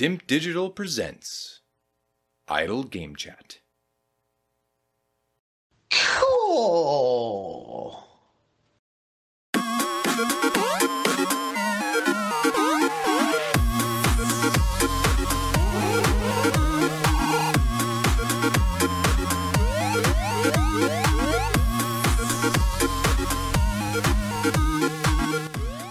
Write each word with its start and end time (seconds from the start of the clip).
Dimp 0.00 0.26
Digital 0.26 0.70
presents 0.70 1.60
Idle 2.48 2.84
Game 2.84 3.14
Chat. 3.14 3.58
Cool. 5.90 8.02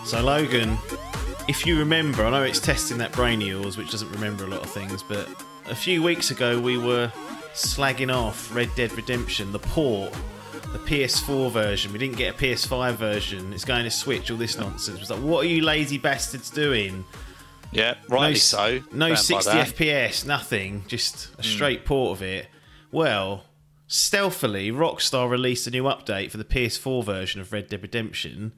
So 0.03 0.23
Logan, 0.23 0.79
if 1.49 1.65
you 1.65 1.79
remember, 1.79 2.23
I 2.23 2.29
know 2.29 2.43
it's 2.43 2.59
testing 2.59 2.99
that 2.99 3.11
brain 3.11 3.41
of 3.41 3.47
yours, 3.47 3.75
which 3.75 3.89
doesn't 3.89 4.11
remember 4.11 4.43
a 4.43 4.47
lot 4.47 4.61
of 4.61 4.69
things, 4.69 5.01
but 5.01 5.27
a 5.65 5.73
few 5.73 6.03
weeks 6.03 6.29
ago 6.29 6.59
we 6.59 6.77
were 6.77 7.11
slagging 7.55 8.15
off 8.15 8.53
Red 8.53 8.69
Dead 8.75 8.91
Redemption, 8.91 9.51
the 9.51 9.57
port, 9.57 10.13
the 10.71 10.77
PS4 10.77 11.49
version. 11.49 11.91
We 11.91 11.97
didn't 11.97 12.17
get 12.17 12.35
a 12.35 12.37
PS5 12.37 12.93
version. 12.93 13.51
It's 13.51 13.65
going 13.65 13.83
to 13.85 13.89
Switch. 13.89 14.29
All 14.29 14.37
this 14.37 14.59
nonsense. 14.59 14.97
It 14.97 14.99
was 14.99 15.09
like, 15.09 15.21
what 15.21 15.43
are 15.43 15.47
you 15.47 15.63
lazy 15.63 15.97
bastards 15.97 16.51
doing? 16.51 17.03
Yeah, 17.71 17.95
rightly 18.07 18.33
no, 18.33 18.35
so. 18.35 18.79
No 18.91 19.15
60. 19.15 19.51
FPS, 19.51 20.27
nothing. 20.27 20.83
Just 20.87 21.31
a 21.39 21.43
straight 21.43 21.83
port 21.83 22.19
of 22.19 22.21
it. 22.21 22.45
Well, 22.91 23.45
stealthily, 23.87 24.71
Rockstar 24.71 25.27
released 25.27 25.65
a 25.65 25.71
new 25.71 25.85
update 25.85 26.29
for 26.29 26.37
the 26.37 26.45
PS4 26.45 27.03
version 27.03 27.41
of 27.41 27.51
Red 27.51 27.69
Dead 27.69 27.81
Redemption, 27.81 28.51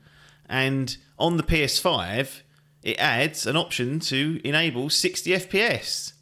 and 0.49 0.97
on 1.17 1.37
the 1.37 1.43
PS5, 1.43 2.41
it 2.83 2.97
adds 2.97 3.45
an 3.45 3.55
option 3.55 3.99
to 4.01 4.41
enable 4.43 4.89
60 4.89 5.31
FPS. 5.31 6.13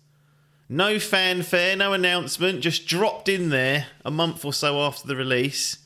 No 0.68 1.00
fanfare, 1.00 1.76
no 1.76 1.94
announcement, 1.94 2.62
just 2.62 2.86
dropped 2.86 3.28
in 3.28 3.50
there 3.50 3.88
a 4.06 4.12
month 4.12 4.46
or 4.46 4.54
so 4.54 4.82
after 4.82 5.08
the 5.08 5.16
release. 5.16 5.78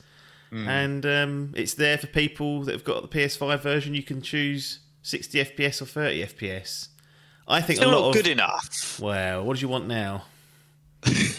And 0.68 1.04
um, 1.04 1.54
it's 1.56 1.74
there 1.74 1.98
for 1.98 2.06
people 2.06 2.62
that 2.66 2.74
have 2.74 2.84
got 2.84 3.02
the 3.02 3.08
PS5 3.08 3.62
version. 3.62 3.96
You 3.96 4.04
can 4.04 4.22
choose 4.22 4.82
60 5.02 5.46
FPS 5.46 5.82
or 5.82 5.86
30 5.86 6.28
FPS. 6.28 6.90
I 7.48 7.60
think 7.60 7.78
Still 7.78 7.90
a 7.90 7.92
lot 7.92 8.02
not 8.02 8.08
of 8.10 8.14
good 8.14 8.28
enough. 8.28 9.00
Well, 9.02 9.44
what 9.44 9.58
do 9.58 9.62
you 9.62 9.68
want 9.68 9.88
now? 9.88 10.26
I 11.06 11.34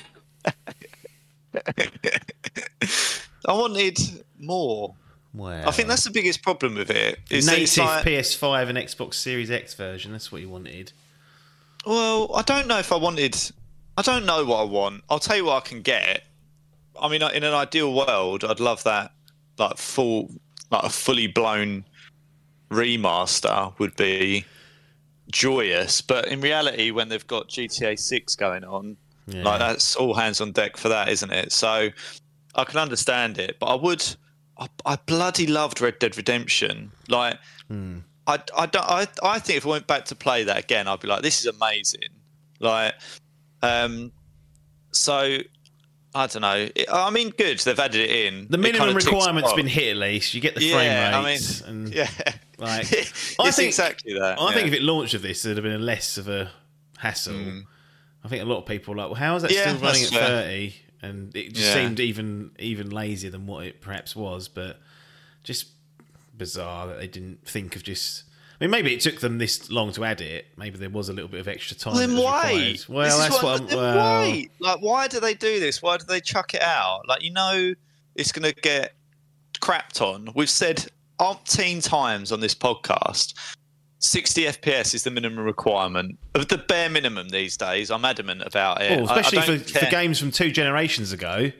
wanted 3.47 3.99
more. 4.39 4.95
Well, 5.35 5.69
I 5.69 5.73
think 5.73 5.89
that's 5.89 6.05
the 6.05 6.11
biggest 6.11 6.43
problem 6.43 6.77
with 6.77 6.91
it. 6.91 7.19
Is 7.29 7.47
native 7.47 7.85
like, 7.85 8.05
PS5 8.05 8.69
and 8.69 8.79
Xbox 8.79 9.15
Series 9.15 9.51
X 9.51 9.75
version. 9.75 10.13
That's 10.13 10.31
what 10.31 10.41
you 10.41 10.49
wanted. 10.49 10.93
well, 11.85 12.31
I 12.35 12.43
don't 12.43 12.69
know 12.69 12.79
if 12.79 12.93
I 12.93 12.97
wanted. 12.97 13.37
I 13.97 14.03
don't 14.03 14.25
know 14.27 14.45
what 14.45 14.61
I 14.61 14.65
want. 14.65 15.03
I'll 15.11 15.19
tell 15.19 15.37
you 15.37 15.45
what 15.47 15.65
I 15.65 15.69
can 15.69 15.83
get. 15.83 16.23
I 17.01 17.09
mean, 17.09 17.23
in 17.23 17.43
an 17.43 17.53
ideal 17.55 17.93
world, 17.93 18.45
I'd 18.45 18.61
love 18.61 18.85
that, 18.85 19.11
like 19.59 19.77
full, 19.77 20.31
like 20.71 20.85
a 20.85 20.89
fully 20.91 21.27
blown 21.27 21.85
remaster 22.71 23.77
would 23.79 23.97
be 23.97 24.45
joyous. 25.31 26.01
But 26.01 26.29
in 26.29 26.41
reality, 26.41 26.91
when 26.91 27.09
they've 27.09 27.27
got 27.27 27.49
GTA 27.49 27.99
6 27.99 28.37
going 28.37 28.65
on, 28.65 28.97
Yeah. 29.27 29.43
Like 29.43 29.59
that's 29.59 29.97
all 29.97 30.15
hands 30.15 30.41
on 30.41 30.53
deck 30.53 30.77
for 30.77 30.89
that, 30.91 31.09
isn't 31.09 31.33
it? 31.33 31.51
So 31.53 31.89
I 32.55 32.65
can 32.65 32.79
understand 32.79 33.39
it, 33.39 33.57
but 33.59 33.67
I 33.67 33.75
would. 33.75 34.05
I, 34.59 34.69
I 34.87 34.97
bloody 35.07 35.47
loved 35.47 35.81
Red 35.81 35.99
Dead 35.99 36.17
Redemption. 36.17 36.93
Like, 37.09 37.39
Hmm. 37.69 37.99
I, 38.27 38.39
I, 38.57 38.67
don't, 38.67 38.85
I, 38.87 39.07
I 39.23 39.39
think 39.39 39.59
if 39.59 39.67
I 39.67 39.71
went 39.71 39.87
back 39.87 40.07
to 40.07 40.15
play 40.15 40.45
that 40.45 40.59
again, 40.59 40.89
I'd 40.89 41.01
be 41.01 41.09
like, 41.09 41.23
this 41.23 41.41
is 41.41 41.47
amazing. 41.47 42.09
Like, 42.61 42.95
um, 43.63 44.13
so 44.93 45.39
I 46.15 46.27
don't 46.27 46.41
know. 46.43 46.69
I 46.93 47.11
mean, 47.11 47.31
good. 47.31 47.59
They've 47.59 47.79
added 47.79 48.01
it 48.01 48.11
in. 48.33 48.47
The 48.49 48.57
minimum 48.59 48.89
kinda 48.89 49.01
ticks 49.01 49.13
requirement's 49.13 49.53
been 49.55 49.67
hit 49.67 49.91
at 49.91 49.97
least. 49.97 50.33
You 50.35 50.41
get 50.41 50.55
the 50.55 50.65
Yeah, 50.65 50.75
frame 50.75 51.25
I 51.25 51.31
mean, 51.35 51.41
and 51.67 51.95
yeah. 51.95 52.09
like, 52.59 52.87
I 53.41 53.51
think- 53.51 53.69
exactly 53.69 54.15
that. 54.19 54.41
I 54.41 54.55
think 54.55 54.69
if 54.69 54.75
it 54.75 54.83
launched 54.83 55.15
of 55.15 55.23
this, 55.23 55.45
it'd 55.45 55.57
have 55.57 55.65
been 55.65 55.85
less 55.85 56.17
of 56.17 56.29
a 56.29 56.51
hassle. 56.99 57.35
I 58.25 58.29
think 58.29 58.43
a 58.43 58.47
lot 58.47 58.59
of 58.59 58.67
people 58.67 58.95
are 58.95 58.97
like, 58.99 59.07
well, 59.09 59.15
how 59.17 59.37
is 59.37 59.43
that. 59.43 59.51
Yeah, 59.53 59.75
still 59.75 59.81
running 59.87 60.03
at 60.05 60.09
fair. 60.11 60.43
30? 60.45 60.75
And 61.05 61.35
it 61.37 61.53
just 61.55 61.67
Yeah. 61.69 61.75
seemed 61.75 62.01
even 62.01 62.51
even 62.59 62.91
lazier 62.91 63.31
than 63.31 63.47
what 63.47 63.67
it 63.67 63.81
perhaps 63.81 64.15
was, 64.17 64.49
but 64.49 64.81
just 65.43 65.67
bizarre 66.37 66.87
that 66.89 66.99
they 66.99 67.07
didn't 67.07 67.47
think 67.47 67.77
of 67.77 67.83
just. 67.83 68.25
I 68.61 68.65
mean, 68.65 68.71
maybe 68.71 68.95
it 68.95 69.01
took 69.01 69.21
them 69.21 69.39
this 69.39 69.69
long 69.71 69.93
to 69.95 70.05
add 70.05 70.21
it. 70.21 70.47
Maybe 70.57 70.79
there 70.79 70.89
was 70.89 71.09
a 71.09 71.13
little 71.13 71.29
bit 71.29 71.41
of 71.41 71.49
extra 71.49 71.77
time. 71.77 71.95
Well, 71.95 72.07
then 72.07 72.17
why? 72.17 72.43
required. 72.53 72.85
Well, 72.89 73.19
This 73.19 73.29
that's 73.29 73.43
what, 73.43 73.61
I'm. 73.61 73.67
then 73.67 73.77
Well, 73.77 73.97
why? 73.97 74.47
Like, 74.61 74.81
why 74.81 75.09
do 75.09 75.19
they 75.21 75.35
do 75.35 75.59
this? 75.61 75.83
Why 75.83 75.97
do 75.97 76.05
they 76.07 76.21
chuck 76.21 76.55
it 76.55 76.63
out? 76.63 77.03
Like, 77.09 77.23
you 77.23 77.33
know, 77.33 77.75
it's 78.15 78.31
going 78.33 78.51
to 78.51 78.61
get 78.61 78.95
crapped 79.61 80.01
on. 80.01 80.31
We've 80.37 80.49
said 80.49 80.87
umpteen 81.19 81.83
times 81.83 82.31
on 82.31 82.41
this 82.41 82.55
podcast. 82.55 83.35
60 84.05 84.43
FPS 84.45 84.95
is 84.95 85.03
the 85.05 85.11
minimum 85.11 85.45
requirement 85.45 86.19
of 86.35 86.49
the 86.49 86.59
bare 86.59 86.91
minimum 86.91 87.31
these 87.31 87.57
days. 87.57 87.91
I'm 87.91 88.05
adamant 88.05 88.43
about 88.45 88.83
it. 88.83 89.01
well, 89.01 89.11
I- 89.11 89.17
I 89.17 89.21
especially 89.21 89.59
for, 89.59 89.79
for 89.81 89.87
games 89.87 90.19
from 90.19 90.31
two 90.31 90.51
generations 90.51 91.13
ago. 91.13 91.51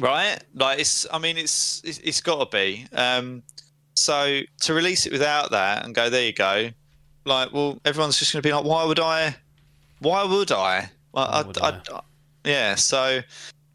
right? 0.00 0.36
Like 0.54 0.80
it's, 0.80 1.06
I 1.12 1.18
mean, 1.18 1.36
it's 1.38 1.80
it's, 1.84 1.98
it's 1.98 2.20
got 2.20 2.50
to 2.50 2.56
be. 2.56 2.86
Um, 2.92 3.42
so 3.94 4.40
to 4.62 4.74
release 4.74 5.06
it 5.06 5.12
without 5.12 5.52
that 5.52 5.84
and 5.84 5.94
go, 5.94 6.10
there 6.10 6.26
you 6.26 6.32
go, 6.32 6.70
like, 7.24 7.52
well, 7.52 7.78
everyone's 7.84 8.18
just 8.18 8.32
going 8.32 8.42
to 8.42 8.48
be 8.48 8.52
like, 8.52 8.64
why 8.64 8.84
would 8.84 8.98
I? 9.00 9.36
Why 10.00 10.24
would 10.24 10.50
I? 10.50 10.90
Well, 11.12 11.24
I, 11.26 11.42
would 11.42 11.58
I, 11.58 11.68
I? 11.68 11.80
I- 11.94 12.00
yeah. 12.44 12.74
So 12.74 13.20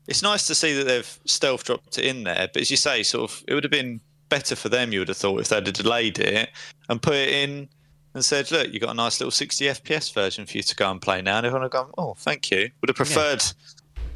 it's 0.07 0.21
nice 0.21 0.47
to 0.47 0.55
see 0.55 0.73
that 0.73 0.83
they've 0.83 1.19
stealth 1.25 1.63
dropped 1.63 1.97
it 1.97 2.03
in 2.05 2.23
there, 2.25 2.49
but 2.51 2.61
as 2.61 2.69
you 2.71 2.77
say, 2.77 3.03
sort 3.03 3.31
of, 3.31 3.43
it 3.47 3.53
would 3.53 3.63
have 3.63 3.71
been 3.71 4.01
better 4.29 4.55
for 4.55 4.69
them. 4.69 4.93
You 4.93 4.99
would 4.99 5.07
have 5.07 5.17
thought 5.17 5.41
if 5.41 5.49
they'd 5.49 5.65
have 5.65 5.75
delayed 5.75 6.19
it 6.19 6.49
and 6.87 7.01
put 7.01 7.15
it 7.15 7.29
in. 7.29 7.69
And 8.15 8.25
said, 8.25 8.49
"Look, 8.49 8.73
you 8.73 8.79
got 8.79 8.89
a 8.89 8.95
nice 8.95 9.19
little 9.19 9.29
60 9.29 9.65
FPS 9.65 10.11
version 10.11 10.47
for 10.47 10.57
you 10.57 10.63
to 10.63 10.75
go 10.75 10.89
and 10.89 10.99
play 10.99 11.21
now." 11.21 11.37
And 11.37 11.45
everyone 11.45 11.61
would 11.61 11.73
have 11.73 11.85
gone, 11.85 11.93
"Oh, 11.95 12.15
thank 12.17 12.49
you." 12.49 12.71
Would 12.81 12.89
have 12.89 12.95
preferred 12.95 13.43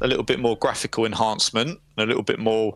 a 0.00 0.08
little 0.08 0.24
bit 0.24 0.40
more 0.40 0.56
graphical 0.58 1.06
enhancement, 1.06 1.80
and 1.96 2.04
a 2.04 2.06
little 2.06 2.24
bit 2.24 2.40
more 2.40 2.74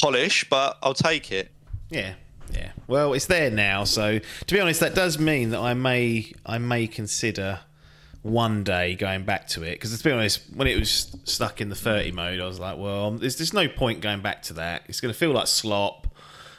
polish, 0.00 0.44
but 0.50 0.76
I'll 0.82 0.92
take 0.94 1.32
it. 1.32 1.50
Yeah, 1.88 2.14
yeah. 2.52 2.72
Well, 2.86 3.14
it's 3.14 3.26
there 3.26 3.50
now, 3.50 3.84
so 3.84 4.18
to 4.18 4.54
be 4.54 4.60
honest, 4.60 4.80
that 4.80 4.94
does 4.94 5.18
mean 5.18 5.50
that 5.50 5.60
I 5.60 5.74
may 5.74 6.32
I 6.44 6.58
may 6.58 6.86
consider 6.86 7.60
one 8.22 8.64
day 8.64 8.94
going 8.94 9.24
back 9.24 9.46
to 9.48 9.62
it 9.62 9.72
because 9.72 9.96
to 9.96 10.04
be 10.04 10.10
honest, 10.10 10.40
when 10.54 10.66
it 10.66 10.78
was 10.78 11.16
stuck 11.24 11.60
in 11.60 11.68
the 11.68 11.74
thirty 11.74 12.10
mode, 12.12 12.40
I 12.40 12.46
was 12.46 12.60
like, 12.60 12.78
well, 12.78 13.12
there's 13.12 13.36
there's 13.36 13.52
no 13.52 13.68
point 13.68 14.00
going 14.00 14.20
back 14.20 14.42
to 14.44 14.54
that. 14.54 14.82
It's 14.88 15.00
going 15.00 15.12
to 15.12 15.18
feel 15.18 15.32
like 15.32 15.46
slop. 15.46 16.08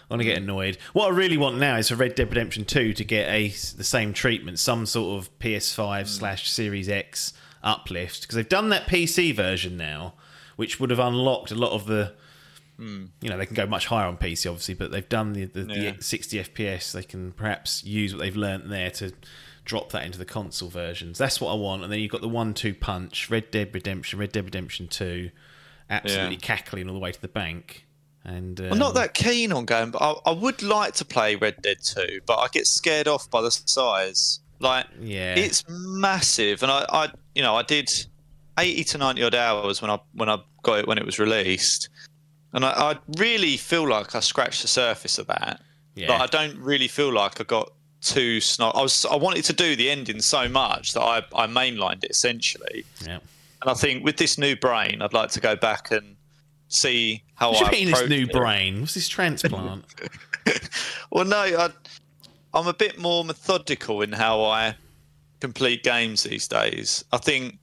I'm 0.09 0.17
gonna 0.17 0.23
get 0.23 0.37
annoyed. 0.37 0.77
What 0.93 1.07
I 1.07 1.15
really 1.15 1.37
want 1.37 1.57
now 1.57 1.77
is 1.77 1.89
for 1.89 1.95
Red 1.95 2.15
Dead 2.15 2.29
Redemption 2.29 2.65
2 2.65 2.93
to 2.93 3.03
get 3.03 3.27
a 3.27 3.47
the 3.49 3.83
same 3.83 4.13
treatment, 4.13 4.59
some 4.59 4.85
sort 4.85 5.19
of 5.19 5.39
PS5 5.39 6.01
mm. 6.03 6.07
slash 6.07 6.49
Series 6.49 6.89
X 6.89 7.33
uplift 7.63 8.21
because 8.21 8.35
they've 8.35 8.47
done 8.47 8.69
that 8.69 8.85
PC 8.87 9.33
version 9.35 9.75
now, 9.77 10.13
which 10.55 10.79
would 10.79 10.91
have 10.91 10.99
unlocked 10.99 11.51
a 11.51 11.55
lot 11.55 11.71
of 11.71 11.85
the 11.87 12.13
mm. 12.79 13.07
you 13.21 13.29
know 13.29 13.37
they 13.37 13.45
can 13.47 13.55
go 13.55 13.65
much 13.65 13.87
higher 13.87 14.07
on 14.07 14.17
PC 14.17 14.47
obviously, 14.47 14.75
but 14.75 14.91
they've 14.91 15.09
done 15.09 15.33
the, 15.33 15.45
the, 15.45 15.61
Yeah. 15.73 15.91
the 15.97 16.03
60 16.03 16.37
FPS. 16.43 16.91
They 16.91 17.03
can 17.03 17.31
perhaps 17.31 17.83
use 17.83 18.13
what 18.13 18.19
they've 18.21 18.35
learnt 18.35 18.69
there 18.69 18.91
to 18.91 19.11
drop 19.63 19.91
that 19.91 20.05
into 20.05 20.19
the 20.19 20.25
console 20.25 20.69
versions. 20.69 21.17
That's 21.17 21.41
what 21.41 21.51
I 21.51 21.55
want. 21.55 21.83
And 21.83 21.91
then 21.91 21.99
you've 21.99 22.11
got 22.11 22.21
the 22.21 22.29
one-two 22.29 22.75
punch: 22.75 23.31
Red 23.31 23.49
Dead 23.49 23.73
Redemption, 23.73 24.19
Red 24.19 24.31
Dead 24.31 24.45
Redemption 24.45 24.87
Two, 24.87 25.31
absolutely 25.89 26.35
Yeah. 26.35 26.41
cackling 26.41 26.87
all 26.87 26.93
the 26.93 26.99
way 26.99 27.11
to 27.11 27.19
the 27.21 27.27
bank. 27.27 27.84
And 28.25 28.59
um, 28.59 28.73
I'm 28.73 28.79
not 28.79 28.95
that 28.95 29.13
keen 29.13 29.51
on 29.51 29.65
going, 29.65 29.91
but 29.91 30.01
I, 30.01 30.15
I 30.25 30.31
would 30.31 30.63
like 30.63 30.93
to 30.95 31.05
play 31.05 31.35
Red 31.35 31.61
Dead 31.61 31.77
2, 31.81 32.21
but 32.25 32.37
I 32.37 32.47
get 32.47 32.65
scared 32.65 33.07
off 33.07 33.29
by 33.29 33.41
the 33.41 33.51
size. 33.51 34.39
Like, 34.59 34.87
Yeah, 34.99 35.35
it's 35.35 35.63
massive, 35.69 36.63
and 36.63 36.71
I, 36.71 36.85
I, 36.89 37.11
you 37.35 37.43
know, 37.43 37.55
I 37.55 37.61
did 37.61 37.91
80 38.57 38.83
to 38.85 38.97
90 38.97 39.23
odd 39.23 39.35
hours 39.35 39.81
when 39.81 39.91
I 39.91 39.99
when 40.13 40.29
I 40.29 40.39
got 40.63 40.79
it 40.79 40.87
when 40.87 40.97
it 40.97 41.05
was 41.05 41.19
released, 41.19 41.89
and 42.53 42.65
I, 42.65 42.69
I 42.69 42.97
really 43.17 43.57
feel 43.57 43.87
like 43.87 44.15
I 44.15 44.21
scratched 44.21 44.61
the 44.61 44.67
surface 44.67 45.19
of 45.19 45.27
that. 45.27 45.61
yeah. 45.93 46.07
But 46.07 46.21
I 46.21 46.25
don't 46.25 46.57
really 46.57 46.87
feel 46.87 47.13
like 47.13 47.39
I 47.39 47.43
got 47.43 47.71
too 48.01 48.37
snog. 48.37 48.75
I 48.75 48.81
was 48.81 49.05
I 49.05 49.17
wanted 49.17 49.43
to 49.45 49.53
do 49.53 49.75
the 49.75 49.91
ending 49.91 50.21
so 50.21 50.47
much 50.49 50.93
that 50.93 51.01
I 51.01 51.17
I 51.35 51.47
mainlined 51.47 52.03
it 52.03 52.11
essentially. 52.11 52.85
yeah. 53.05 53.19
And 53.61 53.71
I 53.71 53.73
think 53.73 54.03
with 54.03 54.17
this 54.17 54.37
new 54.37 54.55
brain, 54.55 55.01
I'd 55.01 55.13
like 55.13 55.31
to 55.31 55.39
go 55.39 55.55
back 55.55 55.91
and 55.91 56.14
see 56.67 57.23
how 57.35 57.51
What 57.51 57.67
I 57.67 57.71
mean 57.71 57.91
this 57.91 58.09
new 58.09 58.23
it. 58.25 58.31
brain? 58.31 58.81
What's 58.81 58.93
this 58.93 59.07
transplant? 59.07 59.85
Well, 61.11 61.25
no, 61.25 61.37
I, 61.37 61.69
I'm 62.53 62.67
a 62.67 62.73
bit 62.73 62.99
more 62.99 63.23
methodical 63.23 64.01
in 64.01 64.11
how 64.11 64.43
I 64.43 64.75
complete 65.39 65.83
games 65.83 66.23
these 66.23 66.47
days. 66.47 67.05
I 67.11 67.17
think 67.17 67.57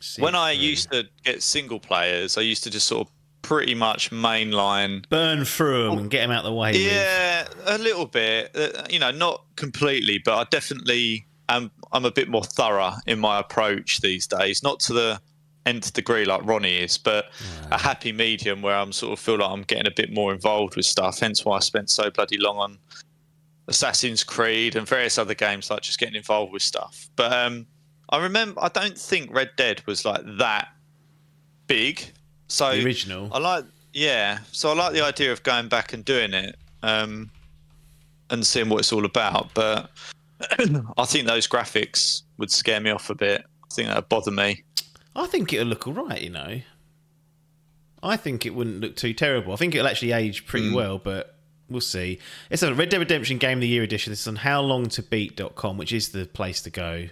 See 0.00 0.20
when 0.22 0.34
I 0.34 0.50
used 0.52 0.90
to 0.92 1.08
get 1.24 1.42
single 1.42 1.78
players, 1.80 2.36
I 2.36 2.40
used 2.42 2.64
to 2.64 2.70
just 2.70 2.86
sort 2.88 3.06
of 3.06 3.14
pretty 3.42 3.74
much 3.74 4.10
mainline. 4.10 5.08
burn 5.08 5.44
through 5.44 5.84
them 5.90 5.98
and 5.98 6.10
get 6.10 6.22
them 6.22 6.30
out 6.32 6.44
of 6.44 6.44
the 6.50 6.52
way. 6.54 6.72
with. 6.72 6.82
Yeah, 6.82 7.46
a 7.66 7.78
little 7.78 8.06
bit. 8.06 8.50
Uh, 8.54 8.84
you 8.90 8.98
know, 8.98 9.10
not 9.12 9.44
completely, 9.56 10.18
but 10.24 10.36
I 10.38 10.44
definitely 10.50 11.26
am 11.48 11.70
I'm 11.92 12.04
a 12.04 12.10
bit 12.10 12.28
more 12.28 12.44
thorough 12.44 12.92
in 13.06 13.18
my 13.20 13.38
approach 13.38 14.00
these 14.00 14.26
days. 14.26 14.62
Not 14.62 14.80
to 14.80 14.92
the 14.92 15.20
nth 15.66 15.92
degree 15.92 16.24
like 16.24 16.44
Ronnie 16.44 16.78
is, 16.78 16.98
but 16.98 17.26
a 17.70 17.78
happy 17.78 18.12
medium 18.12 18.62
where 18.62 18.76
I'm 18.76 18.92
sort 18.92 19.12
of 19.12 19.20
feel 19.20 19.38
like 19.38 19.50
I'm 19.50 19.62
getting 19.62 19.86
a 19.86 19.94
bit 19.94 20.12
more 20.12 20.32
involved 20.32 20.76
with 20.76 20.86
stuff. 20.86 21.20
Hence 21.20 21.44
why 21.44 21.56
I 21.56 21.60
spent 21.60 21.90
so 21.90 22.10
bloody 22.10 22.38
long 22.38 22.56
on 22.56 22.78
Assassin's 23.68 24.24
Creed 24.24 24.76
and 24.76 24.88
various 24.88 25.18
other 25.18 25.34
games, 25.34 25.70
like 25.70 25.82
just 25.82 25.98
getting 25.98 26.14
involved 26.14 26.52
with 26.52 26.62
stuff. 26.62 27.08
But 27.16 27.32
um, 27.32 27.66
I 28.10 28.22
remember, 28.22 28.60
I 28.62 28.68
don't 28.68 28.98
think 28.98 29.32
Red 29.32 29.50
Dead 29.56 29.82
was 29.86 30.04
like 30.04 30.22
that 30.38 30.68
big. 31.66 32.02
So 32.48 32.72
The 32.72 32.84
original. 32.84 33.28
I 33.32 33.38
like, 33.38 33.64
yeah. 33.92 34.38
So 34.52 34.70
I 34.70 34.74
like 34.74 34.94
the 34.94 35.04
idea 35.04 35.32
of 35.32 35.42
going 35.42 35.68
back 35.68 35.92
and 35.92 36.04
doing 36.04 36.32
it 36.32 36.56
um, 36.82 37.30
and 38.30 38.46
seeing 38.46 38.70
what 38.70 38.78
it's 38.78 38.92
all 38.92 39.04
about. 39.04 39.52
But 39.52 39.90
I 40.96 41.04
think 41.04 41.26
those 41.26 41.46
graphics 41.46 42.22
would 42.38 42.50
scare 42.50 42.80
me 42.80 42.90
off 42.90 43.10
a 43.10 43.14
bit. 43.14 43.44
I 43.70 43.74
think 43.74 43.88
that 43.88 43.96
would 43.96 44.08
bother 44.08 44.30
me. 44.30 44.64
I 45.18 45.26
think 45.26 45.52
it'll 45.52 45.66
look 45.66 45.86
all 45.86 45.92
right, 45.94 46.20
you 46.22 46.30
know. 46.30 46.60
I 48.02 48.16
think 48.16 48.46
it 48.46 48.54
wouldn't 48.54 48.80
look 48.80 48.94
too 48.96 49.12
terrible. 49.12 49.52
I 49.52 49.56
think 49.56 49.74
it'll 49.74 49.88
actually 49.88 50.12
age 50.12 50.46
pretty 50.46 50.72
well, 50.72 50.98
but 50.98 51.34
we'll 51.68 51.80
see. 51.80 52.20
It's 52.48 52.62
a 52.62 52.72
Red 52.72 52.90
Dead 52.90 52.98
Redemption 52.98 53.38
Game 53.38 53.58
of 53.58 53.62
the 53.62 53.68
Year 53.68 53.82
edition. 53.82 54.12
This 54.12 54.20
is 54.20 54.28
on 54.28 54.36
howlongtobeat.com, 54.38 55.76
which 55.76 55.92
is 55.92 56.10
the 56.10 56.26
place 56.26 56.62
to 56.62 56.70
go. 56.70 57.08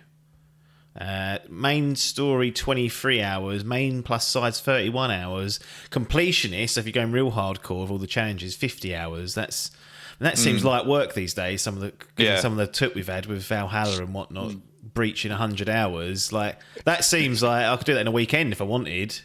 Uh, 0.99 1.39
main 1.51 1.95
story 1.97 2.51
23 2.53 3.21
hours, 3.21 3.65
main 3.65 4.03
plus 4.03 4.27
sides 4.27 4.61
31 4.61 5.11
hours, 5.11 5.61
completionist. 5.91 6.71
So 6.71 6.81
if 6.81 6.87
you're 6.87 6.93
going 6.93 7.13
real 7.13 7.33
hardcore 7.33 7.83
with 7.83 7.91
all 7.91 7.99
the 7.99 8.07
challenges, 8.07 8.55
50 8.55 8.95
hours. 8.95 9.35
That's 9.35 9.73
that 10.21 10.39
seems 10.39 10.65
like 10.65 10.87
work 10.87 11.13
these 11.13 11.35
days. 11.35 11.61
Some 11.61 11.75
of 11.77 11.81
the 11.83 11.93
Yeah. 12.17 12.41
some 12.41 12.53
of 12.53 12.59
the 12.59 12.67
took 12.67 12.95
we've 12.95 13.07
had 13.09 13.27
with 13.27 13.43
Valhalla 13.43 13.99
and 13.99 14.15
whatnot, 14.15 14.55
breaching 14.95 15.31
100 15.31 15.69
hours. 15.69 16.33
Like 16.33 16.59
that 16.85 17.05
seems 17.05 17.43
like 17.43 17.65
I 17.67 17.77
could 17.77 17.87
do 17.87 17.95
that 17.95 18.01
in 18.01 18.07
a 18.07 18.11
weekend 18.13 18.53
if 18.53 18.61
I 18.61 18.65
wanted, 18.65 19.19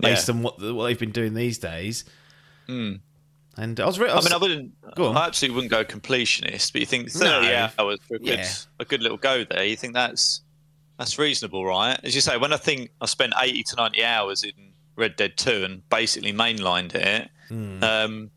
based 0.00 0.28
Yeah. 0.28 0.34
on 0.34 0.42
what 0.42 0.60
what 0.60 0.84
they've 0.86 0.98
been 0.98 1.12
doing 1.12 1.34
these 1.34 1.58
days. 1.58 2.04
And 2.68 3.80
I 3.80 3.86
was, 3.86 3.98
re- 3.98 4.08
I 4.10 4.16
I 4.16 4.20
mean, 4.20 4.32
I 4.32 4.36
wouldn't. 4.36 4.94
Go 4.94 5.06
on. 5.06 5.16
I 5.16 5.26
absolutely 5.26 5.56
wouldn't 5.56 5.70
go 5.72 5.84
completionist, 5.84 6.72
but 6.72 6.80
you 6.80 6.86
think 6.86 7.10
thirty 7.10 7.48
No. 7.48 7.70
hours 7.78 7.98
for 8.06 8.14
a 8.14 8.18
good, 8.18 8.38
Yeah. 8.38 8.48
a 8.78 8.84
good 8.84 9.02
little 9.02 9.16
go 9.18 9.44
there. 9.44 9.64
You 9.64 9.76
think 9.76 9.94
that's 9.94 10.42
that's 10.98 11.18
reasonable, 11.18 11.64
right? 11.64 11.98
As 12.04 12.14
you 12.14 12.20
say, 12.20 12.36
when 12.36 12.52
I 12.52 12.56
think 12.56 12.90
I 13.00 13.06
spent 13.06 13.32
eighty 13.42 13.62
to 13.64 13.76
ninety 13.76 14.04
hours 14.04 14.44
in 14.44 14.52
Red 14.96 15.16
Dead 15.16 15.36
Two 15.36 15.64
and 15.64 15.88
basically 15.88 16.32
mainlined 16.32 16.94
it, 16.94 17.30
Hmm. 17.48 17.82
um, 17.82 18.30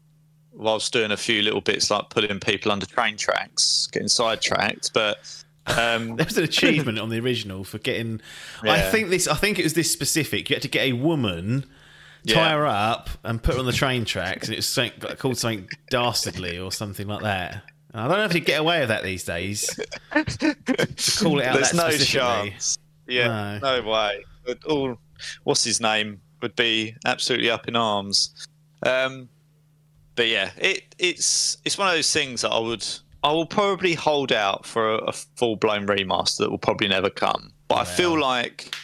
whilst 0.53 0.91
doing 0.91 1.11
a 1.11 1.17
few 1.17 1.41
little 1.43 1.61
bits 1.61 1.91
like 1.91 2.09
pulling 2.09 2.39
people 2.39 2.71
under 2.71 2.85
train 2.87 3.15
tracks, 3.17 3.87
getting 3.91 4.07
sidetracked, 4.07 4.91
but. 4.93 5.19
Um, 5.67 6.15
There 6.17 6.25
was 6.25 6.37
an 6.37 6.43
achievement 6.43 6.99
on 6.99 7.09
the 7.09 7.19
original 7.19 7.63
for 7.63 7.77
getting. 7.77 8.21
I 8.63 8.81
think 8.81 9.09
this. 9.09 9.27
I 9.27 9.35
think 9.35 9.59
it 9.59 9.63
was 9.63 9.73
this 9.73 9.91
specific. 9.91 10.49
You 10.49 10.55
had 10.55 10.63
to 10.63 10.67
get 10.69 10.83
a 10.87 10.93
woman, 10.93 11.61
tie 12.27 12.33
Yeah. 12.33 12.51
her 12.53 12.65
up, 12.65 13.09
and 13.23 13.41
put 13.41 13.53
her 13.55 13.59
on 13.59 13.65
the 13.65 13.71
train 13.71 14.05
tracks, 14.05 14.47
and 14.47 14.53
it 14.53 14.57
was 14.57 14.67
something, 14.67 14.99
like, 15.01 15.19
called 15.19 15.37
something 15.37 15.69
dastardly 15.89 16.57
or 16.57 16.71
something 16.71 17.07
like 17.07 17.21
that. 17.23 17.63
And 17.93 18.01
I 18.01 18.07
don't 18.07 18.17
know 18.17 18.25
if 18.25 18.33
you 18.33 18.39
get 18.39 18.59
away 18.61 18.79
with 18.79 18.89
that 18.89 19.03
these 19.03 19.23
days. 19.23 19.67
to 20.13 20.55
call 21.23 21.39
it 21.39 21.45
out 21.45 21.55
There's 21.55 21.73
no 21.73 21.89
chance. 21.91 22.77
Yeah, 23.07 23.59
no, 23.61 23.81
way. 23.83 24.23
But 24.45 24.63
all, 24.65 24.97
what's 25.43 25.63
his 25.63 25.81
name 25.81 26.21
would 26.41 26.55
be 26.55 26.95
absolutely 27.05 27.49
up 27.49 27.67
in 27.67 27.75
arms. 27.75 28.47
Um, 28.83 29.29
but 30.15 30.27
yeah, 30.27 30.51
it, 30.57 30.95
it's 30.97 31.57
it's 31.65 31.77
one 31.77 31.87
of 31.87 31.93
those 31.93 32.11
things 32.11 32.41
that 32.41 32.49
I 32.51 32.59
would 32.59 32.85
I 33.23 33.31
will 33.31 33.45
probably 33.45 33.93
hold 33.93 34.31
out 34.31 34.65
for 34.65 34.95
a, 34.95 34.97
a 34.97 35.11
full 35.11 35.55
blown 35.55 35.85
remaster 35.85 36.39
that 36.39 36.49
will 36.51 36.57
probably 36.57 36.87
never 36.87 37.09
come. 37.09 37.51
But 37.67 37.75
I 37.79 37.85
feel 37.85 38.19
like 38.19 38.75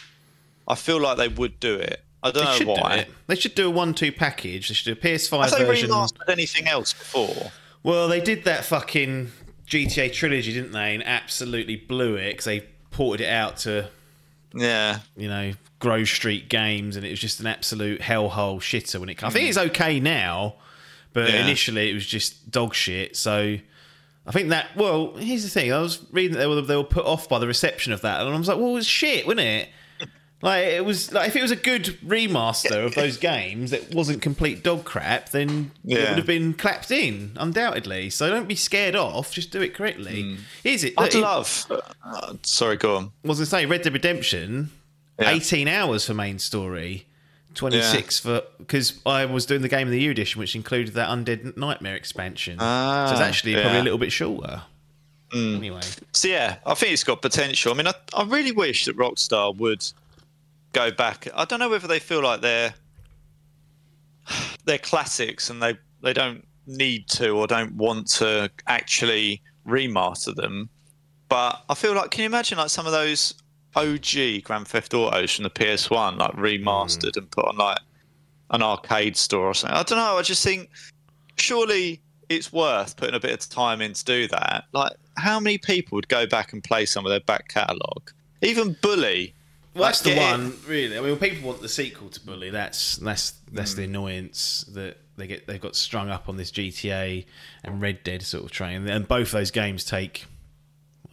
I 0.66 0.74
feel 0.74 1.00
like 1.00 1.16
they 1.16 1.28
would 1.28 1.58
do 1.60 1.74
it. 1.76 2.04
I 2.22 2.30
don't 2.30 2.44
They 2.44 2.50
know 2.50 2.56
should 2.56 2.64
do 2.66 2.72
why. 2.72 3.06
They 3.26 3.36
should 3.36 3.54
do 3.54 3.66
a 3.68 3.70
one-two 3.70 4.12
package. 4.12 4.68
They 4.68 4.74
should 4.74 4.96
do 4.96 5.08
a 5.08 5.12
PS5 5.14 5.40
Have 5.50 5.50
they 5.52 5.64
remastered 5.86 6.28
anything 6.28 6.66
else 6.68 6.92
before? 6.92 7.52
Well, 7.82 8.08
they 8.08 8.20
did 8.20 8.44
that 8.44 8.64
fucking 8.64 9.30
GTA 9.68 10.12
trilogy, 10.12 10.52
didn't 10.52 10.72
they? 10.72 10.94
And 10.94 11.06
absolutely 11.06 11.76
blew 11.76 12.16
it 12.16 12.30
because 12.32 12.44
they 12.46 12.60
ported 12.90 13.26
it 13.26 13.30
out 13.30 13.58
to 13.58 13.88
Yeah, 14.54 14.98
you 15.16 15.28
know, 15.28 15.52
Grove 15.78 16.08
Street 16.08 16.48
Games, 16.48 16.96
and 16.96 17.04
it 17.06 17.10
was 17.10 17.20
just 17.20 17.38
an 17.40 17.46
absolute 17.46 18.00
hellhole 18.00 18.58
shitter 18.60 18.98
when 18.98 19.08
it 19.08 19.14
comes. 19.14 19.34
I 19.34 19.38
think 19.38 19.48
it's 19.48 19.58
okay 19.58 20.00
now, 20.00 20.54
but 21.12 21.28
Yeah. 21.30 21.42
initially 21.42 21.90
it 21.90 21.94
was 21.94 22.06
just 22.06 22.50
dog 22.50 22.74
shit. 22.74 23.16
So 23.16 23.58
I 24.28 24.30
think 24.30 24.50
that. 24.50 24.76
Well, 24.76 25.14
here's 25.16 25.42
the 25.42 25.48
thing: 25.48 25.72
I 25.72 25.80
was 25.80 26.04
reading 26.12 26.32
that 26.34 26.38
they 26.40 26.46
were 26.46 26.60
they 26.60 26.76
were 26.76 26.84
put 26.84 27.06
off 27.06 27.28
by 27.28 27.38
the 27.38 27.46
reception 27.46 27.92
of 27.92 28.02
that, 28.02 28.20
and 28.20 28.32
I 28.32 28.38
was 28.38 28.46
like, 28.46 28.58
well, 28.58 28.68
it 28.68 28.74
was 28.74 28.86
shit, 28.86 29.26
wasn't 29.26 29.40
it? 29.40 29.68
Like 30.40 30.66
it 30.66 30.84
was 30.84 31.10
like 31.10 31.26
if 31.26 31.34
it 31.34 31.42
was 31.42 31.50
a 31.50 31.56
good 31.56 31.86
remaster 32.06 32.84
of 32.86 32.94
those 32.94 33.16
games 33.32 33.72
that 33.72 33.92
wasn't 33.92 34.22
complete 34.22 34.62
dog 34.62 34.84
crap, 34.84 35.30
then 35.30 35.72
it 35.84 35.98
would 35.98 36.16
have 36.16 36.26
been 36.28 36.54
clapped 36.54 36.92
in 36.92 37.32
undoubtedly. 37.34 38.08
So 38.10 38.30
don't 38.30 38.46
be 38.46 38.54
scared 38.54 38.94
off; 38.94 39.32
just 39.32 39.50
do 39.50 39.60
it 39.60 39.74
correctly. 39.74 40.36
Is 40.62 40.84
it? 40.84 40.94
I'd 40.96 41.14
love. 41.16 41.66
Uh, 42.04 42.34
sorry, 42.44 42.76
go 42.76 42.96
on. 42.98 43.10
Was 43.24 43.38
to 43.38 43.46
say 43.46 43.66
Red 43.66 43.82
Dead 43.82 43.92
Redemption, 43.92 44.70
Yeah. 45.18 45.30
18 45.30 45.66
hours 45.66 46.06
for 46.06 46.14
main 46.14 46.38
story, 46.38 47.07
26 47.58 48.20
for 48.20 48.42
because 48.58 49.00
I 49.04 49.24
was 49.26 49.44
doing 49.46 49.62
the 49.62 49.68
Game 49.68 49.86
of 49.86 49.92
the 49.92 50.00
Year 50.00 50.10
edition, 50.10 50.38
which 50.40 50.54
included 50.54 50.94
that 50.94 51.08
Undead 51.08 51.56
Nightmare 51.56 51.94
expansion. 51.96 52.58
so 52.58 52.64
it's 52.64 53.20
Ah, 53.20 53.22
actually 53.22 53.54
probably 53.54 53.78
a 53.78 53.82
little 53.82 53.98
bit 53.98 54.10
shorter. 54.12 54.62
Mm. 55.34 55.56
Anyway, 55.56 55.80
So 56.12 56.28
yeah, 56.28 56.56
I 56.64 56.72
think 56.74 56.92
it's 56.94 57.04
got 57.04 57.20
potential. 57.20 57.72
I 57.72 57.76
mean, 57.76 57.86
I, 57.86 57.92
I 58.14 58.24
really 58.24 58.52
wish 58.52 58.86
that 58.86 58.96
Rockstar 58.96 59.54
would 59.56 59.84
go 60.72 60.90
back. 60.90 61.28
I 61.34 61.44
don't 61.44 61.58
know 61.58 61.68
whether 61.68 61.86
they 61.86 61.98
feel 61.98 62.22
like 62.22 62.40
they're 62.40 62.72
they're 64.64 64.78
classics 64.78 65.50
and 65.50 65.62
they 65.62 65.76
they 66.02 66.12
don't 66.12 66.46
need 66.66 67.08
to 67.08 67.30
or 67.30 67.46
don't 67.46 67.74
want 67.74 68.06
to 68.12 68.50
actually 68.66 69.42
remaster 69.66 70.34
them. 70.34 70.68
But 71.28 71.62
I 71.68 71.74
feel 71.74 71.94
like, 71.94 72.10
can 72.10 72.22
you 72.22 72.26
imagine 72.26 72.56
like 72.58 72.70
some 72.70 72.86
of 72.86 72.92
those 72.92 73.34
OG 73.76 74.42
Grand 74.44 74.66
Theft 74.66 74.94
Autos 74.94 75.34
from 75.36 75.44
the 75.44 75.50
PS1, 75.50 76.18
like 76.18 76.32
remastered 76.32 77.16
and 77.16 77.30
put 77.30 77.44
on 77.46 77.56
like 77.56 77.78
an 78.50 78.62
arcade 78.62 79.16
store 79.16 79.46
or 79.46 79.54
something? 79.54 79.76
I 79.76 79.82
don't 79.82 79.98
know. 79.98 80.16
I 80.18 80.22
just 80.22 80.42
think 80.44 80.70
surely 81.36 82.00
it's 82.28 82.52
worth 82.52 82.96
putting 82.96 83.14
a 83.14 83.20
bit 83.20 83.32
of 83.32 83.48
time 83.48 83.80
in 83.80 83.92
to 83.94 84.04
do 84.04 84.28
that. 84.28 84.64
Like, 84.72 84.92
how 85.16 85.40
many 85.40 85.58
people 85.58 85.96
would 85.96 86.08
go 86.08 86.26
back 86.26 86.52
and 86.52 86.62
play 86.62 86.84
some 86.86 87.06
of 87.06 87.10
their 87.10 87.20
back 87.20 87.48
catalogue? 87.48 88.10
Even 88.42 88.76
Bully. 88.82 89.34
well, 89.74 89.84
that's 89.84 90.00
the 90.02 90.10
Like, 90.10 90.18
get 90.18 90.28
it- 90.28 90.32
one 90.32 90.56
really. 90.66 90.96
I 90.98 91.00
mean, 91.00 91.10
when 91.18 91.30
people 91.30 91.48
want 91.48 91.62
the 91.62 91.68
sequel 91.68 92.08
to 92.10 92.20
Bully. 92.20 92.50
That's 92.50 92.96
that's 92.96 93.32
that's 93.52 93.72
Mm. 93.72 93.76
the 93.76 93.84
annoyance 93.84 94.64
that 94.74 94.98
they 95.16 95.26
get. 95.26 95.46
They've 95.46 95.60
got 95.60 95.76
strung 95.76 96.10
up 96.10 96.28
on 96.28 96.36
this 96.36 96.50
GTA 96.50 97.24
and 97.64 97.80
Red 97.80 98.02
Dead 98.04 98.22
sort 98.22 98.44
of 98.44 98.50
train, 98.50 98.88
and 98.88 99.06
both 99.08 99.30
those 99.30 99.50
games 99.50 99.84
take. 99.84 100.26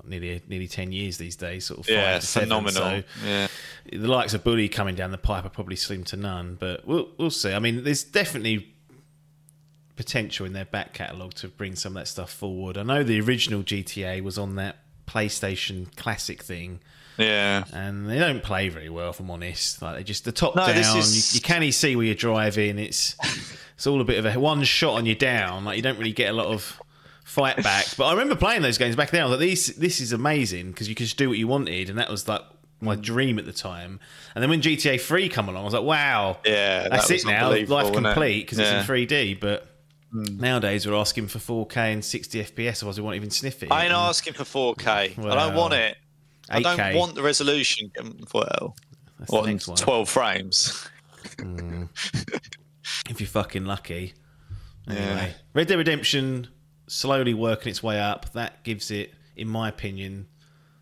Nearly, 0.07 0.41
nearly 0.47 0.67
ten 0.67 0.91
years 0.91 1.17
these 1.17 1.35
days, 1.35 1.65
sort 1.65 1.79
of. 1.81 1.85
Five 1.85 1.95
Yeah, 1.95 2.19
to 2.19 2.25
seven, 2.25 2.47
phenomenal. 2.49 2.73
so- 2.73 3.03
yeah. 3.25 3.47
the 3.91 4.07
likes 4.07 4.33
of 4.33 4.43
Bully 4.43 4.69
coming 4.69 4.95
down 4.95 5.11
the 5.11 5.17
pipe 5.17 5.45
are 5.45 5.49
probably 5.49 5.75
slim 5.75 6.03
to 6.05 6.17
none, 6.17 6.55
but 6.59 6.85
we'll 6.87 7.09
we'll 7.17 7.29
see. 7.31 7.53
I 7.53 7.59
mean, 7.59 7.83
there's 7.83 8.03
definitely 8.03 8.71
potential 9.95 10.45
in 10.45 10.53
their 10.53 10.65
back 10.65 10.93
catalogue 10.93 11.33
to 11.35 11.47
bring 11.47 11.75
some 11.75 11.95
of 11.95 12.01
that 12.01 12.07
stuff 12.07 12.29
forward. 12.31 12.77
I 12.77 12.83
know 12.83 13.03
the 13.03 13.19
original 13.21 13.63
GTA 13.63 14.21
was 14.21 14.37
on 14.37 14.55
that 14.55 14.77
PlayStation 15.07 15.95
Classic 15.95 16.43
thing, 16.43 16.79
Yeah. 17.17 17.63
and 17.71 18.09
they 18.09 18.19
don't 18.19 18.43
play 18.43 18.67
very 18.69 18.89
well, 18.89 19.11
if 19.11 19.19
I'm 19.19 19.31
honest. 19.31 19.81
Like 19.81 19.95
they 19.95 20.03
just 20.03 20.25
the 20.25 20.31
top 20.33 20.55
No, 20.55 20.65
down, 20.67 20.97
is- 20.97 21.33
you, 21.33 21.37
you 21.37 21.41
can't 21.41 21.63
even 21.63 21.71
see 21.71 21.95
where 21.95 22.05
you're 22.05 22.15
driving. 22.15 22.77
It's 22.77 23.15
it's 23.75 23.87
all 23.87 24.01
a 24.01 24.03
bit 24.03 24.17
of 24.17 24.25
a 24.25 24.37
one 24.39 24.63
shot 24.63 24.95
on 24.95 25.05
you 25.05 25.15
down. 25.15 25.63
Like 25.63 25.77
you 25.77 25.81
don't 25.83 25.97
really 25.97 26.11
get 26.11 26.29
a 26.29 26.33
lot 26.33 26.47
of 26.47 26.81
fight 27.25 27.61
back. 27.61 27.87
But 27.97 28.05
I 28.05 28.11
remember 28.13 28.35
playing 28.35 28.61
those 28.61 28.77
games 28.77 28.95
back 28.95 29.09
then. 29.11 29.21
I 29.21 29.25
was 29.25 29.31
like, 29.37 29.49
this 29.49 29.67
this 29.75 29.99
is 29.99 30.13
amazing 30.13 30.71
because 30.71 30.87
you 30.87 30.95
could 30.95 31.03
just 31.07 31.17
do 31.17 31.27
what 31.27 31.37
you 31.37 31.47
wanted, 31.49 31.89
and 31.89 31.99
that 31.99 32.09
was 32.09 32.27
like 32.29 32.41
my 32.79 32.95
dream 32.95 33.37
at 33.39 33.45
the 33.45 33.51
time. 33.53 33.99
And 34.35 34.41
then 34.41 34.49
when 34.49 34.61
GTA 34.61 35.01
3 35.01 35.27
come 35.29 35.49
along, 35.49 35.61
I 35.63 35.65
was 35.65 35.73
like, 35.73 35.83
wow, 35.83 36.37
Yeah, 36.45 36.83
that 36.83 36.91
that's 36.91 37.09
it 37.09 37.25
now, 37.25 37.49
life 37.49 37.87
it? 37.87 37.93
complete 37.93 38.41
because 38.45 38.59
Yeah. 38.59 38.73
Hmm. 38.73 38.79
it's 38.79 38.89
in 38.89 38.95
3D. 38.95 39.39
But 39.39 39.67
nowadays 40.11 40.85
we're 40.87 40.93
asking 40.95 41.27
for 41.27 41.39
4K 41.39 41.93
and 41.93 42.05
60 42.05 42.43
FPS, 42.43 42.77
otherwise 42.77 42.97
we 42.99 43.03
won't 43.03 43.15
even 43.17 43.31
sniff 43.31 43.63
it. 43.63 43.71
I 43.71 43.83
ain't 43.85 43.93
And 43.93 43.93
asking 43.93 44.33
for 44.33 44.43
4K. 44.43 44.87
I 44.87 45.35
don't 45.35 45.55
want 45.55 45.73
it. 45.73 45.97
I 46.49 46.61
8K. 46.61 46.63
don't 46.77 46.95
want 46.95 47.15
the 47.15 47.23
resolution. 47.23 47.91
um, 47.99 48.17
Well, 48.33 48.75
That's 49.19 49.31
the 49.31 49.35
what, 49.37 49.45
next 49.47 49.65
12 49.77 50.09
frames. 50.09 50.87
if 53.09 53.19
you're 53.19 53.27
fucking 53.27 53.65
lucky. 53.65 54.13
Anyway, 54.87 55.03
Yeah. 55.05 55.31
Red 55.53 55.67
Dead 55.67 55.77
Redemption 55.77 56.47
slowly 56.87 57.33
working 57.33 57.69
its 57.69 57.83
way 57.83 57.99
up. 57.99 58.31
That 58.33 58.63
gives 58.63 58.91
it, 58.91 59.13
in 59.35 59.47
my 59.47 59.69
opinion, 59.69 60.27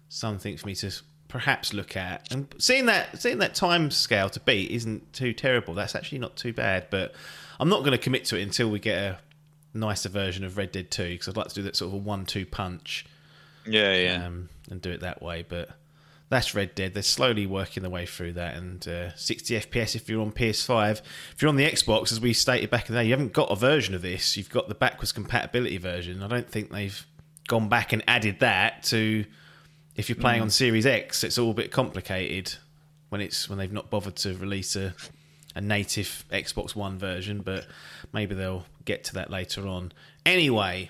something 0.10 0.58
for 0.58 0.68
me 0.68 0.76
to 0.76 0.92
perhaps 1.28 1.74
look 1.74 1.98
at. 1.98 2.32
And 2.32 2.54
seeing 2.60 2.86
that 2.86 3.20
seeing 3.20 3.40
that 3.40 3.56
time 3.56 3.92
scale 3.92 4.30
to 4.30 4.40
beat 4.40 4.72
isn't 4.72 5.14
too 5.14 5.34
terrible. 5.34 5.74
That's 5.74 5.96
actually 5.96 6.20
not 6.20 6.36
too 6.36 6.54
bad. 6.54 6.88
But 6.90 7.14
I'm 7.60 7.70
not 7.70 7.80
going 7.80 7.92
to 7.92 7.98
commit 7.98 8.26
to 8.26 8.38
it 8.38 8.44
until 8.44 8.70
we 8.70 8.80
get 8.80 8.98
a 8.98 9.18
nicer 9.74 10.10
version 10.10 10.44
of 10.44 10.58
Red 10.58 10.72
Dead 10.72 10.92
2 10.92 11.10
because 11.10 11.28
I'd 11.28 11.38
like 11.38 11.48
to 11.48 11.56
do 11.56 11.64
that 11.64 11.76
sort 11.76 11.90
of 11.90 11.96
a 11.96 11.98
one-two 11.98 12.46
punch. 12.46 13.06
Yeah, 13.66 13.96
yeah. 13.96 14.26
um, 14.28 14.50
and 14.70 14.82
do 14.82 14.92
it 14.92 15.02
that 15.02 15.22
way. 15.22 15.46
But 15.48 15.70
that's 16.34 16.56
Red 16.56 16.76
Dead. 16.76 16.94
They're 16.94 17.04
slowly 17.04 17.46
working 17.46 17.84
their 17.84 17.90
way 17.90 18.06
through 18.06 18.34
that, 18.34 18.56
and 18.56 18.88
uh, 18.88 19.16
60 19.16 19.56
FPS 19.56 19.96
if 19.96 20.10
you're 20.10 20.22
on 20.22 20.32
PS5. 20.32 21.02
If 21.34 21.42
you're 21.42 21.50
on 21.50 21.56
the 21.56 21.70
Xbox, 21.70 22.12
as 22.12 22.20
we 22.20 22.34
stated 22.34 22.70
back 22.70 22.90
in 22.90 22.96
the 22.96 23.02
day, 23.02 23.06
you 23.06 23.12
haven't 23.12 23.34
got 23.34 23.52
a 23.52 23.56
version 23.56 23.96
of 23.96 24.02
this. 24.02 24.36
You've 24.38 24.50
got 24.50 24.68
the 24.68 24.76
backwards 24.76 25.12
compatibility 25.12 25.78
version. 25.78 26.24
I 26.24 26.28
don't 26.28 26.50
think 26.50 26.72
they've 26.72 27.06
gone 27.48 27.70
back 27.70 27.94
and 27.94 28.04
added 28.08 28.40
that 28.40 28.84
to. 28.84 29.26
If 29.96 30.10
you're 30.10 30.16
playing 30.16 30.42
on 30.42 30.50
Series 30.50 30.88
X, 30.88 31.24
it's 31.24 31.38
all 31.38 31.52
a 31.52 31.54
bit 31.54 31.72
complicated 31.72 32.56
when 33.10 33.22
it's 33.22 33.48
when 33.48 33.60
they've 33.60 33.72
not 33.72 33.92
bothered 33.92 34.16
to 34.18 34.36
release 34.36 34.76
a 34.76 34.96
a 35.56 35.62
native 35.62 36.26
Xbox 36.32 36.76
One 36.76 36.98
version, 36.98 37.42
but 37.42 37.68
maybe 38.12 38.36
they'll 38.36 38.66
get 38.86 39.04
to 39.06 39.14
that 39.14 39.30
later 39.30 39.68
on. 39.68 39.92
Anyway, 40.26 40.90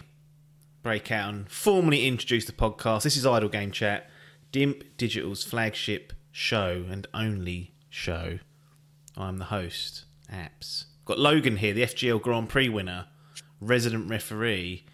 Breakout 0.84 1.34
and 1.34 1.50
formally 1.50 2.08
introduce 2.08 2.46
the 2.46 2.52
podcast. 2.52 3.04
This 3.04 3.18
is 3.18 3.26
Idle 3.26 3.50
Game 3.50 3.72
Chat, 3.72 4.10
Dimp 4.54 4.84
Digital's 4.98 5.44
flagship 5.44 6.14
show 6.32 6.86
and 6.88 7.08
only 7.12 7.74
show. 7.90 8.38
I'm 9.18 9.40
the 9.40 9.46
host, 9.46 10.06
Apps. 10.32 10.86
Got 11.06 11.18
Logan 11.18 11.58
here, 11.58 11.74
the 11.74 11.82
FGL 11.82 12.22
Grand 12.22 12.50
Prix 12.50 12.70
winner, 12.70 13.08
resident 13.60 14.12
referee. 14.12 14.86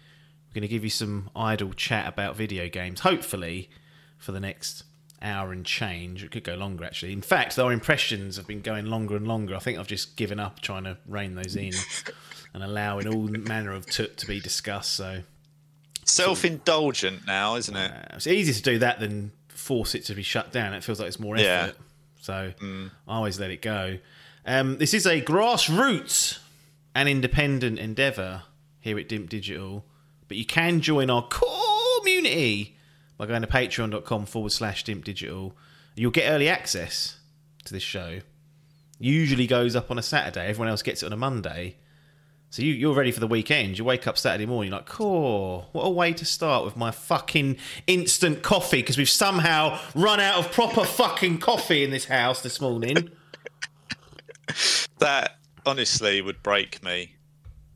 We're 0.48 0.54
going 0.54 0.62
to 0.62 0.68
give 0.68 0.82
you 0.82 0.88
some 0.88 1.28
idle 1.36 1.74
chat 1.74 2.08
about 2.08 2.36
video 2.36 2.70
games, 2.70 3.00
hopefully, 3.00 3.68
for 4.16 4.32
the 4.32 4.40
next 4.40 4.84
hour 5.20 5.52
and 5.52 5.66
change. 5.66 6.24
It 6.24 6.30
could 6.30 6.42
go 6.42 6.54
longer, 6.54 6.86
actually. 6.86 7.12
In 7.12 7.20
fact, 7.20 7.58
our 7.58 7.70
impressions 7.70 8.36
have 8.36 8.46
been 8.46 8.62
going 8.62 8.86
longer 8.86 9.14
and 9.14 9.28
longer. 9.28 9.54
I 9.54 9.58
think 9.58 9.78
I've 9.78 9.86
just 9.86 10.16
given 10.16 10.40
up 10.40 10.60
trying 10.60 10.84
to 10.84 10.96
rein 11.06 11.34
those 11.34 11.54
in 11.54 11.72
and 12.54 12.64
allowing 12.64 13.06
all 13.06 13.24
manner 13.24 13.72
of 13.72 13.84
toot 13.84 14.16
to 14.16 14.26
be 14.26 14.40
discussed. 14.40 14.94
So 14.94 15.20
Self-indulgent 16.06 17.26
now, 17.26 17.56
isn't 17.56 17.76
it? 17.76 17.92
uh, 17.92 18.14
it's 18.14 18.26
easier 18.26 18.54
to 18.54 18.62
do 18.62 18.78
that 18.78 19.00
than 19.00 19.32
force 19.60 19.94
it 19.94 20.04
to 20.06 20.14
be 20.14 20.22
shut 20.22 20.52
down. 20.52 20.74
It 20.74 20.82
feels 20.82 20.98
like 20.98 21.08
it's 21.08 21.20
more 21.20 21.36
effort. 21.36 21.44
Yeah. 21.44 21.70
So 22.20 22.52
I 23.08 23.14
always 23.14 23.38
let 23.38 23.50
it 23.50 23.62
go. 23.62 23.98
Um, 24.46 24.78
this 24.78 24.94
is 24.94 25.06
a 25.06 25.20
grassroots 25.20 26.38
and 26.94 27.08
independent 27.08 27.78
endeavour 27.78 28.42
here 28.80 28.98
at 28.98 29.08
Dimp 29.08 29.28
Digital, 29.28 29.84
but 30.28 30.36
you 30.36 30.44
can 30.46 30.80
join 30.80 31.10
our 31.10 31.28
community 31.28 32.76
by 33.16 33.26
going 33.26 33.42
to 33.42 33.48
patreon.com 33.48 34.26
forward 34.26 34.52
slash 34.52 34.84
Dimp 34.84 35.04
Digital. 35.04 35.54
You'll 35.94 36.10
get 36.10 36.30
early 36.30 36.48
access 36.48 37.18
to 37.64 37.72
this 37.72 37.82
show. 37.82 38.20
Usually 38.98 39.46
goes 39.46 39.76
up 39.76 39.90
on 39.90 39.98
a 39.98 40.02
Saturday. 40.02 40.46
Everyone 40.46 40.68
else 40.68 40.82
gets 40.82 41.02
it 41.02 41.06
on 41.06 41.12
a 41.12 41.16
Monday. 41.16 41.76
So 42.50 42.62
you, 42.62 42.74
you're 42.74 42.94
ready 42.94 43.12
for 43.12 43.20
the 43.20 43.28
weekend. 43.28 43.78
You 43.78 43.84
wake 43.84 44.08
up 44.08 44.18
Saturday 44.18 44.44
morning, 44.44 44.72
you're 44.72 44.80
like, 44.80 44.88
cool, 44.88 45.68
what 45.70 45.84
a 45.84 45.90
way 45.90 46.12
to 46.12 46.24
start 46.24 46.64
with 46.64 46.76
my 46.76 46.90
fucking 46.90 47.56
instant 47.86 48.42
coffee 48.42 48.78
because 48.78 48.98
we've 48.98 49.08
somehow 49.08 49.78
run 49.94 50.18
out 50.18 50.38
of 50.38 50.50
proper 50.50 50.84
fucking 50.84 51.38
coffee 51.38 51.84
in 51.84 51.90
this 51.90 52.06
house 52.06 52.42
this 52.42 52.60
morning. 52.60 53.10
That 54.98 55.38
honestly 55.64 56.20
would 56.20 56.42
break 56.42 56.82
me. 56.82 57.14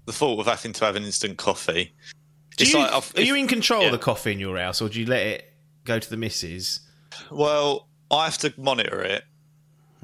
The 0.07 0.12
thought 0.12 0.40
of 0.40 0.47
having 0.47 0.73
to 0.73 0.85
have 0.85 0.97
an 0.97 1.04
instant 1.04 1.38
coffee. 1.38 1.95
Do 2.57 2.66
you, 2.66 2.78
like 2.78 3.16
are 3.16 3.21
you 3.21 3.37
in 3.37 3.47
control 3.47 3.83
yeah. 3.83 3.87
of 3.87 3.93
the 3.93 3.99
coffee 3.99 4.33
in 4.33 4.40
your 4.40 4.59
house 4.59 4.83
or 4.83 4.88
do 4.88 5.00
you 5.00 5.07
let 5.07 5.25
it 5.25 5.52
go 5.85 6.00
to 6.00 6.11
the 6.11 6.16
missus? 6.16 6.81
Well, 7.31 7.88
I 8.11 8.25
have 8.25 8.38
to 8.38 8.52
monitor 8.57 9.02
it 9.02 9.25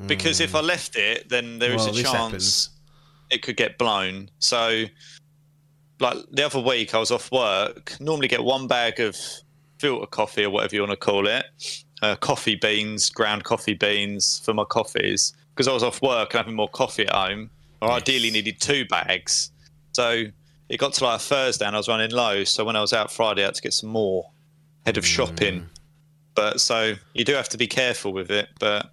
because 0.06 0.40
if 0.40 0.54
I 0.54 0.60
left 0.60 0.96
it, 0.96 1.28
then 1.28 1.58
there 1.58 1.74
is 1.74 1.82
Hmm. 1.82 1.90
Well, 1.90 1.98
a 1.98 2.02
chance 2.02 2.16
happens. 2.16 2.70
It 3.30 3.42
could 3.42 3.56
get 3.56 3.78
blown. 3.78 4.30
So, 4.38 4.84
like 5.98 6.16
the 6.30 6.44
other 6.44 6.60
week, 6.60 6.94
I 6.94 6.98
was 6.98 7.10
off 7.10 7.30
work. 7.30 7.94
Normally, 8.00 8.28
get 8.28 8.44
one 8.44 8.66
bag 8.66 9.00
of 9.00 9.16
filter 9.78 10.06
coffee 10.06 10.44
or 10.44 10.50
whatever 10.50 10.74
you 10.74 10.82
want 10.82 10.92
to 10.92 10.96
call 10.96 11.26
it, 11.26 11.46
uh, 12.02 12.16
coffee 12.16 12.56
beans, 12.56 13.10
ground 13.10 13.44
coffee 13.44 13.74
beans 13.74 14.40
for 14.44 14.54
my 14.54 14.64
coffees. 14.64 15.32
Because 15.54 15.68
I 15.68 15.72
was 15.72 15.82
off 15.82 16.00
work 16.00 16.32
and 16.32 16.38
having 16.38 16.54
more 16.54 16.68
coffee 16.68 17.06
at 17.06 17.14
home, 17.14 17.50
or 17.82 17.90
ideally 17.90 18.30
needed 18.30 18.60
two 18.60 18.84
bags. 18.86 19.50
So 19.92 20.24
it 20.68 20.78
got 20.78 20.92
to 20.94 21.04
like 21.04 21.16
a 21.16 21.22
Thursday 21.22 21.66
and 21.66 21.74
I 21.74 21.78
was 21.78 21.88
running 21.88 22.12
low. 22.12 22.44
So 22.44 22.64
when 22.64 22.76
I 22.76 22.80
was 22.80 22.92
out 22.92 23.12
Friday, 23.12 23.42
I 23.42 23.46
had 23.46 23.54
to 23.56 23.62
get 23.62 23.74
some 23.74 23.90
more 23.90 24.30
ahead 24.84 24.96
of 24.96 25.04
shopping. 25.04 25.66
But 26.34 26.60
so 26.60 26.94
you 27.12 27.24
do 27.24 27.34
have 27.34 27.48
to 27.50 27.58
be 27.58 27.66
careful 27.66 28.12
with 28.12 28.30
it. 28.30 28.48
But 28.60 28.90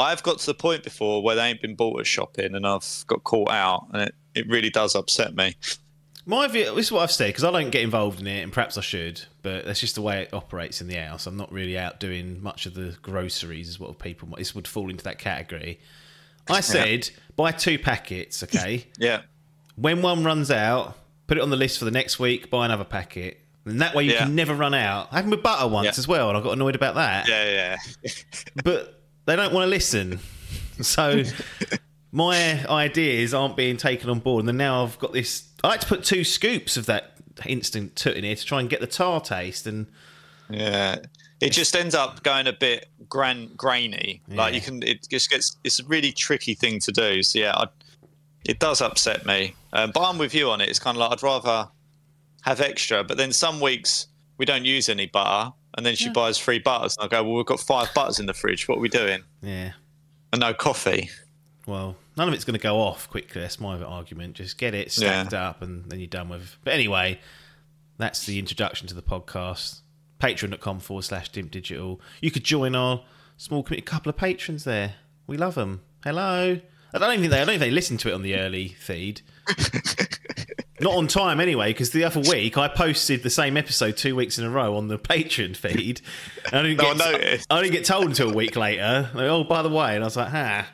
I've 0.00 0.22
got 0.22 0.38
to 0.40 0.46
the 0.46 0.54
point 0.54 0.82
before 0.84 1.22
where 1.22 1.36
they 1.36 1.46
ain't 1.48 1.60
been 1.62 1.74
bought 1.74 2.00
at 2.00 2.06
shopping 2.06 2.54
and 2.54 2.66
I've 2.66 3.04
got 3.06 3.22
caught 3.24 3.50
out 3.50 3.86
and 3.92 4.02
it, 4.02 4.14
it 4.34 4.48
really 4.48 4.70
does 4.70 4.94
upset 4.94 5.34
me. 5.34 5.54
My 6.26 6.46
view, 6.48 6.74
this 6.74 6.86
is 6.86 6.92
what 6.92 7.02
I've 7.02 7.10
said 7.10 7.28
because 7.28 7.44
I 7.44 7.50
don't 7.50 7.70
get 7.70 7.82
involved 7.82 8.20
in 8.20 8.26
it, 8.26 8.42
and 8.42 8.52
perhaps 8.52 8.76
I 8.76 8.82
should, 8.82 9.22
but 9.42 9.64
that's 9.64 9.80
just 9.80 9.94
the 9.94 10.02
way 10.02 10.20
it 10.22 10.34
operates 10.34 10.80
in 10.80 10.86
the 10.86 10.94
house. 10.96 11.26
I'm 11.26 11.36
not 11.36 11.50
really 11.50 11.78
out 11.78 11.98
doing 11.98 12.42
much 12.42 12.66
of 12.66 12.74
the 12.74 12.96
groceries, 13.02 13.68
is 13.68 13.80
what 13.80 13.98
people. 13.98 14.28
This 14.36 14.54
would 14.54 14.68
fall 14.68 14.90
into 14.90 15.02
that 15.04 15.18
category. 15.18 15.80
I 16.48 16.60
said 16.60 17.08
buy 17.36 17.52
two 17.52 17.78
packets, 17.78 18.42
okay. 18.42 18.86
Yeah. 18.98 19.22
when 19.76 20.02
one 20.02 20.22
runs 20.22 20.50
out, 20.50 20.96
put 21.26 21.38
it 21.38 21.42
on 21.42 21.50
the 21.50 21.56
list 21.56 21.78
for 21.78 21.86
the 21.86 21.90
next 21.90 22.18
week. 22.20 22.50
Buy 22.50 22.66
another 22.66 22.84
packet, 22.84 23.40
and 23.64 23.80
that 23.80 23.94
way 23.94 24.04
you 24.04 24.12
Yeah. 24.12 24.24
can 24.24 24.34
never 24.34 24.54
run 24.54 24.74
out. 24.74 25.08
I 25.10 25.16
Happened 25.16 25.32
with 25.32 25.42
butter 25.42 25.66
once 25.68 25.86
Yeah. 25.86 25.92
as 25.96 26.06
well, 26.06 26.28
and 26.28 26.36
I 26.38 26.42
got 26.42 26.52
annoyed 26.52 26.74
about 26.76 26.96
that. 26.96 27.28
Yeah, 27.28 27.76
yeah. 28.04 28.10
But 28.62 28.99
they 29.26 29.36
don't 29.36 29.52
want 29.52 29.64
to 29.64 29.70
listen, 29.70 30.18
so 30.80 31.22
my 32.12 32.66
ideas 32.66 33.34
aren't 33.34 33.56
being 33.56 33.76
taken 33.76 34.10
on 34.10 34.20
board. 34.20 34.42
And 34.42 34.48
then 34.48 34.56
now 34.56 34.82
I've 34.84 34.98
got 34.98 35.12
this. 35.12 35.48
I 35.62 35.68
like 35.68 35.80
to 35.80 35.86
put 35.86 36.04
two 36.04 36.24
scoops 36.24 36.76
of 36.76 36.86
that 36.86 37.12
instant 37.46 37.96
toot 37.96 38.16
in 38.16 38.24
here 38.24 38.36
to 38.36 38.44
try 38.44 38.60
and 38.60 38.68
get 38.68 38.80
the 38.80 38.86
tar 38.86 39.20
taste. 39.20 39.66
And 39.66 39.86
Yeah. 40.48 40.96
It 41.40 41.52
just 41.52 41.74
ends 41.74 41.94
up 41.94 42.22
going 42.22 42.46
a 42.46 42.52
bit 42.52 42.88
gran- 43.08 43.50
grainy. 43.56 44.20
Like 44.28 44.52
you 44.52 44.60
can, 44.60 44.82
it 44.82 45.08
just 45.08 45.30
gets, 45.30 45.56
it's 45.64 45.80
a 45.80 45.84
really 45.84 46.12
tricky 46.12 46.52
thing 46.52 46.80
to 46.80 46.92
do. 46.92 47.22
So 47.22 47.38
yeah, 47.38 47.54
I, 47.56 47.66
it 48.44 48.58
does 48.58 48.82
upset 48.82 49.24
me. 49.24 49.54
Um, 49.72 49.90
but 49.94 50.06
I'm 50.06 50.18
with 50.18 50.34
you 50.34 50.50
on 50.50 50.60
it. 50.60 50.68
It's 50.68 50.78
kind 50.78 50.96
of 50.96 51.00
like 51.00 51.12
I'd 51.12 51.22
rather 51.22 51.68
have 52.42 52.60
extra. 52.60 53.04
But 53.04 53.16
then 53.16 53.32
some 53.32 53.58
weeks 53.58 54.08
we 54.36 54.44
don't 54.44 54.66
use 54.66 54.90
any 54.90 55.06
butter. 55.06 55.52
And 55.76 55.86
then 55.86 55.94
she 55.96 56.08
buys 56.10 56.38
three 56.38 56.58
butters. 56.58 56.96
And 56.98 57.04
I 57.04 57.08
go, 57.08 57.22
well, 57.22 57.34
we've 57.36 57.46
got 57.46 57.60
five 57.60 57.88
butters 57.94 58.18
in 58.18 58.26
the 58.26 58.34
fridge. 58.34 58.66
What 58.68 58.78
are 58.78 58.80
we 58.80 58.88
doing? 58.88 59.22
yeah, 59.42 59.72
And 60.32 60.40
no 60.40 60.52
coffee. 60.52 61.10
well, 61.66 61.96
none 62.16 62.26
of 62.28 62.34
it's 62.34 62.44
going 62.44 62.58
to 62.58 62.62
go 62.62 62.80
off 62.80 63.08
quickly. 63.08 63.40
That's 63.40 63.60
my 63.60 63.80
argument. 63.80 64.34
Just 64.34 64.58
get 64.58 64.74
it 64.74 64.90
stacked 64.90 65.32
up, 65.34 65.62
and 65.62 65.88
then 65.90 66.00
you're 66.00 66.08
done 66.08 66.28
with. 66.28 66.56
But 66.64 66.74
anyway, 66.74 67.20
that's 67.98 68.26
the 68.26 68.38
introduction 68.38 68.88
to 68.88 68.94
the 68.94 69.02
podcast. 69.02 69.80
Patreon.com 70.20 70.80
forward 70.80 71.02
slash 71.04 71.30
Dimp 71.30 71.50
Digital. 71.50 72.00
You 72.20 72.30
could 72.30 72.44
join 72.44 72.74
our 72.74 73.02
small 73.36 73.62
community. 73.62 73.84
A 73.86 73.90
couple 73.90 74.10
of 74.10 74.16
patrons 74.16 74.64
there. 74.64 74.94
We 75.26 75.36
love 75.36 75.54
them. 75.54 75.82
Hello. 76.04 76.60
I 76.92 76.98
don't 76.98 77.10
even 77.10 77.20
think 77.22 77.30
they. 77.30 77.36
I 77.36 77.44
don't 77.44 77.46
think 77.46 77.60
they 77.60 77.70
listen 77.70 77.96
to 77.98 78.08
it 78.10 78.14
on 78.14 78.22
the 78.22 78.36
early 78.36 78.68
feed. 78.68 79.22
Not 80.80 80.94
on 80.94 81.06
time 81.08 81.40
anyway, 81.40 81.68
because 81.72 81.90
the 81.90 82.04
other 82.04 82.20
week 82.20 82.56
I 82.56 82.68
posted 82.68 83.22
the 83.22 83.30
same 83.30 83.56
episode 83.56 83.96
two 83.96 84.16
weeks 84.16 84.38
in 84.38 84.44
a 84.44 84.50
row 84.50 84.76
on 84.76 84.88
the 84.88 84.98
Patreon 84.98 85.56
feed. 85.56 86.00
And 86.46 86.54
I 86.54 86.62
didn't 86.62 86.78
No, 86.78 86.94
get 86.94 87.06
I 87.06 87.12
noticed. 87.12 87.46
I 87.50 87.60
didn't 87.62 87.72
get 87.72 87.84
told 87.84 88.06
until 88.06 88.30
a 88.30 88.34
week 88.34 88.56
later. 88.56 89.10
Like, 89.14 89.24
oh, 89.26 89.44
by 89.44 89.62
the 89.62 89.68
way, 89.68 89.94
and 89.94 90.02
I 90.02 90.06
was 90.06 90.16
like, 90.16 90.28
ha. 90.28 90.66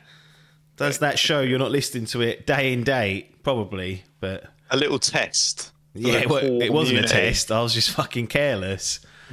Does 0.77 0.99
that 0.99 1.17
show 1.19 1.41
you're 1.41 1.59
not 1.59 1.71
listening 1.71 2.05
to 2.07 2.21
it 2.21 2.45
day 2.45 2.71
in 2.71 2.83
date? 2.83 3.43
Probably, 3.43 4.03
but 4.19 4.45
A 4.69 4.77
little 4.77 4.99
test. 4.99 5.71
yeah, 5.95 6.19
it, 6.19 6.31
it 6.63 6.71
wasn't 6.73 6.99
a 6.99 7.07
test. 7.07 7.51
I 7.51 7.61
was 7.61 7.73
just 7.73 7.89
fucking 7.91 8.27
careless. 8.27 8.99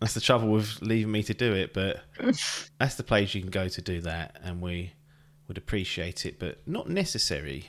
that's 0.00 0.14
the 0.14 0.20
trouble 0.20 0.48
with 0.48 0.80
leaving 0.82 1.12
me 1.12 1.22
to 1.24 1.34
do 1.34 1.52
it. 1.52 1.72
But 1.74 2.00
that's 2.78 2.94
the 2.96 3.02
place 3.04 3.34
you 3.34 3.40
can 3.42 3.50
go 3.50 3.68
to 3.68 3.82
do 3.82 4.00
that, 4.00 4.38
and 4.42 4.60
we 4.60 4.92
would 5.46 5.58
appreciate 5.58 6.26
it, 6.26 6.38
but 6.38 6.58
not 6.66 6.88
necessary. 6.88 7.66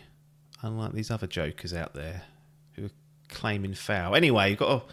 Unlike 0.62 0.94
these 0.94 1.12
other 1.12 1.28
jokers 1.28 1.74
out 1.74 1.94
there 1.94 2.24
who 2.74 2.86
are 2.86 2.92
claiming 3.30 3.74
foul. 3.74 4.16
Anyway, 4.16 4.50
you've 4.50 4.60
got 4.60 4.82
a 4.82 4.84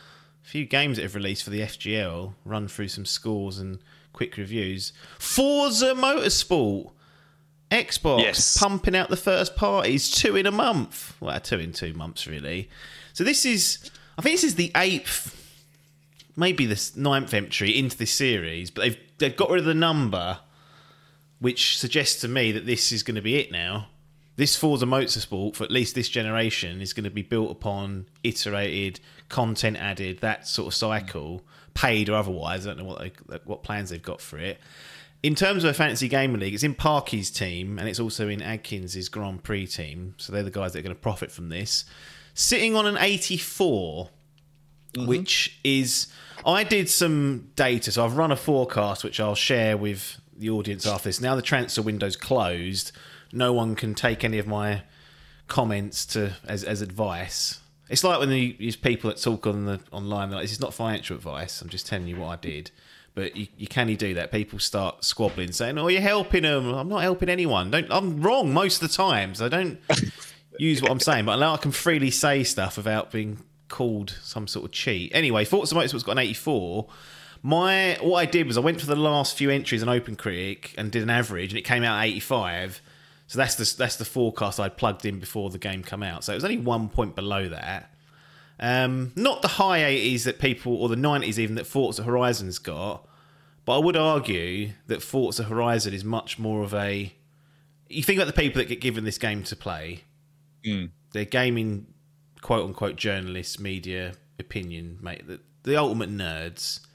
few 0.43 0.67
games 0.67 0.97
that 0.97 1.03
have 1.03 1.15
released 1.15 1.43
for 1.43 1.51
the 1.51 1.61
FGL. 1.63 2.35
Run 2.45 2.69
through 2.69 2.89
some 2.89 3.07
scores 3.07 3.59
and 3.59 3.79
quick 4.13 4.37
reviews. 4.37 4.93
Forza 5.19 5.95
Motorsport. 5.95 6.91
Xbox 7.71 8.21
Yes. 8.21 8.57
pumping 8.59 8.95
out 8.95 9.09
the 9.09 9.17
first 9.17 9.57
parties 9.57 10.11
two 10.11 10.37
in 10.37 10.47
a 10.47 10.53
month. 10.53 11.17
Well, 11.21 11.41
two 11.41 11.59
in 11.59 11.73
two 11.73 11.93
months, 11.95 12.27
really. 12.27 12.69
So 13.15 13.25
this 13.25 13.45
is, 13.45 13.91
I 14.19 14.23
think 14.23 14.35
this 14.35 14.45
is 14.45 14.55
the 14.55 14.71
eighth, 14.77 15.35
maybe 16.37 16.67
the 16.67 16.91
ninth 16.95 17.33
entry 17.35 17.77
into 17.77 17.97
this 17.97 18.13
series, 18.13 18.71
but 18.71 18.83
they've 18.83 18.99
they've 19.19 19.37
got 19.37 19.51
rid 19.51 19.61
of 19.61 19.65
the 19.65 19.75
number, 19.75 20.39
which 21.41 21.79
suggests 21.79 22.21
to 22.21 22.29
me 22.29 22.53
that 22.53 22.67
this 22.67 22.93
is 22.93 23.03
going 23.03 23.15
to 23.17 23.23
be 23.23 23.37
it 23.37 23.51
now. 23.51 23.89
This 24.37 24.57
Forza 24.57 24.87
Motorsport, 24.87 25.55
for 25.55 25.65
at 25.65 25.71
least 25.71 25.95
this 25.95 26.09
generation, 26.09 26.81
is 26.81 26.93
going 26.93 27.05
to 27.05 27.11
be 27.11 27.23
built 27.23 27.53
upon 27.53 28.07
iterated 28.25 28.99
content 29.29 29.77
added, 29.77 30.19
that 30.21 30.47
sort 30.47 30.67
of 30.67 30.75
cycle, 30.75 31.43
paid 31.75 32.09
or 32.09 32.17
otherwise. 32.17 32.67
I 32.67 32.71
don't 32.71 32.79
know 32.79 32.85
what 32.85 32.99
they, 33.01 33.39
what 33.45 33.63
plans 33.63 33.91
they've 33.91 34.03
got 34.03 34.21
for 34.21 34.39
it. 34.39 34.59
In 35.23 35.35
terms 35.35 35.65
of 35.65 35.71
a 35.71 35.75
fantasy 35.75 36.09
gamer 36.09 36.37
league, 36.37 36.53
it's 36.53 36.63
in 36.63 36.75
Parky's 36.75 37.31
team 37.31 37.79
and 37.79 37.89
it's 37.89 38.01
also 38.01 38.29
in 38.29 38.43
Adkins's 38.43 39.09
Grand 39.09 39.43
Prix 39.43 39.67
team. 39.67 40.15
So 40.19 40.33
they're 40.33 40.43
the 40.43 40.51
guys 40.51 40.73
that 40.73 40.81
are 40.81 40.83
going 40.83 40.95
to 40.95 41.01
profit 41.01 41.31
from 41.31 41.49
this. 41.49 41.85
Sitting 42.35 42.77
on 42.77 42.87
an 42.87 42.99
84 42.99 44.11
mm-hmm. 44.95 45.07
which 45.07 45.59
is 45.65 46.09
I 46.45 46.65
did 46.65 46.91
some 46.91 47.51
data. 47.57 47.93
So 47.93 48.05
I've 48.05 48.17
run 48.17 48.33
a 48.33 48.37
forecast, 48.37 49.05
which 49.05 49.19
I'll 49.19 49.35
share 49.35 49.77
with 49.77 50.21
the 50.37 50.51
audience 50.51 50.87
after 50.87 51.09
this. 51.09 51.21
Now 51.21 51.37
the 51.37 51.43
transfer 51.43 51.81
window's 51.81 52.17
closed, 52.17 52.93
no 53.35 53.53
one 53.53 53.75
can 53.75 53.95
take 53.95 54.25
any 54.25 54.39
of 54.39 54.47
my 54.47 54.83
comments 55.49 56.07
to 56.07 56.35
as, 56.47 56.65
as 56.65 56.81
advice. 56.81 57.61
It's 57.91 58.03
like 58.03 58.19
when 58.19 58.31
you 58.31 58.55
use 58.59 58.77
people 58.77 59.11
that 59.11 59.21
talk 59.21 59.47
on 59.47 59.67
the 59.67 59.81
online. 59.93 60.31
Like, 60.31 60.43
this 60.43 60.53
is 60.53 60.61
not 60.61 60.73
financial 60.73 61.17
advice. 61.17 61.61
I'm 61.61 61.69
just 61.69 61.87
telling 61.87 62.07
you 62.07 62.17
what 62.17 62.29
I 62.29 62.37
did. 62.37 62.71
But 63.15 63.37
you, 63.37 63.47
you 63.57 63.67
can 63.69 63.89
you 63.89 63.97
do 63.97 64.15
that? 64.15 64.33
People 64.33 64.59
start 64.59 65.05
squabbling, 65.05 65.53
saying, 65.53 65.79
"Oh, 65.79 65.87
you're 65.89 66.01
helping 66.01 66.43
them." 66.43 66.67
I'm 66.75 66.89
not 66.89 67.03
helping 67.03 67.29
anyone. 67.29 67.71
Don't. 67.71 67.87
I'm 67.91 68.23
wrong 68.23 68.53
most 68.53 68.83
of 68.83 68.89
the 68.89 68.95
times. 68.95 69.41
I 69.41 69.49
don't 69.49 69.79
use 70.59 70.83
what 70.83 70.91
I'm 70.91 70.99
saying, 70.99 71.27
but 71.27 71.37
now 71.37 71.55
I 71.55 71.59
can 71.59 71.71
freely 71.71 72.11
say 72.11 72.43
stuff 72.43 72.77
without 72.77 73.13
being 73.13 73.39
called 73.69 74.19
some 74.23 74.49
sort 74.49 74.65
of 74.65 74.73
cheat. 74.73 75.13
Anyway, 75.15 75.45
Forza 75.45 75.75
Motorsport's 75.75 76.03
got 76.03 76.13
an 76.13 76.19
84. 76.19 76.89
My 77.43 77.99
what 78.01 78.19
I 78.19 78.27
did 78.27 78.47
was 78.47 78.57
I 78.57 78.61
went 78.61 78.81
for 78.81 78.87
the 78.87 78.97
last 78.97 79.37
few 79.37 79.51
entries 79.51 79.83
on 79.83 79.89
OpenCritic 79.89 80.75
and 80.77 80.91
did 80.91 81.03
an 81.03 81.11
average, 81.11 81.53
and 81.53 81.59
it 81.59 81.63
came 81.63 81.85
out 81.85 82.03
85. 82.03 82.83
So 83.35 83.39
that's 83.39 83.57
the 83.57 83.77
that's 83.77 83.97
the 83.97 84.05
forecast 84.05 84.61
I 84.61 84.69
plugged 84.69 85.05
in 85.05 85.19
before 85.19 85.51
the 85.51 85.59
game 85.59 85.83
come 85.83 86.05
out. 86.05 86.23
So 86.23 86.31
it 86.31 86.37
was 86.37 86.45
only 86.45 86.59
one 86.59 86.89
point 86.89 87.17
below 87.17 87.49
that. 87.49 87.93
Um, 88.61 89.11
not 89.17 89.43
the 89.43 89.49
high 89.49 89.81
80s 89.81 90.23
that 90.23 90.39
people, 90.39 90.77
or 90.77 90.89
the 90.89 90.95
90s 90.95 91.37
even, 91.41 91.57
that 91.57 91.67
Forza 91.67 92.05
Horizon's 92.05 92.61
got. 92.61 93.09
But 93.65 93.75
I 93.75 93.85
would 93.85 93.97
argue 93.97 94.75
that 94.87 95.03
Forza 95.03 95.43
Horizon 95.43 95.93
is 95.93 96.05
much 96.05 96.39
more 96.39 96.63
of 96.63 96.75
a. 96.75 97.13
You 97.89 98.05
think 98.05 98.21
about 98.21 98.33
the 98.33 98.41
people 98.41 98.63
that 98.63 98.69
get 98.69 98.81
given 98.81 99.03
this 99.03 99.19
game 99.19 99.43
to 99.43 99.57
play. 99.57 100.05
Mm. 100.65 100.91
They're 101.13 101.25
gaming, 101.25 101.89
quote 102.41 102.65
unquote, 102.67 102.95
journalists, 102.95 103.59
media, 103.59 104.13
opinion, 104.39 105.01
mate. 105.03 105.27
The, 105.27 105.41
the 105.65 105.75
ultimate 105.75 106.13
nerds. 106.13 106.87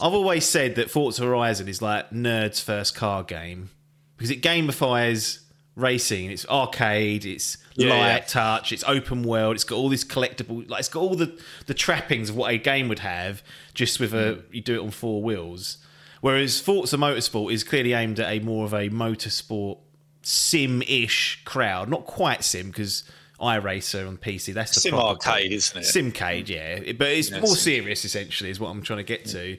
I've 0.00 0.14
always 0.14 0.46
said 0.46 0.76
that 0.76 0.88
Forza 0.88 1.24
Horizon 1.24 1.66
is 1.66 1.82
like 1.82 2.10
nerds' 2.10 2.62
first 2.62 2.94
car 2.94 3.24
game 3.24 3.70
because 4.16 4.30
it 4.30 4.40
gamifies 4.40 5.40
racing. 5.78 6.30
It's 6.30 6.46
arcade. 6.48 7.24
It's 7.24 7.56
yeah, 7.74 7.90
light 7.90 8.08
yeah. 8.08 8.18
touch. 8.20 8.72
It's 8.72 8.84
open 8.84 9.22
world. 9.22 9.54
It's 9.54 9.64
got 9.64 9.76
all 9.76 9.88
this 9.88 10.04
collectible. 10.04 10.68
Like 10.68 10.80
it's 10.80 10.88
got 10.88 11.00
all 11.00 11.14
the 11.14 11.40
the 11.66 11.74
trappings 11.74 12.30
of 12.30 12.36
what 12.36 12.52
a 12.52 12.58
game 12.58 12.88
would 12.88 12.98
have, 12.98 13.42
just 13.74 14.00
with 14.00 14.12
a 14.12 14.16
mm. 14.16 14.42
you 14.50 14.60
do 14.60 14.74
it 14.74 14.82
on 14.82 14.90
four 14.90 15.22
wheels. 15.22 15.78
Whereas 16.20 16.60
Forza 16.60 16.96
Motorsport 16.96 17.52
is 17.52 17.62
clearly 17.62 17.92
aimed 17.92 18.18
at 18.18 18.30
a 18.30 18.40
more 18.40 18.64
of 18.64 18.74
a 18.74 18.90
motorsport 18.90 19.78
sim-ish 20.22 21.42
crowd. 21.44 21.88
Not 21.88 22.06
quite 22.06 22.42
sim 22.42 22.68
because 22.68 23.04
iRacer 23.40 24.06
on 24.06 24.16
PC. 24.16 24.52
That's 24.52 24.74
the 24.74 24.80
sim 24.80 24.94
arcade, 24.94 25.52
isn't 25.52 25.80
it? 25.80 25.84
Simcade, 25.84 26.48
yeah. 26.48 26.92
But 26.92 27.08
it's 27.08 27.30
yeah, 27.30 27.40
more 27.40 27.54
serious, 27.54 28.04
essentially, 28.04 28.50
is 28.50 28.58
what 28.58 28.70
I'm 28.70 28.82
trying 28.82 28.98
to 28.98 29.04
get 29.04 29.26
to. 29.26 29.56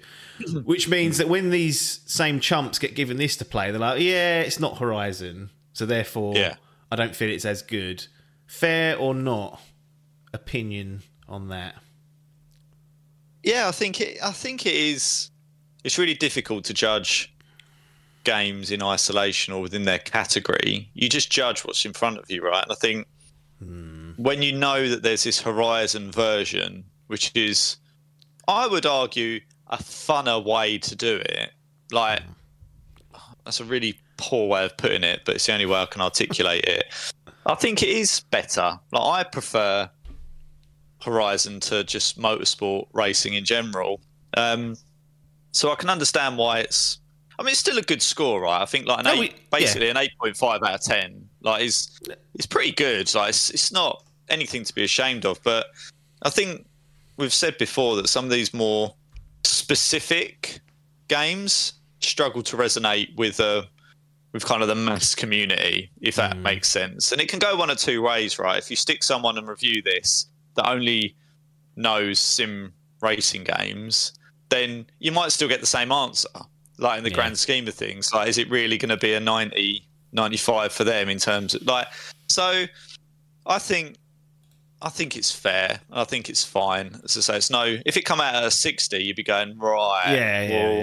Which 0.65 0.89
means 0.89 1.17
that 1.19 1.29
when 1.29 1.49
these 1.49 2.01
same 2.05 2.41
chumps 2.41 2.77
get 2.77 2.93
given 2.93 3.15
this 3.15 3.37
to 3.37 3.45
play, 3.45 3.71
they're 3.71 3.79
like, 3.79 4.01
yeah, 4.01 4.41
it's 4.41 4.59
not 4.59 4.79
Horizon. 4.79 5.49
So 5.79 5.85
therefore, 5.85 6.35
yeah. 6.35 6.55
I 6.91 6.97
don't 6.97 7.15
feel 7.15 7.29
it's 7.29 7.45
as 7.45 7.61
good. 7.61 8.05
Fair 8.47 8.97
or 8.97 9.13
not? 9.13 9.61
Opinion 10.33 11.03
on 11.25 11.47
that? 11.47 11.75
Yeah, 13.43 13.69
I 13.69 13.71
think 13.71 14.01
it. 14.01 14.17
I 14.21 14.33
think 14.33 14.65
it 14.65 14.73
is. 14.73 15.31
It's 15.85 15.97
really 15.97 16.15
difficult 16.15 16.65
to 16.65 16.73
judge 16.73 17.33
games 18.25 18.71
in 18.71 18.83
isolation 18.83 19.53
or 19.53 19.61
within 19.61 19.83
their 19.83 19.99
category. 19.99 20.91
You 20.93 21.07
just 21.07 21.31
judge 21.31 21.61
what's 21.61 21.85
in 21.85 21.93
front 21.93 22.17
of 22.17 22.29
you, 22.29 22.43
right? 22.43 22.63
And 22.63 22.73
I 22.73 22.75
think 22.75 23.07
hmm. 23.63 24.11
when 24.17 24.41
you 24.41 24.51
know 24.51 24.89
that 24.89 25.01
there's 25.01 25.23
this 25.23 25.39
Horizon 25.39 26.11
version, 26.11 26.83
which 27.07 27.31
is, 27.35 27.77
I 28.49 28.67
would 28.67 28.85
argue, 28.85 29.39
a 29.67 29.77
funner 29.77 30.43
way 30.43 30.77
to 30.79 30.93
do 30.97 31.21
it. 31.23 31.51
Like, 31.89 32.21
that's 33.45 33.61
a 33.61 33.63
really 33.63 33.97
poor 34.19 34.47
way 34.47 34.65
of 34.65 34.75
putting 34.77 35.03
it, 35.03 35.21
but 35.25 35.35
it's 35.35 35.45
the 35.45 35.53
only 35.53 35.65
way 35.65 35.79
I 35.79 35.85
can 35.85 36.01
articulate 36.01 36.65
it. 36.65 36.85
I 37.45 37.55
think 37.55 37.81
it 37.81 37.89
is 37.89 38.19
better. 38.19 38.77
Like 38.91 39.03
I 39.03 39.23
prefer 39.23 39.89
Horizon 41.01 41.61
to 41.61 41.83
just 41.85 42.19
motorsport 42.19 42.87
racing 42.93 43.33
in 43.33 43.45
general. 43.45 44.01
Um, 44.35 44.75
so 45.51 45.71
I 45.71 45.75
can 45.75 45.89
understand 45.89 46.37
why 46.37 46.59
it's. 46.59 46.99
I 47.39 47.43
mean, 47.43 47.51
it's 47.51 47.59
still 47.59 47.77
a 47.77 47.81
good 47.81 48.01
score, 48.01 48.41
right? 48.41 48.61
I 48.61 48.65
think 48.65 48.85
like 48.85 48.99
an 48.99 49.05
no, 49.05 49.13
eight, 49.13 49.19
we, 49.19 49.35
basically 49.51 49.85
yeah. 49.85 49.91
an 49.91 49.97
eight 49.97 50.11
point 50.19 50.35
five 50.35 50.61
out 50.61 50.75
of 50.75 50.81
ten. 50.81 51.27
Like 51.41 51.63
is 51.63 51.97
it's 52.35 52.45
pretty 52.45 52.73
good. 52.73 53.13
Like 53.15 53.29
it's, 53.29 53.49
it's 53.49 53.71
not 53.71 54.03
anything 54.27 54.65
to 54.65 54.75
be 54.75 54.83
ashamed 54.83 55.25
of. 55.25 55.41
But 55.43 55.67
I 56.23 56.29
think 56.29 56.67
we've 57.15 57.33
said 57.33 57.57
before 57.57 57.95
that 57.95 58.09
some 58.09 58.25
of 58.25 58.31
these 58.31 58.53
more 58.53 58.93
specific 59.45 60.59
games 61.07 61.73
struggle 62.01 62.43
to 62.43 62.57
resonate 62.57 63.15
with 63.15 63.39
a 63.39 63.67
with 64.31 64.45
kind 64.45 64.61
of 64.61 64.67
the 64.67 64.75
mass 64.75 65.15
community, 65.15 65.91
if 66.01 66.15
that 66.15 66.35
mm. 66.35 66.41
makes 66.41 66.67
sense. 66.67 67.11
And 67.11 67.19
it 67.19 67.29
can 67.29 67.39
go 67.39 67.55
one 67.55 67.69
of 67.69 67.77
two 67.77 68.01
ways, 68.01 68.37
right? 68.37 68.57
If 68.57 68.69
you 68.69 68.75
stick 68.75 69.03
someone 69.03 69.37
and 69.37 69.47
review 69.47 69.81
this 69.81 70.27
that 70.55 70.69
only 70.69 71.15
knows 71.75 72.19
sim 72.19 72.73
racing 73.01 73.45
games, 73.45 74.13
then 74.49 74.85
you 74.99 75.11
might 75.11 75.31
still 75.31 75.47
get 75.47 75.61
the 75.61 75.67
same 75.67 75.91
answer. 75.91 76.29
Like 76.77 76.99
in 76.99 77.03
the 77.03 77.09
yeah. 77.09 77.15
grand 77.15 77.37
scheme 77.37 77.67
of 77.67 77.73
things, 77.73 78.13
like 78.13 78.29
is 78.29 78.37
it 78.37 78.49
really 78.49 78.77
going 78.77 78.89
to 78.89 78.97
be 78.97 79.13
a 79.13 79.19
90, 79.19 79.85
95 80.13 80.71
for 80.71 80.83
them 80.83 81.09
in 81.09 81.17
terms 81.17 81.55
of 81.55 81.65
like? 81.65 81.87
So, 82.29 82.65
I 83.45 83.59
think, 83.59 83.97
I 84.81 84.89
think 84.89 85.17
it's 85.17 85.31
fair. 85.31 85.81
I 85.91 86.03
think 86.05 86.29
it's 86.29 86.45
fine. 86.45 86.99
As 87.03 87.17
I 87.17 87.21
say, 87.21 87.37
it's 87.37 87.49
no. 87.49 87.77
If 87.85 87.97
it 87.97 88.05
come 88.05 88.21
out 88.21 88.35
at 88.35 88.43
a 88.45 88.51
sixty, 88.51 89.03
you'd 89.03 89.17
be 89.17 89.23
going 89.23 89.57
right. 89.57 90.13
Yeah, 90.13 90.41
yeah. 90.43 90.51
Well, 90.51 90.77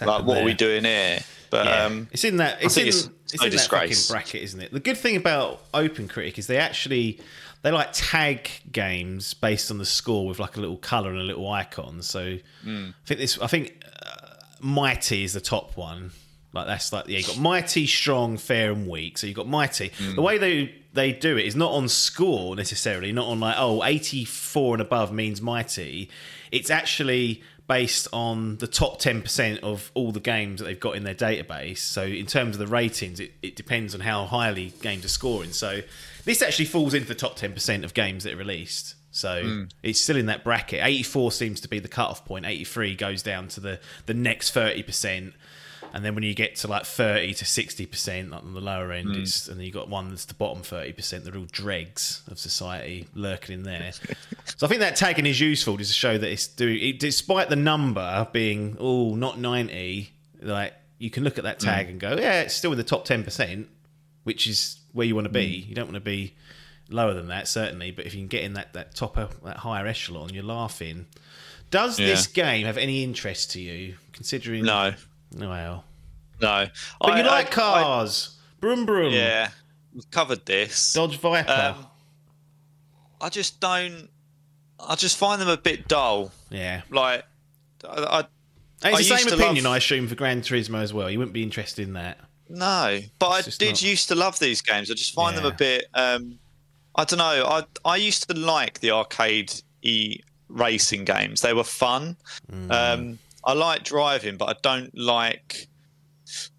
yeah. 0.00 0.06
like, 0.06 0.24
what 0.24 0.34
there? 0.34 0.42
are 0.42 0.46
we 0.46 0.54
doing 0.54 0.84
here? 0.84 1.18
But 1.54 1.66
yeah. 1.66 1.84
um, 1.84 2.08
it's 2.10 2.24
in 2.24 2.38
that. 2.38 2.60
It's 2.64 2.76
in, 2.76 2.88
it's, 2.88 3.08
it's 3.32 3.40
no 3.40 3.46
in 3.46 3.52
disgrace. 3.52 4.08
that 4.08 4.12
bracket, 4.12 4.42
isn't 4.42 4.60
it? 4.60 4.72
The 4.72 4.80
good 4.80 4.96
thing 4.96 5.14
about 5.14 5.70
OpenCritic 5.70 6.36
is 6.36 6.48
they 6.48 6.56
actually 6.56 7.20
they 7.62 7.70
like 7.70 7.90
tag 7.92 8.50
games 8.72 9.34
based 9.34 9.70
on 9.70 9.78
the 9.78 9.84
score 9.84 10.26
with 10.26 10.40
like 10.40 10.56
a 10.56 10.60
little 10.60 10.76
color 10.76 11.10
and 11.10 11.20
a 11.20 11.22
little 11.22 11.48
icon. 11.48 12.02
So 12.02 12.38
mm. 12.66 12.88
I 12.88 13.06
think 13.06 13.20
this. 13.20 13.38
I 13.38 13.46
think 13.46 13.84
uh, 14.04 14.34
Mighty 14.58 15.22
is 15.22 15.32
the 15.32 15.40
top 15.40 15.76
one. 15.76 16.10
Like 16.52 16.66
that's 16.66 16.92
like 16.92 17.06
yeah, 17.06 17.18
you 17.18 17.24
got 17.24 17.38
mighty, 17.38 17.86
strong, 17.86 18.36
fair, 18.36 18.72
and 18.72 18.88
weak. 18.88 19.16
So 19.16 19.28
you 19.28 19.34
got 19.34 19.46
mighty. 19.46 19.90
Mm. 19.90 20.16
The 20.16 20.22
way 20.22 20.38
they 20.38 20.74
they 20.92 21.12
do 21.12 21.36
it 21.36 21.46
is 21.46 21.54
not 21.54 21.70
on 21.70 21.88
score 21.88 22.56
necessarily, 22.56 23.12
not 23.12 23.28
on 23.28 23.38
like 23.38 23.54
oh 23.58 23.84
84 23.84 24.74
and 24.74 24.82
above 24.82 25.12
means 25.12 25.40
mighty. 25.40 26.10
It's 26.50 26.70
actually 26.70 27.44
based 27.66 28.08
on 28.12 28.58
the 28.58 28.66
top 28.66 29.00
10% 29.00 29.60
of 29.60 29.90
all 29.94 30.12
the 30.12 30.20
games 30.20 30.60
that 30.60 30.66
they've 30.66 30.78
got 30.78 30.96
in 30.96 31.04
their 31.04 31.14
database. 31.14 31.78
So, 31.78 32.02
in 32.02 32.26
terms 32.26 32.56
of 32.56 32.58
the 32.58 32.66
ratings, 32.66 33.20
it, 33.20 33.32
it 33.42 33.56
depends 33.56 33.94
on 33.94 34.00
how 34.00 34.26
highly 34.26 34.72
games 34.82 35.04
are 35.04 35.08
scoring. 35.08 35.52
So, 35.52 35.80
this 36.24 36.42
actually 36.42 36.66
falls 36.66 36.94
into 36.94 37.08
the 37.08 37.14
top 37.14 37.38
10% 37.38 37.84
of 37.84 37.94
games 37.94 38.24
that 38.24 38.34
are 38.34 38.36
released. 38.36 38.96
So, 39.10 39.42
mm. 39.42 39.70
it's 39.82 40.00
still 40.00 40.16
in 40.16 40.26
that 40.26 40.44
bracket. 40.44 40.80
84 40.82 41.32
seems 41.32 41.60
to 41.62 41.68
be 41.68 41.78
the 41.78 41.88
cutoff 41.88 42.24
point, 42.24 42.44
83 42.44 42.96
goes 42.96 43.22
down 43.22 43.48
to 43.48 43.60
the, 43.60 43.80
the 44.06 44.14
next 44.14 44.54
30% 44.54 45.32
and 45.94 46.04
then 46.04 46.16
when 46.16 46.24
you 46.24 46.34
get 46.34 46.56
to 46.56 46.68
like 46.68 46.84
30 46.84 47.34
to 47.34 47.44
60% 47.44 48.30
like 48.30 48.42
on 48.42 48.52
the 48.52 48.60
lower 48.60 48.90
end 48.90 49.08
mm. 49.08 49.22
it's 49.22 49.48
and 49.48 49.58
then 49.58 49.64
you've 49.64 49.74
got 49.74 49.88
one 49.88 50.10
that's 50.10 50.24
the 50.24 50.34
bottom 50.34 50.62
30% 50.62 51.24
the 51.24 51.32
real 51.32 51.46
dregs 51.46 52.22
of 52.28 52.38
society 52.38 53.06
lurking 53.14 53.54
in 53.54 53.62
there 53.62 53.92
so 54.56 54.66
i 54.66 54.68
think 54.68 54.80
that 54.80 54.96
tagging 54.96 55.24
is 55.24 55.40
useful 55.40 55.76
just 55.76 55.92
to 55.92 55.96
show 55.96 56.18
that 56.18 56.30
it's 56.30 56.48
doing 56.48 56.78
it, 56.82 56.98
despite 56.98 57.48
the 57.48 57.56
number 57.56 58.28
being 58.32 58.76
oh 58.80 59.14
not 59.14 59.38
90 59.38 60.10
like 60.42 60.74
you 60.98 61.10
can 61.10 61.22
look 61.22 61.38
at 61.38 61.44
that 61.44 61.60
tag 61.60 61.86
mm. 61.86 61.90
and 61.90 62.00
go 62.00 62.16
yeah 62.16 62.42
it's 62.42 62.54
still 62.54 62.72
in 62.72 62.78
the 62.78 62.84
top 62.84 63.06
10% 63.06 63.66
which 64.24 64.46
is 64.46 64.80
where 64.92 65.06
you 65.06 65.14
want 65.14 65.26
to 65.26 65.32
be 65.32 65.62
mm. 65.64 65.68
you 65.68 65.74
don't 65.74 65.86
want 65.86 65.94
to 65.94 66.00
be 66.00 66.34
lower 66.90 67.14
than 67.14 67.28
that 67.28 67.46
certainly 67.46 67.92
but 67.92 68.04
if 68.04 68.14
you 68.14 68.20
can 68.20 68.28
get 68.28 68.42
in 68.42 68.54
that 68.54 68.72
that 68.74 68.94
top 68.94 69.14
that 69.44 69.56
higher 69.58 69.86
echelon 69.86 70.34
you're 70.34 70.42
laughing 70.42 71.06
does 71.70 71.98
yeah. 71.98 72.06
this 72.06 72.26
game 72.26 72.66
have 72.66 72.76
any 72.76 73.02
interest 73.02 73.52
to 73.52 73.60
you 73.60 73.94
considering 74.12 74.64
no 74.64 74.92
well, 75.34 75.84
no. 76.40 76.66
But 77.00 77.10
I, 77.10 77.18
you 77.18 77.26
like 77.26 77.48
I, 77.48 77.50
cars. 77.50 78.38
I, 78.38 78.60
broom 78.60 78.86
broom. 78.86 79.12
Yeah, 79.12 79.50
we've 79.94 80.10
covered 80.10 80.46
this. 80.46 80.92
Dodge 80.92 81.18
Viper. 81.18 81.74
Um, 81.76 81.86
I 83.20 83.28
just 83.28 83.60
don't. 83.60 84.08
I 84.80 84.94
just 84.96 85.16
find 85.16 85.40
them 85.40 85.48
a 85.48 85.56
bit 85.56 85.88
dull. 85.88 86.32
Yeah. 86.50 86.82
Like, 86.90 87.24
I. 87.88 88.24
I 88.82 88.90
it's 88.90 89.08
the 89.08 89.16
same 89.16 89.32
opinion, 89.32 89.64
love... 89.64 89.74
I 89.74 89.76
assume, 89.78 90.08
for 90.08 90.14
Gran 90.14 90.42
Turismo 90.42 90.82
as 90.82 90.92
well. 90.92 91.10
You 91.10 91.18
wouldn't 91.18 91.32
be 91.32 91.42
interested 91.42 91.86
in 91.86 91.94
that. 91.94 92.18
No, 92.50 93.00
but 93.18 93.46
it's 93.46 93.56
I 93.56 93.64
did 93.64 93.70
not... 93.70 93.82
used 93.82 94.08
to 94.08 94.14
love 94.14 94.38
these 94.38 94.60
games. 94.60 94.90
I 94.90 94.94
just 94.94 95.14
find 95.14 95.34
yeah. 95.34 95.42
them 95.42 95.52
a 95.52 95.54
bit. 95.56 95.86
Um, 95.94 96.38
I 96.94 97.04
don't 97.04 97.18
know. 97.18 97.46
I 97.46 97.64
I 97.84 97.96
used 97.96 98.28
to 98.28 98.38
like 98.38 98.80
the 98.80 98.90
arcade 98.90 99.54
e 99.80 100.18
racing 100.48 101.04
games. 101.06 101.40
They 101.40 101.54
were 101.54 101.64
fun. 101.64 102.16
Mm. 102.52 102.70
Um, 102.70 103.18
I 103.44 103.52
like 103.52 103.84
driving, 103.84 104.36
but 104.36 104.48
I 104.48 104.54
don't 104.62 104.96
like 104.96 105.68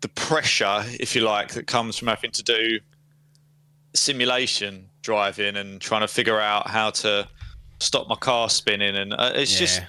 the 0.02 0.10
pressure, 0.10 0.84
if 1.00 1.15
you 1.15 1.21
like, 1.21 1.54
that 1.54 1.67
comes 1.67 1.98
from 1.98 2.08
having 2.08 2.32
to 2.32 2.43
do 2.43 2.80
simulation 3.93 4.89
driving 5.02 5.56
and 5.56 5.82
trying 5.82 6.02
to 6.02 6.08
figure 6.08 6.39
out 6.39 6.69
how 6.69 6.89
to 6.89 7.28
stop 7.80 8.08
my 8.08 8.15
car 8.15 8.50
spinning, 8.50 8.95
and 8.95 9.13
uh, 9.13 9.32
it's 9.36 9.58
just 9.58 9.82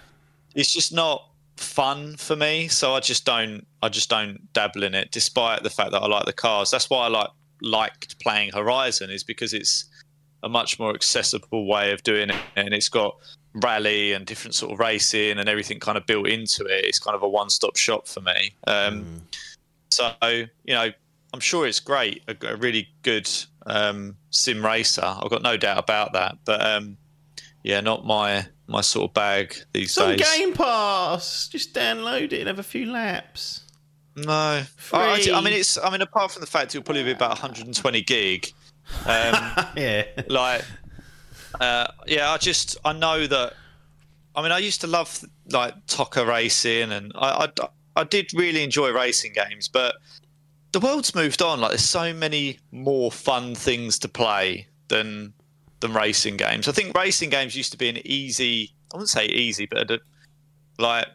it's 0.55 0.73
just 0.73 0.93
not 0.93 1.29
fun 1.57 2.17
for 2.17 2.37
me. 2.37 2.69
So 2.69 2.95
I 2.95 3.01
just 3.01 3.25
don't 3.25 3.67
I 3.83 3.89
just 3.89 4.09
don't 4.09 4.39
dabble 4.53 4.83
in 4.83 4.95
it, 4.95 5.11
despite 5.11 5.63
the 5.63 5.71
fact 5.71 5.93
that 5.93 6.03
I 6.03 6.07
like 6.07 6.25
the 6.25 6.33
cars. 6.33 6.71
That's 6.71 6.89
why 6.91 7.07
I 7.07 7.09
like 7.09 7.31
liked 7.63 8.21
playing 8.21 8.53
Horizon 8.53 9.11
is 9.11 9.25
because 9.25 9.55
it's 9.55 9.87
a 10.43 10.49
much 10.49 10.79
more 10.79 10.95
accessible 10.95 11.67
way 11.67 11.93
of 11.93 12.03
doing 12.03 12.31
it, 12.31 12.43
and 12.57 12.73
it's 12.73 12.89
got 12.89 13.17
rally 13.57 14.12
and 14.12 14.27
different 14.27 14.55
sort 14.55 14.73
of 14.73 14.79
racing 14.79 15.38
and 15.38 15.49
everything 15.49 15.81
kind 15.81 15.97
of 15.99 16.07
built 16.07 16.29
into 16.29 16.64
it. 16.64 16.85
It's 16.85 16.99
kind 16.99 17.14
of 17.14 17.23
a 17.23 17.29
one-stop 17.29 17.77
shop 17.77 18.07
for 18.09 18.21
me. 18.21 18.55
Um, 18.66 19.23
So 19.90 20.12
you 20.23 20.75
know, 20.75 20.90
I'm 21.33 21.40
sure 21.40 21.66
it's 21.66 21.81
great, 21.81 22.23
a, 22.29 22.37
a 22.47 22.57
really 22.57 22.88
good 23.03 23.29
um, 23.66 24.16
sim 24.31 24.64
racer. 24.64 25.05
I've 25.05 25.31
got 25.31 25.42
no 25.42 25.57
doubt 25.57 25.79
about 25.79 26.12
that. 26.12 26.38
But 26.45 26.64
um, 26.64 26.97
yeah, 27.62 27.81
not 27.81 28.05
my 28.05 28.47
my 28.69 28.81
sort 28.81 29.11
of 29.11 29.14
bag 29.14 29.55
these 29.73 29.90
It's 29.90 29.99
on 29.99 30.16
days. 30.16 30.37
Game 30.37 30.53
Pass. 30.53 31.49
Just 31.49 31.73
download 31.73 32.33
it 32.33 32.40
and 32.40 32.49
have 32.49 32.59
a 32.59 32.62
few 32.64 32.90
laps. 32.90 33.62
No, 34.16 34.33
I, 34.33 34.66
I- 34.92 35.31
I 35.35 35.40
mean 35.40 35.53
it's. 35.53 35.79
I 35.79 35.90
mean 35.90 36.03
apart 36.03 36.33
from 36.33 36.40
the 36.40 36.47
fact 36.47 36.75
it'll 36.75 36.83
probably 36.85 37.05
be 37.05 37.12
about 37.12 37.31
120 37.31 38.03
gig. 38.03 38.53
Um, 39.05 39.35
Yeah. 39.77 40.05
like, 40.29 40.62
uh, 41.61 41.89
yeah, 42.07 42.31
I 42.31 42.39
just 42.39 42.77
I 42.85 42.93
know 42.93 43.27
that. 43.27 43.55
I 44.35 44.43
mean, 44.43 44.53
I 44.53 44.59
used 44.59 44.83
to 44.83 44.87
love 44.87 45.25
like 45.51 45.75
TOCA 45.87 46.27
racing, 46.27 46.93
and 46.93 47.13
I, 47.15 47.49
I 47.57 47.69
I 47.97 48.05
did 48.05 48.33
really 48.35 48.63
enjoy 48.63 48.93
racing 48.93 49.33
games, 49.33 49.69
but 49.69 49.97
the 50.73 50.81
world's 50.81 51.15
moved 51.15 51.41
on. 51.41 51.61
Like, 51.61 51.71
there's 51.71 51.89
so 51.89 52.13
many 52.13 52.59
more 52.71 53.11
fun 53.11 53.55
things 53.55 53.99
to 54.01 54.09
play 54.09 54.69
than 54.89 55.33
than 55.81 55.93
racing 55.93 56.37
games. 56.37 56.69
I 56.69 56.73
think 56.73 56.97
racing 56.97 57.31
games 57.31 57.57
used 57.57 57.73
to 57.73 57.79
be 57.79 57.89
an 57.89 57.99
easy. 58.05 58.73
I 58.93 58.97
wouldn't 58.97 59.11
say 59.11 59.27
easy, 59.27 59.67
but 59.67 59.91
a, 59.91 60.01
like 60.79 61.07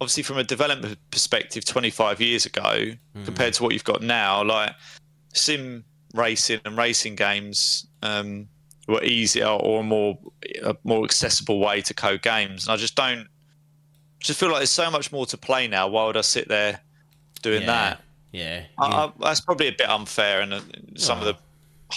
obviously 0.00 0.22
from 0.22 0.38
a 0.38 0.44
development 0.44 0.96
perspective 1.10 1.64
25 1.64 2.20
years 2.20 2.46
ago 2.46 2.92
compared 3.24 3.52
to 3.52 3.62
what 3.62 3.72
you've 3.72 3.84
got 3.84 4.00
now 4.00 4.44
like 4.44 4.70
sim 5.34 5.84
racing 6.14 6.60
and 6.64 6.78
racing 6.78 7.16
games 7.16 7.86
um, 8.02 8.48
were 8.88 9.02
easier 9.04 9.46
or 9.46 9.80
a 9.80 9.82
more 9.82 10.18
a 10.62 10.74
more 10.84 11.04
accessible 11.04 11.60
way 11.60 11.80
to 11.82 11.92
code 11.94 12.22
games 12.22 12.66
and 12.66 12.72
i 12.72 12.76
just 12.76 12.94
don't 12.94 13.26
just 14.20 14.40
feel 14.40 14.48
like 14.48 14.58
there's 14.58 14.70
so 14.70 14.90
much 14.90 15.12
more 15.12 15.26
to 15.26 15.36
play 15.36 15.68
now 15.68 15.86
why 15.86 16.06
would 16.06 16.16
i 16.16 16.20
sit 16.22 16.48
there 16.48 16.80
doing 17.42 17.60
yeah. 17.62 17.66
that 17.66 18.00
Yeah. 18.32 18.62
I, 18.78 18.88
yeah. 18.88 18.96
I, 19.04 19.12
that's 19.20 19.40
probably 19.40 19.68
a 19.68 19.72
bit 19.72 19.88
unfair 19.88 20.40
and 20.40 20.54
uh, 20.54 20.60
some 20.96 21.18
of 21.18 21.24
the 21.24 21.36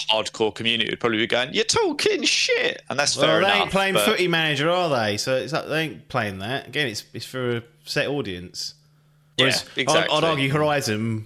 hardcore 0.10 0.54
community 0.56 0.90
would 0.90 1.00
probably 1.00 1.18
be 1.18 1.28
going 1.28 1.54
you're 1.54 1.64
talking 1.66 2.24
shit 2.24 2.82
and 2.90 2.98
that's 3.00 3.18
well, 3.18 3.26
fair 3.26 3.40
they 3.42 3.46
enough 3.48 3.62
ain't 3.62 3.72
playing 3.72 3.94
but- 3.96 4.06
Footy 4.06 4.28
Manager, 4.28 4.70
are 4.70 4.90
they? 4.90 5.18
So 5.18 5.36
it's 5.36 5.52
like, 5.52 5.68
they 5.68 5.82
ain't 5.82 6.08
playing 6.08 6.40
that. 6.40 6.68
Again, 6.68 6.88
it's 6.88 7.04
it's 7.14 7.26
for 7.26 7.58
a 7.58 7.64
set 7.84 8.08
audience. 8.08 8.76
Yeah, 9.38 9.46
Whereas 9.48 9.64
I'd- 9.74 9.82
exactly. 9.82 10.16
I'd, 10.18 10.24
argue 10.24 10.50
Horizon 10.50 11.26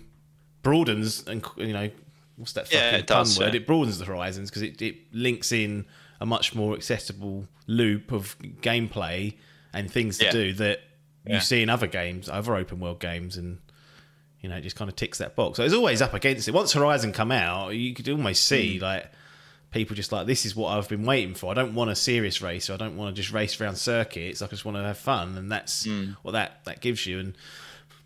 broadens 0.63 1.27
and 1.27 1.45
you 1.57 1.73
know 1.73 1.91
what's 2.37 2.53
that 2.53 2.71
Yeah, 2.71 2.81
fucking 2.91 2.99
it 2.99 3.07
does, 3.07 3.37
pun 3.37 3.45
word? 3.47 3.53
yeah. 3.53 3.61
It 3.61 3.67
broadens 3.67 3.99
the 3.99 4.05
horizons 4.05 4.49
because 4.49 4.61
it, 4.63 4.81
it 4.81 4.95
links 5.13 5.51
in 5.51 5.85
a 6.19 6.25
much 6.25 6.55
more 6.55 6.75
accessible 6.75 7.47
loop 7.67 8.11
of 8.11 8.37
gameplay 8.61 9.35
and 9.73 9.91
things 9.91 10.17
to 10.19 10.25
Yeah. 10.25 10.31
do 10.31 10.53
that 10.53 10.81
you 11.27 11.39
see 11.39 11.61
in 11.63 11.69
other 11.69 11.87
games, 11.87 12.29
other 12.29 12.55
open 12.55 12.79
world 12.79 12.99
games, 12.99 13.35
and 13.35 13.57
you 14.41 14.47
know 14.49 14.57
it 14.57 14.61
just 14.61 14.75
kind 14.75 14.89
of 14.89 14.95
ticks 14.95 15.17
that 15.17 15.35
box. 15.35 15.57
So 15.57 15.63
it's 15.63 15.73
always 15.73 16.01
up 16.01 16.13
against 16.13 16.47
it. 16.47 16.53
Once 16.53 16.71
Horizon 16.73 17.11
come 17.13 17.31
out, 17.31 17.69
you 17.69 17.93
could 17.95 18.07
almost 18.09 18.43
see 18.43 18.79
like 18.79 19.11
people 19.71 19.95
just 19.95 20.11
like 20.11 20.27
this 20.27 20.45
is 20.45 20.55
what 20.55 20.69
I've 20.77 20.87
been 20.87 21.03
waiting 21.03 21.33
for. 21.33 21.49
I 21.51 21.55
don't 21.55 21.73
want 21.73 21.89
a 21.89 21.95
serious 21.95 22.41
racer. 22.41 22.73
I 22.73 22.77
don't 22.77 22.95
want 22.95 23.15
to 23.15 23.19
just 23.21 23.33
race 23.33 23.59
around 23.59 23.75
circuits. 23.77 24.41
I 24.43 24.47
just 24.47 24.63
want 24.65 24.77
to 24.77 24.83
have 24.83 24.97
fun, 24.99 25.35
and 25.37 25.51
that's 25.51 25.85
Hmm. 25.85 26.11
what 26.21 26.33
that 26.33 26.63
that 26.65 26.79
gives 26.79 27.05
you. 27.07 27.19
And 27.19 27.35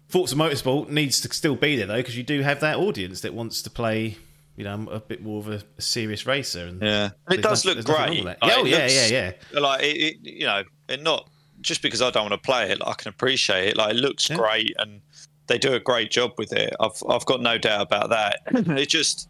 Forza 0.09 0.35
Motorsport 0.35 0.89
needs 0.89 1.21
to 1.21 1.33
still 1.33 1.55
be 1.55 1.75
there 1.77 1.85
though, 1.87 1.97
because 1.97 2.17
you 2.17 2.23
do 2.23 2.41
have 2.41 2.59
that 2.59 2.75
audience 2.77 3.21
that 3.21 3.33
wants 3.33 3.61
to 3.61 3.69
play, 3.69 4.17
you 4.57 4.63
know, 4.63 4.87
a 4.91 4.99
bit 4.99 5.21
more 5.21 5.39
of 5.39 5.47
a, 5.49 5.61
a 5.77 5.81
serious 5.81 6.25
racer. 6.25 6.65
And 6.65 6.81
Yeah, 6.81 7.11
it 7.31 7.41
does 7.41 7.63
no- 7.63 7.69
look 7.71 7.85
there's 7.85 7.87
nothing 7.87 8.03
wrong 8.15 8.23
great. 8.23 8.25
Like, 8.25 8.37
oh 8.41 8.65
it 8.65 8.69
yeah, 8.69 8.77
looks- 8.79 9.11
yeah, 9.11 9.31
yeah. 9.53 9.59
Like 9.59 9.83
it, 9.83 9.97
it, 9.97 10.15
you 10.23 10.45
know, 10.45 10.63
it 10.89 11.01
not 11.03 11.29
just 11.61 11.81
because 11.81 12.01
I 12.01 12.09
don't 12.09 12.29
want 12.29 12.41
to 12.41 12.45
play 12.45 12.71
it. 12.71 12.79
I 12.85 12.93
can 12.93 13.09
appreciate 13.09 13.67
it. 13.69 13.77
Like 13.77 13.91
it 13.95 13.97
looks 13.97 14.29
Yeah. 14.29 14.37
great, 14.37 14.73
and 14.79 15.01
they 15.47 15.57
do 15.59 15.73
a 15.73 15.79
great 15.79 16.09
job 16.09 16.31
with 16.37 16.53
it. 16.53 16.73
I've 16.79 17.01
I've 17.07 17.25
got 17.25 17.41
no 17.41 17.57
doubt 17.57 17.81
about 17.81 18.09
that. 18.09 18.39
it 18.79 18.89
just 18.89 19.29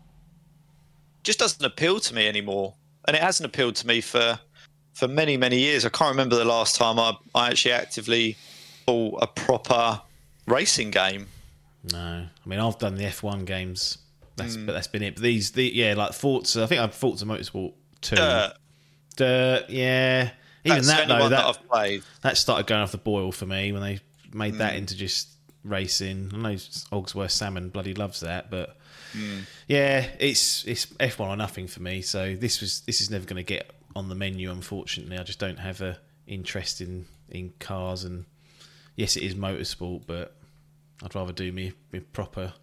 just 1.24 1.40
doesn't 1.40 1.66
appeal 1.66 2.00
to 2.00 2.16
me 2.16 2.28
anymore, 2.28 2.74
and 3.08 3.18
it 3.18 3.22
hasn't 3.22 3.46
appealed 3.46 3.76
to 3.78 3.88
me 3.88 4.00
for 4.00 4.40
for 4.94 5.08
many 5.10 5.36
many 5.38 5.60
years. 5.60 5.86
I 5.86 5.90
can't 5.90 6.12
remember 6.12 6.36
the 6.38 6.46
last 6.46 6.76
time 6.78 6.98
I 7.00 7.14
I 7.36 7.50
actually 7.50 7.74
actively 7.74 8.38
bought 8.86 9.20
a 9.22 9.28
proper 9.28 10.02
racing 10.50 10.92
game. 10.92 11.28
No, 11.92 12.26
I 12.46 12.50
mean 12.50 12.60
I've 12.60 12.78
done 12.78 12.96
the 12.96 13.06
F1 13.06 13.46
games. 13.46 13.98
That's 14.36 14.56
Hmm. 14.56 14.66
but 14.66 14.74
that's 14.74 14.88
been 14.88 15.04
it. 15.04 15.16
But 15.16 15.24
these, 15.24 15.52
the 15.52 15.64
yeah, 15.74 15.94
like 15.96 16.14
Forza. 16.14 16.64
I 16.64 16.66
think 16.66 16.82
I've 16.82 16.94
Forza 16.94 17.26
Motorsport 17.26 17.74
two. 18.02 18.16
Dirt. 18.16 18.54
Dirt, 19.16 19.70
yeah. 19.70 20.32
Even 20.66 20.78
That's 20.78 20.88
that 20.88 21.08
though, 21.08 21.20
that, 21.20 21.30
that, 21.30 21.46
I've 21.46 21.68
played. 21.70 22.04
that 22.22 22.38
started 22.38 22.68
going 22.68 22.82
off 22.82 22.92
the 22.92 22.98
boil 22.98 23.32
for 23.32 23.46
me 23.46 23.72
when 23.72 23.82
they 23.82 24.00
made 24.34 24.56
that 24.56 24.74
Hmm. 24.74 24.80
into 24.80 24.96
just 24.96 25.30
racing. 25.64 26.32
I 26.34 26.38
know 26.38 26.50
Ogsworth 26.92 27.32
Salmon 27.32 27.70
bloody 27.70 27.94
loves 27.94 28.20
that, 28.22 28.50
but 28.52 28.78
Hmm. 29.14 29.40
yeah, 29.68 30.06
it's 30.20 30.64
it's 30.66 30.86
F1 31.00 31.28
or 31.30 31.36
nothing 31.38 31.68
for 31.68 31.82
me. 31.82 32.02
So 32.02 32.36
this 32.36 32.62
was 32.62 32.82
this 32.82 33.02
is 33.02 33.10
never 33.10 33.26
going 33.26 33.38
to 33.38 33.44
get 33.44 33.72
on 33.96 34.10
the 34.10 34.16
menu. 34.16 34.52
Unfortunately, 34.52 35.18
I 35.18 35.24
just 35.24 35.40
don't 35.40 35.60
have 35.60 35.82
a 35.82 35.98
interest 36.28 36.80
in 36.82 37.06
in 37.30 37.54
cars. 37.60 38.04
And 38.04 38.26
yes, 38.96 39.16
it 39.18 39.24
is 39.24 39.36
motorsport, 39.36 40.04
but 40.08 40.36
I'd 41.04 41.16
rather 41.16 41.34
do 41.34 41.52
me, 41.52 41.74
me 41.92 42.00
proper 42.02 42.54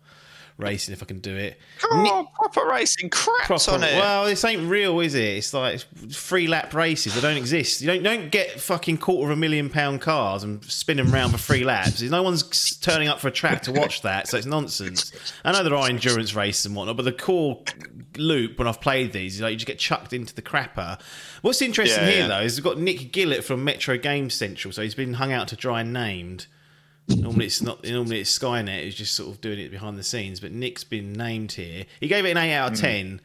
racing 0.59 0.94
if 0.94 1.03
I 1.03 1.07
can 1.07 1.18
do 1.18 1.37
it. 1.37 1.59
Come 1.81 2.07
on, 2.07 2.29
proper 2.35 2.66
racing 2.66 3.11
craps 3.11 3.46
Proper, 3.66 3.72
on 3.72 3.83
it. 3.85 3.94
well, 3.96 4.25
this 4.25 4.42
ain't 4.42 4.62
real, 4.70 5.01
is 5.01 5.14
it? 5.14 5.22
It's 5.37 5.53
like 5.53 5.81
free 6.11 6.46
lap 6.46 6.72
races. 6.72 7.14
They 7.14 7.20
don't 7.20 7.37
exist. 7.37 7.83
You 7.83 7.88
don't 7.88 8.03
don't 8.03 8.31
get 8.31 8.59
fucking 8.59 8.96
quarter 8.99 9.31
of 9.31 9.37
a 9.37 9.40
million 9.40 9.68
pound 9.68 10.01
cars 10.01 10.42
and 10.42 10.64
spin 10.64 10.96
them 10.96 11.12
around 11.12 11.33
for 11.33 11.38
free 11.38 11.62
laps. 11.62 12.01
No 12.01 12.22
one's 12.22 12.77
turning 12.79 13.07
up 13.09 13.20
for 13.20 13.29
a 13.29 13.33
track 13.33 13.62
to 13.64 13.72
watch 13.72 14.01
that, 14.01 14.29
so 14.29 14.38
it's 14.38 14.46
nonsense. 14.46 15.12
I 15.44 15.53
know 15.53 15.62
there 15.62 15.75
are 15.75 15.88
endurance 15.90 16.35
races 16.35 16.64
and 16.64 16.75
whatnot, 16.75 16.96
but 16.96 17.05
the 17.05 17.12
core 17.12 17.62
loop 18.16 18.59
when 18.59 18.66
I've 18.66 18.81
played 18.81 19.12
these 19.12 19.35
is 19.35 19.40
like 19.42 19.51
you 19.51 19.57
just 19.59 19.66
get 19.66 19.79
chucked 19.79 20.14
into 20.14 20.35
the 20.35 20.40
crapper. 20.42 20.99
What's 21.42 21.61
interesting 21.61 22.03
Yeah, 22.05 22.11
here 22.11 22.20
yeah. 22.20 22.29
though 22.29 22.40
is 22.40 22.57
we've 22.57 22.64
got 22.64 22.79
Nick 22.79 23.12
Gillett 23.12 23.44
from 23.44 23.62
Metro 23.62 23.99
Games 23.99 24.33
Central, 24.33 24.72
so 24.72 24.81
he's 24.81 24.94
been 24.94 25.14
hung 25.14 25.35
out 25.35 25.49
to 25.49 25.57
dry 25.57 25.83
and 25.83 25.92
named. 25.92 26.46
Normally 27.09 27.47
it's 27.47 27.62
not. 27.62 27.85
Normally 27.85 28.21
it's 28.21 28.37
Skynet 28.37 28.83
who's 28.83 28.95
just 28.95 29.14
sort 29.14 29.31
of 29.31 29.40
doing 29.40 29.59
it 29.59 29.71
behind 29.71 29.99
the 29.99 30.03
scenes, 30.03 30.40
but 30.40 30.53
Nick's 30.53 30.85
been 30.85 31.12
named 31.12 31.53
here. 31.53 31.85
He 32.01 32.09
gave 32.09 32.25
it 32.25 32.31
an 32.31 32.37
eight 32.38 32.55
out 32.55 32.73
of 32.73 32.79
ten. 32.79 33.21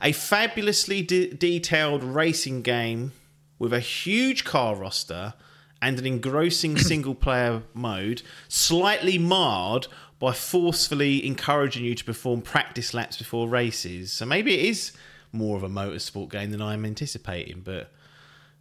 A 0.00 0.12
fabulously 0.12 1.02
de- 1.02 1.32
detailed 1.32 2.04
racing 2.04 2.62
game 2.62 3.12
with 3.58 3.72
a 3.72 3.80
huge 3.80 4.44
car 4.44 4.76
roster 4.76 5.34
and 5.80 5.98
an 5.98 6.06
engrossing 6.06 6.76
single-player 6.90 7.62
mode, 7.72 8.22
slightly 8.48 9.18
marred 9.18 9.86
by 10.18 10.32
forcefully 10.32 11.26
encouraging 11.26 11.84
you 11.84 11.94
to 11.94 12.04
perform 12.04 12.42
practice 12.42 12.94
laps 12.94 13.16
before 13.16 13.48
races. 13.48 14.12
So 14.12 14.26
maybe 14.26 14.54
it 14.54 14.64
is 14.66 14.92
more 15.32 15.56
of 15.56 15.62
a 15.62 15.68
motorsport 15.68 16.30
game 16.30 16.50
than 16.50 16.62
I'm 16.62 16.84
anticipating, 16.84 17.62
but. 17.64 17.90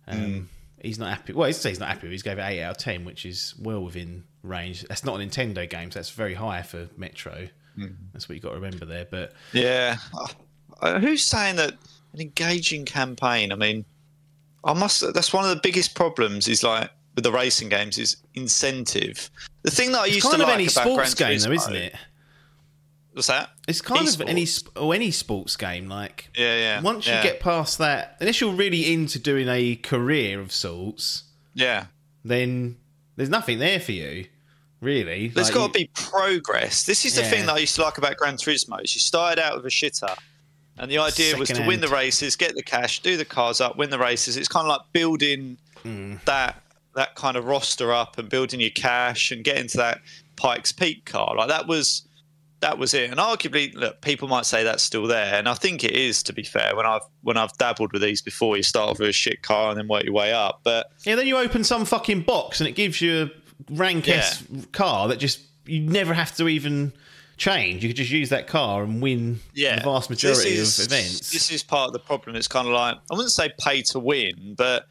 Um, 0.07 0.49
He's 0.83 0.99
not 0.99 1.09
happy. 1.09 1.33
Well, 1.33 1.47
he's 1.47 1.63
he's 1.63 1.79
not 1.79 1.87
happy. 1.89 2.09
He's 2.09 2.21
gave 2.23 2.37
it 2.37 2.41
eight 2.41 2.61
out 2.61 2.71
of 2.71 2.77
ten, 2.77 3.05
which 3.05 3.25
is 3.25 3.55
well 3.57 3.83
within 3.83 4.25
range. 4.43 4.83
That's 4.83 5.05
not 5.05 5.19
a 5.19 5.23
Nintendo 5.23 5.67
game, 5.67 5.89
so 5.89 5.99
that's 5.99 6.11
very 6.11 6.33
high 6.33 6.61
for 6.61 6.89
Metro. 6.97 7.47
That's 8.11 8.29
what 8.29 8.35
you 8.35 8.41
have 8.41 8.43
got 8.43 8.49
to 8.49 8.55
remember 8.55 8.85
there. 8.85 9.07
But 9.09 9.33
Yeah. 9.53 9.97
Uh, 10.81 10.99
who's 10.99 11.23
saying 11.23 11.55
that 11.55 11.73
an 12.13 12.21
engaging 12.21 12.85
campaign? 12.85 13.51
I 13.51 13.55
mean, 13.55 13.85
I 14.63 14.73
must. 14.73 15.13
That's 15.13 15.31
one 15.33 15.45
of 15.45 15.49
the 15.49 15.61
biggest 15.63 15.95
problems. 15.95 16.47
Is 16.47 16.63
like 16.63 16.91
with 17.15 17.23
the 17.23 17.31
racing 17.31 17.69
games 17.69 17.97
is 17.97 18.17
incentive. 18.35 19.31
The 19.61 19.71
thing 19.71 19.93
that 19.93 20.01
I 20.01 20.05
it's 20.07 20.15
used 20.15 20.27
kind 20.27 20.37
to 20.37 20.43
of 20.43 20.49
like 20.49 20.55
any 20.55 20.65
about 20.65 20.83
sports 20.83 21.13
game, 21.13 21.39
though, 21.39 21.51
isn't 21.51 21.75
it? 21.75 21.95
What's 23.13 23.27
that? 23.27 23.49
It's 23.67 23.81
kind 23.81 24.07
of 24.07 24.21
any 24.21 24.43
Esports. 24.45 24.81
or 24.81 24.93
any 24.95 25.11
sports 25.11 25.55
game. 25.55 25.87
Like 25.87 26.29
Yeah, 26.35 26.55
yeah. 26.57 26.81
once 26.81 27.05
you 27.07 27.13
get 27.21 27.39
past 27.39 27.77
that, 27.77 28.17
unless 28.19 28.41
you're 28.41 28.53
really 28.53 28.91
into 28.93 29.19
doing 29.19 29.47
a 29.47 29.75
career 29.75 30.39
of 30.41 30.51
sorts, 30.51 31.23
yeah, 31.53 31.85
then 32.25 32.77
there's 33.15 33.29
nothing 33.29 33.59
there 33.59 33.79
for 33.79 33.91
you, 33.91 34.25
really. 34.81 35.27
there's 35.27 35.47
Like, 35.49 35.55
got 35.55 35.73
to 35.73 35.79
be 35.79 35.89
progress. 35.93 36.83
This 36.83 37.05
is 37.05 37.15
the 37.15 37.21
Yeah. 37.21 37.29
thing 37.29 37.45
that 37.45 37.53
I 37.55 37.59
used 37.59 37.75
to 37.75 37.81
like 37.83 37.97
about 37.97 38.17
Gran 38.17 38.35
Turismo. 38.37 38.83
Is 38.83 38.95
you 38.95 38.99
started 39.01 39.41
out 39.41 39.55
with 39.55 39.65
a 39.65 39.69
shitter. 39.69 40.17
And 40.75 40.89
the 40.89 40.97
idea 40.97 41.37
was 41.37 41.49
to 41.49 41.61
win 41.67 41.81
the 41.81 41.87
races, 41.87 42.35
get 42.35 42.55
the 42.55 42.63
cash, 42.63 42.99
do 43.01 43.15
the 43.15 43.25
cars 43.25 43.61
up, 43.61 43.77
win 43.77 43.91
the 43.91 43.99
races. 43.99 44.37
It's 44.37 44.47
kind 44.47 44.63
of 44.65 44.69
like 44.69 44.81
building 44.91 45.57
Hmm. 45.83 46.15
that 46.25 46.59
that 46.95 47.15
kind 47.15 47.37
of 47.37 47.45
roster 47.45 47.91
up 47.91 48.17
and 48.19 48.29
building 48.29 48.59
your 48.59 48.69
cash 48.69 49.31
and 49.31 49.43
getting 49.43 49.67
to 49.67 49.77
that 49.77 49.99
Pikes 50.35 50.71
Peak 50.71 51.05
car. 51.05 51.35
Like 51.35 51.47
that 51.49 51.67
was 51.67 52.03
that 52.63 52.77
was 52.77 52.93
it. 52.93 53.11
And 53.11 53.19
arguably, 53.19 53.75
look, 53.75 54.01
people 54.01 54.29
might 54.29 54.45
say 54.45 54.63
that's 54.63 54.81
still 54.81 55.05
there, 55.05 55.35
and 55.35 55.49
I 55.49 55.53
think 55.53 55.83
it 55.83 55.91
is. 55.91 56.23
To 56.23 56.33
be 56.33 56.43
fair, 56.43 56.75
when 56.75 56.85
I've 56.85 57.03
when 57.21 57.37
I've 57.37 57.53
dabbled 57.57 57.91
with 57.91 58.01
these 58.01 58.21
before, 58.21 58.57
you 58.57 58.63
start 58.63 58.89
off 58.89 58.99
with 58.99 59.09
a 59.09 59.13
shit 59.13 59.43
car 59.43 59.69
and 59.69 59.77
then 59.77 59.87
work 59.87 60.03
your 60.03 60.13
way 60.13 60.33
up. 60.33 60.61
But 60.63 60.91
Yeah, 61.05 61.15
then 61.15 61.27
you 61.27 61.37
open 61.37 61.63
some 61.63 61.85
fucking 61.85 62.21
box 62.21 62.61
and 62.61 62.67
it 62.67 62.71
gives 62.71 63.01
you 63.01 63.23
a 63.23 63.73
rank 63.73 64.07
S 64.07 64.43
car 64.71 65.09
that 65.09 65.17
just 65.17 65.41
you 65.65 65.81
never 65.81 66.13
have 66.13 66.35
to 66.37 66.47
even 66.47 66.93
change. 67.35 67.83
You 67.83 67.89
could 67.89 67.97
just 67.97 68.11
use 68.11 68.29
that 68.29 68.47
car 68.47 68.83
and 68.83 69.01
win 69.01 69.39
yeah, 69.53 69.77
the 69.77 69.83
vast 69.83 70.09
majority 70.09 70.53
is, 70.53 70.79
of 70.79 70.85
events. 70.85 71.31
This 71.31 71.51
is 71.51 71.63
part 71.63 71.87
of 71.87 71.93
the 71.93 71.99
problem. 71.99 72.35
It's 72.37 72.47
kind 72.47 72.67
of 72.67 72.73
like 72.73 72.95
I 72.95 73.15
wouldn't 73.15 73.31
say 73.31 73.51
pay 73.59 73.81
to 73.83 73.99
win, 73.99 74.55
but 74.57 74.85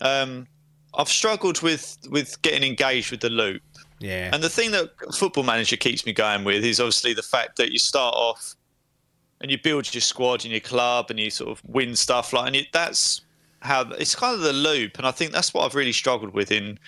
um, 0.00 0.48
I've 0.94 1.08
struggled 1.08 1.62
with 1.62 1.96
with 2.10 2.42
getting 2.42 2.68
engaged 2.68 3.12
with 3.12 3.20
the 3.20 3.30
loop. 3.30 3.62
Yeah. 4.00 4.30
And 4.32 4.42
the 4.42 4.48
thing 4.48 4.70
that 4.72 4.90
Football 5.14 5.44
Manager 5.44 5.76
keeps 5.76 6.06
me 6.06 6.12
going 6.12 6.44
with 6.44 6.64
is 6.64 6.80
obviously 6.80 7.14
the 7.14 7.22
fact 7.22 7.56
that 7.56 7.72
you 7.72 7.78
start 7.78 8.14
off 8.14 8.54
and 9.40 9.50
you 9.50 9.58
build 9.58 9.92
your 9.94 10.00
squad 10.00 10.44
and 10.44 10.52
your 10.52 10.60
club 10.60 11.10
and 11.10 11.18
you 11.18 11.30
sort 11.30 11.50
of 11.50 11.62
win 11.64 11.96
stuff 11.96 12.32
like, 12.32 12.46
and 12.46 12.56
you, 12.56 12.62
that's 12.72 13.22
how 13.60 13.82
it's 13.92 14.14
kind 14.14 14.34
of 14.34 14.40
the 14.40 14.52
loop. 14.52 14.98
And 14.98 15.06
I 15.06 15.10
think 15.10 15.32
that's 15.32 15.52
what 15.52 15.64
I've 15.64 15.74
really 15.74 15.92
struggled 15.92 16.34
with 16.34 16.52
in 16.52 16.78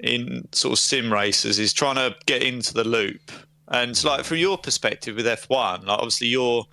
in 0.00 0.46
sort 0.52 0.72
of 0.72 0.78
sim 0.78 1.12
races 1.12 1.58
is 1.58 1.72
trying 1.72 1.94
to 1.96 2.14
get 2.26 2.42
into 2.42 2.74
the 2.74 2.84
loop. 2.84 3.30
And 3.68 4.02
like 4.04 4.24
from 4.24 4.36
your 4.36 4.58
perspective 4.58 5.16
with 5.16 5.26
F1, 5.26 5.86
like 5.86 5.98
obviously 5.98 6.26
you're 6.28 6.64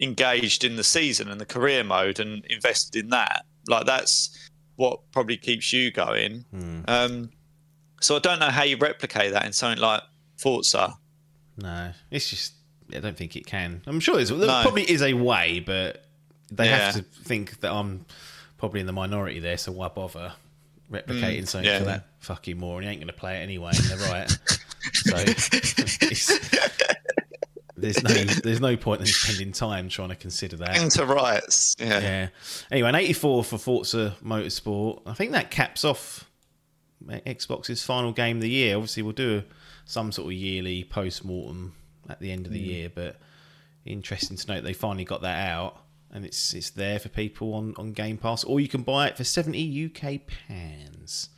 engaged 0.00 0.64
in 0.64 0.76
the 0.76 0.84
season 0.84 1.28
and 1.28 1.40
the 1.40 1.46
career 1.46 1.82
mode 1.82 2.20
and 2.20 2.44
invested 2.46 2.96
in 2.96 3.10
that. 3.10 3.44
Like 3.68 3.86
that's 3.86 4.50
what 4.76 5.00
probably 5.12 5.36
keeps 5.36 5.72
you 5.72 5.90
going. 5.90 6.44
Um, 6.88 7.30
so 8.00 8.16
I 8.16 8.18
don't 8.20 8.38
know 8.38 8.50
how 8.50 8.62
you 8.64 8.76
replicate 8.76 9.32
that 9.32 9.44
in 9.46 9.52
something 9.52 9.80
like 9.80 10.02
Forza. 10.36 10.94
No, 11.56 11.92
it's 12.10 12.30
just 12.30 12.54
I 12.94 13.00
don't 13.00 13.16
think 13.16 13.36
it 13.36 13.46
can. 13.46 13.82
I'm 13.86 14.00
sure 14.00 14.16
there's, 14.16 14.28
there 14.30 14.38
No. 14.38 14.62
probably 14.62 14.88
is 14.90 15.02
a 15.02 15.12
way, 15.14 15.60
but 15.60 16.04
they 16.50 16.68
have 16.68 16.94
to 16.94 17.02
think 17.02 17.60
that 17.60 17.72
I'm 17.72 18.06
probably 18.56 18.80
in 18.80 18.86
the 18.86 18.92
minority 18.92 19.40
there. 19.40 19.58
So 19.58 19.72
why 19.72 19.88
bother 19.88 20.32
replicating 20.90 21.46
something 21.46 21.68
Mm, 21.68 21.72
yeah. 21.72 21.78
for 21.80 21.84
that 21.84 22.06
fucking 22.20 22.58
moron? 22.58 22.84
He 22.84 22.88
ain't 22.88 23.00
going 23.00 23.08
to 23.08 23.12
play 23.12 23.36
it 23.38 23.42
anyway, 23.42 23.72
and 23.74 23.84
they're 23.84 24.10
right. 24.10 24.30
so 24.92 25.14
it's, 25.16 26.38
there's 27.76 28.02
no 28.02 28.10
there's 28.42 28.60
no 28.60 28.76
point 28.76 29.00
in 29.02 29.06
spending 29.06 29.52
time 29.52 29.88
trying 29.88 30.08
to 30.08 30.16
consider 30.16 30.56
that. 30.56 30.80
Into 30.80 31.04
rights. 31.04 31.76
Yeah. 31.78 32.00
Yeah. 32.00 32.28
Anyway, 32.72 32.88
an 32.88 32.94
84 32.94 33.44
for 33.44 33.58
Forza 33.58 34.16
Motorsport. 34.24 35.02
I 35.06 35.14
think 35.14 35.32
that 35.32 35.50
caps 35.50 35.84
off 35.84 36.27
Xbox's 37.06 37.84
final 37.84 38.12
game 38.12 38.36
of 38.36 38.42
the 38.42 38.50
year. 38.50 38.76
Obviously, 38.76 39.02
we'll 39.02 39.12
do 39.12 39.42
some 39.84 40.12
sort 40.12 40.26
of 40.26 40.32
yearly 40.32 40.84
post 40.84 41.24
mortem 41.24 41.74
at 42.08 42.20
the 42.20 42.30
end 42.30 42.46
of 42.46 42.52
the 42.52 42.58
year, 42.58 42.90
but 42.92 43.18
interesting 43.84 44.36
to 44.36 44.46
note 44.46 44.64
they 44.64 44.72
finally 44.72 45.04
got 45.04 45.22
that 45.22 45.48
out 45.48 45.82
and 46.10 46.24
it's 46.24 46.54
it's 46.54 46.70
there 46.70 46.98
for 46.98 47.08
people 47.08 47.54
on, 47.54 47.74
on 47.76 47.92
Game 47.92 48.16
Pass, 48.16 48.44
or 48.44 48.60
you 48.60 48.68
can 48.68 48.82
buy 48.82 49.08
it 49.08 49.16
for 49.16 49.24
70 49.24 49.86
UK 49.86 50.20
pounds. 50.48 51.30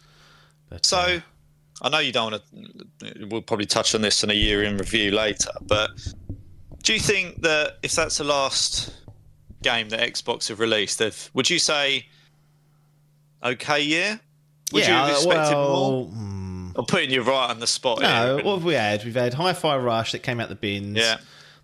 But, 0.68 0.86
So 0.86 0.98
uh, 0.98 1.20
I 1.82 1.88
know 1.88 1.98
you 1.98 2.12
don't 2.12 2.32
want 2.32 2.42
to. 3.00 3.26
We'll 3.26 3.42
probably 3.42 3.66
touch 3.66 3.94
on 3.94 4.02
this 4.02 4.22
in 4.22 4.30
a 4.30 4.34
year 4.34 4.62
in 4.62 4.76
review 4.76 5.10
later, 5.10 5.50
but 5.62 5.90
do 6.82 6.94
you 6.94 7.00
think 7.00 7.42
that 7.42 7.78
if 7.82 7.92
that's 7.92 8.18
the 8.18 8.24
last 8.24 8.94
game 9.62 9.88
that 9.90 10.00
Xbox 10.00 10.48
have 10.48 10.60
released, 10.60 11.02
would 11.34 11.50
you 11.50 11.58
say 11.58 12.06
okay 13.42 13.82
year? 13.82 14.20
Would 14.72 14.82
yeah, 14.82 14.88
you 14.88 14.94
have 14.94 15.10
expected 15.16 15.54
well, 15.56 15.80
more? 15.80 16.04
hmm, 16.06 16.70
I'm 16.76 16.84
putting 16.86 17.10
you 17.10 17.22
right 17.22 17.50
on 17.50 17.58
the 17.60 17.66
spot. 17.66 18.00
No, 18.00 18.36
here. 18.36 18.44
what 18.44 18.54
have 18.54 18.64
we 18.64 18.74
had? 18.74 19.04
We've 19.04 19.14
had 19.14 19.34
Hi-Fi 19.34 19.76
Rush 19.78 20.12
that 20.12 20.20
came 20.22 20.40
out 20.40 20.48
the 20.48 20.54
bins. 20.54 20.96
Yeah. 20.98 21.18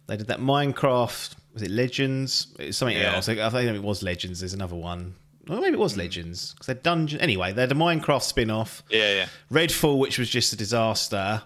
They 0.06 0.16
did 0.16 0.26
that 0.28 0.40
Minecraft. 0.40 1.34
Was 1.54 1.62
it 1.62 1.70
Legends? 1.70 2.48
It's 2.58 2.76
something 2.78 2.96
Yeah. 2.96 3.14
else. 3.16 3.28
I 3.28 3.34
think 3.50 3.74
it 3.76 3.82
was 3.82 4.02
Legends. 4.02 4.40
There's 4.40 4.52
another 4.54 4.76
one. 4.76 5.14
Well, 5.48 5.60
maybe 5.60 5.74
it 5.74 5.76
Hmm. 5.76 5.80
was 5.82 5.96
Legends 5.96 6.52
because 6.52 6.66
they're 6.66 6.74
dungeon. 6.74 7.20
Anyway, 7.20 7.52
they 7.52 7.60
had 7.62 7.72
a 7.72 7.76
Minecraft 7.76 8.22
spin-off. 8.22 8.82
yeah, 8.90 9.14
yeah. 9.14 9.26
Redfall, 9.50 9.98
which 9.98 10.18
was 10.18 10.28
just 10.28 10.52
a 10.52 10.56
disaster. 10.56 11.42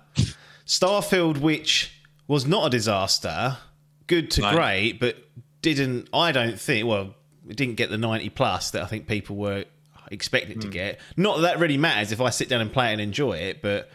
Starfield, 0.66 1.38
which 1.38 1.92
was 2.26 2.46
not 2.46 2.66
a 2.66 2.70
disaster. 2.70 3.58
Good 4.06 4.30
to 4.32 4.40
No. 4.42 4.52
great, 4.52 4.98
but 5.00 5.16
didn't. 5.62 6.08
I 6.12 6.32
don't 6.32 6.58
think. 6.60 6.86
Well, 6.86 7.14
it 7.48 7.56
didn't 7.56 7.74
get 7.76 7.90
the 7.90 7.98
ninety 7.98 8.28
plus 8.30 8.70
that 8.72 8.82
I 8.82 8.86
think 8.86 9.06
people 9.06 9.36
were 9.36 9.64
expecting 10.10 10.52
it 10.58 10.60
to 10.62 10.68
get. 10.68 11.00
Not 11.16 11.36
that 11.36 11.42
that 11.42 11.58
really 11.58 11.78
matters 11.78 12.12
if 12.12 12.20
I 12.20 12.30
sit 12.30 12.48
down 12.48 12.60
and 12.60 12.72
play 12.72 12.90
it 12.90 12.92
and 12.92 13.00
enjoy 13.00 13.34
it, 13.38 13.62
but 13.62 13.88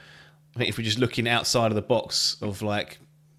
I 0.56 0.60
think 0.60 0.69
if 0.69 0.78
we're 0.78 0.84
just 0.86 0.99
looking 0.99 1.28
outside 1.28 1.71
of 1.71 1.75
the 1.75 1.82
box 1.82 2.38
of 2.41 2.62
like 2.62 2.97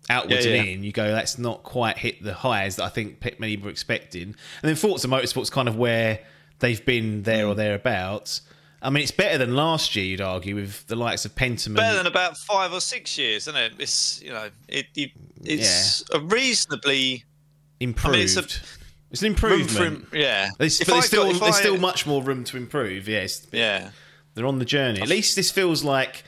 outwards 0.08 0.46
Yeah, 0.46 0.52
and 0.54 0.68
in, 0.68 0.84
you 0.84 0.92
go, 0.92 1.10
that's 1.10 1.38
not 1.38 1.62
quite 1.62 1.98
hit 1.98 2.22
the 2.22 2.34
highs 2.34 2.76
that 2.76 2.84
I 2.84 2.88
think 2.90 3.40
many 3.40 3.56
were 3.56 3.70
expecting. 3.70 4.22
And 4.22 4.36
then 4.62 4.76
Forza 4.76 5.08
Motorsport's 5.08 5.50
kind 5.50 5.68
of 5.68 5.76
where 5.76 6.20
they've 6.60 6.84
been 6.84 7.22
there 7.24 7.46
or 7.46 7.52
Hmm. 7.54 7.58
thereabouts. 7.58 8.42
I 8.82 8.90
mean, 8.90 9.02
it's 9.02 9.10
better 9.10 9.36
than 9.38 9.56
last 9.56 9.96
year, 9.96 10.04
you'd 10.04 10.20
argue, 10.20 10.54
with 10.54 10.86
the 10.86 10.94
likes 10.96 11.24
of 11.24 11.34
Pentiment. 11.34 11.76
Better 11.76 11.96
than 11.96 12.06
about 12.06 12.36
five 12.36 12.72
or 12.72 12.80
six 12.80 13.16
years, 13.18 13.48
isn't 13.48 13.56
it? 13.56 13.72
It's 13.78 14.22
you 14.22 14.30
know, 14.30 14.50
it, 14.68 14.86
it 14.94 15.10
it's 15.42 16.04
a 16.12 16.20
reasonably 16.20 17.24
improved. 17.80 18.18
it's 18.18 18.36
it's, 18.36 18.56
a- 18.58 18.60
an 19.12 19.19
room 19.23 19.33
improvement. 19.35 19.71
for 19.71 19.85
im- 20.16 20.21
yeah. 20.23 20.51
If 20.59 20.79
but 20.81 20.88
I 20.88 20.92
there's 20.95 21.07
still, 21.07 21.33
got- 21.33 21.40
there's 21.40 21.57
I- 21.57 21.61
still 21.61 21.79
much 21.79 22.07
more 22.07 22.23
room 22.23 22.45
to 22.45 22.57
improve. 22.57 23.09
Yes, 23.09 23.47
yeah. 23.53 23.90
they're 24.35 24.47
on 24.47 24.59
the 24.59 24.64
journey. 24.64 25.01
At 25.01 25.09
least 25.09 25.37
this 25.37 25.51
feels 25.51 25.83
like 25.85 26.25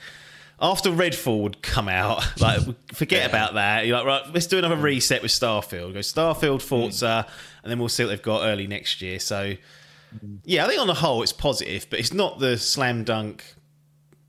after 0.60 0.90
Redfall 0.90 1.42
would 1.42 1.62
come 1.62 1.88
out, 1.88 2.22
like 2.40 2.60
forget 2.94 3.20
Yeah. 3.22 3.26
about 3.28 3.54
that. 3.54 3.86
You're 3.86 3.96
like, 3.98 4.06
right, 4.06 4.34
let's 4.34 4.46
do 4.46 4.58
another 4.58 4.76
reset 4.76 5.22
with 5.22 5.30
Starfield. 5.30 5.92
Go 5.92 6.00
Starfield, 6.00 6.62
Forza, 6.62 7.26
and 7.62 7.70
then 7.70 7.78
we'll 7.78 7.88
see 7.88 8.04
what 8.04 8.10
they've 8.10 8.22
got 8.22 8.42
early 8.46 8.66
next 8.66 9.00
year. 9.02 9.18
So, 9.20 9.54
yeah, 10.44 10.64
I 10.64 10.68
think 10.68 10.80
on 10.80 10.86
the 10.86 10.94
whole 10.94 11.22
it's 11.22 11.32
positive, 11.32 11.86
but 11.90 11.98
it's 11.98 12.12
not 12.12 12.38
the 12.38 12.56
slam 12.58 13.04
dunk 13.04 13.44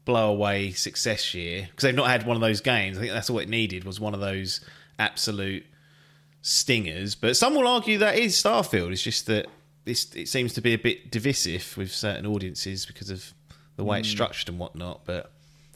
blow 0.06 0.32
away 0.32 0.72
success 0.72 1.34
year 1.36 1.68
because 1.70 1.84
they've 1.84 1.96
not 1.96 2.10
had 2.10 2.26
one 2.26 2.36
of 2.36 2.42
those 2.42 2.62
games. 2.62 2.98
I 2.98 3.02
think 3.02 3.14
that's 3.14 3.30
all 3.30 3.40
it 3.40 3.48
needed 3.50 3.84
was 3.84 4.00
one 4.00 4.14
of 4.14 4.20
those 4.20 4.60
absolute 4.98 5.66
stingers. 6.42 7.16
But 7.16 7.38
some 7.38 7.56
will 7.56 7.68
argue 7.68 7.98
that 8.00 8.18
is 8.18 8.36
Starfield. 8.36 8.92
It's 8.92 9.02
just 9.02 9.28
that 9.28 9.48
this 9.86 10.14
it 10.16 10.28
seems 10.28 10.54
to 10.54 10.62
be 10.62 10.74
a 10.74 10.78
bit 10.78 11.12
divisive 11.12 11.76
with 11.78 11.92
certain 11.92 12.26
audiences 12.26 12.86
because 12.86 13.10
of 13.10 13.34
the 13.76 13.84
way 13.84 14.00
it's 14.00 14.10
structured 14.10 14.50
and 14.50 14.60
whatnot. 14.60 15.06
But 15.06 15.32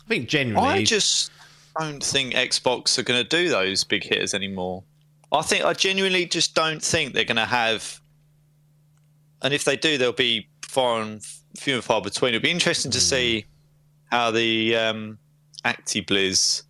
I 0.05 0.09
think 0.09 0.29
generally, 0.29 0.67
I 0.67 0.83
just 0.83 1.31
don't 1.79 2.03
think 2.03 2.33
Xbox 2.33 2.97
are 2.97 3.03
going 3.03 3.21
to 3.21 3.27
do 3.27 3.49
those 3.49 3.83
big 3.83 4.03
hitters 4.03 4.33
anymore. 4.33 4.83
I 5.31 5.41
think 5.41 5.65
I 5.65 5.73
genuinely 5.73 6.25
just 6.25 6.53
don't 6.53 6.81
think 6.81 7.13
they're 7.13 7.23
going 7.23 7.37
to 7.37 7.45
have, 7.45 7.99
and 9.41 9.53
if 9.53 9.63
they 9.63 9.75
do, 9.75 9.97
they'll 9.97 10.11
be 10.11 10.47
far 10.61 11.01
and 11.01 11.23
few 11.57 11.75
and 11.75 11.83
far 11.83 12.01
between. 12.01 12.35
It'll 12.35 12.43
be 12.43 12.51
interesting 12.51 12.91
to 12.91 12.99
see 12.99 13.45
how 14.11 14.29
the 14.29 14.75
um, 14.75 15.17
ActiBliz 15.65 16.63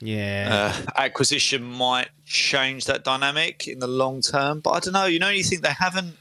yeah, 0.00 0.72
uh, 0.86 0.90
acquisition 0.96 1.62
might 1.62 2.08
change 2.24 2.84
that 2.86 3.04
dynamic 3.04 3.66
in 3.68 3.78
the 3.78 3.86
long 3.88 4.20
term. 4.20 4.60
But 4.60 4.70
I 4.70 4.80
don't 4.80 4.92
know. 4.94 5.06
You 5.06 5.18
know, 5.18 5.28
you 5.30 5.42
think 5.44 5.62
they 5.62 5.72
haven't. 5.72 6.16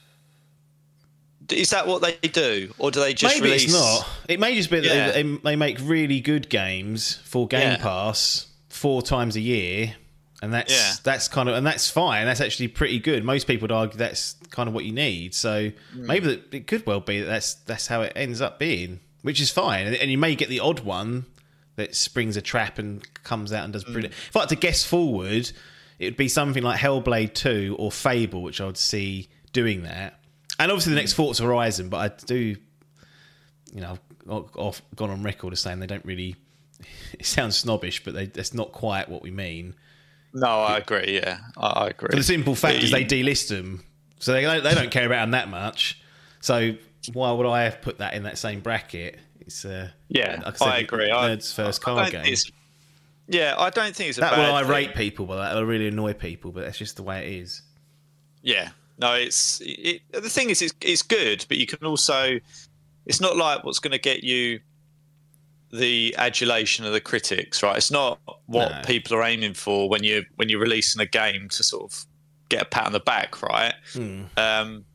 Is 1.52 1.70
that 1.70 1.88
what 1.88 2.02
they 2.02 2.16
do, 2.28 2.74
or 2.78 2.92
do 2.92 3.00
they 3.00 3.14
just 3.14 3.36
maybe 3.36 3.46
release? 3.48 3.64
it's 3.66 3.74
not. 3.74 4.08
It 4.28 4.40
may 4.40 4.56
just 4.56 4.70
be 4.70 4.82
that 4.82 4.86
Yeah. 4.86 5.12
they, 5.12 5.24
they, 5.24 5.56
make 5.56 5.78
really 5.82 6.20
good 6.20 6.50
games 6.50 7.16
for 7.24 7.48
Game 7.48 7.62
Yeah. 7.62 7.78
Pass 7.78 8.48
four 8.70 9.02
times 9.02 9.36
a 9.38 9.40
year. 9.40 9.96
And 10.42 10.54
that's 10.54 10.72
Yeah. 10.74 10.94
that's 11.04 11.28
kind 11.30 11.48
of 11.50 11.56
and 11.56 11.66
that's 11.66 11.90
fine. 11.90 12.26
That's 12.26 12.42
actually 12.42 12.68
pretty 12.68 13.00
good. 13.00 13.24
Most 13.24 13.48
people 13.48 13.64
would 13.64 13.72
argue 13.72 13.98
that's 13.98 14.36
kind 14.52 14.68
of 14.68 14.76
what 14.76 14.84
you 14.86 14.92
need. 14.92 15.34
So 15.34 15.72
Hmm. 15.94 16.06
maybe 16.06 16.28
that 16.28 16.54
it 16.54 16.68
could 16.68 16.86
well 16.86 17.00
be 17.00 17.22
that 17.22 17.26
that's 17.26 17.54
that's 17.56 17.88
how 17.88 18.02
it 18.02 18.12
ends 18.16 18.40
up 18.42 18.60
being, 18.60 19.00
which 19.24 19.40
is 19.42 19.50
fine. 19.50 19.88
And, 19.88 19.96
and 19.96 20.12
you 20.12 20.18
may 20.18 20.36
get 20.36 20.50
the 20.50 20.60
odd 20.60 20.82
one 20.82 21.26
that 21.78 21.96
springs 21.96 22.36
a 22.36 22.42
trap 22.42 22.80
and 22.80 23.02
comes 23.24 23.54
out 23.54 23.64
and 23.64 23.72
does 23.72 23.86
mm. 23.86 23.94
brilliant. 23.94 24.14
If 24.14 24.36
I 24.36 24.42
had 24.42 24.50
to 24.50 24.56
guess 24.56 24.84
forward, 24.84 25.50
it 26.00 26.06
would 26.06 26.18
be 26.18 26.28
something 26.28 26.64
like 26.64 26.80
Hellblade 26.80 27.34
Two 27.34 27.76
or 27.80 27.92
Fable, 27.92 28.42
which 28.42 28.60
I 28.60 28.66
would 28.66 28.78
see 28.78 29.30
doing 29.54 29.84
that. 29.84 30.20
And 30.60 30.72
obviously 30.72 30.94
the 30.94 31.00
next 31.00 31.14
mm. 31.14 31.18
Forza 31.18 31.44
Horizon, 31.44 31.90
but 31.90 31.98
I 31.98 32.26
do, 32.26 32.56
you 33.74 33.82
know, 33.82 33.98
I've 34.30 34.58
off, 34.58 34.82
gone 34.96 35.12
on 35.12 35.24
record 35.24 35.54
as 35.54 35.62
saying 35.62 35.80
they 35.80 35.88
don't 35.88 36.06
really. 36.06 36.36
It 37.18 37.26
sounds 37.26 37.58
snobbish, 37.58 38.04
but 38.04 38.14
they, 38.14 38.28
that's 38.28 38.54
not 38.54 38.72
quite 38.72 39.10
what 39.10 39.24
we 39.24 39.32
mean. 39.32 39.74
No, 40.34 40.48
I 40.48 40.78
agree. 40.78 41.16
Yeah, 41.16 41.40
I, 41.56 41.68
I 41.68 41.88
agree. 41.88 42.10
For 42.10 42.18
the 42.18 42.24
simple 42.24 42.54
fact 42.54 42.84
is 42.84 42.92
they 42.92 43.06
delist 43.06 43.48
them, 43.48 43.84
so 44.20 44.34
they 44.34 44.42
don't, 44.42 44.64
they 44.64 44.76
don't 44.76 44.92
care 44.92 45.06
about 45.06 45.22
them 45.22 45.32
that 45.32 45.50
much. 45.50 46.00
So 46.42 46.76
why 47.14 47.32
would 47.32 47.48
I 47.48 47.64
have 47.64 47.82
put 47.82 48.00
that 48.00 48.14
in 48.14 48.24
that 48.24 48.38
same 48.38 48.60
bracket? 48.60 49.18
It's 49.48 49.66
uh, 49.66 49.90
Yeah, 50.10 50.42
like 50.46 50.58
said, 50.58 50.68
I 50.68 50.78
agree. 50.80 51.10
I- 51.12 51.30
Nerd's 51.30 51.52
first 51.52 51.82
I 51.82 51.84
car 51.84 52.10
don't 52.10 52.24
game. 52.24 52.36
Yeah, 53.30 53.56
I 53.58 53.70
don't 53.72 53.94
think 53.96 54.10
it's 54.10 54.18
a 54.20 54.22
That 54.22 54.32
bad 54.32 54.40
will 54.52 54.58
thing. 54.60 54.70
irate 54.70 54.96
people, 54.96 55.26
but 55.26 55.38
that 55.42 55.56
will 55.56 55.66
really 55.66 55.88
annoy 55.88 56.14
people. 56.14 56.52
But 56.52 56.64
that's 56.66 56.78
just 56.78 56.96
the 56.98 57.04
way 57.04 57.26
it 57.26 57.42
is. 57.42 57.62
Yeah, 58.42 58.70
no, 59.00 59.14
it's 59.14 59.62
it, 59.66 60.02
the 60.14 60.30
thing 60.30 60.50
is, 60.50 60.62
it's, 60.62 60.74
it's 60.82 61.02
good, 61.02 61.46
but 61.50 61.58
you 61.58 61.66
can 61.66 61.86
also, 61.86 62.40
it's 63.06 63.20
not 63.20 63.36
like 63.36 63.64
what's 63.66 63.80
going 63.80 63.92
to 63.92 63.98
get 64.00 64.24
you 64.24 64.60
the 65.74 66.16
adulation 66.18 66.86
of 66.86 66.94
the 66.94 67.02
critics, 67.02 67.62
right? 67.62 67.76
It's 67.76 67.92
not 67.92 68.20
what 68.46 68.72
No. 68.72 68.82
people 68.86 69.18
are 69.18 69.24
aiming 69.24 69.54
for 69.56 69.90
when 69.90 70.04
you 70.04 70.26
when 70.38 70.48
you're 70.48 70.62
releasing 70.62 71.02
a 71.02 71.06
game 71.06 71.50
to 71.50 71.64
sort 71.64 71.92
of 71.92 72.06
get 72.48 72.62
a 72.62 72.66
pat 72.66 72.86
on 72.86 72.94
the 72.94 73.02
back, 73.02 73.42
right? 73.42 73.74
Hmm. 73.92 74.22
Um, 74.38 74.86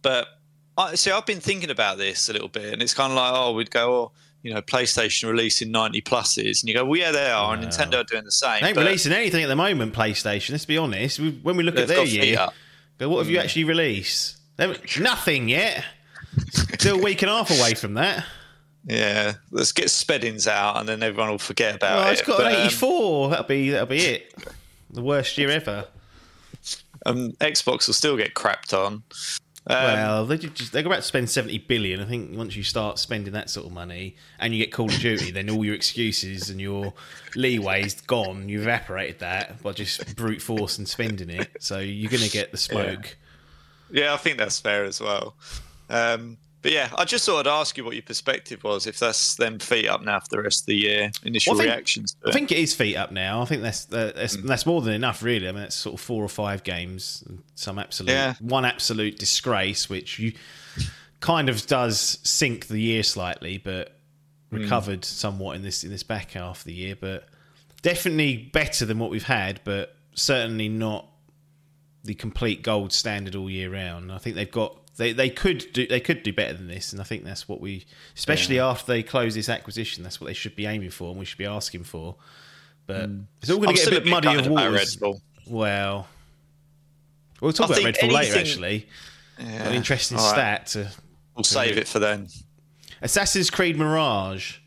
but 0.00 0.26
I 0.76 0.94
see. 0.94 1.10
I've 1.10 1.26
been 1.26 1.40
thinking 1.40 1.70
about 1.70 1.98
this 1.98 2.28
a 2.28 2.32
little 2.32 2.48
bit, 2.48 2.72
and 2.72 2.82
it's 2.82 2.94
kind 2.94 3.10
of 3.12 3.16
like, 3.16 3.32
oh, 3.34 3.52
we'd 3.52 3.70
go, 3.70 3.94
oh, 3.94 4.12
you 4.42 4.52
know, 4.52 4.62
PlayStation 4.62 5.28
releasing 5.30 5.70
90 5.70 6.00
pluses, 6.02 6.62
and 6.62 6.68
you 6.68 6.74
go, 6.74 6.84
well, 6.84 6.98
yeah, 6.98 7.12
they 7.12 7.30
are, 7.30 7.54
and 7.54 7.62
Nintendo 7.64 8.00
are 8.00 8.04
doing 8.04 8.24
the 8.24 8.32
same. 8.32 8.60
They 8.62 8.68
ain't 8.68 8.76
releasing 8.78 9.12
anything 9.12 9.42
at 9.44 9.48
the 9.48 9.56
moment, 9.56 9.94
PlayStation. 9.94 10.50
Let's 10.50 10.64
be 10.64 10.78
honest. 10.78 11.18
We, 11.20 11.30
when 11.42 11.56
we 11.56 11.62
look 11.62 11.76
at 11.78 11.88
their 11.88 12.04
year, 12.04 12.48
go, 12.98 13.08
what 13.08 13.18
have 13.18 13.26
Mm. 13.28 13.30
you 13.30 13.38
actually 13.38 13.64
released? 13.64 14.38
Nothing 14.98 15.48
yet. 15.48 15.84
Still 16.50 16.98
a 16.98 17.02
week 17.02 17.22
and 17.22 17.30
a 17.30 17.36
half 17.36 17.50
away 17.50 17.74
from 17.74 17.94
that. 17.94 18.24
Yeah, 18.86 19.34
let's 19.52 19.70
get 19.72 19.86
Speddings 19.86 20.48
out, 20.48 20.78
and 20.78 20.88
then 20.88 21.02
everyone 21.02 21.30
will 21.30 21.38
forget 21.38 21.76
about 21.76 21.98
Well, 21.98 22.08
it. 22.08 22.12
it's 22.14 22.22
got 22.22 22.38
But, 22.38 22.46
an 22.52 22.60
um, 22.60 22.66
84. 22.66 23.30
that'll 23.30 23.44
be 23.44 23.70
that'll 23.70 23.86
be 23.86 23.98
it. 24.04 24.34
The 24.90 25.02
worst 25.02 25.38
year 25.38 25.50
ever. 25.50 25.86
um, 27.06 27.32
Xbox 27.40 27.86
will 27.86 27.94
still 27.94 28.16
get 28.16 28.34
crapped 28.34 28.72
on. 28.76 29.02
Um, 29.64 29.76
well, 29.76 30.26
they 30.26 30.38
just, 30.38 30.72
they're 30.72 30.84
about 30.84 30.96
to 30.96 31.02
spend 31.02 31.30
70 31.30 31.58
billion. 31.58 32.00
I 32.00 32.04
think 32.04 32.36
once 32.36 32.56
you 32.56 32.64
start 32.64 32.98
spending 32.98 33.32
that 33.34 33.48
sort 33.48 33.66
of 33.66 33.72
money 33.72 34.16
and 34.40 34.52
you 34.52 34.58
get 34.58 34.72
Call 34.72 34.86
of 34.86 34.98
Duty, 34.98 35.30
then 35.30 35.48
all 35.50 35.64
your 35.64 35.74
excuses 35.74 36.50
and 36.50 36.60
your 36.60 36.92
leeway's 37.36 38.00
gone. 38.00 38.48
You've 38.48 38.62
evaporated 38.62 39.20
that 39.20 39.62
by 39.62 39.72
just 39.72 40.16
brute 40.16 40.42
force 40.42 40.78
and 40.78 40.88
spending 40.88 41.30
it. 41.30 41.48
So 41.60 41.78
you're 41.78 42.10
going 42.10 42.24
to 42.24 42.30
get 42.30 42.50
the 42.50 42.58
smoke. 42.58 43.16
Yeah, 43.90 44.14
I 44.14 44.16
think 44.16 44.38
that's 44.38 44.58
fair 44.58 44.84
as 44.84 45.00
well. 45.00 45.36
Um, 45.88 46.38
but 46.62 46.72
yeah, 46.72 46.88
I 46.96 47.04
just 47.04 47.26
thought 47.26 47.46
I'd 47.46 47.50
ask 47.50 47.76
you 47.76 47.84
what 47.84 47.94
your 47.94 48.02
perspective 48.02 48.62
was, 48.64 48.86
if 48.86 48.98
that's 48.98 49.34
them 49.36 49.58
feet 49.58 49.88
up 49.88 50.02
now 50.02 50.20
for 50.20 50.28
the 50.30 50.40
rest 50.42 50.62
of 50.62 50.66
the 50.66 50.76
year. 50.76 51.10
Initial 51.24 51.52
Well, 51.52 51.60
I 51.60 51.64
think- 51.64 51.74
reactions. 51.74 52.16
I 52.24 52.28
it. 52.28 52.32
think 52.32 52.52
it 52.52 52.58
is 52.58 52.74
feet 52.74 52.96
up 52.96 53.10
now. 53.12 53.42
I 53.42 53.44
think 53.44 53.62
that's 53.62 53.92
uh, 53.92 54.12
that's, 54.14 54.36
Mm. 54.36 54.44
that's 54.46 54.64
more 54.64 54.80
than 54.80 54.94
enough, 54.94 55.22
really. 55.22 55.48
I 55.48 55.52
mean, 55.52 55.64
it's 55.64 55.74
sort 55.76 55.94
of 55.94 56.00
four 56.00 56.24
or 56.24 56.28
five 56.28 56.62
games, 56.64 57.24
some 57.54 57.78
absolute 57.78 58.12
Yeah. 58.12 58.34
one 58.40 58.64
absolute 58.64 59.18
disgrace, 59.18 59.88
which 59.90 60.18
you 60.18 60.32
kind 61.20 61.48
of 61.48 61.66
does 61.66 62.18
sink 62.22 62.66
the 62.68 62.80
year 62.80 63.02
slightly, 63.02 63.58
but 63.58 63.98
Mm. 64.52 64.62
recovered 64.62 65.04
somewhat 65.04 65.56
in 65.56 65.62
this 65.62 65.82
in 65.84 65.90
this 65.90 66.02
back 66.02 66.32
half 66.32 66.58
of 66.60 66.64
the 66.64 66.74
year. 66.74 66.94
But 66.96 67.28
definitely 67.82 68.36
better 68.36 68.84
than 68.84 68.98
what 68.98 69.10
we've 69.10 69.22
had, 69.24 69.60
but 69.64 69.96
certainly 70.14 70.68
not 70.68 71.08
the 72.04 72.14
complete 72.14 72.62
gold 72.62 72.92
standard 72.92 73.34
all 73.36 73.48
year 73.48 73.70
round. 73.70 74.10
I 74.12 74.18
think 74.18 74.34
they've 74.36 74.50
got 74.50 74.76
they, 74.96 75.12
they 75.12 75.30
could 75.30 75.72
do 75.72 75.86
they 75.86 76.00
could 76.00 76.22
do 76.22 76.32
better 76.32 76.52
than 76.52 76.68
this, 76.68 76.92
and 76.92 77.00
I 77.00 77.04
think 77.04 77.24
that's 77.24 77.48
what 77.48 77.60
we, 77.60 77.86
especially 78.16 78.58
after 78.58 78.92
they 78.92 79.02
close 79.02 79.34
this 79.34 79.48
acquisition, 79.48 80.02
that's 80.02 80.20
what 80.20 80.26
they 80.26 80.34
should 80.34 80.54
be 80.54 80.66
aiming 80.66 80.90
for, 80.90 81.10
and 81.10 81.18
we 81.18 81.24
should 81.24 81.38
be 81.38 81.46
asking 81.46 81.84
for. 81.84 82.16
But 82.86 83.10
mm. 83.10 83.24
it's 83.40 83.50
all 83.50 83.56
going 83.58 83.68
to 83.68 83.74
get 83.74 83.82
a 83.82 83.86
still 83.86 84.00
bit 84.00 84.10
muddy 84.10 84.26
gutted 84.26 84.46
of 84.46 84.52
about 84.52 84.72
waters. 84.72 84.98
Well, 85.46 86.06
we'll 87.40 87.52
talk 87.52 87.70
I 87.70 87.80
about 87.80 87.96
think 87.96 87.96
Redfall 87.96 88.12
later. 88.12 88.38
Actually, 88.38 88.88
Yeah. 89.38 89.68
an 89.68 89.74
interesting 89.74 90.18
All 90.18 90.24
right. 90.24 90.68
stat. 90.68 90.86
To, 90.92 90.92
We'll 91.36 91.44
save 91.44 91.78
it 91.78 91.88
for 91.88 91.98
then. 91.98 92.28
Assassin's 93.00 93.48
Creed 93.48 93.76
Mirage. 93.78 94.58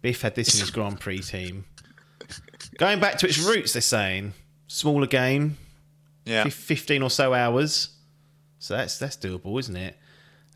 Biff 0.00 0.22
had 0.22 0.34
this 0.34 0.54
in 0.54 0.60
his 0.60 0.70
Grand 0.70 1.00
Prix 1.00 1.18
team. 1.18 1.66
Going 2.78 3.00
back 3.00 3.18
to 3.18 3.26
its 3.26 3.38
roots, 3.38 3.74
they're 3.74 3.82
saying 3.82 4.32
smaller 4.68 5.06
game, 5.06 5.58
Yeah. 6.24 6.44
15 6.48 7.02
or 7.02 7.10
so 7.10 7.34
hours. 7.34 7.90
So 8.58 8.76
that's 8.76 8.98
that's 8.98 9.16
doable, 9.16 9.58
isn't 9.60 9.76
it? 9.76 9.96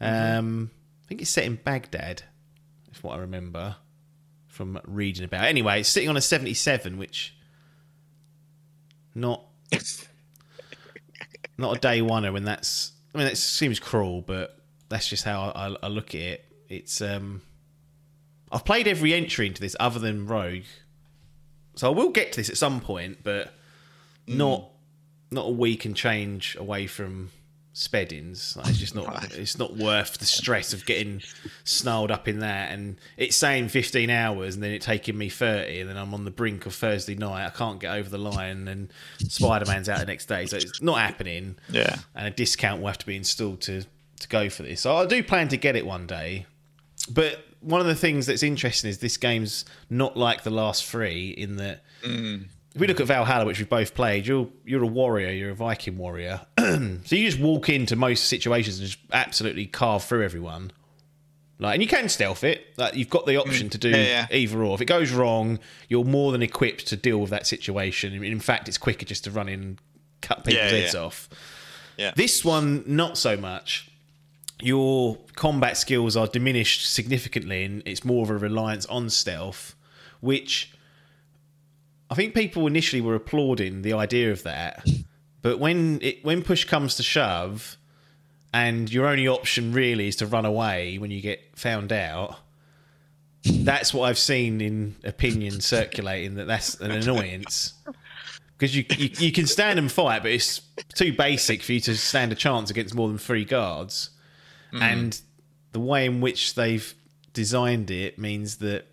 Um, 0.00 0.70
I 1.04 1.08
think 1.08 1.22
it's 1.22 1.30
set 1.30 1.44
in 1.44 1.56
Baghdad, 1.56 2.22
if 2.90 3.04
what 3.04 3.16
I 3.16 3.20
remember 3.20 3.76
from 4.48 4.80
reading 4.84 5.24
about. 5.24 5.44
Anyway, 5.44 5.80
it's 5.80 5.88
sitting 5.88 6.08
on 6.08 6.16
a 6.16 6.20
77, 6.20 6.98
which 6.98 7.34
not 9.14 9.44
not 11.58 11.76
a 11.76 11.80
day 11.80 12.00
oneer 12.00 12.32
when 12.32 12.44
that's. 12.44 12.92
I 13.14 13.18
mean, 13.18 13.26
that 13.26 13.36
seems 13.36 13.78
cruel, 13.78 14.22
but 14.22 14.58
that's 14.88 15.06
just 15.06 15.24
how 15.24 15.52
I, 15.54 15.68
I, 15.68 15.76
I 15.82 15.88
look 15.88 16.14
at 16.14 16.20
it. 16.20 16.44
It's 16.68 17.00
um, 17.00 17.42
I've 18.50 18.64
played 18.64 18.88
every 18.88 19.14
entry 19.14 19.46
into 19.46 19.60
this 19.60 19.76
other 19.78 19.98
than 19.98 20.26
Rogue, 20.26 20.64
so 21.74 21.92
I 21.92 21.94
will 21.94 22.10
get 22.10 22.32
to 22.32 22.40
this 22.40 22.48
at 22.48 22.56
some 22.56 22.80
point, 22.80 23.18
but 23.22 23.52
not 24.26 24.70
not 25.30 25.46
a 25.46 25.50
week 25.50 25.84
and 25.84 25.96
change 25.96 26.56
away 26.56 26.86
from 26.86 27.30
Speddings. 27.74 28.56
Like, 28.56 28.68
it's 28.68 28.78
just 28.78 28.94
not. 28.94 29.06
Right. 29.06 29.34
It's 29.34 29.58
not 29.58 29.76
worth 29.76 30.18
the 30.18 30.26
stress 30.26 30.72
of 30.72 30.84
getting 30.84 31.22
snarled 31.64 32.10
up 32.10 32.28
in 32.28 32.40
that. 32.40 32.72
And 32.72 32.96
it's 33.16 33.36
saying 33.36 33.68
15 33.68 34.10
hours, 34.10 34.54
and 34.54 34.62
then 34.62 34.72
it 34.72 34.82
taking 34.82 35.16
me 35.16 35.28
30, 35.28 35.80
and 35.80 35.90
then 35.90 35.96
I'm 35.96 36.12
on 36.12 36.24
the 36.24 36.30
brink 36.30 36.66
of 36.66 36.74
Thursday 36.74 37.14
night. 37.14 37.46
I 37.46 37.50
can't 37.50 37.80
get 37.80 37.94
over 37.94 38.08
the 38.08 38.18
line, 38.18 38.68
and 38.68 38.92
Spider 39.18 39.64
Man's 39.66 39.88
out 39.88 40.00
the 40.00 40.06
next 40.06 40.26
day, 40.26 40.46
so 40.46 40.56
it's 40.56 40.82
not 40.82 40.98
happening. 40.98 41.56
Yeah. 41.70 41.96
And 42.14 42.26
a 42.26 42.30
discount 42.30 42.80
will 42.80 42.88
have 42.88 42.98
to 42.98 43.06
be 43.06 43.16
installed 43.16 43.62
to 43.62 43.84
to 44.20 44.28
go 44.28 44.48
for 44.48 44.62
this. 44.62 44.80
So 44.80 44.96
I 44.96 45.06
do 45.06 45.22
plan 45.22 45.48
to 45.48 45.56
get 45.56 45.76
it 45.76 45.84
one 45.84 46.06
day. 46.06 46.46
But 47.10 47.44
one 47.60 47.80
of 47.80 47.86
the 47.86 47.94
things 47.94 48.26
that's 48.26 48.42
interesting 48.42 48.90
is 48.90 48.98
this 48.98 49.16
game's 49.16 49.64
not 49.90 50.16
like 50.16 50.42
the 50.42 50.50
last 50.50 50.84
three 50.84 51.30
in 51.30 51.56
that 51.56 51.82
mm. 52.02 52.46
If 52.74 52.80
we 52.80 52.86
look 52.86 53.00
at 53.00 53.06
Valhalla, 53.06 53.44
which 53.44 53.58
we've 53.58 53.68
both 53.68 53.94
played, 53.94 54.26
you're 54.26 54.48
you're 54.64 54.82
a 54.82 54.86
warrior, 54.86 55.30
you're 55.30 55.50
a 55.50 55.54
Viking 55.54 55.98
warrior. 55.98 56.40
so 56.58 56.66
you 57.10 57.26
just 57.26 57.38
walk 57.38 57.68
into 57.68 57.96
most 57.96 58.24
situations 58.24 58.78
and 58.78 58.88
just 58.88 58.98
absolutely 59.12 59.66
carve 59.66 60.04
through 60.04 60.24
everyone. 60.24 60.72
Like, 61.58 61.74
and 61.74 61.82
you 61.82 61.88
can 61.88 62.08
stealth 62.08 62.42
it. 62.42 62.66
Like, 62.76 62.96
you've 62.96 63.10
got 63.10 63.24
the 63.24 63.36
option 63.36 63.68
mm. 63.68 63.72
to 63.72 63.78
do 63.78 63.90
Yeah, 63.90 63.96
yeah. 63.96 64.26
either 64.32 64.64
or. 64.64 64.74
If 64.74 64.80
it 64.80 64.86
goes 64.86 65.12
wrong, 65.12 65.60
you're 65.88 66.04
more 66.04 66.32
than 66.32 66.42
equipped 66.42 66.88
to 66.88 66.96
deal 66.96 67.18
with 67.18 67.30
that 67.30 67.46
situation. 67.46 68.24
In 68.24 68.40
fact, 68.40 68.66
it's 68.66 68.78
quicker 68.78 69.04
just 69.04 69.24
to 69.24 69.30
run 69.30 69.48
in 69.48 69.60
and 69.62 69.80
cut 70.22 70.38
people's 70.38 70.72
Yeah, 70.72 70.78
heads 70.78 70.94
off. 70.96 71.28
Yeah. 71.96 72.12
This 72.16 72.44
one, 72.44 72.82
not 72.86 73.16
so 73.16 73.36
much. 73.36 73.88
Your 74.60 75.18
combat 75.36 75.76
skills 75.76 76.16
are 76.16 76.26
diminished 76.26 76.90
significantly, 76.92 77.62
and 77.64 77.82
it's 77.84 78.04
more 78.04 78.24
of 78.24 78.30
a 78.30 78.38
reliance 78.38 78.86
on 78.86 79.08
stealth, 79.08 79.76
which 80.20 80.71
I 82.12 82.14
think 82.14 82.34
people 82.34 82.66
initially 82.66 83.00
were 83.00 83.14
applauding 83.14 83.80
the 83.80 83.94
idea 83.94 84.32
of 84.32 84.42
that. 84.42 84.86
But 85.40 85.58
when 85.58 85.98
it 86.02 86.22
when 86.22 86.42
push 86.42 86.66
comes 86.66 86.96
to 86.96 87.02
shove, 87.02 87.78
and 88.52 88.92
your 88.92 89.06
only 89.06 89.26
option 89.26 89.72
really 89.72 90.08
is 90.08 90.16
to 90.16 90.26
run 90.26 90.44
away 90.44 90.98
when 90.98 91.10
you 91.10 91.22
get 91.22 91.40
found 91.56 91.90
out, 91.90 92.36
that's 93.42 93.94
what 93.94 94.10
I've 94.10 94.18
seen 94.18 94.60
in 94.60 94.94
opinion 95.04 95.62
circulating 95.62 96.34
that 96.34 96.46
that's 96.46 96.74
an 96.80 96.90
annoyance. 96.90 97.72
Because 98.58 98.76
you, 98.76 98.84
you 98.98 99.08
you 99.16 99.32
can 99.32 99.46
stand 99.46 99.78
and 99.78 99.90
fight, 99.90 100.20
but 100.20 100.32
it's 100.32 100.60
too 100.94 101.14
basic 101.14 101.62
for 101.62 101.72
you 101.72 101.80
to 101.80 101.96
stand 101.96 102.30
a 102.30 102.34
chance 102.34 102.70
against 102.70 102.94
more 102.94 103.08
than 103.08 103.16
three 103.16 103.46
guards. 103.46 104.10
Mm. 104.74 104.82
And 104.82 105.20
the 105.72 105.80
way 105.80 106.04
in 106.04 106.20
which 106.20 106.56
they've 106.56 106.94
designed 107.32 107.90
it 107.90 108.18
means 108.18 108.56
that 108.58 108.84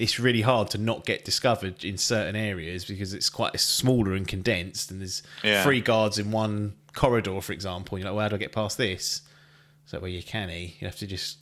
it's 0.00 0.18
really 0.18 0.40
hard 0.40 0.70
to 0.70 0.78
not 0.78 1.04
get 1.04 1.24
discovered 1.24 1.84
in 1.84 1.98
certain 1.98 2.34
areas 2.34 2.84
because 2.86 3.12
it's 3.14 3.28
quite 3.30 3.58
smaller 3.60 4.14
and 4.14 4.26
condensed, 4.26 4.90
and 4.90 5.00
there's 5.00 5.22
Yeah. 5.44 5.62
three 5.62 5.80
guards 5.80 6.18
in 6.18 6.30
one 6.30 6.74
corridor, 6.94 7.40
for 7.40 7.52
example. 7.52 7.98
You're 7.98 8.06
like, 8.08 8.14
well, 8.16 8.22
how 8.24 8.28
do 8.28 8.36
I 8.36 8.38
get 8.38 8.52
past 8.52 8.78
this? 8.78 9.22
So 9.86 9.98
where 10.00 10.10
you 10.10 10.22
canny, 10.22 10.66
eh? 10.66 10.78
you 10.80 10.86
have 10.86 10.96
to 10.98 11.06
just 11.06 11.38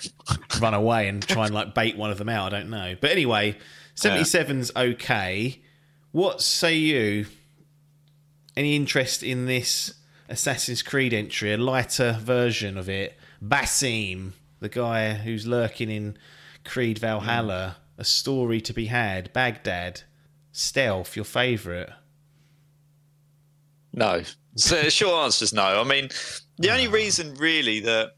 run 0.60 0.74
away 0.74 1.08
and 1.08 1.26
try 1.26 1.46
and 1.46 1.54
like 1.54 1.74
bait 1.74 1.96
one 1.96 2.10
of 2.10 2.18
them 2.18 2.28
out. 2.28 2.52
I 2.54 2.58
don't 2.60 2.70
know, 2.70 2.96
but 3.00 3.10
anyway, 3.10 3.56
77's 3.96 4.70
okay. 4.76 5.60
What 6.12 6.40
say 6.40 6.76
you? 6.76 7.26
Any 8.56 8.76
interest 8.76 9.22
in 9.22 9.46
this 9.46 9.94
Assassin's 10.28 10.82
Creed 10.82 11.12
entry, 11.14 11.52
a 11.52 11.56
lighter 11.58 12.18
version 12.20 12.76
of 12.78 12.88
it? 12.88 13.16
Basim, 13.44 14.32
the 14.60 14.68
guy 14.68 15.14
who's 15.14 15.46
lurking 15.46 15.90
in 15.90 16.16
Creed 16.64 16.98
Valhalla, 16.98 17.76
a 17.98 18.04
story 18.04 18.60
to 18.62 18.72
be 18.72 18.86
had. 18.86 19.32
Baghdad, 19.32 20.02
stealth, 20.52 21.16
your 21.16 21.24
favourite. 21.24 21.90
No. 23.92 24.22
So 24.54 24.80
the 24.80 24.90
short 24.90 25.24
answer 25.24 25.44
is 25.44 25.52
no. 25.52 25.80
I 25.80 25.84
mean, 25.84 26.08
the 26.56 26.70
only 26.70 26.88
reason 26.88 27.34
really 27.34 27.80
that 27.80 28.12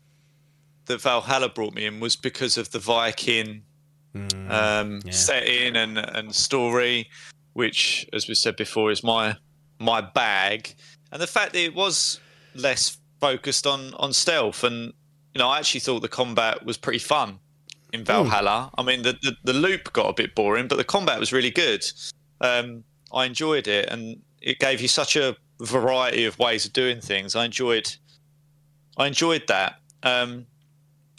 that 0.86 1.00
Valhalla 1.00 1.48
brought 1.48 1.74
me 1.74 1.86
in 1.86 2.00
was 2.00 2.16
because 2.16 2.58
of 2.58 2.70
the 2.72 2.78
Viking 2.78 3.62
um, 4.48 5.00
yeah. 5.04 5.12
setting 5.12 5.76
and 5.76 5.98
and 5.98 6.34
story, 6.34 7.08
which, 7.52 8.06
as 8.12 8.28
we 8.28 8.34
said 8.34 8.56
before, 8.56 8.90
is 8.90 9.02
my 9.02 9.36
my 9.78 10.00
bag, 10.00 10.74
and 11.12 11.22
the 11.22 11.26
fact 11.26 11.52
that 11.52 11.62
it 11.62 11.74
was 11.74 12.20
less 12.54 12.98
focused 13.20 13.66
on 13.66 13.94
on 13.94 14.12
stealth, 14.12 14.64
and 14.64 14.92
you 15.34 15.38
know, 15.38 15.48
I 15.48 15.58
actually 15.58 15.80
thought 15.80 16.00
the 16.00 16.08
combat 16.08 16.64
was 16.66 16.76
pretty 16.76 16.98
fun 16.98 17.38
in 17.92 18.04
Valhalla. 18.04 18.70
I 18.76 18.82
mean, 18.82 19.02
the, 19.02 19.12
the 19.22 19.36
the 19.44 19.52
loop 19.52 19.92
got 19.92 20.08
a 20.08 20.12
bit 20.12 20.34
boring, 20.34 20.68
but 20.68 20.76
the 20.76 20.84
combat 20.84 21.18
was 21.18 21.32
really 21.32 21.50
good. 21.50 21.84
Um, 22.40 22.84
I 23.12 23.24
enjoyed 23.24 23.68
it, 23.68 23.88
and 23.90 24.20
it 24.40 24.58
gave 24.58 24.80
you 24.80 24.88
such 24.88 25.16
a 25.16 25.36
variety 25.60 26.24
of 26.24 26.38
ways 26.38 26.64
of 26.64 26.72
doing 26.72 27.00
things. 27.00 27.36
I 27.36 27.44
enjoyed, 27.44 27.94
I 28.96 29.06
enjoyed 29.06 29.46
that. 29.48 29.76
Um, 30.02 30.46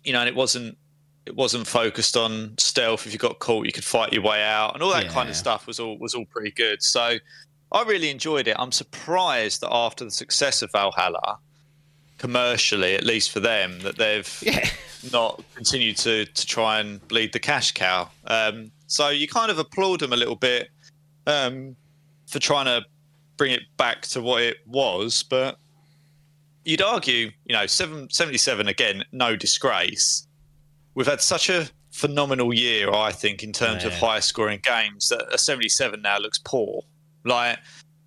you 0.03 0.13
know, 0.13 0.19
and 0.19 0.29
it 0.29 0.35
wasn't 0.35 0.77
it 1.25 1.35
wasn't 1.35 1.67
focused 1.67 2.17
on 2.17 2.55
stealth. 2.57 3.05
If 3.05 3.13
you 3.13 3.19
got 3.19 3.39
caught, 3.39 3.65
you 3.65 3.71
could 3.71 3.83
fight 3.83 4.13
your 4.13 4.23
way 4.23 4.41
out, 4.43 4.73
and 4.73 4.81
all 4.81 4.91
that 4.91 5.09
kind 5.09 5.29
of 5.29 5.35
stuff 5.35 5.67
was 5.67 5.79
all 5.79 5.97
was 5.99 6.15
all 6.15 6.25
pretty 6.25 6.51
good. 6.51 6.81
So 6.81 7.17
I 7.71 7.83
really 7.83 8.09
enjoyed 8.09 8.47
it. 8.47 8.55
I'm 8.57 8.71
surprised 8.71 9.61
that 9.61 9.69
after 9.71 10.03
the 10.03 10.11
success 10.11 10.61
of 10.61 10.71
Valhalla, 10.71 11.37
commercially, 12.17 12.95
at 12.95 13.03
least 13.03 13.31
for 13.31 13.39
them, 13.39 13.79
that 13.81 13.97
they've 13.97 14.43
Yeah. 14.45 14.67
Not 15.11 15.43
continue 15.55 15.93
to 15.93 16.25
to 16.25 16.45
try 16.45 16.79
and 16.79 17.05
bleed 17.07 17.33
the 17.33 17.39
cash 17.39 17.71
cow. 17.73 18.09
Um, 18.25 18.71
so 18.87 19.09
you 19.09 19.27
kind 19.27 19.49
of 19.49 19.57
applaud 19.57 20.01
them 20.01 20.13
a 20.13 20.17
little 20.17 20.35
bit 20.35 20.69
um, 21.27 21.75
for 22.27 22.39
trying 22.39 22.65
to 22.65 22.85
bring 23.37 23.51
it 23.51 23.63
back 23.77 24.03
to 24.03 24.21
what 24.21 24.43
it 24.43 24.57
was, 24.67 25.23
but 25.23 25.57
you'd 26.65 26.81
argue, 26.81 27.31
you 27.45 27.55
know, 27.55 27.65
seven, 27.65 28.09
77 28.09 28.67
again, 28.67 29.03
no 29.11 29.35
disgrace. 29.35 30.27
We've 30.93 31.07
had 31.07 31.21
such 31.21 31.49
a 31.49 31.67
phenomenal 31.91 32.53
year, 32.53 32.93
I 32.93 33.11
think, 33.11 33.43
in 33.43 33.53
terms 33.53 33.83
of 33.83 33.93
high 33.93 34.19
scoring 34.19 34.59
games 34.61 35.09
that 35.09 35.33
a 35.33 35.37
77 35.37 36.01
now 36.01 36.19
looks 36.19 36.37
poor. 36.37 36.83
Like, 37.23 37.59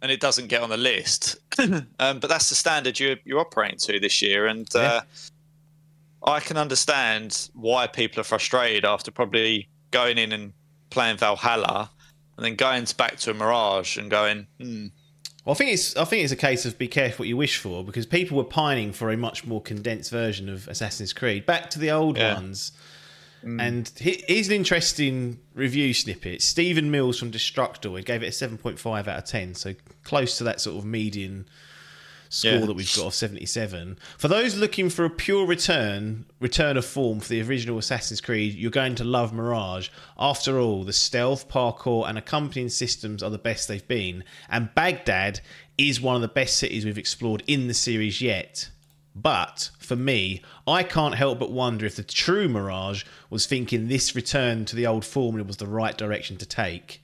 and 0.03 0.13
it 0.13 0.21
doesn't 0.21 0.49
get 0.49 0.63
on 0.63 0.71
the 0.71 0.77
list. 0.77 1.37
um, 1.59 1.85
but 1.99 2.29
that's 2.29 2.49
the 2.49 2.55
standard 2.55 3.01
you're, 3.01 3.17
you're 3.25 3.41
operating 3.41 3.79
to 3.79 3.99
this 3.99 4.21
year. 4.21 4.47
And 4.47 4.69
uh, 4.77 5.01
I 6.27 6.41
can 6.41 6.57
understand 6.57 7.51
why 7.55 7.87
people 7.87 8.21
are 8.21 8.25
frustrated 8.25 8.85
after 8.85 9.11
probably 9.11 9.69
going 9.91 10.19
in 10.19 10.33
and 10.33 10.53
playing 10.91 11.19
Valhalla 11.19 11.91
and 12.37 12.45
then 12.47 12.57
going 12.57 12.87
back 12.97 13.17
to 13.19 13.31
a 13.31 13.35
Mirage 13.35 13.97
and 13.99 14.11
going, 14.11 14.47
hmm, 14.59 14.87
Well, 15.45 15.53
I 15.55 15.55
think 15.55 15.73
it's 15.73 15.95
I 15.97 16.05
think 16.05 16.25
it's 16.25 16.33
a 16.33 16.37
case 16.37 16.65
of 16.65 16.79
be 16.79 16.89
careful 16.89 17.25
what 17.25 17.29
you 17.29 17.37
wish 17.37 17.59
for 17.59 17.85
because 17.85 18.07
people 18.07 18.37
were 18.39 18.45
pining 18.45 18.93
for 18.93 19.11
a 19.11 19.17
much 19.17 19.45
more 19.47 19.61
condensed 19.61 20.11
version 20.11 20.49
of 20.49 20.67
Assassin's 20.69 21.13
Creed, 21.13 21.45
back 21.47 21.69
to 21.71 21.79
the 21.79 21.91
old 21.91 22.17
Yeah. 22.17 22.35
ones. 22.35 22.73
And 23.47 23.91
he- 24.01 24.25
here's 24.27 24.47
an 24.49 24.55
interesting 24.55 25.39
review 25.53 25.93
snippet. 25.93 26.41
Stephen 26.41 26.91
Mills 26.91 27.19
from 27.19 27.31
Destructoid 27.31 28.07
gave 28.07 28.23
it 28.23 28.29
a 28.29 28.33
seven 28.33 28.57
point 28.57 28.79
five 28.81 29.07
out 29.07 29.19
of 29.19 29.25
ten, 29.27 29.55
so 29.55 29.75
close 30.03 30.39
to 30.39 30.45
that 30.45 30.63
sort 30.63 30.79
of 30.79 30.87
median 30.87 31.47
score 32.35 32.53
Yeah. 32.53 32.67
that 32.67 32.75
we've 32.75 32.97
got 32.97 33.07
of 33.07 33.15
seventy 33.15 33.47
seven. 33.47 33.97
For 34.19 34.29
those 34.29 34.57
looking 34.57 34.91
for 34.91 35.05
a 35.05 35.11
pure 35.11 35.47
return, 35.47 36.25
return 36.41 36.77
of 36.77 36.85
form 36.85 37.21
for 37.21 37.29
the 37.29 37.41
original 37.43 37.79
Assassin's 37.79 38.21
Creed, 38.21 38.55
you're 38.55 38.71
going 38.71 38.97
to 38.97 39.05
love 39.05 39.33
Mirage. 39.33 39.89
After 40.19 40.59
all, 40.59 40.85
the 40.85 40.93
stealth, 40.93 41.49
parkour, 41.49 42.09
and 42.09 42.19
accompanying 42.19 42.71
systems 42.71 43.23
are 43.23 43.31
the 43.31 43.39
best 43.39 43.69
they've 43.69 43.87
been, 43.87 44.25
and 44.51 44.75
Baghdad 44.75 45.41
is 45.79 46.01
one 46.01 46.17
of 46.17 46.23
the 46.23 46.29
best 46.29 46.57
cities 46.59 46.85
we've 46.85 46.99
explored 46.99 47.43
in 47.47 47.69
the 47.69 47.75
series 47.75 48.21
yet. 48.21 48.71
But 49.17 49.71
for 49.79 49.95
me, 49.95 50.43
I 50.67 50.83
can't 50.83 51.15
help 51.15 51.39
but 51.39 51.53
wonder 51.53 51.87
if 51.87 51.95
the 51.95 52.03
true 52.03 52.49
Mirage 52.49 53.05
was 53.31 53.47
thinking 53.47 53.87
this 53.87 54.17
return 54.17 54.65
to 54.65 54.75
the 54.75 54.89
old 54.89 55.05
formula 55.05 55.47
was 55.47 55.59
the 55.59 55.69
right 55.69 55.97
direction 55.97 56.37
to 56.39 56.47
take. 56.47 57.01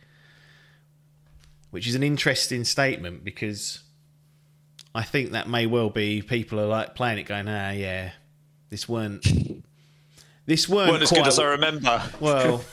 Which 1.70 1.86
is 1.86 1.94
an 1.94 2.02
interesting 2.02 2.64
statement 2.64 3.22
because 3.22 3.82
I 4.94 5.02
think 5.02 5.32
that 5.32 5.48
may 5.48 5.66
well 5.66 5.90
be 5.90 6.22
people 6.22 6.58
are 6.60 6.66
like 6.66 6.94
playing 6.94 7.18
it 7.18 7.24
going, 7.24 7.48
ah, 7.48 7.70
yeah, 7.70 8.12
this 8.70 8.88
weren't. 8.88 9.26
This 10.46 10.68
weren't, 10.68 10.90
weren't 10.90 11.02
as 11.04 11.12
good 11.12 11.28
as 11.28 11.38
I 11.38 11.44
remember. 11.44 12.02
well, 12.18 12.64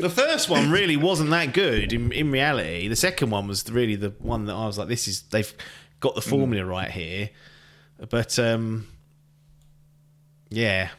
the 0.00 0.10
first 0.10 0.48
one 0.48 0.70
really 0.70 0.96
wasn't 0.96 1.30
that 1.30 1.52
good 1.52 1.92
in, 1.92 2.12
in 2.12 2.30
reality. 2.30 2.86
The 2.86 2.94
second 2.94 3.30
one 3.30 3.48
was 3.48 3.68
really 3.68 3.96
the 3.96 4.10
one 4.20 4.44
that 4.44 4.52
I 4.52 4.66
was 4.66 4.78
like, 4.78 4.86
this 4.86 5.08
is 5.08 5.22
they've 5.22 5.52
got 5.98 6.14
the 6.14 6.20
formula 6.20 6.64
right 6.64 6.90
here. 6.90 7.30
But 8.08 8.38
um, 8.38 8.86
yeah, 10.48 10.90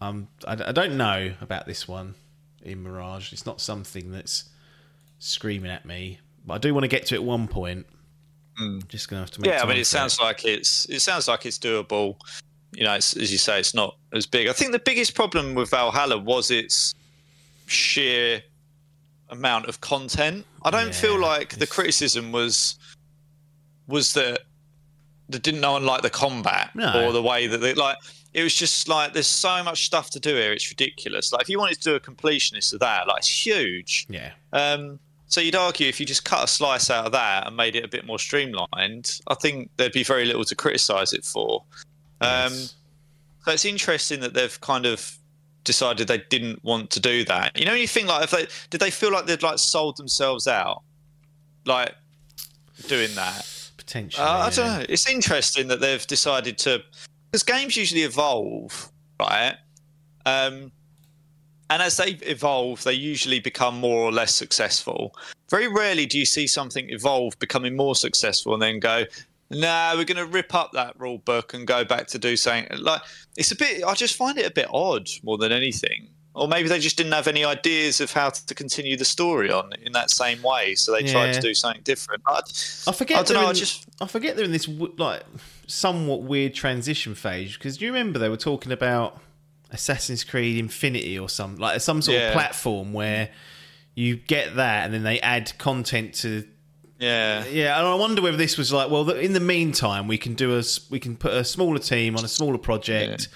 um, 0.00 0.28
I, 0.46 0.52
I 0.52 0.72
don't 0.72 0.96
know 0.96 1.32
about 1.40 1.66
this 1.66 1.88
one 1.88 2.14
in 2.62 2.82
Mirage. 2.82 3.32
It's 3.32 3.46
not 3.46 3.60
something 3.60 4.12
that's 4.12 4.44
screaming 5.18 5.70
at 5.70 5.84
me, 5.84 6.20
but 6.44 6.54
I 6.54 6.58
do 6.58 6.74
want 6.74 6.84
to 6.84 6.88
get 6.88 7.06
to 7.06 7.14
it 7.14 7.18
at 7.18 7.24
one 7.24 7.48
point. 7.48 7.86
Just 8.88 9.08
gonna 9.10 9.20
have 9.20 9.30
to 9.32 9.40
make 9.40 9.50
yeah, 9.50 9.62
I 9.62 9.66
mean, 9.66 9.76
it 9.76 9.86
sounds 9.86 10.18
like 10.18 10.44
it's 10.44 10.86
it 10.88 11.00
sounds 11.00 11.28
like 11.28 11.44
it's 11.44 11.58
doable. 11.58 12.16
You 12.72 12.84
know, 12.84 12.94
it's, 12.94 13.16
as 13.16 13.30
you 13.32 13.38
say, 13.38 13.58
it's 13.60 13.74
not 13.74 13.96
as 14.12 14.26
big. 14.26 14.48
I 14.48 14.52
think 14.52 14.72
the 14.72 14.78
biggest 14.78 15.14
problem 15.14 15.54
with 15.54 15.70
Valhalla 15.70 16.18
was 16.18 16.50
its 16.50 16.94
sheer 17.66 18.42
amount 19.30 19.66
of 19.66 19.80
content. 19.80 20.44
I 20.62 20.70
don't 20.70 20.94
feel 20.94 21.14
Yeah, 21.20 21.26
like 21.26 21.58
the 21.58 21.66
criticism 21.66 22.32
was 22.32 22.76
was 23.88 24.12
that 24.14 24.42
that 25.28 25.42
didn't 25.42 25.60
no 25.60 25.72
one 25.72 25.84
like 25.84 26.02
the 26.02 26.10
combat 26.10 26.70
No. 26.74 27.06
or 27.06 27.12
the 27.12 27.22
way 27.22 27.46
that 27.46 27.58
they 27.58 27.74
like. 27.74 27.96
It 28.32 28.42
was 28.42 28.54
just 28.54 28.88
like 28.88 29.12
there's 29.14 29.26
so 29.26 29.62
much 29.64 29.86
stuff 29.86 30.10
to 30.10 30.20
do 30.20 30.34
here. 30.34 30.52
It's 30.52 30.70
ridiculous. 30.70 31.32
Like 31.32 31.42
if 31.42 31.48
you 31.48 31.58
wanted 31.58 31.76
to 31.80 31.90
do 31.90 31.94
a 31.94 32.00
completionist 32.00 32.72
of 32.74 32.80
that, 32.80 33.08
like 33.08 33.18
it's 33.18 33.46
huge. 33.46 34.06
Yeah, 34.08 34.32
Um, 34.52 34.98
so 35.28 35.40
you'd 35.40 35.56
argue 35.56 35.88
if 35.88 35.98
you 36.00 36.06
just 36.06 36.24
cut 36.24 36.44
a 36.44 36.46
slice 36.46 36.90
out 36.90 37.06
of 37.06 37.12
that 37.12 37.46
and 37.46 37.56
made 37.56 37.74
it 37.76 37.84
a 37.84 37.88
bit 37.88 38.06
more 38.06 38.18
streamlined, 38.18 39.20
I 39.26 39.34
think 39.34 39.70
there'd 39.76 39.92
be 39.92 40.04
very 40.04 40.24
little 40.24 40.44
to 40.44 40.54
criticise 40.54 41.12
it 41.12 41.24
for. 41.24 41.64
Um, 42.20 42.52
Yes. 42.52 42.74
So 43.44 43.52
it's 43.52 43.64
interesting 43.64 44.20
that 44.20 44.34
they've 44.34 44.60
kind 44.60 44.86
of 44.86 45.16
decided 45.62 46.08
they 46.08 46.22
didn't 46.30 46.64
want 46.64 46.90
to 46.90 47.00
do 47.00 47.24
that. 47.26 47.58
You 47.58 47.64
know, 47.64 47.74
you 47.74 47.86
think 47.86 48.08
like 48.08 48.24
if 48.24 48.30
they 48.30 48.46
did 48.70 48.80
they 48.80 48.90
feel 48.90 49.12
like 49.12 49.26
they'd 49.26 49.42
like 49.42 49.58
sold 49.58 49.96
themselves 49.96 50.48
out, 50.48 50.82
like 51.64 51.94
doing 52.88 53.14
that. 53.14 53.46
potentially. 53.76 54.24
Uh, 54.26 54.46
I 54.46 54.50
don't 54.50 54.66
know. 54.66 54.86
It's 54.88 55.08
interesting 55.08 55.68
that 55.68 55.80
they've 55.80 56.04
decided 56.06 56.58
to, 56.58 56.82
because 57.30 57.42
games 57.42 57.76
usually 57.76 58.02
evolve, 58.02 58.90
right? 59.20 59.56
Um, 60.24 60.72
and 61.70 61.82
as 61.82 61.96
they 61.96 62.10
evolve, 62.22 62.84
they 62.84 62.92
usually 62.92 63.40
become 63.40 63.78
more 63.78 64.00
or 64.02 64.12
less 64.12 64.34
successful. 64.34 65.14
Very 65.50 65.68
rarely 65.68 66.06
do 66.06 66.18
you 66.18 66.26
see 66.26 66.46
something 66.46 66.88
evolve, 66.90 67.38
becoming 67.38 67.76
more 67.76 67.94
successful, 67.94 68.52
and 68.54 68.62
then 68.62 68.78
go, 68.80 69.04
"Nah, 69.50 69.94
we're 69.96 70.04
going 70.04 70.16
to 70.16 70.26
rip 70.26 70.54
up 70.54 70.72
that 70.72 70.98
rule 70.98 71.18
book 71.18 71.54
and 71.54 71.66
go 71.66 71.84
back 71.84 72.06
to 72.08 72.18
do 72.18 72.36
something." 72.36 72.78
Like 72.78 73.02
it's 73.36 73.50
a 73.50 73.56
bit. 73.56 73.84
I 73.84 73.94
just 73.94 74.16
find 74.16 74.38
it 74.38 74.46
a 74.46 74.50
bit 74.50 74.68
odd 74.72 75.08
more 75.22 75.38
than 75.38 75.52
anything. 75.52 76.08
Or 76.34 76.46
maybe 76.46 76.68
they 76.68 76.78
just 76.78 76.98
didn't 76.98 77.12
have 77.12 77.28
any 77.28 77.46
ideas 77.46 77.98
of 77.98 78.12
how 78.12 78.28
to 78.28 78.54
continue 78.54 78.94
the 78.98 79.06
story 79.06 79.50
on 79.50 79.72
in 79.82 79.92
that 79.92 80.10
same 80.10 80.42
way, 80.42 80.74
so 80.74 80.92
they 80.92 81.02
tried 81.02 81.32
to 81.32 81.40
do 81.40 81.54
something 81.54 81.80
different. 81.82 82.22
I, 82.26 82.40
I 82.86 82.92
forget. 82.92 83.16
I 83.16 83.22
don't 83.22 83.28
they're 83.28 83.36
know. 83.40 83.46
I 83.46 83.50
in- 83.50 83.56
just 83.56 83.86
I 84.02 84.06
forget 84.06 84.36
they're 84.36 84.44
in 84.44 84.52
this 84.52 84.68
like 84.98 85.22
somewhat 85.66 86.22
weird 86.22 86.54
transition 86.54 87.14
phase 87.14 87.54
because 87.54 87.78
do 87.78 87.86
you 87.86 87.92
remember 87.92 88.18
they 88.18 88.28
were 88.28 88.36
talking 88.36 88.70
about 88.70 89.18
Assassin's 89.70 90.24
Creed 90.24 90.58
Infinity 90.58 91.18
or 91.18 91.28
some 91.28 91.56
like 91.56 91.80
some 91.80 92.02
sort 92.02 92.18
Yeah. 92.18 92.28
of 92.28 92.32
platform 92.32 92.92
where 92.92 93.30
you 93.94 94.16
get 94.16 94.56
that 94.56 94.84
and 94.84 94.94
then 94.94 95.02
they 95.02 95.20
add 95.20 95.56
content 95.58 96.14
to 96.14 96.46
yeah. 96.98 97.44
yeah 97.46 97.78
and 97.78 97.86
I 97.86 97.94
wonder 97.94 98.22
whether 98.22 98.36
this 98.36 98.56
was 98.56 98.72
like 98.72 98.90
well 98.90 99.08
in 99.10 99.32
the 99.32 99.40
meantime 99.40 100.06
we 100.06 100.18
can 100.18 100.34
do 100.34 100.56
a 100.56 100.62
we 100.90 101.00
can 101.00 101.16
put 101.16 101.32
a 101.32 101.44
smaller 101.44 101.78
team 101.78 102.16
on 102.16 102.24
a 102.24 102.28
smaller 102.28 102.58
project 102.58 103.28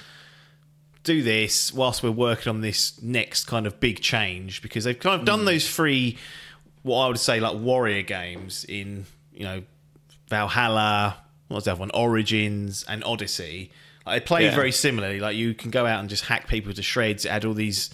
do 1.03 1.23
this 1.23 1.73
whilst 1.73 2.03
we're 2.03 2.11
working 2.11 2.51
on 2.51 2.61
this 2.61 3.01
next 3.03 3.47
kind 3.47 3.67
of 3.67 3.81
big 3.81 4.01
change 4.01 4.63
because 4.63 4.85
they've 4.85 4.99
kind 4.99 5.19
of 5.19 5.27
done 5.27 5.41
hmm. 5.41 5.47
those 5.47 5.69
three 5.69 6.19
what 6.83 7.05
I 7.05 7.09
would 7.09 7.19
say 7.19 7.41
like 7.41 7.57
warrior 7.57 8.03
games 8.03 8.65
in 8.65 9.07
you 9.33 9.45
know 9.45 9.63
Valhalla 10.29 11.17
what 11.49 11.57
was 11.57 11.65
the 11.65 11.73
other 11.73 11.81
one 11.81 11.91
Origins 11.93 12.85
and 12.89 13.03
Odyssey 13.05 13.73
like, 14.11 14.23
they 14.23 14.27
play 14.27 14.45
Yeah. 14.45 14.55
very 14.55 14.73
similarly 14.73 15.21
like 15.21 15.37
you 15.37 15.55
can 15.55 15.71
go 15.71 15.87
out 15.87 16.01
and 16.01 16.09
just 16.09 16.25
hack 16.25 16.49
people 16.49 16.73
to 16.73 16.83
shreds 16.83 17.25
add 17.27 17.45
all 17.45 17.55
these 17.55 17.91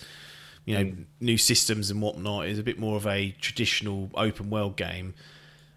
you 0.64 0.74
know 0.74 0.84
mm. 0.84 1.04
new 1.20 1.38
systems 1.38 1.90
and 1.90 2.02
whatnot 2.02 2.46
it's 2.46 2.58
a 2.58 2.62
bit 2.62 2.78
more 2.78 2.96
of 2.96 3.06
a 3.06 3.34
traditional 3.40 4.10
open 4.14 4.50
world 4.50 4.76
game 4.76 5.14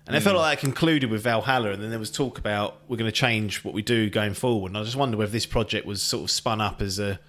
and 0.10 0.16
I 0.16 0.22
mm. 0.22 0.24
felt 0.24 0.38
like 0.38 0.58
that 0.58 0.62
concluded 0.66 1.12
with 1.12 1.22
Valhalla, 1.22 1.70
and 1.70 1.84
then 1.84 1.92
there 1.92 2.00
was 2.00 2.10
talk 2.10 2.40
about 2.40 2.80
we're 2.88 2.98
going 2.98 3.12
to 3.12 3.16
change 3.16 3.64
what 3.64 3.76
we 3.76 3.84
do 3.84 4.10
going 4.10 4.34
forward. 4.34 4.70
And 4.70 4.78
I 4.80 4.84
just 4.84 4.96
wonder 4.96 5.18
whether 5.18 5.32
this 5.32 5.46
project 5.46 5.86
was 5.86 6.02
sort 6.02 6.24
of 6.24 6.32
spun 6.32 6.60
up 6.60 6.82
as 6.82 6.98
a 6.98 7.20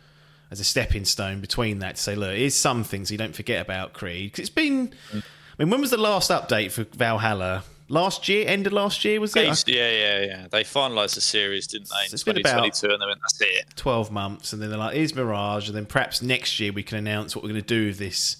as 0.50 0.60
a 0.60 0.64
stepping 0.64 1.04
stone 1.04 1.42
between 1.42 1.80
that 1.80 1.96
to 1.96 2.02
say, 2.02 2.14
look, 2.14 2.34
here's 2.34 2.54
some 2.54 2.82
things 2.82 3.10
you 3.10 3.18
don't 3.18 3.36
forget 3.36 3.60
about 3.60 3.92
Creed. 3.92 4.32
'Cause 4.32 4.40
it's 4.40 4.48
been, 4.48 4.88
mm. 5.12 5.22
I 5.22 5.22
mean, 5.58 5.68
when 5.68 5.82
was 5.82 5.90
the 5.90 5.98
last 5.98 6.30
update 6.30 6.72
for 6.72 6.84
Valhalla? 6.84 7.64
Last 7.90 8.28
year, 8.28 8.46
end 8.46 8.68
of 8.68 8.72
last 8.72 9.04
year, 9.04 9.20
was 9.20 9.34
it? 9.34 9.64
Yeah, 9.66 9.90
yeah, 9.90 10.20
yeah. 10.20 10.46
They 10.48 10.62
finalised 10.62 11.16
the 11.16 11.20
series, 11.20 11.66
didn't 11.66 11.88
they, 11.88 12.06
in 12.06 12.12
It's 12.12 12.22
been 12.22 12.38
about- 12.38 12.64
and 12.64 13.02
they 13.02 13.06
went, 13.06 13.20
that's 13.20 13.40
it. 13.40 13.74
12 13.74 14.12
months, 14.12 14.52
and 14.52 14.62
then 14.62 14.70
they're 14.70 14.78
like, 14.78 14.94
here's 14.94 15.12
Mirage, 15.12 15.66
and 15.66 15.76
then 15.76 15.86
perhaps 15.86 16.22
next 16.22 16.60
year 16.60 16.70
we 16.70 16.84
can 16.84 16.98
announce 16.98 17.34
what 17.34 17.42
we're 17.42 17.50
going 17.50 17.62
to 17.62 17.66
do 17.66 17.86
with 17.86 17.98
this 17.98 18.36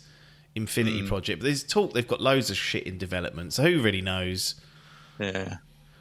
Infinity 0.55 1.01
hmm. 1.01 1.09
project. 1.09 1.41
But 1.41 1.47
there's 1.47 1.63
talk 1.63 1.95
they've 1.95 2.07
got 2.07 2.21
loads 2.21 2.51
of 2.51 2.57
shit 2.57 2.85
in 2.85 2.99
development, 2.99 3.53
so 3.53 3.63
who 3.63 3.81
really 3.83 4.01
knows? 4.01 4.57
Yeah. 5.19 5.57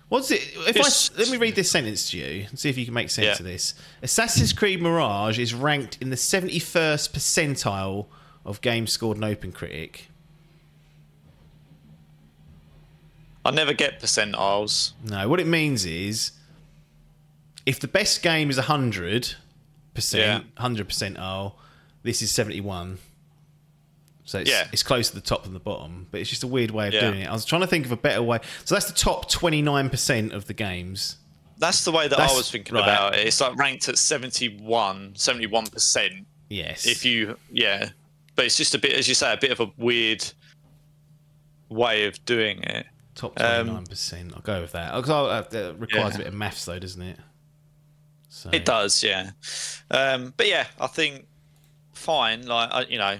What's 0.09 0.31
it? 0.31 0.41
If 0.41 0.75
It's- 0.75 1.11
I 1.15 1.19
let 1.19 1.29
me 1.29 1.37
read 1.37 1.55
this 1.55 1.69
sentence 1.69 2.09
to 2.11 2.17
you 2.17 2.47
and 2.49 2.57
see 2.57 2.69
if 2.69 2.77
you 2.77 2.85
can 2.85 2.93
make 2.93 3.11
sense 3.11 3.25
Yeah. 3.25 3.33
of 3.33 3.43
this. 3.45 3.75
Assassin's 4.01 4.53
Creed 4.53 4.81
Mirage 4.81 5.37
is 5.37 5.53
ranked 5.53 5.99
in 6.01 6.09
the 6.09 6.17
71st 6.17 7.13
percentile 7.13 8.07
of 8.43 8.61
games 8.61 8.91
scored 8.91 9.17
in 9.17 9.23
OpenCritic. 9.23 10.08
I 13.45 13.51
never 13.51 13.73
get 13.73 13.99
percentiles. 13.99 14.93
No, 15.03 15.27
what 15.29 15.39
it 15.39 15.47
means 15.47 15.85
is 15.85 16.31
if 17.65 17.79
the 17.79 17.87
best 17.87 18.21
game 18.21 18.49
is 18.49 18.57
100 18.57 19.35
percent, 19.93 20.45
100 20.57 20.87
percentile, 20.89 21.53
this 22.03 22.21
is 22.21 22.31
71. 22.31 22.97
So 24.25 24.39
it's, 24.39 24.49
Yeah. 24.49 24.67
it's 24.71 24.83
close 24.83 25.09
to 25.09 25.15
the 25.15 25.21
top 25.21 25.43
than 25.43 25.53
the 25.53 25.59
bottom, 25.59 26.07
but 26.11 26.19
it's 26.21 26.29
just 26.29 26.43
a 26.43 26.47
weird 26.47 26.69
way 26.71 26.87
of 26.87 26.93
Yeah. 26.93 27.01
doing 27.09 27.21
it. 27.21 27.27
I 27.27 27.31
was 27.33 27.45
trying 27.45 27.61
to 27.61 27.67
think 27.67 27.85
of 27.85 27.91
a 27.91 27.97
better 27.97 28.21
way. 28.21 28.39
So 28.65 28.75
that's 28.75 28.85
the 28.85 28.93
top 28.93 29.29
29% 29.29 30.31
of 30.33 30.45
the 30.45 30.53
games. 30.53 31.17
That's 31.57 31.83
the 31.83 31.91
way 31.91 32.03
that 32.07 32.11
That's- 32.17 32.31
I 32.31 32.37
was 32.37 32.49
thinking 32.51 32.75
right. 32.75 32.83
about 32.83 33.15
it. 33.15 33.27
It's 33.27 33.41
like 33.41 33.55
ranked 33.57 33.89
at 33.89 33.97
71, 33.97 35.13
71%. 35.15 36.25
Yes. 36.49 36.85
If 36.85 37.03
you, 37.03 37.37
yeah. 37.51 37.89
But 38.35 38.45
it's 38.45 38.55
just 38.55 38.75
a 38.75 38.77
bit, 38.77 38.93
as 38.93 39.07
you 39.09 39.15
say, 39.15 39.33
a 39.33 39.37
bit 39.37 39.51
of 39.51 39.59
a 39.59 39.71
weird 39.77 40.23
way 41.69 42.05
of 42.05 42.23
doing 42.25 42.61
it. 42.63 42.85
Top 43.19 43.39
um, 43.41 43.67
29%. 43.67 44.33
I'll 44.33 44.41
go 44.41 44.61
with 44.61 44.71
that. 44.71 44.95
Because 44.95 45.09
uh, 45.09 45.45
that 45.49 45.75
requires 45.79 46.13
Yeah. 46.13 46.15
a 46.15 46.17
bit 46.19 46.27
of 46.27 46.33
maths 46.33 46.65
though, 46.65 46.79
doesn't 46.79 47.01
it? 47.01 47.19
So 48.29 48.49
It 48.53 48.63
does, 48.63 49.03
yeah. 49.03 49.31
Um, 49.91 50.33
but 50.37 50.47
yeah, 50.47 50.67
I 50.79 50.87
think 50.87 51.25
fine. 51.93 52.45
Like 52.47 52.71
I, 52.71 52.81
you 52.83 52.97
know, 52.97 53.17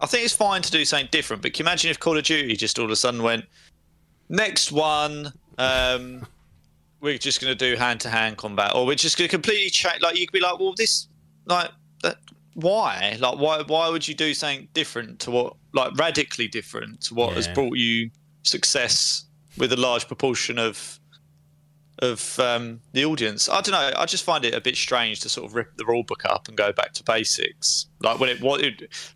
I 0.00 0.06
think 0.06 0.24
it's 0.24 0.34
fine 0.34 0.62
to 0.62 0.70
do 0.70 0.84
something 0.84 1.08
different. 1.10 1.42
But 1.42 1.54
can 1.54 1.64
you 1.64 1.68
imagine 1.68 1.90
if 1.90 1.98
Call 1.98 2.16
of 2.16 2.24
Duty 2.24 2.54
just 2.54 2.78
all 2.78 2.84
of 2.84 2.90
a 2.90 2.96
sudden 2.96 3.22
went 3.22 3.44
next 4.28 4.70
one? 4.70 5.32
Um, 5.58 6.26
we're 7.00 7.18
just 7.18 7.40
going 7.40 7.56
to 7.56 7.58
do 7.58 7.76
hand 7.76 8.00
to 8.00 8.08
hand 8.08 8.36
combat, 8.36 8.74
or 8.74 8.86
we're 8.86 8.94
just 8.94 9.18
going 9.18 9.28
to 9.28 9.34
completely 9.34 9.70
change. 9.70 10.00
Like 10.02 10.18
you 10.18 10.26
could 10.26 10.32
be 10.32 10.40
like, 10.40 10.58
well, 10.60 10.74
this 10.76 11.08
like 11.46 11.70
that. 12.02 12.18
Why? 12.54 13.16
Like 13.18 13.38
why? 13.38 13.62
Why 13.66 13.88
would 13.88 14.06
you 14.06 14.14
do 14.14 14.32
something 14.34 14.68
different 14.72 15.18
to 15.20 15.30
what? 15.30 15.56
Like 15.72 15.96
radically 15.96 16.46
different 16.48 17.00
to 17.02 17.14
what 17.14 17.34
has 17.34 17.48
brought 17.48 17.76
you 17.76 18.10
success 18.46 19.24
with 19.58 19.72
a 19.72 19.76
large 19.76 20.06
proportion 20.06 20.58
of 20.58 20.98
of 22.00 22.38
um, 22.38 22.80
the 22.92 23.06
audience. 23.06 23.48
I 23.48 23.62
don't 23.62 23.72
know. 23.72 23.90
I 23.96 24.04
just 24.04 24.22
find 24.22 24.44
it 24.44 24.52
a 24.54 24.60
bit 24.60 24.76
strange 24.76 25.20
to 25.20 25.30
sort 25.30 25.46
of 25.46 25.54
rip 25.54 25.76
the 25.76 25.86
rule 25.86 26.02
book 26.02 26.26
up 26.26 26.46
and 26.46 26.56
go 26.56 26.70
back 26.72 26.92
to 26.94 27.02
basics. 27.02 27.86
Like 28.00 28.20
when 28.20 28.28
it 28.28 28.40
was, 28.40 28.62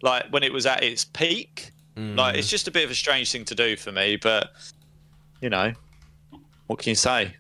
like 0.00 0.26
when 0.30 0.42
it 0.42 0.52
was 0.52 0.64
at 0.66 0.82
its 0.82 1.04
peak. 1.04 1.72
Like 2.16 2.36
it's 2.36 2.48
just 2.48 2.66
a 2.68 2.70
bit 2.70 2.84
of 2.84 2.90
a 2.90 2.94
strange 2.94 3.30
thing 3.30 3.44
to 3.46 3.54
do 3.54 3.76
for 3.76 3.92
me. 3.92 4.16
But 4.16 4.50
you 5.42 5.50
know, 5.50 5.74
what 6.66 6.78
can 6.78 6.90
you 6.90 6.94
say? 6.94 7.34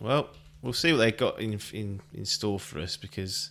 Well, 0.00 0.28
we'll 0.62 0.72
see 0.72 0.92
what 0.92 0.98
they've 0.98 1.16
got 1.16 1.40
in 1.40 1.58
in, 1.72 2.00
in 2.14 2.24
store 2.24 2.60
for 2.60 2.78
us 2.78 2.96
because 2.96 3.50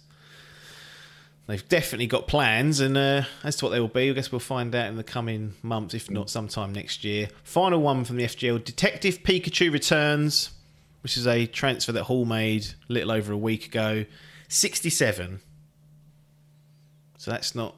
they've 1.47 1.67
definitely 1.67 2.07
got 2.07 2.27
plans, 2.27 2.79
and 2.79 2.97
uh, 2.97 3.23
as 3.43 3.55
to 3.57 3.65
what 3.65 3.71
they 3.71 3.79
will 3.79 3.87
be, 3.87 4.09
I 4.09 4.13
guess 4.13 4.31
we'll 4.31 4.39
find 4.39 4.73
out 4.75 4.87
in 4.87 4.95
the 4.95 5.03
coming 5.03 5.53
months, 5.61 5.93
if 5.93 6.09
not 6.09 6.29
sometime 6.29 6.73
next 6.73 7.03
year. 7.03 7.29
Final 7.43 7.81
one 7.81 8.05
from 8.05 8.17
the 8.17 8.25
FGL: 8.25 8.63
Detective 8.63 9.23
Pikachu 9.23 9.71
returns, 9.71 10.51
which 11.01 11.17
is 11.17 11.27
a 11.27 11.45
transfer 11.45 11.91
that 11.91 12.03
Hall 12.03 12.25
made 12.25 12.67
a 12.89 12.93
little 12.93 13.11
over 13.11 13.33
a 13.33 13.37
week 13.37 13.65
ago. 13.65 14.05
Sixty-seven. 14.47 15.41
So 17.17 17.31
that's 17.31 17.55
not 17.55 17.75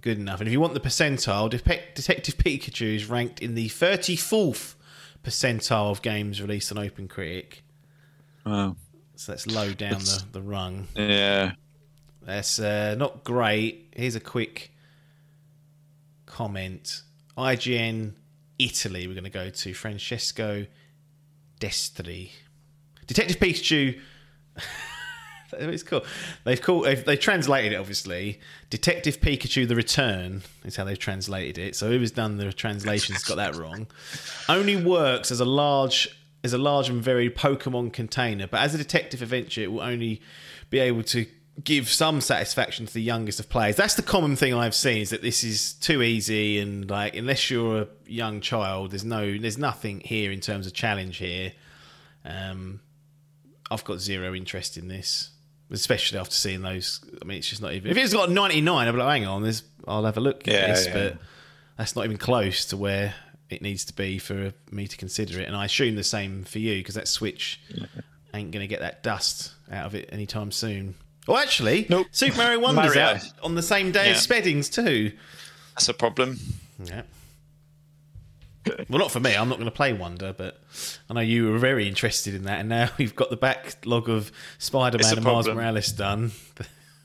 good 0.00 0.18
enough. 0.18 0.40
And 0.40 0.48
if 0.48 0.52
you 0.52 0.60
want 0.60 0.74
the 0.74 0.80
percentile, 0.80 1.48
Dep- 1.48 1.94
Detective 1.94 2.36
Pikachu 2.36 2.94
is 2.94 3.06
ranked 3.06 3.40
in 3.40 3.54
the 3.54 3.68
34th 3.68 4.74
percentile 5.24 5.90
of 5.90 6.02
games 6.02 6.40
released 6.40 6.70
on 6.70 6.78
OpenCritic. 6.78 7.60
Wow. 8.44 8.76
So 9.16 9.32
that's 9.32 9.46
low 9.46 9.72
down 9.72 10.00
the, 10.00 10.24
the 10.32 10.42
rung. 10.42 10.88
yeah. 10.94 11.52
That's 12.22 12.58
uh, 12.58 12.94
not 12.96 13.24
great. 13.24 13.92
Here's 13.96 14.14
a 14.14 14.20
quick 14.20 14.72
comment. 16.26 17.02
IGN 17.36 18.14
Italy, 18.58 19.06
we're 19.06 19.14
going 19.14 19.24
to 19.24 19.30
go 19.30 19.48
to 19.48 19.74
Francesco 19.74 20.66
Destri. 21.60 22.30
Detective 23.06 23.38
Pikachu. 23.38 23.98
it's 25.52 25.82
cool. 25.82 26.04
They've 26.44 26.60
called. 26.60 26.86
They 26.86 27.16
translated 27.16 27.72
it 27.72 27.76
obviously. 27.76 28.40
Detective 28.68 29.20
Pikachu: 29.20 29.66
The 29.66 29.74
Return 29.74 30.42
is 30.64 30.76
how 30.76 30.84
they've 30.84 30.98
translated 30.98 31.58
it. 31.58 31.76
So 31.76 31.88
whoever's 31.88 32.12
done 32.12 32.36
the 32.36 32.52
translations 32.52 33.24
got 33.24 33.36
that 33.36 33.56
wrong. 33.56 33.86
Only 34.48 34.76
works 34.76 35.30
as 35.30 35.40
a 35.40 35.44
large 35.44 36.08
as 36.42 36.52
a 36.52 36.58
large 36.58 36.88
and 36.88 37.02
varied 37.02 37.36
Pokemon 37.36 37.92
container, 37.92 38.46
but 38.46 38.60
as 38.60 38.74
a 38.74 38.78
detective 38.78 39.22
adventure, 39.22 39.62
it 39.62 39.72
will 39.72 39.82
only 39.82 40.22
be 40.70 40.78
able 40.78 41.02
to 41.02 41.26
give 41.64 41.88
some 41.88 42.20
satisfaction 42.20 42.86
to 42.86 42.94
the 42.94 43.02
youngest 43.02 43.40
of 43.40 43.48
players. 43.48 43.76
That's 43.76 43.94
the 43.94 44.02
common 44.02 44.36
thing 44.36 44.54
I've 44.54 44.74
seen 44.74 45.02
is 45.02 45.10
that 45.10 45.22
this 45.22 45.42
is 45.44 45.72
too 45.74 46.02
easy 46.02 46.58
and 46.58 46.88
like 46.88 47.16
unless 47.16 47.50
you're 47.50 47.82
a 47.82 47.88
young 48.06 48.40
child, 48.40 48.92
there's 48.92 49.04
no 49.04 49.36
there's 49.38 49.58
nothing 49.58 50.00
here 50.00 50.30
in 50.30 50.40
terms 50.40 50.66
of 50.66 50.72
challenge 50.72 51.16
here. 51.18 51.52
Um, 52.24 52.80
I've 53.70 53.84
got 53.84 53.98
zero 54.00 54.34
interest 54.34 54.76
in 54.76 54.88
this, 54.88 55.30
especially 55.70 56.18
after 56.18 56.34
seeing 56.34 56.62
those. 56.62 57.00
I 57.20 57.24
mean, 57.24 57.38
it's 57.38 57.48
just 57.48 57.62
not 57.62 57.72
even. 57.72 57.90
If 57.90 57.96
it's 57.96 58.12
got 58.12 58.30
99, 58.30 58.86
I'll 58.86 58.92
be 58.92 58.98
like, 58.98 59.08
hang 59.20 59.26
on, 59.26 59.42
there's, 59.42 59.62
I'll 59.86 60.04
have 60.04 60.16
a 60.16 60.20
look 60.20 60.46
at 60.48 60.54
Yeah, 60.54 60.66
this, 60.68 60.86
yeah. 60.86 60.92
but 60.92 61.18
that's 61.78 61.94
not 61.96 62.04
even 62.04 62.16
close 62.16 62.66
to 62.66 62.76
where 62.76 63.14
it 63.48 63.62
needs 63.62 63.84
to 63.86 63.92
be 63.94 64.18
for 64.18 64.52
me 64.70 64.86
to 64.88 64.96
consider 64.96 65.40
it. 65.40 65.46
And 65.46 65.56
I 65.56 65.64
assume 65.66 65.94
the 65.94 66.04
same 66.04 66.44
for 66.44 66.58
you 66.58 66.78
because 66.78 66.94
that 66.96 67.08
Switch 67.08 67.60
ain't 68.34 68.50
going 68.50 68.62
to 68.62 68.66
get 68.68 68.80
that 68.80 69.02
dust 69.02 69.52
out 69.70 69.86
of 69.86 69.94
it 69.94 70.08
anytime 70.12 70.50
soon. 70.52 70.94
Oh, 71.28 71.36
actually, 71.36 71.86
Nope. 71.88 72.06
Super 72.12 72.36
Mario 72.38 72.58
Wonder's 72.60 72.94
Mario. 72.94 73.02
out 73.02 73.24
on 73.42 73.54
the 73.54 73.62
same 73.62 73.92
day 73.92 74.10
as 74.10 74.26
Yeah. 74.28 74.36
Speddings 74.36 74.72
too. 74.72 75.12
That's 75.74 75.88
a 75.88 75.94
problem. 75.94 76.38
Yeah. 76.82 77.02
Well, 78.88 78.98
not 78.98 79.10
for 79.10 79.20
me. 79.20 79.34
I'm 79.34 79.48
not 79.48 79.56
going 79.56 79.70
to 79.70 79.74
play 79.74 79.92
Wonder, 79.92 80.34
but 80.36 80.60
I 81.08 81.14
know 81.14 81.20
you 81.20 81.50
were 81.50 81.58
very 81.58 81.88
interested 81.88 82.34
in 82.34 82.44
that, 82.44 82.60
and 82.60 82.68
now 82.68 82.90
we've 82.98 83.16
got 83.16 83.30
the 83.30 83.36
backlog 83.36 84.08
of 84.08 84.30
Spider-Man 84.58 85.12
and 85.14 85.24
Miles. 85.24 85.48
Morales 85.48 85.92
done. 85.92 86.32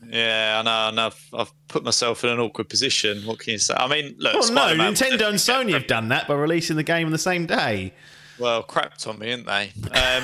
Yeah, 0.07 0.57
I 0.59 0.63
know, 0.63 0.89
and 0.89 0.99
I've, 0.99 1.29
I've 1.33 1.51
put 1.67 1.83
myself 1.83 2.23
in 2.23 2.29
an 2.29 2.39
awkward 2.39 2.69
position. 2.69 3.21
What 3.25 3.39
can 3.39 3.53
you 3.53 3.57
say? 3.57 3.73
I 3.75 3.87
mean, 3.87 4.15
look, 4.19 4.35
Oh 4.35 4.39
no, 4.39 4.45
Spider-Man- 4.45 4.93
Nintendo 4.93 5.27
and 5.29 5.37
Sony 5.69 5.71
have 5.73 5.87
done 5.87 6.09
that 6.09 6.27
by 6.27 6.35
releasing 6.35 6.75
the 6.75 6.83
game 6.83 7.05
on 7.07 7.11
the 7.11 7.17
same 7.17 7.45
day. 7.45 7.93
Well, 8.37 8.61
crapped 8.63 9.07
on 9.07 9.17
me, 9.19 9.27
didn't 9.27 9.47
they? 9.47 9.71
Um, 9.97 10.23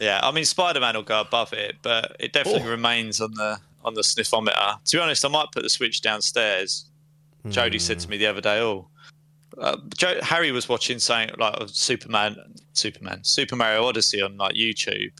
yeah, 0.00 0.20
I 0.22 0.30
mean, 0.30 0.44
Spider-Man 0.44 0.94
will 0.94 1.02
go 1.02 1.20
above 1.20 1.52
it, 1.52 1.76
but 1.82 2.16
it 2.20 2.32
definitely 2.32 2.62
Oh. 2.68 2.70
remains 2.70 3.20
on 3.20 3.32
the 3.34 3.58
on 3.84 3.94
the 3.94 4.02
sniffometer. 4.02 4.82
To 4.84 4.96
be 4.96 5.00
honest, 5.00 5.24
I 5.24 5.28
might 5.28 5.46
put 5.52 5.62
the 5.62 5.68
Switch 5.70 6.00
downstairs. 6.02 6.86
Jodie 7.46 7.80
said 7.80 8.00
to 8.00 8.08
me 8.10 8.16
the 8.18 8.26
other 8.26 8.40
day, 8.40 8.58
"Oh, 8.60 8.88
uh, 9.58 9.76
jo- 9.96 10.18
Harry 10.22 10.50
was 10.52 10.68
watching 10.68 10.98
something 10.98 11.34
like 11.38 11.54
Superman, 11.68 12.36
Superman, 12.74 13.22
Super 13.24 13.56
Mario 13.56 13.84
Odyssey 13.86 14.20
on 14.20 14.36
like 14.36 14.54
YouTube," 14.56 15.12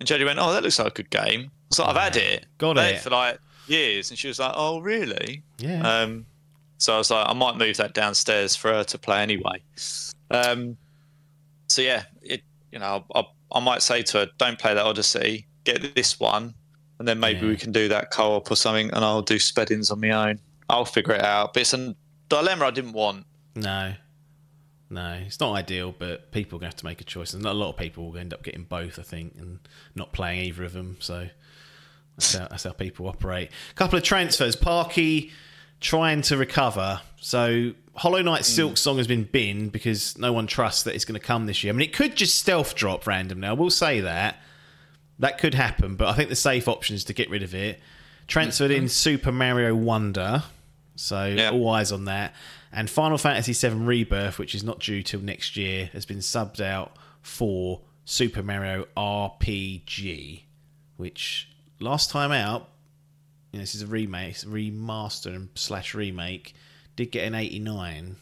and 0.00 0.08
Jodie 0.08 0.24
went, 0.24 0.38
"Oh, 0.38 0.52
that 0.52 0.62
looks 0.62 0.78
like 0.78 0.88
a 0.88 0.90
good 1.02 1.10
game." 1.10 1.50
So 1.70 1.84
I've 1.84 1.96
had 1.96 2.16
it, 2.16 2.46
Got 2.58 2.78
had 2.78 2.94
it. 2.96 3.00
for 3.02 3.10
like 3.10 3.38
years, 3.68 4.10
and 4.10 4.18
she 4.18 4.28
was 4.28 4.38
like, 4.38 4.52
"Oh, 4.54 4.80
really?" 4.80 5.42
Yeah. 5.58 5.82
Um, 5.86 6.26
so 6.78 6.94
I 6.94 6.98
was 6.98 7.10
like, 7.10 7.28
I 7.28 7.32
might 7.34 7.56
move 7.56 7.76
that 7.76 7.94
downstairs 7.94 8.56
for 8.56 8.72
her 8.72 8.84
to 8.84 8.98
play 8.98 9.22
anyway. 9.22 9.62
Um, 10.30 10.76
so 11.68 11.82
yeah, 11.82 12.04
it 12.22 12.42
you 12.72 12.78
know 12.78 13.04
I, 13.14 13.24
I 13.54 13.60
might 13.60 13.82
say 13.82 14.02
to 14.02 14.18
her, 14.18 14.26
don't 14.38 14.58
play 14.58 14.74
that 14.74 14.84
Odyssey, 14.84 15.46
get 15.64 15.94
this 15.94 16.18
one, 16.20 16.54
and 16.98 17.08
then 17.08 17.20
maybe 17.20 17.40
Yeah. 17.40 17.48
we 17.48 17.56
can 17.56 17.72
do 17.72 17.88
that 17.88 18.10
co-op 18.10 18.50
or 18.50 18.56
something, 18.56 18.90
and 18.90 19.04
I'll 19.04 19.22
do 19.22 19.36
Speddings 19.36 19.90
on 19.90 20.00
my 20.00 20.10
own. 20.10 20.40
I'll 20.68 20.84
figure 20.84 21.14
it 21.14 21.22
out. 21.22 21.54
But 21.54 21.60
it's 21.62 21.74
a 21.74 21.94
dilemma 22.28 22.66
I 22.66 22.70
didn't 22.70 22.92
want. 22.92 23.26
No. 23.54 23.94
No, 24.90 25.12
it's 25.26 25.40
not 25.40 25.54
ideal, 25.54 25.94
but 25.98 26.30
people 26.30 26.56
are 26.56 26.60
going 26.60 26.70
to 26.70 26.74
have 26.74 26.80
to 26.80 26.84
make 26.84 27.00
a 27.00 27.04
choice. 27.04 27.32
And 27.32 27.44
a 27.46 27.52
lot 27.52 27.70
of 27.70 27.76
people 27.76 28.10
will 28.10 28.18
end 28.18 28.32
up 28.34 28.42
getting 28.42 28.64
both, 28.64 28.98
I 28.98 29.02
think, 29.02 29.34
and 29.38 29.60
not 29.94 30.12
playing 30.12 30.40
either 30.40 30.64
of 30.64 30.72
them. 30.72 30.98
So 31.00 31.28
that's 32.16 32.34
how, 32.34 32.48
that's 32.48 32.64
how 32.64 32.72
people 32.72 33.08
operate. 33.08 33.50
A 33.70 33.74
couple 33.74 33.96
of 33.96 34.04
transfers. 34.04 34.56
Parky 34.56 35.32
trying 35.80 36.22
to 36.22 36.36
recover. 36.36 37.00
So 37.20 37.72
Hollow 37.96 38.22
Knight 38.22 38.46
hmm. 38.46 38.60
Silksong 38.60 38.98
has 38.98 39.06
been 39.06 39.24
binned 39.24 39.72
because 39.72 40.18
no 40.18 40.32
one 40.32 40.46
trusts 40.46 40.82
that 40.84 40.94
it's 40.94 41.04
going 41.04 41.18
to 41.18 41.24
come 41.24 41.46
this 41.46 41.62
year. 41.62 41.72
I 41.72 41.76
mean, 41.76 41.88
it 41.88 41.92
could 41.94 42.16
just 42.16 42.38
stealth 42.38 42.74
drop 42.74 43.06
randomly. 43.06 43.46
I 43.48 43.52
will 43.52 43.70
say 43.70 44.00
that. 44.00 44.38
That 45.20 45.38
could 45.38 45.54
happen, 45.54 45.94
but 45.94 46.08
I 46.08 46.12
think 46.14 46.28
the 46.28 46.36
safe 46.36 46.66
option 46.66 46.96
is 46.96 47.04
to 47.04 47.12
get 47.12 47.30
rid 47.30 47.44
of 47.44 47.54
it. 47.54 47.80
Transferred 48.26 48.72
in 48.72 48.88
Super 48.88 49.30
Mario 49.30 49.74
Wonder. 49.74 50.42
So 50.96 51.26
Yeah. 51.26 51.50
all 51.50 51.70
eyes 51.70 51.92
on 51.92 52.06
that. 52.06 52.34
And 52.72 52.90
Final 52.90 53.18
Fantasy 53.18 53.52
VII 53.52 53.76
Rebirth, 53.76 54.38
which 54.38 54.54
is 54.54 54.64
not 54.64 54.80
due 54.80 55.02
till 55.04 55.20
next 55.20 55.56
year, 55.56 55.90
has 55.92 56.04
been 56.04 56.18
subbed 56.18 56.60
out 56.60 56.96
for 57.22 57.82
Super 58.04 58.42
Mario 58.42 58.86
RPG, 58.96 60.42
which 60.96 61.48
last 61.78 62.10
time 62.10 62.32
out, 62.32 62.68
you 63.52 63.58
know, 63.58 63.62
this 63.62 63.76
is 63.76 63.82
a 63.82 63.86
remake, 63.86 64.34
remaster 64.38 65.26
and 65.26 65.48
slash 65.54 65.94
remake, 65.94 66.54
did 66.96 67.10
get 67.10 67.26
an 67.26 67.34
89 67.34 68.16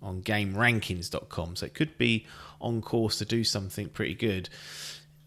on 0.00 0.22
GameRankings.com, 0.22 1.56
so 1.56 1.66
it 1.66 1.74
could 1.74 1.98
be 1.98 2.26
on 2.60 2.82
course 2.82 3.18
to 3.18 3.24
do 3.24 3.44
something 3.44 3.88
pretty 3.88 4.14
good. 4.14 4.48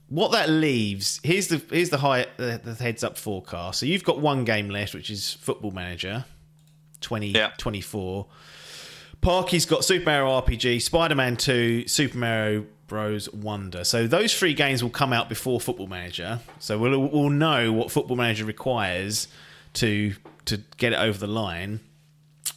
What 0.09 0.31
that 0.33 0.49
leaves 0.49 1.21
here's 1.23 1.47
the 1.47 1.61
here's 1.69 1.89
the 1.89 1.99
high 1.99 2.25
the, 2.35 2.59
the 2.61 2.73
heads 2.73 3.03
up 3.03 3.17
forecast. 3.17 3.79
So 3.79 3.85
you've 3.85 4.03
got 4.03 4.19
one 4.19 4.43
game 4.43 4.69
left, 4.69 4.93
which 4.93 5.09
is 5.09 5.33
Football 5.33 5.71
Manager, 5.71 6.25
2024. 6.99 8.27
Parky's 9.21 9.65
got 9.65 9.85
Super 9.85 10.05
Mario 10.05 10.41
RPG, 10.41 10.81
Spider 10.81 11.15
Man 11.15 11.37
2, 11.37 11.87
Super 11.87 12.17
Mario 12.17 12.65
Bros. 12.87 13.31
Wonder. 13.31 13.83
So 13.83 14.07
those 14.07 14.37
three 14.37 14.53
games 14.53 14.83
will 14.83 14.89
come 14.89 15.13
out 15.13 15.29
before 15.29 15.61
Football 15.61 15.87
Manager. 15.87 16.39
So 16.59 16.77
we'll, 16.77 16.99
we'll 16.99 17.29
know 17.29 17.71
what 17.71 17.91
Football 17.91 18.17
Manager 18.17 18.45
requires 18.45 19.27
to 19.73 20.13
to 20.45 20.57
get 20.77 20.91
it 20.91 20.99
over 20.99 21.17
the 21.17 21.27
line. 21.27 21.79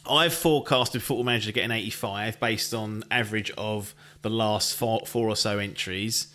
I've 0.09 0.33
forecasted 0.33 1.01
Football 1.01 1.23
Manager 1.23 1.47
to 1.47 1.51
get 1.51 1.65
an 1.65 1.71
85 1.71 2.39
based 2.39 2.73
on 2.73 3.03
average 3.09 3.51
of 3.51 3.95
the 4.21 4.29
last 4.29 4.75
four, 4.75 5.01
four 5.05 5.27
or 5.27 5.35
so 5.35 5.59
entries. 5.59 6.27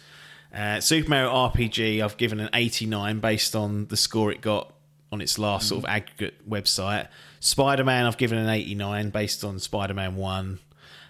Uh, 0.55 0.81
Super 0.81 1.09
Mario 1.09 1.31
RPG, 1.31 2.03
I've 2.03 2.17
given 2.17 2.41
an 2.41 2.51
89 2.53 3.21
based 3.21 3.55
on 3.55 3.87
the 3.87 3.97
score 3.97 4.33
it 4.33 4.41
got 4.41 4.73
on 5.13 5.21
its 5.21 5.39
last 5.39 5.69
sort 5.69 5.85
of 5.85 5.91
aggregate 5.91 6.49
website. 6.49 7.09
Spider 7.41 7.85
Man, 7.85 8.07
I've 8.07 8.17
given 8.17 8.39
an 8.39 8.49
89 8.49 9.11
based 9.11 9.45
on 9.45 9.59
Spider 9.59 9.95
Man 9.95 10.17
1. 10.17 10.59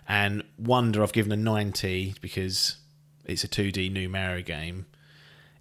And 0.09 0.43
Wonder, 0.59 1.03
I've 1.03 1.13
given 1.13 1.33
a 1.33 1.37
90 1.37 2.15
because 2.21 2.77
it's 3.25 3.45
a 3.45 3.49
2D 3.49 3.93
new 3.93 4.09
Mario 4.09 4.43
game. 4.43 4.87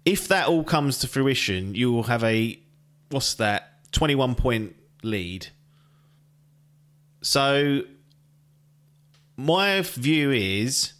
If 0.04 0.28
that 0.28 0.48
all 0.48 0.64
comes 0.64 0.98
to 0.98 1.08
fruition, 1.08 1.74
you 1.74 1.92
will 1.92 2.04
have 2.04 2.24
a, 2.24 2.58
what's 3.10 3.34
that, 3.34 3.92
21 3.92 4.34
point 4.34 4.76
lead. 5.02 5.48
So, 7.22 7.82
my 9.36 9.80
view 9.82 10.30
is 10.30 10.92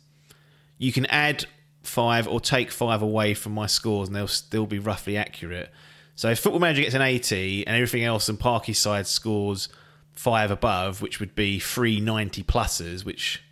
you 0.78 0.92
can 0.92 1.06
add 1.06 1.46
five 1.82 2.26
or 2.28 2.40
take 2.40 2.70
five 2.70 3.02
away 3.02 3.34
from 3.34 3.52
my 3.52 3.66
scores 3.66 4.08
and 4.08 4.16
they'll 4.16 4.26
still 4.28 4.66
be 4.66 4.78
roughly 4.78 5.16
accurate. 5.16 5.70
So 6.14 6.30
if 6.30 6.38
Football 6.40 6.60
Manager 6.60 6.82
gets 6.82 6.94
an 6.94 7.02
80 7.02 7.66
and 7.66 7.76
everything 7.76 8.04
else 8.04 8.28
and 8.28 8.38
Parky 8.38 8.72
side 8.72 9.06
scores 9.06 9.68
five 10.12 10.50
above, 10.50 11.00
which 11.00 11.18
would 11.18 11.34
be 11.34 11.58
three 11.58 12.00
90 12.00 12.42
pluses, 12.42 13.04
which 13.04 13.42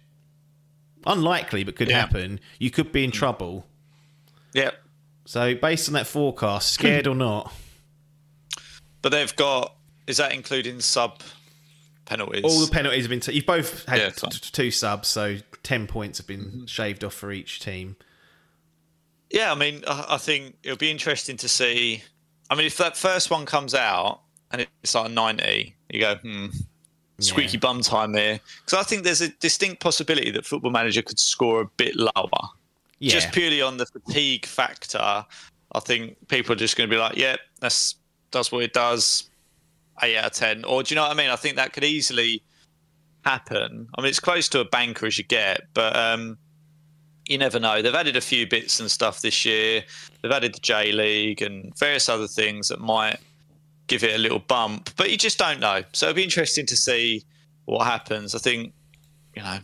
unlikely 1.06 1.64
but 1.64 1.76
could 1.76 1.88
Yeah. 1.88 2.00
happen, 2.00 2.40
you 2.58 2.70
could 2.70 2.92
be 2.92 3.04
in 3.04 3.10
mm. 3.10 3.14
trouble. 3.14 3.66
Yeah, 4.52 4.70
So 5.24 5.54
based 5.54 5.88
on 5.88 5.94
that 5.94 6.06
forecast, 6.06 6.72
scared 6.72 7.06
or 7.06 7.14
not, 7.14 7.52
but 9.02 9.10
they've 9.10 9.34
got. 9.36 9.74
Is 10.06 10.16
that 10.16 10.32
including 10.32 10.80
sub 10.80 11.20
penalties? 12.08 12.42
all 12.44 12.60
the 12.64 12.70
penalties 12.72 13.04
have 13.04 13.10
been. 13.10 13.20
T- 13.20 13.32
you've 13.32 13.46
both 13.46 13.84
had 13.86 13.98
Yeah, 13.98 14.08
t- 14.10 14.28
t- 14.28 14.38
two 14.52 14.70
subs, 14.70 15.08
so 15.08 15.36
ten 15.62 15.86
points 15.86 16.18
have 16.18 16.26
been 16.26 16.66
shaved 16.66 17.04
off 17.04 17.14
for 17.14 17.30
each 17.30 17.60
team. 17.60 17.96
Yeah, 19.30 19.52
I 19.52 19.54
mean, 19.54 19.84
I, 19.86 20.06
I 20.10 20.16
think 20.18 20.56
it'll 20.62 20.76
be 20.78 20.90
interesting 20.90 21.36
to 21.38 21.48
see. 21.48 22.02
I 22.50 22.54
mean, 22.54 22.66
if 22.66 22.78
that 22.78 22.96
first 22.96 23.30
one 23.30 23.44
comes 23.44 23.74
out 23.74 24.20
and 24.50 24.66
it's 24.82 24.94
like 24.94 25.06
a 25.06 25.12
90, 25.12 25.76
you 25.90 26.00
go, 26.00 26.14
hmm, 26.16 26.46
squeaky 27.20 27.58
Yeah. 27.58 27.60
bum 27.60 27.82
time 27.82 28.12
there. 28.12 28.40
Because 28.64 28.78
I 28.78 28.82
think 28.88 29.04
there's 29.04 29.20
a 29.20 29.28
distinct 29.28 29.80
possibility 29.82 30.30
that 30.30 30.46
Football 30.46 30.70
Manager 30.70 31.02
could 31.02 31.18
score 31.18 31.60
a 31.60 31.66
bit 31.76 31.94
lower. 31.96 32.48
Yeah, 33.00 33.12
Just 33.12 33.32
purely 33.32 33.60
on 33.60 33.76
the 33.76 33.84
fatigue 33.84 34.46
factor, 34.46 34.98
I 35.72 35.80
think 35.80 36.16
people 36.28 36.52
are 36.54 36.56
just 36.56 36.76
going 36.78 36.88
to 36.88 36.94
be 36.96 36.98
like, 36.98 37.16
yeah, 37.16 37.36
that's 37.60 37.96
does 38.30 38.50
what 38.50 38.62
it 38.64 38.72
does, 38.72 39.28
8 40.02 40.16
out 40.16 40.24
of 40.26 40.32
10. 40.32 40.64
Or 40.64 40.82
do 40.82 40.92
you 40.92 40.96
know 40.96 41.02
what 41.02 41.10
I 41.10 41.14
mean? 41.14 41.30
I 41.30 41.36
think 41.36 41.56
that 41.56 41.72
could 41.72 41.84
easily 41.84 42.42
happen. 43.24 43.88
I 43.96 44.00
mean, 44.00 44.08
it's 44.08 44.20
close 44.20 44.48
to 44.50 44.60
a 44.60 44.64
banker 44.64 45.06
as 45.06 45.18
you 45.18 45.24
get, 45.24 45.62
but 45.74 45.94
um, 45.96 46.38
you 47.26 47.36
never 47.38 47.58
know. 47.60 47.82
They've 47.82 47.94
added 47.94 48.16
a 48.16 48.20
few 48.20 48.46
bits 48.46 48.80
and 48.80 48.90
stuff 48.90 49.20
this 49.20 49.44
year. 49.44 49.84
They've 50.22 50.32
added 50.32 50.54
the 50.54 50.60
J 50.60 50.92
League 50.92 51.42
and 51.42 51.76
various 51.78 52.08
other 52.08 52.26
things 52.26 52.68
that 52.68 52.80
might 52.80 53.18
give 53.86 54.04
it 54.04 54.14
a 54.14 54.18
little 54.18 54.38
bump, 54.40 54.90
but 54.96 55.10
you 55.10 55.16
just 55.16 55.38
don't 55.38 55.60
know. 55.60 55.82
So 55.92 56.06
it'll 56.06 56.16
be 56.16 56.22
interesting 56.24 56.66
to 56.66 56.76
see 56.76 57.24
what 57.64 57.84
happens. 57.86 58.34
I 58.34 58.38
think, 58.38 58.72
you 59.34 59.42
know, 59.42 59.58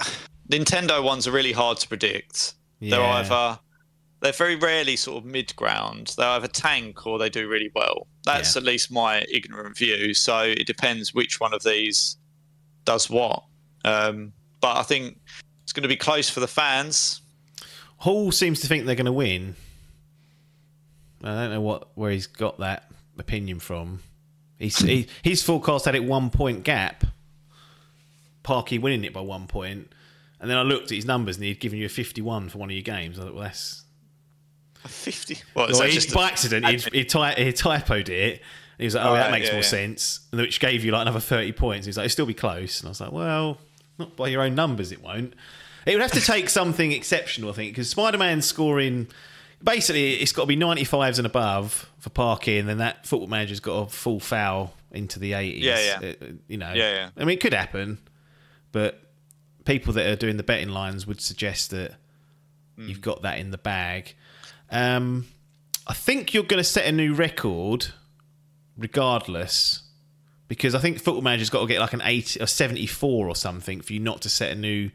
Nintendo 0.50 1.02
ones 1.02 1.26
are 1.26 1.32
really 1.32 1.52
hard 1.52 1.78
to 1.78 1.88
predict. 1.88 2.54
They're 2.80 3.00
Yeah. 3.00 3.06
either 3.06 3.58
they're 4.20 4.32
very 4.32 4.56
rarely 4.56 4.96
sort 4.96 5.18
of 5.18 5.24
mid 5.24 5.54
ground. 5.56 6.14
They 6.16 6.24
either 6.24 6.48
tank 6.48 7.06
or 7.06 7.18
they 7.18 7.28
do 7.28 7.48
really 7.48 7.70
well. 7.74 8.06
That's 8.24 8.54
Yeah. 8.54 8.60
at 8.60 8.64
least 8.64 8.90
my 8.90 9.24
ignorant 9.32 9.76
view. 9.76 10.14
So 10.14 10.38
it 10.40 10.66
depends 10.66 11.12
which 11.14 11.38
one 11.40 11.52
of 11.54 11.62
these 11.62 12.16
does 12.84 13.10
what. 13.10 13.44
Um, 13.84 14.32
but 14.60 14.78
I 14.78 14.82
think 14.82 15.20
it's 15.62 15.72
going 15.72 15.82
to 15.82 15.88
be 15.88 15.96
close 15.96 16.30
for 16.30 16.40
the 16.40 16.48
fans. 16.48 17.20
Hall 17.98 18.32
seems 18.32 18.60
to 18.60 18.66
think 18.66 18.86
they're 18.86 18.94
going 18.94 19.06
to 19.06 19.12
win. 19.12 19.56
I 21.22 21.28
don't 21.34 21.50
know 21.50 21.60
what 21.60 21.88
where 21.96 22.10
he's 22.10 22.26
got 22.26 22.58
that 22.58 22.90
opinion 23.18 23.58
from. 23.58 24.02
He's 24.58 24.78
he, 24.78 25.08
his 25.22 25.42
forecast 25.42 25.84
had 25.84 25.94
it 25.94 26.04
one 26.04 26.30
point 26.30 26.62
gap. 26.62 27.04
Parky 28.42 28.78
winning 28.78 29.04
it 29.04 29.12
by 29.12 29.20
one 29.20 29.46
point. 29.46 29.48
point, 29.48 29.92
and 30.40 30.50
then 30.50 30.56
I 30.56 30.62
looked 30.62 30.84
at 30.92 30.94
his 30.96 31.04
numbers 31.04 31.36
and 31.36 31.44
he'd 31.44 31.58
given 31.58 31.78
you 31.78 31.86
a 31.86 31.88
fifty-one 31.90 32.48
for 32.48 32.58
one 32.58 32.68
of 32.70 32.74
your 32.74 32.82
games. 32.82 33.18
I 33.18 33.22
thought, 33.22 33.34
well, 33.34 33.44
that's 33.44 33.82
Fifty. 34.86 35.38
What 35.54 35.70
is 35.70 35.74
well, 35.74 35.82
that 35.82 35.88
he, 35.90 35.94
just? 35.94 36.14
by 36.14 36.28
a- 36.28 36.30
accident 36.32 36.66
he, 36.66 36.98
he, 36.98 37.04
ty- 37.04 37.34
he 37.34 37.52
typoed 37.52 38.08
it. 38.08 38.32
And 38.34 38.40
he 38.78 38.84
was 38.84 38.94
like, 38.94 39.04
"Oh, 39.06 39.14
that 39.14 39.30
makes 39.30 39.46
yeah, 39.46 39.52
more 39.52 39.62
yeah. 39.62 39.66
sense," 39.68 40.20
and 40.32 40.40
which 40.40 40.60
gave 40.60 40.84
you 40.84 40.92
like 40.92 41.02
another 41.02 41.20
thirty 41.20 41.52
points. 41.52 41.86
He 41.86 41.88
was 41.90 41.96
like, 41.96 42.04
"It'll 42.06 42.12
still 42.12 42.26
be 42.26 42.34
close," 42.34 42.80
and 42.80 42.88
I 42.88 42.90
was 42.90 43.00
like, 43.00 43.12
"Well, 43.12 43.58
not 43.98 44.16
by 44.16 44.28
your 44.28 44.42
own 44.42 44.54
numbers, 44.54 44.92
it 44.92 45.02
won't." 45.02 45.34
It 45.86 45.92
would 45.94 46.02
have 46.02 46.12
to 46.12 46.20
take 46.20 46.48
something 46.50 46.90
exceptional, 46.92 47.50
I 47.50 47.52
think, 47.52 47.72
because 47.72 47.88
Spider-Man 47.90 48.42
scoring 48.42 49.06
basically 49.62 50.14
it's 50.14 50.32
got 50.32 50.42
to 50.42 50.46
be 50.48 50.56
95s 50.56 51.18
and 51.18 51.26
above 51.26 51.90
for 52.00 52.10
Parky, 52.10 52.58
and 52.58 52.68
then 52.68 52.78
that 52.78 53.06
football 53.06 53.28
manager's 53.28 53.60
got 53.60 53.72
a 53.74 53.86
full 53.88 54.20
foul 54.20 54.74
into 54.90 55.18
the 55.18 55.32
80s. 55.32 55.60
Yeah, 55.62 55.78
yeah. 56.02 56.08
Uh, 56.20 56.26
you 56.48 56.58
know, 56.58 56.72
Yeah, 56.74 56.92
yeah. 56.92 57.10
I 57.16 57.20
mean, 57.20 57.34
it 57.38 57.40
could 57.40 57.54
happen, 57.54 57.98
but 58.72 59.00
people 59.64 59.92
that 59.94 60.06
are 60.06 60.16
doing 60.16 60.36
the 60.36 60.42
betting 60.42 60.68
lines 60.70 61.06
would 61.06 61.20
suggest 61.20 61.70
that 61.70 61.94
Hmm. 62.76 62.88
you've 62.88 63.00
got 63.00 63.22
that 63.22 63.38
in 63.38 63.50
the 63.52 63.58
bag. 63.58 64.14
Um, 64.70 65.26
I 65.86 65.94
think 65.94 66.34
you're 66.34 66.44
going 66.44 66.62
to 66.62 66.64
set 66.64 66.86
a 66.86 66.92
new 66.92 67.14
record, 67.14 67.88
regardless, 68.76 69.82
because 70.48 70.74
I 70.74 70.80
think 70.80 70.98
Football 70.98 71.22
Manager's 71.22 71.50
got 71.50 71.60
to 71.60 71.66
get 71.66 71.80
like 71.80 71.92
an 71.92 72.02
80 72.04 72.40
or 72.42 72.46
74 72.46 73.28
or 73.28 73.36
something 73.36 73.80
for 73.80 73.92
you 73.92 74.00
not 74.00 74.22
to 74.22 74.28
set 74.28 74.52
a 74.52 74.54
new 74.54 74.90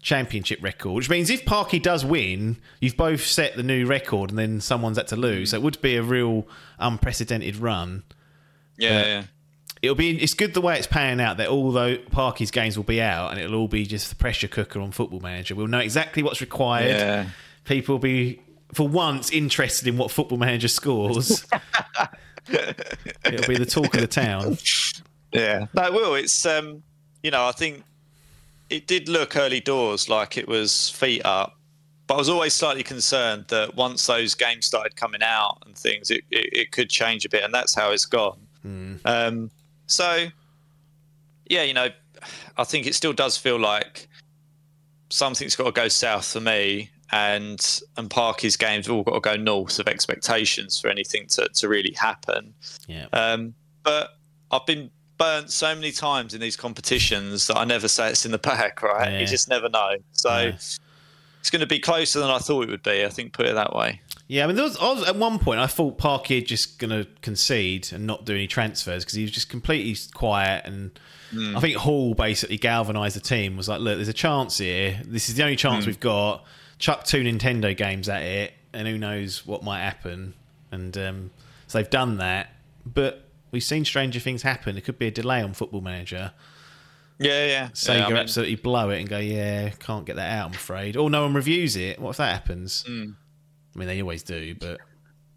championship 0.00 0.62
record. 0.62 0.96
Which 0.96 1.10
means 1.10 1.30
if 1.30 1.44
Parky 1.44 1.78
does 1.78 2.04
win, 2.04 2.56
you've 2.80 2.96
both 2.96 3.24
set 3.24 3.56
the 3.56 3.62
new 3.62 3.86
record, 3.86 4.30
and 4.30 4.38
then 4.38 4.60
someone's 4.60 4.96
had 4.96 5.08
to 5.08 5.16
lose. 5.16 5.50
So 5.50 5.56
it 5.56 5.62
would 5.62 5.80
be 5.80 5.96
a 5.96 6.02
real 6.02 6.46
unprecedented 6.78 7.56
run. 7.56 8.02
yeah, 8.76 9.04
yeah. 9.04 9.22
It'll 9.80 9.96
be. 9.96 10.16
It's 10.22 10.34
good 10.34 10.54
the 10.54 10.60
way 10.60 10.78
it's 10.78 10.86
panning 10.86 11.24
out. 11.24 11.38
That 11.38 11.48
although 11.48 11.96
Parky's 11.96 12.52
games 12.52 12.76
will 12.76 12.84
be 12.84 13.02
out, 13.02 13.32
and 13.32 13.40
it'll 13.40 13.56
all 13.56 13.66
be 13.66 13.84
just 13.84 14.10
the 14.10 14.14
pressure 14.14 14.46
cooker 14.46 14.80
on 14.80 14.92
Football 14.92 15.18
Manager. 15.18 15.56
We'll 15.56 15.66
know 15.66 15.80
exactly 15.80 16.22
what's 16.22 16.40
required. 16.40 16.90
Yeah. 16.90 17.26
People 17.64 17.96
will 17.96 18.00
be 18.00 18.40
for 18.74 18.88
once 18.88 19.30
interested 19.30 19.88
in 19.88 19.96
what 19.96 20.10
Football 20.10 20.38
Manager 20.38 20.68
scores. 20.68 21.46
it'll 22.48 23.48
be 23.48 23.56
the 23.56 23.66
talk 23.66 23.94
of 23.94 24.00
the 24.00 24.06
town. 24.06 24.58
Yeah. 25.32 25.66
No, 25.74 25.84
it 25.84 25.92
will. 25.92 26.14
It's 26.14 26.44
um, 26.46 26.82
you 27.22 27.30
know, 27.30 27.46
I 27.46 27.52
think 27.52 27.84
it 28.70 28.86
did 28.86 29.08
look 29.08 29.36
early 29.36 29.60
doors 29.60 30.08
like 30.08 30.36
it 30.36 30.48
was 30.48 30.90
feet 30.90 31.22
up, 31.24 31.58
but 32.06 32.14
I 32.14 32.16
was 32.18 32.28
always 32.28 32.54
slightly 32.54 32.82
concerned 32.82 33.46
that 33.48 33.74
once 33.76 34.06
those 34.06 34.34
games 34.34 34.66
started 34.66 34.96
coming 34.96 35.22
out 35.22 35.58
and 35.66 35.76
things, 35.76 36.10
it, 36.10 36.24
it, 36.30 36.52
it 36.52 36.72
could 36.72 36.88
change 36.88 37.24
a 37.24 37.28
bit, 37.28 37.42
and 37.44 37.52
that's 37.52 37.74
how 37.74 37.90
it's 37.90 38.06
gone. 38.06 38.40
Um, 39.04 39.50
so, 39.86 40.26
yeah, 41.48 41.62
you 41.62 41.74
know, 41.74 41.88
I 42.56 42.64
think 42.64 42.86
it 42.86 42.94
still 42.94 43.12
does 43.12 43.36
feel 43.36 43.58
like 43.58 44.08
something's 45.10 45.56
got 45.56 45.64
to 45.64 45.72
go 45.72 45.88
south 45.88 46.26
for 46.26 46.40
me, 46.40 46.90
and 47.12 47.80
and 47.96 48.10
Parky's 48.10 48.56
games 48.56 48.86
have 48.86 48.96
all 48.96 49.02
got 49.02 49.14
to 49.14 49.20
go 49.20 49.36
north 49.36 49.78
of 49.78 49.86
expectations 49.88 50.80
for 50.80 50.88
anything 50.88 51.26
to, 51.28 51.48
to 51.54 51.68
really 51.68 51.92
happen. 51.92 52.54
Yeah. 52.86 53.06
Um, 53.12 53.54
but 53.82 54.10
I've 54.50 54.66
been 54.66 54.90
burnt 55.18 55.50
so 55.50 55.74
many 55.74 55.92
times 55.92 56.34
in 56.34 56.40
these 56.40 56.56
competitions 56.56 57.46
that 57.46 57.56
I 57.56 57.64
never 57.64 57.86
say 57.88 58.08
it's 58.10 58.24
in 58.24 58.32
the 58.32 58.38
bag, 58.38 58.82
right? 58.82 59.12
Yeah. 59.12 59.20
You 59.20 59.26
just 59.26 59.48
never 59.48 59.68
know. 59.68 59.96
So 60.12 60.30
Yeah. 60.36 60.48
it's 60.48 61.50
going 61.50 61.60
to 61.60 61.66
be 61.66 61.78
closer 61.78 62.18
than 62.18 62.30
I 62.30 62.38
thought 62.38 62.62
it 62.62 62.70
would 62.70 62.82
be. 62.82 63.04
I 63.04 63.08
think, 63.08 63.32
put 63.32 63.46
it 63.46 63.54
that 63.54 63.74
way. 63.76 64.00
Yeah, 64.28 64.44
I 64.44 64.46
mean, 64.46 64.56
there 64.56 64.64
was, 64.64 64.78
I 64.78 64.90
was 64.92 65.06
at 65.06 65.16
one 65.16 65.38
point 65.38 65.60
I 65.60 65.66
thought 65.66 65.98
Parky 65.98 66.40
just 66.40 66.78
going 66.78 66.90
to 66.90 67.06
concede 67.20 67.92
and 67.92 68.06
not 68.06 68.24
do 68.24 68.32
any 68.34 68.46
transfers 68.46 69.04
because 69.04 69.14
he 69.14 69.22
was 69.22 69.30
just 69.30 69.50
completely 69.50 69.94
quiet. 70.14 70.64
And 70.64 70.98
I 71.54 71.60
think 71.60 71.76
Hall 71.76 72.14
basically 72.14 72.56
galvanised 72.56 73.14
the 73.16 73.20
team. 73.20 73.56
Was 73.58 73.68
like, 73.68 73.80
look, 73.80 73.96
there's 73.96 74.08
a 74.08 74.12
chance 74.14 74.58
here. 74.58 75.00
This 75.04 75.28
is 75.28 75.34
the 75.34 75.42
only 75.42 75.56
chance 75.56 75.84
we've 75.86 76.00
got. 76.00 76.44
Chuck 76.82 77.04
two 77.04 77.22
Nintendo 77.22 77.76
games 77.76 78.08
at 78.08 78.22
it, 78.22 78.54
and 78.72 78.88
who 78.88 78.98
knows 78.98 79.46
what 79.46 79.62
might 79.62 79.82
happen. 79.82 80.34
And 80.72 80.98
um, 80.98 81.30
so 81.68 81.78
they've 81.78 81.88
done 81.88 82.16
that, 82.16 82.50
but 82.84 83.28
we've 83.52 83.62
seen 83.62 83.84
stranger 83.84 84.18
things 84.18 84.42
happen. 84.42 84.76
It 84.76 84.80
could 84.80 84.98
be 84.98 85.06
a 85.06 85.10
delay 85.12 85.42
on 85.42 85.54
Football 85.54 85.80
Manager. 85.80 86.32
Yeah, 87.20 87.46
yeah. 87.46 87.68
Sega 87.68 87.98
yeah, 87.98 88.06
I 88.06 88.08
mean, 88.08 88.16
absolutely 88.16 88.56
blow 88.56 88.90
it 88.90 88.98
and 88.98 89.08
go, 89.08 89.18
yeah, 89.18 89.70
can't 89.78 90.04
get 90.04 90.16
that 90.16 90.32
out. 90.32 90.48
I'm 90.48 90.54
afraid. 90.54 90.96
Or 90.96 91.08
no 91.08 91.22
one 91.22 91.34
reviews 91.34 91.76
it. 91.76 92.00
What 92.00 92.10
if 92.10 92.16
that 92.16 92.32
happens? 92.32 92.84
I 92.88 93.78
mean, 93.78 93.86
they 93.86 94.02
always 94.02 94.24
do, 94.24 94.56
but 94.56 94.80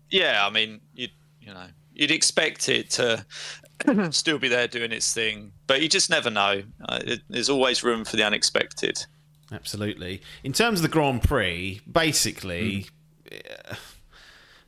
yeah, 0.09 0.47
I 0.47 0.49
mean, 0.49 0.81
you 0.95 1.09
you 1.39 1.53
know, 1.53 1.67
you'd 1.93 2.09
expect 2.09 2.69
it 2.69 2.89
to 2.91 3.23
still 4.09 4.39
be 4.39 4.47
there 4.47 4.67
doing 4.67 4.91
its 4.91 5.13
thing, 5.13 5.51
but 5.67 5.83
you 5.83 5.89
just 5.89 6.09
never 6.09 6.31
know. 6.31 6.63
Uh, 6.89 6.99
it, 7.05 7.19
there's 7.29 7.49
always 7.49 7.83
room 7.83 8.03
for 8.03 8.15
the 8.15 8.23
unexpected. 8.23 9.05
Absolutely. 9.51 10.21
In 10.43 10.53
terms 10.53 10.79
of 10.79 10.83
the 10.83 10.89
Grand 10.89 11.21
Prix, 11.23 11.81
basically, 11.89 12.87
uh, 13.31 13.75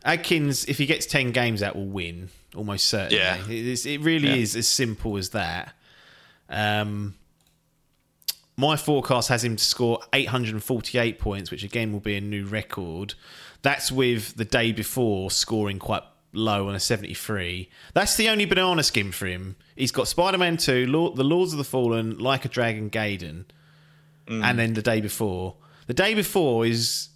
Adkins, 0.06 0.66
if 0.66 0.78
he 0.78 0.86
gets 0.86 1.06
ten 1.06 1.32
games 1.32 1.62
out, 1.64 1.76
will 1.76 1.86
win 1.88 2.30
almost 2.56 2.86
certainly. 2.88 3.18
Yeah. 3.18 3.44
It, 3.46 3.50
is, 3.68 3.86
it 3.86 4.00
really 4.02 4.30
Yeah. 4.30 4.36
is 4.36 4.56
as 4.56 4.68
simple 4.68 5.18
as 5.18 5.30
that. 5.32 5.74
Um, 6.50 7.16
my 8.56 8.76
forecast 8.76 9.30
has 9.30 9.44
him 9.44 9.56
to 9.56 9.64
score 9.64 10.00
848 10.14 11.20
points, 11.20 11.52
which 11.52 11.64
again 11.64 11.92
will 11.92 12.00
be 12.00 12.16
a 12.16 12.22
new 12.22 12.46
record. 12.46 13.14
That's 13.62 13.92
with 13.92 14.36
the 14.38 14.46
day 14.46 14.72
before 14.72 15.30
scoring 15.30 15.78
quite 15.78 16.04
low 16.34 16.68
on 16.68 16.76
a 16.76 16.80
73. 16.80 17.70
That's 17.94 18.16
the 18.16 18.30
only 18.30 18.46
banana 18.46 18.84
skin 18.84 19.12
for 19.12 19.26
him. 19.28 19.56
He's 19.76 19.92
got 19.92 20.08
Spider 20.08 20.38
Man 20.38 20.58
2, 20.58 20.88
Lord, 20.88 21.16
The 21.18 21.24
Lords 21.24 21.52
of 21.52 21.58
the 21.58 21.64
Fallen, 21.64 22.18
Like 22.18 22.46
a 22.46 22.50
Dragon, 22.50 22.90
Gaiden, 22.90 23.46
and 24.28 24.60
then 24.60 24.74
the 24.74 24.82
day 24.82 25.02
before. 25.02 25.56
The 25.88 25.94
day 25.94 26.14
before 26.14 26.66
is. 26.66 27.10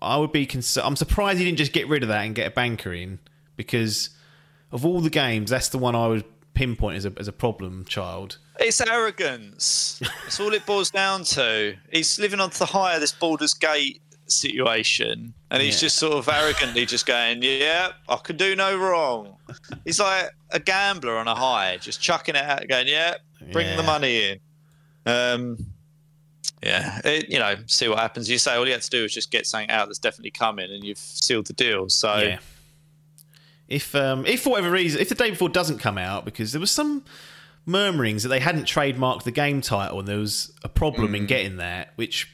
I 0.00 0.16
would 0.16 0.32
be. 0.32 0.46
Cons- 0.46 0.76
I'm 0.78 0.96
surprised 0.96 1.38
he 1.38 1.44
didn't 1.44 1.58
just 1.58 1.72
get 1.72 1.86
rid 1.88 2.02
of 2.02 2.08
that 2.08 2.24
and 2.24 2.34
get 2.34 2.46
a 2.48 2.50
banker 2.50 2.92
in 2.92 3.20
because 3.56 4.10
of 4.72 4.84
all 4.84 5.00
the 5.00 5.10
games, 5.10 5.50
that's 5.50 5.68
the 5.68 5.78
one 5.78 5.94
I 5.94 6.08
would 6.08 6.24
pinpoint 6.54 6.96
as 6.96 7.04
a, 7.04 7.12
as 7.18 7.28
a 7.28 7.32
problem 7.32 7.84
child. 7.84 8.38
It's 8.58 8.80
arrogance. 8.80 10.00
That's 10.24 10.40
all 10.40 10.52
it 10.54 10.66
boils 10.66 10.90
down 10.90 11.24
to. 11.24 11.76
He's 11.92 12.18
living 12.18 12.40
on 12.40 12.50
the 12.58 12.66
high 12.66 12.94
of 12.94 13.00
this 13.00 13.12
Baldur's 13.12 13.54
Gate 13.54 14.00
situation, 14.26 15.34
and 15.50 15.62
he's 15.62 15.76
Yeah. 15.76 15.86
just 15.86 15.98
sort 15.98 16.14
of 16.14 16.28
arrogantly 16.28 16.84
just 16.86 17.06
going, 17.06 17.42
"Yeah, 17.42 17.92
I 18.08 18.16
can 18.16 18.36
do 18.36 18.56
no 18.56 18.76
wrong." 18.76 19.36
He's 19.84 20.00
like 20.00 20.30
a 20.50 20.58
gambler 20.60 21.16
on 21.16 21.28
a 21.28 21.34
high, 21.34 21.76
just 21.78 22.00
chucking 22.00 22.34
it 22.34 22.44
out, 22.44 22.66
going, 22.68 22.88
"Yeah, 22.88 23.16
bring 23.52 23.76
the 23.76 23.82
money 23.82 24.30
in." 24.30 24.40
Um, 25.06 25.58
yeah, 26.62 27.00
it, 27.04 27.28
you 27.28 27.38
know, 27.38 27.56
see 27.66 27.88
what 27.88 27.98
happens. 27.98 28.30
You 28.30 28.38
say 28.38 28.54
all 28.54 28.66
you 28.66 28.72
had 28.72 28.82
to 28.82 28.90
do 28.90 29.02
was 29.02 29.12
just 29.12 29.30
get 29.30 29.46
something 29.46 29.70
out 29.70 29.88
that's 29.88 29.98
definitely 29.98 30.30
coming, 30.30 30.70
and 30.70 30.84
you've 30.84 30.98
sealed 30.98 31.46
the 31.46 31.52
deal. 31.52 31.88
So 31.88 32.16
Yeah. 32.18 32.38
If 33.68 33.94
um, 33.94 34.26
if 34.26 34.42
for 34.42 34.50
whatever 34.50 34.70
reason, 34.70 35.00
if 35.00 35.08
the 35.08 35.14
day 35.14 35.30
before 35.30 35.48
doesn't 35.48 35.78
come 35.78 35.96
out 35.96 36.24
because 36.26 36.52
there 36.52 36.60
was 36.60 36.70
some 36.70 37.04
murmurings 37.64 38.22
that 38.22 38.28
they 38.28 38.40
hadn't 38.40 38.64
trademarked 38.64 39.22
the 39.22 39.30
game 39.30 39.60
title 39.60 39.98
and 39.98 40.06
there 40.06 40.18
was 40.18 40.52
a 40.62 40.68
problem 40.68 41.14
in 41.14 41.26
getting 41.26 41.56
that, 41.56 41.92
which 41.96 42.30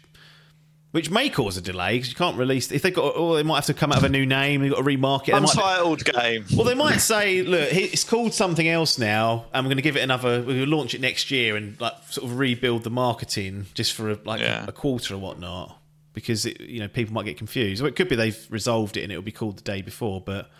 which 0.92 1.10
may 1.10 1.28
cause 1.28 1.56
a 1.56 1.60
delay 1.60 1.96
because 1.96 2.08
you 2.08 2.14
can't 2.16 2.36
release 2.38 2.72
if 2.72 2.80
they 2.82 2.90
got 2.90 3.16
or 3.16 3.36
they 3.36 3.42
might 3.42 3.56
have 3.56 3.66
to 3.66 3.74
come 3.74 3.92
out 3.92 3.98
of 3.98 4.04
a 4.04 4.08
new 4.08 4.24
name. 4.24 4.62
They've 4.62 4.70
got 4.70 4.78
to 4.78 4.82
remarket. 4.84 5.32
Might, 5.32 5.42
untitled 5.42 6.04
game. 6.04 6.46
well, 6.56 6.64
they 6.64 6.74
might 6.74 6.98
say, 6.98 7.42
look, 7.42 7.68
it's 7.72 8.04
called 8.04 8.32
something 8.32 8.66
else 8.66 8.98
now, 8.98 9.44
and 9.52 9.64
we're 9.66 9.68
going 9.70 9.76
to 9.76 9.82
give 9.82 9.96
it 9.96 10.00
another. 10.02 10.38
We're 10.40 10.54
going 10.54 10.64
to 10.70 10.76
launch 10.76 10.94
it 10.94 11.00
next 11.00 11.30
year 11.30 11.56
and 11.56 11.78
like 11.80 11.92
sort 12.10 12.30
of 12.30 12.38
rebuild 12.38 12.84
the 12.84 12.90
marketing 12.90 13.66
just 13.74 13.92
for 13.92 14.10
a, 14.12 14.18
like 14.24 14.40
Yeah. 14.40 14.64
a, 14.64 14.68
a 14.68 14.72
quarter 14.72 15.14
or 15.14 15.18
whatnot, 15.18 15.78
because 16.14 16.46
it, 16.46 16.60
you 16.60 16.80
know 16.80 16.88
people 16.88 17.12
might 17.12 17.26
get 17.26 17.36
confused. 17.36 17.82
Or 17.82 17.86
it 17.88 17.94
could 17.96 18.08
be 18.08 18.16
they've 18.16 18.46
resolved 18.50 18.96
it 18.96 19.02
and 19.02 19.12
it'll 19.12 19.22
be 19.22 19.32
called 19.32 19.58
the 19.58 19.62
day 19.64 19.82
before, 19.82 20.20
but 20.22 20.50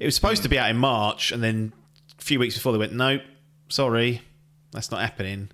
it 0.00 0.04
was 0.04 0.14
supposed 0.14 0.42
to 0.42 0.48
be 0.48 0.58
out 0.58 0.68
in 0.70 0.76
March, 0.78 1.30
and 1.32 1.42
then 1.42 1.72
a 2.18 2.22
few 2.22 2.38
weeks 2.40 2.54
before 2.54 2.72
they 2.72 2.78
went, 2.78 2.92
nope, 2.92 3.22
sorry, 3.68 4.20
that's 4.72 4.90
not 4.90 5.00
happening. 5.00 5.48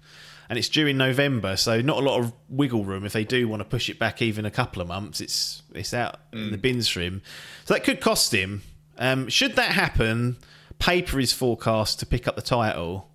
And 0.48 0.58
it's 0.58 0.68
due 0.68 0.86
in 0.86 0.98
November, 0.98 1.56
so 1.56 1.80
not 1.80 1.98
a 1.98 2.00
lot 2.00 2.20
of 2.20 2.32
wiggle 2.50 2.84
room 2.84 3.06
if 3.06 3.12
they 3.14 3.24
do 3.24 3.48
want 3.48 3.60
to 3.60 3.64
push 3.64 3.88
it 3.88 3.98
back 3.98 4.20
even 4.20 4.44
a 4.44 4.50
couple 4.50 4.82
of 4.82 4.88
months. 4.88 5.20
It's 5.20 5.62
it's 5.74 5.94
out 5.94 6.16
in 6.32 6.50
the 6.50 6.58
bins 6.58 6.88
for 6.88 7.00
him, 7.00 7.22
so 7.64 7.74
that 7.74 7.84
could 7.84 8.00
cost 8.00 8.34
him. 8.34 8.62
Um, 8.98 9.28
should 9.28 9.56
that 9.56 9.70
happen, 9.72 10.36
Paper 10.78 11.18
is 11.20 11.32
forecast 11.32 12.00
to 12.00 12.06
pick 12.06 12.28
up 12.28 12.36
the 12.36 12.42
title, 12.42 13.08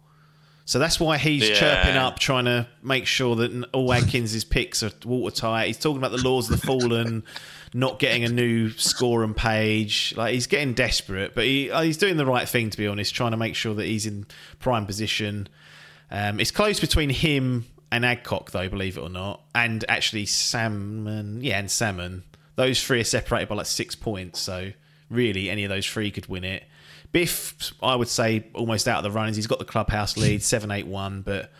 so 0.65 0.79
that's 0.79 0.99
why 0.99 1.17
he's 1.19 1.47
Yeah. 1.47 1.55
chirping 1.55 1.95
up, 1.95 2.17
trying 2.17 2.45
to 2.45 2.67
make 2.81 3.05
sure 3.05 3.35
that 3.35 3.65
all 3.71 3.93
Adkins' 3.93 4.43
picks 4.43 4.81
are 4.81 4.91
watertight. 5.05 5.67
He's 5.67 5.77
talking 5.77 5.97
about 5.97 6.11
the 6.11 6.23
Lords 6.23 6.49
of 6.49 6.59
the 6.59 6.65
fallen, 6.65 7.23
not 7.73 7.99
getting 7.99 8.23
a 8.23 8.29
new 8.29 8.71
score 8.71 9.23
and 9.23 9.35
page. 9.35 10.13
Like 10.17 10.33
he's 10.33 10.47
getting 10.47 10.73
desperate, 10.73 11.35
but 11.35 11.43
he 11.43 11.69
uh, 11.69 11.81
he's 11.81 11.97
doing 11.97 12.17
the 12.17 12.25
right 12.25 12.49
thing 12.49 12.71
to 12.71 12.77
be 12.77 12.87
honest, 12.87 13.13
trying 13.13 13.31
to 13.31 13.37
make 13.37 13.53
sure 13.55 13.75
that 13.75 13.85
he's 13.85 14.07
in 14.07 14.25
prime 14.59 14.87
position. 14.87 15.47
Um, 16.09 16.39
it's 16.39 16.51
close 16.51 16.79
between 16.79 17.09
him 17.09 17.65
and 17.91 18.05
Adcock, 18.05 18.51
though, 18.51 18.69
believe 18.69 18.97
it 18.97 19.01
or 19.01 19.09
not, 19.09 19.41
and 19.53 19.83
actually 19.89 20.25
Salmon. 20.25 21.41
Yeah, 21.41 21.59
and 21.59 21.69
Salmon. 21.69 22.23
Those 22.55 22.83
three 22.83 22.99
are 22.99 23.05
separated 23.05 23.49
by 23.49 23.55
like 23.55 23.65
six 23.65 23.95
points, 23.95 24.39
so 24.39 24.71
really 25.09 25.49
any 25.49 25.63
of 25.63 25.69
those 25.69 25.85
three 25.85 26.11
could 26.11 26.27
win 26.27 26.43
it. 26.43 26.63
Biff, 27.11 27.73
I 27.81 27.95
would 27.95 28.09
say, 28.09 28.47
almost 28.53 28.87
out 28.87 28.97
of 28.97 29.03
the 29.03 29.11
runnings. 29.11 29.35
He's 29.35 29.47
got 29.47 29.59
the 29.59 29.65
clubhouse 29.65 30.17
lead, 30.17 30.43
seven 30.43 30.71
eight 30.71 30.87
one, 30.87 31.21
but 31.21 31.51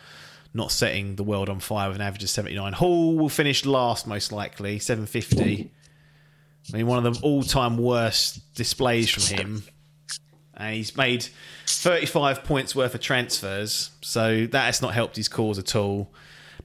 not 0.54 0.72
setting 0.72 1.16
the 1.16 1.24
world 1.24 1.50
on 1.50 1.60
fire 1.60 1.90
with 1.90 1.98
an 1.98 2.02
average 2.02 2.24
of 2.24 2.30
seventy 2.30 2.56
nine. 2.56 2.74
Hall 2.74 3.16
will 3.16 3.30
finish 3.30 3.66
last, 3.66 4.08
most 4.08 4.32
likely, 4.32 4.80
seven 4.80 5.06
fifty. 5.06 5.72
I 6.74 6.78
mean, 6.78 6.88
one 6.88 7.06
of 7.06 7.14
the 7.14 7.22
all 7.22 7.44
time 7.44 7.78
worst 7.78 8.54
displays 8.56 9.10
from 9.10 9.38
him 9.38 9.64
and 10.58 10.76
he's 10.76 10.96
made 10.98 11.28
35 11.68 12.44
points 12.44 12.76
worth 12.76 12.96
of 12.96 13.02
transfers, 13.02 13.92
so 14.02 14.46
that 14.48 14.66
has 14.66 14.82
not 14.82 14.94
helped 14.94 15.16
his 15.16 15.28
cause 15.28 15.58
at 15.60 15.76
all. 15.76 16.12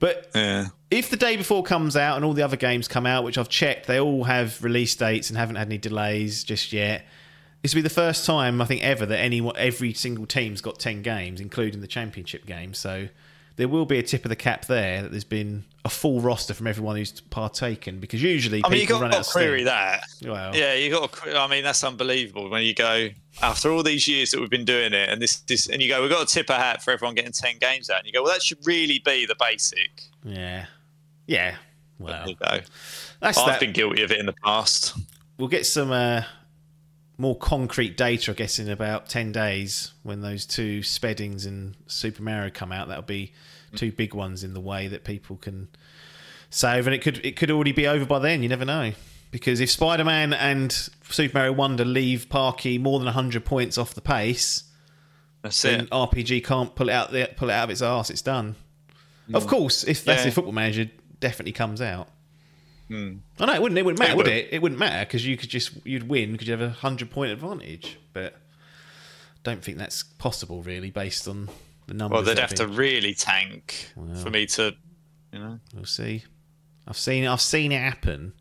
But 0.00 0.30
Yeah. 0.34 0.68
if 0.90 1.10
the 1.10 1.16
day 1.16 1.36
before 1.36 1.62
comes 1.62 1.96
out 1.96 2.16
and 2.16 2.24
all 2.24 2.32
the 2.32 2.42
other 2.42 2.56
games 2.56 2.88
come 2.88 3.06
out, 3.06 3.22
which 3.24 3.38
I've 3.38 3.48
checked, 3.48 3.86
they 3.86 4.00
all 4.00 4.24
have 4.24 4.62
release 4.64 4.94
dates 4.96 5.28
and 5.30 5.38
haven't 5.38 5.56
had 5.56 5.68
any 5.68 5.78
delays 5.78 6.42
just 6.42 6.72
yet. 6.72 7.06
This 7.62 7.72
will 7.74 7.78
be 7.78 7.82
the 7.82 7.90
first 7.94 8.26
time 8.26 8.60
I 8.60 8.64
think 8.64 8.82
ever 8.82 9.06
that 9.06 9.18
any 9.20 9.40
every 9.56 9.94
single 9.94 10.26
team's 10.26 10.60
got 10.60 10.80
10 10.80 11.02
games, 11.02 11.40
including 11.40 11.80
the 11.80 11.86
championship 11.86 12.44
game. 12.46 12.74
So 12.74 13.08
there 13.56 13.68
will 13.68 13.86
be 13.86 13.98
a 13.98 14.02
tip 14.02 14.24
of 14.24 14.30
the 14.30 14.36
cap 14.36 14.64
there 14.66 15.02
that 15.02 15.12
there's 15.12 15.22
been 15.22 15.64
a 15.84 15.88
full 15.88 16.20
roster 16.20 16.54
from 16.54 16.68
everyone 16.68 16.94
who's 16.96 17.20
partaken 17.22 17.98
because 17.98 18.22
usually 18.22 18.62
I 18.64 18.68
mean, 18.68 18.80
you 18.80 18.86
people 18.86 18.98
got, 18.98 19.02
run 19.02 19.10
got 19.10 19.18
out 19.20 19.24
to 19.24 19.30
query 19.32 19.64
that. 19.64 20.04
Well, 20.24 20.54
Yeah, 20.54 20.74
you 20.74 20.90
got. 20.90 21.12
To, 21.12 21.36
I 21.36 21.48
mean, 21.48 21.64
that's 21.64 21.82
unbelievable 21.82 22.48
when 22.50 22.62
you 22.62 22.72
go 22.74 23.08
after 23.42 23.70
all 23.72 23.82
these 23.82 24.06
years 24.06 24.30
that 24.30 24.40
we've 24.40 24.50
been 24.50 24.64
doing 24.64 24.92
it, 24.92 25.08
and 25.08 25.20
this, 25.20 25.40
this, 25.40 25.68
and 25.68 25.82
you 25.82 25.88
go, 25.88 26.00
we've 26.00 26.10
got 26.10 26.26
to 26.26 26.32
tip 26.32 26.50
a 26.50 26.54
hat 26.54 26.82
for 26.82 26.92
everyone 26.92 27.14
getting 27.16 27.32
ten 27.32 27.58
games 27.58 27.90
out, 27.90 27.98
and 27.98 28.06
you 28.06 28.12
go, 28.12 28.22
well, 28.22 28.32
that 28.32 28.42
should 28.42 28.64
really 28.66 29.00
be 29.04 29.26
the 29.26 29.36
basic. 29.38 30.02
yeah, 30.24 30.66
yeah. 31.26 31.56
Well, 31.98 32.28
You 32.28 32.36
I've 33.20 33.34
that. 33.34 33.60
been 33.60 33.72
guilty 33.72 34.02
of 34.02 34.10
it 34.10 34.18
in 34.18 34.26
the 34.26 34.34
past. 34.44 34.96
we'll 35.38 35.48
get 35.48 35.66
some 35.66 35.92
uh, 35.92 36.22
more 37.18 37.36
concrete 37.36 37.96
data, 37.96 38.32
I 38.32 38.34
guess, 38.34 38.58
in 38.58 38.68
about 38.68 39.08
10 39.08 39.30
days 39.30 39.92
when 40.02 40.20
those 40.20 40.44
two 40.44 40.80
Speddings 40.80 41.46
and 41.46 41.76
Super 41.86 42.22
Mario 42.22 42.50
come 42.50 42.72
out. 42.72 42.88
That'll 42.88 43.02
be 43.04 43.32
two 43.76 43.92
big 43.92 44.14
ones 44.14 44.42
in 44.44 44.54
the 44.54 44.60
way 44.60 44.88
that 44.88 45.04
people 45.04 45.36
can 45.36 45.68
save. 46.50 46.86
And 46.86 46.94
it 46.94 47.02
could, 47.02 47.24
it 47.24 47.36
could 47.36 47.50
already 47.50 47.72
be 47.72 47.86
over 47.86 48.04
by 48.04 48.18
then. 48.18 48.42
You 48.42 48.48
never 48.48 48.64
know. 48.64 48.92
Because 49.30 49.60
if 49.60 49.70
Spider 49.70 50.04
Man 50.04 50.32
and 50.34 50.70
Super 51.08 51.38
Mario 51.38 51.52
Wonder 51.52 51.84
leave 51.86 52.28
Parky 52.28 52.76
more 52.78 52.98
than 52.98 53.06
100 53.06 53.44
points 53.44 53.78
off 53.78 53.94
the 53.94 54.02
pace, 54.02 54.64
That's 55.40 55.60
then 55.62 55.80
it. 55.82 55.90
RPG 55.90 56.44
can't 56.44 56.74
pull 56.74 56.88
it 56.90 56.92
out 56.92 57.12
the, 57.12 57.30
pull 57.36 57.48
it 57.48 57.52
out 57.54 57.64
of 57.64 57.70
its 57.70 57.80
arse. 57.80 58.10
It's 58.10 58.20
done. 58.22 58.56
Of 59.32 59.46
course, 59.46 59.84
if 59.84 60.04
that's 60.04 60.20
Yeah. 60.22 60.26
the 60.26 60.32
football 60.32 60.52
manager, 60.52 60.90
definitely 61.20 61.52
comes 61.52 61.80
out. 61.80 62.08
Hmm. 62.88 63.18
I 63.40 63.46
know 63.46 63.54
it 63.54 63.62
wouldn't. 63.62 63.78
It 63.78 63.84
wouldn't 63.86 63.98
matter, 64.00 64.12
It 64.12 64.16
would 64.18 64.26
would. 64.26 64.34
it? 64.34 64.48
It 64.52 64.60
wouldn't 64.60 64.78
matter 64.78 65.06
because 65.06 65.24
you 65.24 65.38
could 65.38 65.48
just 65.48 65.70
you'd 65.86 66.08
win 66.08 66.32
because 66.32 66.46
you 66.48 66.52
have 66.52 66.60
a 66.60 66.68
hundred 66.70 67.10
point 67.10 67.32
advantage. 67.32 67.96
But 68.12 68.34
don't 69.44 69.64
think 69.64 69.78
that's 69.78 70.02
possible, 70.02 70.62
really, 70.62 70.90
based 70.90 71.26
on 71.26 71.48
the 71.92 71.98
numbers. 71.98 72.16
Well, 72.16 72.22
they'd 72.24 72.40
have 72.40 72.54
to 72.54 72.66
really 72.66 73.14
tank 73.14 73.92
for 74.22 74.30
me 74.30 74.46
to, 74.46 74.74
you 75.32 75.38
know. 75.38 75.60
We'll 75.74 75.84
see. 75.84 76.24
I've 76.86 76.96
seen. 76.96 77.26
I've 77.26 77.40
seen 77.40 77.72
it 77.72 77.80
happen. 77.80 78.32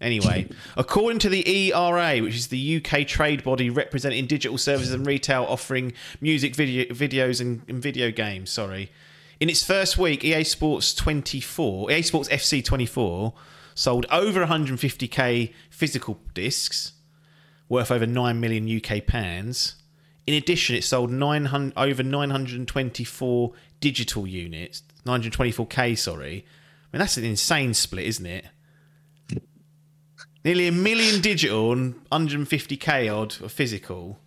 Anyway, 0.00 0.48
according 0.76 1.18
to 1.20 1.28
the 1.28 1.46
ERA, 1.46 2.18
which 2.18 2.34
is 2.34 2.48
the 2.48 2.76
UK 2.82 3.06
trade 3.06 3.44
body 3.44 3.68
representing 3.68 4.26
digital 4.26 4.56
services 4.56 4.92
and 4.94 5.06
retail 5.06 5.44
offering 5.48 5.92
music, 6.20 6.54
video, 6.54 6.86
videos, 6.86 7.40
and, 7.40 7.62
and 7.68 7.82
video 7.82 8.10
games, 8.10 8.50
sorry, 8.50 8.90
in 9.40 9.48
its 9.48 9.62
first 9.62 9.98
week, 9.98 10.24
EA 10.24 10.44
Sports 10.44 10.94
24, 10.94 11.90
EA 11.90 12.02
Sports 12.02 12.28
FC 12.28 12.64
24, 12.64 13.34
sold 13.74 14.06
over 14.10 14.44
150k 14.46 15.52
physical 15.70 16.18
discs, 16.34 16.92
worth 17.68 17.90
over 17.90 18.06
9 18.06 18.40
million 18.40 18.68
UK 18.68 19.06
pounds. 19.06 19.76
In 20.26 20.34
addition, 20.34 20.76
it 20.76 20.84
sold 20.84 21.10
900, 21.10 21.72
over 21.76 22.02
924 22.02 23.52
digital 23.80 24.26
units, 24.26 24.82
924k, 25.06 25.96
sorry. 25.98 26.44
I 26.92 26.96
mean, 26.96 27.00
that's 27.00 27.16
an 27.16 27.24
insane 27.24 27.74
split, 27.74 28.04
isn't 28.06 28.26
it? 28.26 28.44
Nearly 30.44 30.68
a 30.68 30.72
million 30.72 31.20
digital 31.20 31.72
and 31.72 31.94
150k 32.10 33.14
odd 33.14 33.40
of 33.42 33.52
physical. 33.52 34.18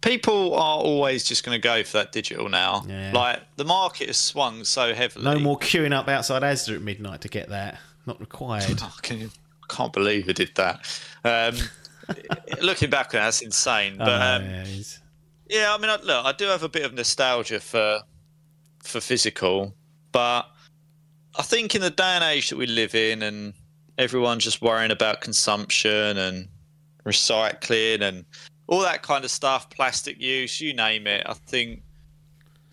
People 0.00 0.54
are 0.54 0.78
always 0.78 1.24
just 1.24 1.44
going 1.44 1.56
to 1.60 1.60
go 1.62 1.82
for 1.82 1.98
that 1.98 2.12
digital 2.12 2.48
now. 2.48 2.84
Yeah. 2.88 3.10
Like 3.12 3.40
the 3.56 3.64
market 3.64 4.06
has 4.06 4.16
swung 4.16 4.64
so 4.64 4.94
heavily. 4.94 5.24
No 5.24 5.38
more 5.38 5.58
queuing 5.58 5.92
up 5.92 6.08
outside 6.08 6.42
Asda 6.42 6.76
at 6.76 6.82
midnight 6.82 7.22
to 7.22 7.28
get 7.28 7.48
that. 7.50 7.78
Not 8.06 8.20
required. 8.20 8.64
Oh, 8.82 8.94
can 9.02 9.18
you, 9.20 9.30
I 9.68 9.74
can't 9.74 9.92
believe 9.92 10.28
it 10.28 10.36
did 10.36 10.52
that. 10.54 10.86
Um, 11.24 11.56
looking 12.62 12.88
back 12.88 13.06
on 13.06 13.18
that, 13.18 13.24
that's 13.24 13.42
insane. 13.42 13.96
But 13.98 14.08
Oh, 14.08 14.36
um, 14.36 14.44
yeah, 14.44 14.64
Yeah, 15.48 15.74
I 15.74 15.78
mean, 15.78 15.90
I- 15.90 16.02
look, 16.02 16.24
I 16.24 16.32
do 16.32 16.46
have 16.46 16.62
a 16.62 16.68
bit 16.68 16.84
of 16.84 16.92
nostalgia 16.94 17.60
for 17.60 18.02
for 18.82 19.00
physical, 19.00 19.74
but 20.12 20.42
I 21.36 21.42
think 21.42 21.74
in 21.74 21.80
the 21.82 21.90
day 21.90 22.04
and 22.04 22.22
age 22.24 22.50
that 22.50 22.56
we 22.56 22.66
live 22.66 22.94
in, 22.94 23.22
and 23.22 23.52
everyone's 23.98 24.44
just 24.44 24.62
worrying 24.62 24.90
about 24.92 25.20
consumption 25.20 26.16
and 26.18 26.48
recycling 27.04 28.02
and 28.02 28.24
all 28.68 28.80
that 28.80 29.02
kind 29.02 29.24
of 29.24 29.30
stuff, 29.30 29.68
plastic 29.70 30.20
use, 30.20 30.60
you 30.60 30.72
name 30.74 31.06
it. 31.06 31.24
I 31.26 31.34
think 31.34 31.82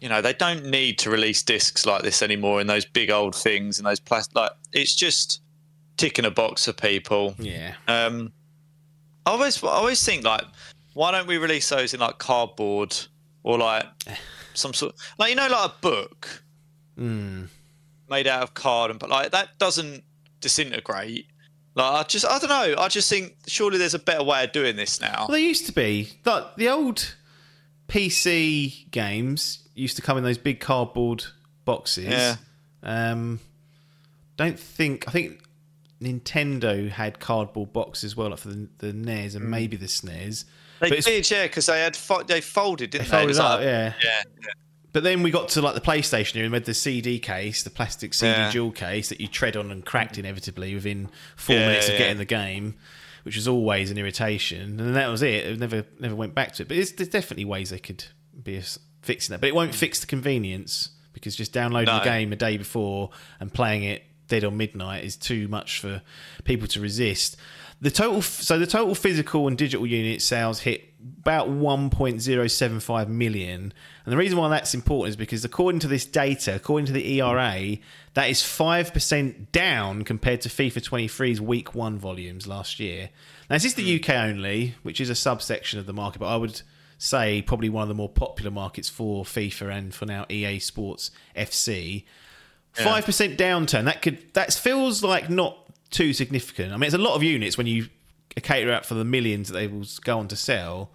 you 0.01 0.09
know 0.09 0.21
they 0.21 0.33
don't 0.33 0.65
need 0.65 0.99
to 0.99 1.09
release 1.09 1.41
discs 1.43 1.85
like 1.85 2.03
this 2.03 2.21
anymore 2.21 2.59
in 2.61 2.67
those 2.67 2.85
big 2.85 3.09
old 3.09 3.35
things 3.35 3.77
and 3.79 3.85
those 3.87 3.99
plastic. 3.99 4.35
Like 4.35 4.51
it's 4.71 4.95
just 4.95 5.41
ticking 5.97 6.25
a 6.25 6.31
box 6.31 6.65
for 6.65 6.73
people. 6.73 7.35
Yeah. 7.39 7.73
Um, 7.87 8.31
I 9.25 9.31
always, 9.31 9.63
I 9.63 9.67
always 9.67 10.03
think 10.03 10.25
like, 10.25 10.43
why 10.93 11.11
don't 11.11 11.27
we 11.27 11.37
release 11.37 11.67
those 11.69 11.93
in 11.93 11.99
like 11.99 12.17
cardboard 12.17 12.95
or 13.43 13.57
like 13.57 13.85
some 14.53 14.73
sort, 14.73 14.95
like 15.17 15.29
you 15.29 15.35
know, 15.35 15.47
like 15.47 15.71
a 15.71 15.73
book 15.81 16.43
Mm. 16.97 17.47
made 18.07 18.27
out 18.27 18.43
of 18.43 18.53
card 18.53 18.91
and 18.91 18.99
but 18.99 19.09
like 19.09 19.31
that 19.31 19.57
doesn't 19.57 20.03
disintegrate. 20.41 21.25
Like 21.75 21.91
I 21.91 22.03
just, 22.07 22.23
I 22.23 22.37
don't 22.37 22.49
know. 22.49 22.75
I 22.79 22.87
just 22.87 23.09
think 23.09 23.35
surely 23.47 23.79
there's 23.79 23.95
a 23.95 23.99
better 23.99 24.23
way 24.23 24.43
of 24.43 24.51
doing 24.51 24.75
this 24.75 25.01
now. 25.01 25.21
Well, 25.27 25.29
there 25.29 25.39
used 25.39 25.65
to 25.65 25.71
be 25.71 26.09
like 26.23 26.55
the 26.55 26.69
old 26.69 27.15
PC 27.87 28.89
games 28.91 29.67
used 29.75 29.95
to 29.95 30.01
come 30.01 30.17
in 30.17 30.23
those 30.23 30.37
big 30.37 30.59
cardboard 30.59 31.23
boxes. 31.65 32.05
Yeah. 32.05 32.35
Um, 32.83 33.39
don't 34.37 34.59
think 34.59 35.07
I 35.07 35.11
think 35.11 35.41
Nintendo 36.01 36.89
had 36.89 37.19
cardboard 37.19 37.73
boxes 37.73 38.11
as 38.11 38.15
well, 38.17 38.29
like 38.29 38.39
for 38.39 38.49
the, 38.49 38.67
the 38.79 38.93
NES 38.93 39.35
and 39.35 39.49
maybe 39.49 39.77
the 39.77 39.85
SNES. 39.87 40.45
They 40.83 40.89
But 40.89 40.97
it's- 40.99 41.05
did, 41.29 41.31
yeah, 41.31 41.43
because 41.43 41.65
they 41.67 41.79
had 41.79 41.95
fo- 41.95 42.23
they 42.23 42.41
folded, 42.41 42.89
didn't 42.91 43.05
they? 43.07 43.11
folded 43.17 43.35
It 43.37 43.39
up, 43.39 43.59
like- 43.59 43.65
yeah. 43.65 43.93
yeah, 44.03 44.23
But 44.91 45.03
then 45.03 45.23
we 45.23 45.31
got 45.31 45.47
to 45.49 45.61
like 45.61 45.75
the 45.75 45.81
PlayStation 45.81 46.35
era 46.35 46.43
and 46.45 46.51
we 46.51 46.57
had 46.57 46.65
the 46.65 46.73
CD 46.73 47.17
case, 47.19 47.63
the 47.63 47.69
plastic 47.69 48.13
CD 48.13 48.31
Yeah. 48.33 48.51
dual 48.51 48.71
case 48.71 49.09
that 49.09 49.19
you 49.21 49.27
tread 49.27 49.55
on 49.57 49.71
and 49.71 49.83
cracked 49.85 50.17
inevitably 50.17 50.75
within 50.75 51.09
four 51.35 51.55
Yeah, 51.55 51.67
minutes 51.67 51.87
of 51.87 51.93
yeah. 51.93 51.99
getting 51.99 52.17
the 52.17 52.25
game, 52.25 52.75
which 53.23 53.35
was 53.35 53.47
always 53.47 53.89
an 53.91 53.97
irritation. 53.97 54.79
And 54.79 54.95
that 54.95 55.07
was 55.07 55.21
it. 55.23 55.45
It 55.47 55.59
never 55.59 55.85
never 55.99 56.15
went 56.15 56.35
back 56.35 56.53
to 56.55 56.63
it. 56.63 56.67
But 56.67 56.77
it's, 56.77 56.91
there's 56.91 57.09
definitely 57.09 57.45
ways 57.45 57.69
they 57.71 57.79
could 57.79 58.03
be 58.43 58.61
fixing 59.01 59.33
that. 59.33 59.39
But 59.41 59.47
it 59.47 59.55
won't 59.55 59.71
mm. 59.71 59.75
fix 59.75 59.99
the 59.99 60.05
convenience 60.05 60.89
because 61.13 61.35
just 61.35 61.53
downloading 61.53 61.93
No. 61.93 61.99
the 61.99 62.05
game 62.05 62.31
a 62.33 62.35
day 62.35 62.57
before 62.57 63.09
and 63.39 63.51
playing 63.53 63.83
it 63.83 64.03
dead 64.27 64.43
on 64.43 64.57
midnight 64.57 65.03
is 65.03 65.15
too 65.15 65.47
much 65.47 65.79
for 65.79 66.01
people 66.43 66.67
to 66.67 66.79
resist. 66.79 67.35
The 67.83 67.91
total, 67.91 68.21
so 68.21 68.57
the 68.57 68.65
total 68.65 68.95
physical 68.95 69.45
and 69.45 69.57
digital 69.57 69.85
unit 69.85 70.21
sales 70.21 70.61
hit 70.61 70.93
about 71.19 71.49
1.075 71.49 73.07
million, 73.09 73.73
and 74.05 74.11
the 74.11 74.15
reason 74.15 74.37
why 74.37 74.47
that's 74.47 74.73
important 74.73 75.09
is 75.09 75.15
because 75.17 75.43
according 75.43 75.79
to 75.79 75.89
this 75.89 76.05
data, 76.05 76.55
according 76.55 76.85
to 76.85 76.93
the 76.93 77.19
ERA, 77.19 77.75
that 78.13 78.29
is 78.29 78.41
five 78.41 78.93
percent 78.93 79.51
down 79.51 80.05
compared 80.05 80.39
to 80.41 80.49
FIFA 80.49 81.09
23's 81.09 81.41
week 81.41 81.75
one 81.75 81.99
volumes 81.99 82.47
last 82.47 82.79
year. 82.79 83.09
Now, 83.49 83.57
this 83.57 83.65
is 83.65 83.73
the 83.73 83.99
UK 83.99 84.11
only, 84.11 84.75
which 84.83 85.01
is 85.01 85.09
a 85.09 85.15
subsection 85.15 85.77
of 85.77 85.85
the 85.85 85.91
market, 85.91 86.19
but 86.19 86.27
I 86.27 86.37
would 86.37 86.61
say 86.97 87.41
probably 87.41 87.67
one 87.67 87.81
of 87.81 87.89
the 87.89 87.95
more 87.95 88.07
popular 88.07 88.49
markets 88.49 88.87
for 88.87 89.25
FIFA 89.25 89.77
and 89.77 89.93
for 89.93 90.05
now 90.05 90.25
EA 90.29 90.57
Sports 90.59 91.11
FC. 91.35 92.05
Five 92.71 93.03
percent 93.03 93.37
downturn. 93.37 93.83
That 93.83 94.01
could 94.01 94.33
that 94.35 94.53
feels 94.53 95.03
like 95.03 95.29
not 95.29 95.62
too 95.93 96.13
significant. 96.13 96.73
I 96.73 96.77
mean, 96.77 96.87
it's 96.87 96.95
a 96.95 96.99
lot 96.99 97.15
of 97.15 97.23
units 97.23 97.57
when 97.57 97.67
you 97.67 97.87
cater 98.35 98.71
out 98.71 98.85
for 98.85 98.95
the 98.95 99.05
millions 99.05 99.47
that 99.49 99.53
they 99.53 99.67
will 99.67 99.85
go 100.01 100.19
on 100.19 100.27
to 100.27 100.35
sell, 100.35 100.91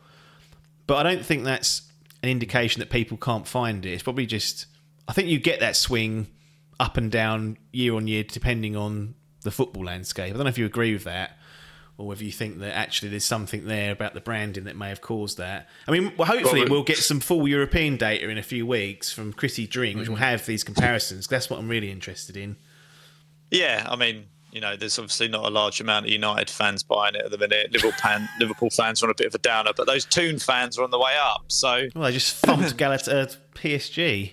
but 0.87 1.07
I 1.07 1.15
don't 1.15 1.25
think 1.25 1.45
that's 1.45 1.83
an 2.23 2.29
indication 2.29 2.81
that 2.81 2.91
people 2.91 3.17
can't 3.17 3.47
find 3.47 3.87
it. 3.87 3.93
It's 3.93 4.03
probably 4.03 4.27
just 4.27 4.67
I 5.07 5.13
think 5.13 5.29
you 5.29 5.39
get 5.39 5.61
that 5.61 5.77
swing 5.77 6.27
up 6.79 6.97
and 6.97 7.11
down 7.11 7.57
year 7.73 7.95
on 7.95 8.07
year 8.07 8.23
depending 8.23 8.77
on 8.77 9.15
the 9.43 9.51
football 9.51 9.85
landscape. 9.85 10.35
I 10.35 10.37
don't 10.37 10.45
know 10.45 10.51
if 10.51 10.59
you 10.59 10.67
agree 10.67 10.93
with 10.93 11.05
that. 11.05 11.33
Or 11.97 12.07
whether 12.07 12.23
you 12.23 12.31
think 12.31 12.61
that 12.61 12.77
actually 12.77 13.09
there's 13.09 13.25
something 13.25 13.67
there 13.67 13.91
about 13.91 14.15
the 14.15 14.21
branding 14.21 14.65
that 14.65 14.77
may 14.77 14.89
have 14.89 15.01
caused 15.01 15.39
that. 15.39 15.69
I 15.89 15.91
mean, 15.91 16.13
well, 16.17 16.29
hopefully 16.29 16.61
Well, 16.61 16.71
we'll 16.71 16.83
get 16.85 16.99
some 16.99 17.19
full 17.19 17.49
European 17.49 17.97
data 17.97 18.29
in 18.29 18.39
a 18.39 18.43
few 18.43 18.65
weeks 18.69 19.11
from 19.11 19.33
Chrissy 19.33 19.67
Dring, 19.67 19.99
which 19.99 20.09
will 20.09 20.15
mm-hmm. 20.15 20.23
have 20.23 20.47
these 20.47 20.63
comparisons. 20.63 21.27
That's 21.27 21.51
what 21.51 21.59
I'm 21.59 21.69
really 21.69 21.91
interested 21.91 22.37
in. 22.37 22.55
yeah. 23.51 23.85
I 23.91 23.97
mean, 23.97 24.27
you 24.51 24.61
know, 24.61 24.77
there's 24.77 24.99
obviously 24.99 25.29
not 25.29 25.45
a 25.45 25.51
large 25.51 25.81
amount 25.81 26.07
of 26.07 26.11
United 26.13 26.49
fans 26.51 26.83
buying 26.83 27.15
it 27.15 27.23
at 27.25 27.31
the 27.31 27.39
minute. 27.39 27.71
Liverpool, 27.73 27.93
fan, 28.01 28.29
Liverpool 28.41 28.71
fans 28.71 29.03
are 29.03 29.07
on 29.07 29.11
a 29.11 29.15
bit 29.15 29.27
of 29.27 29.35
a 29.35 29.39
downer, 29.39 29.73
but 29.77 29.87
those 29.87 30.05
Toon 30.05 30.39
fans 30.39 30.79
are 30.79 30.85
on 30.85 30.91
the 30.91 30.99
way 30.99 31.17
up. 31.21 31.45
So 31.49 31.89
Well, 31.95 32.05
they 32.05 32.13
just 32.13 32.37
thumped 32.37 32.77
Galat- 32.77 33.13
uh, 33.13 33.27
PSG. 33.55 34.33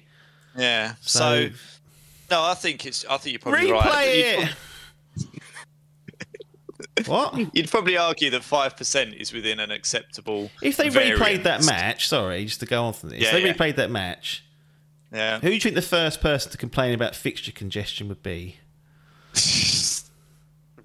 yeah. 0.57 0.95
So- 1.01 1.49
So, 1.49 1.55
no, 2.31 2.41
I 2.43 2.53
think 2.55 2.85
it's. 2.85 3.05
I 3.09 3.17
think 3.17 3.33
you're 3.33 3.39
probably 3.39 3.71
right. 3.71 3.85
Replay 3.85 4.47
You'd 5.19 5.29
it. 6.97 7.07
what? 7.07 7.55
You'd 7.55 7.69
probably 7.69 7.97
argue 7.97 8.29
that 8.31 8.43
five 8.43 8.75
percent 8.75 9.13
is 9.15 9.31
within 9.31 9.59
an 9.59 9.69
acceptable. 9.69 10.49
If 10.61 10.77
they 10.77 10.87
replayed 10.89 11.43
that 11.43 11.65
match, 11.65 12.07
sorry, 12.07 12.45
just 12.45 12.61
to 12.61 12.65
go 12.65 12.85
on 12.85 12.93
from 12.93 13.09
this, 13.09 13.19
Yeah, 13.19 13.27
if 13.27 13.33
they 13.33 13.45
yeah. 13.45 13.53
replayed 13.53 13.75
that 13.75 13.91
match, 13.91 14.43
yeah, 15.13 15.39
who 15.39 15.49
do 15.49 15.53
you 15.53 15.59
think 15.59 15.75
the 15.75 15.81
first 15.83 16.19
person 16.19 16.51
to 16.51 16.57
complain 16.57 16.95
about 16.95 17.15
fixture 17.15 17.51
congestion 17.51 18.07
would 18.07 18.23
be? 18.23 18.57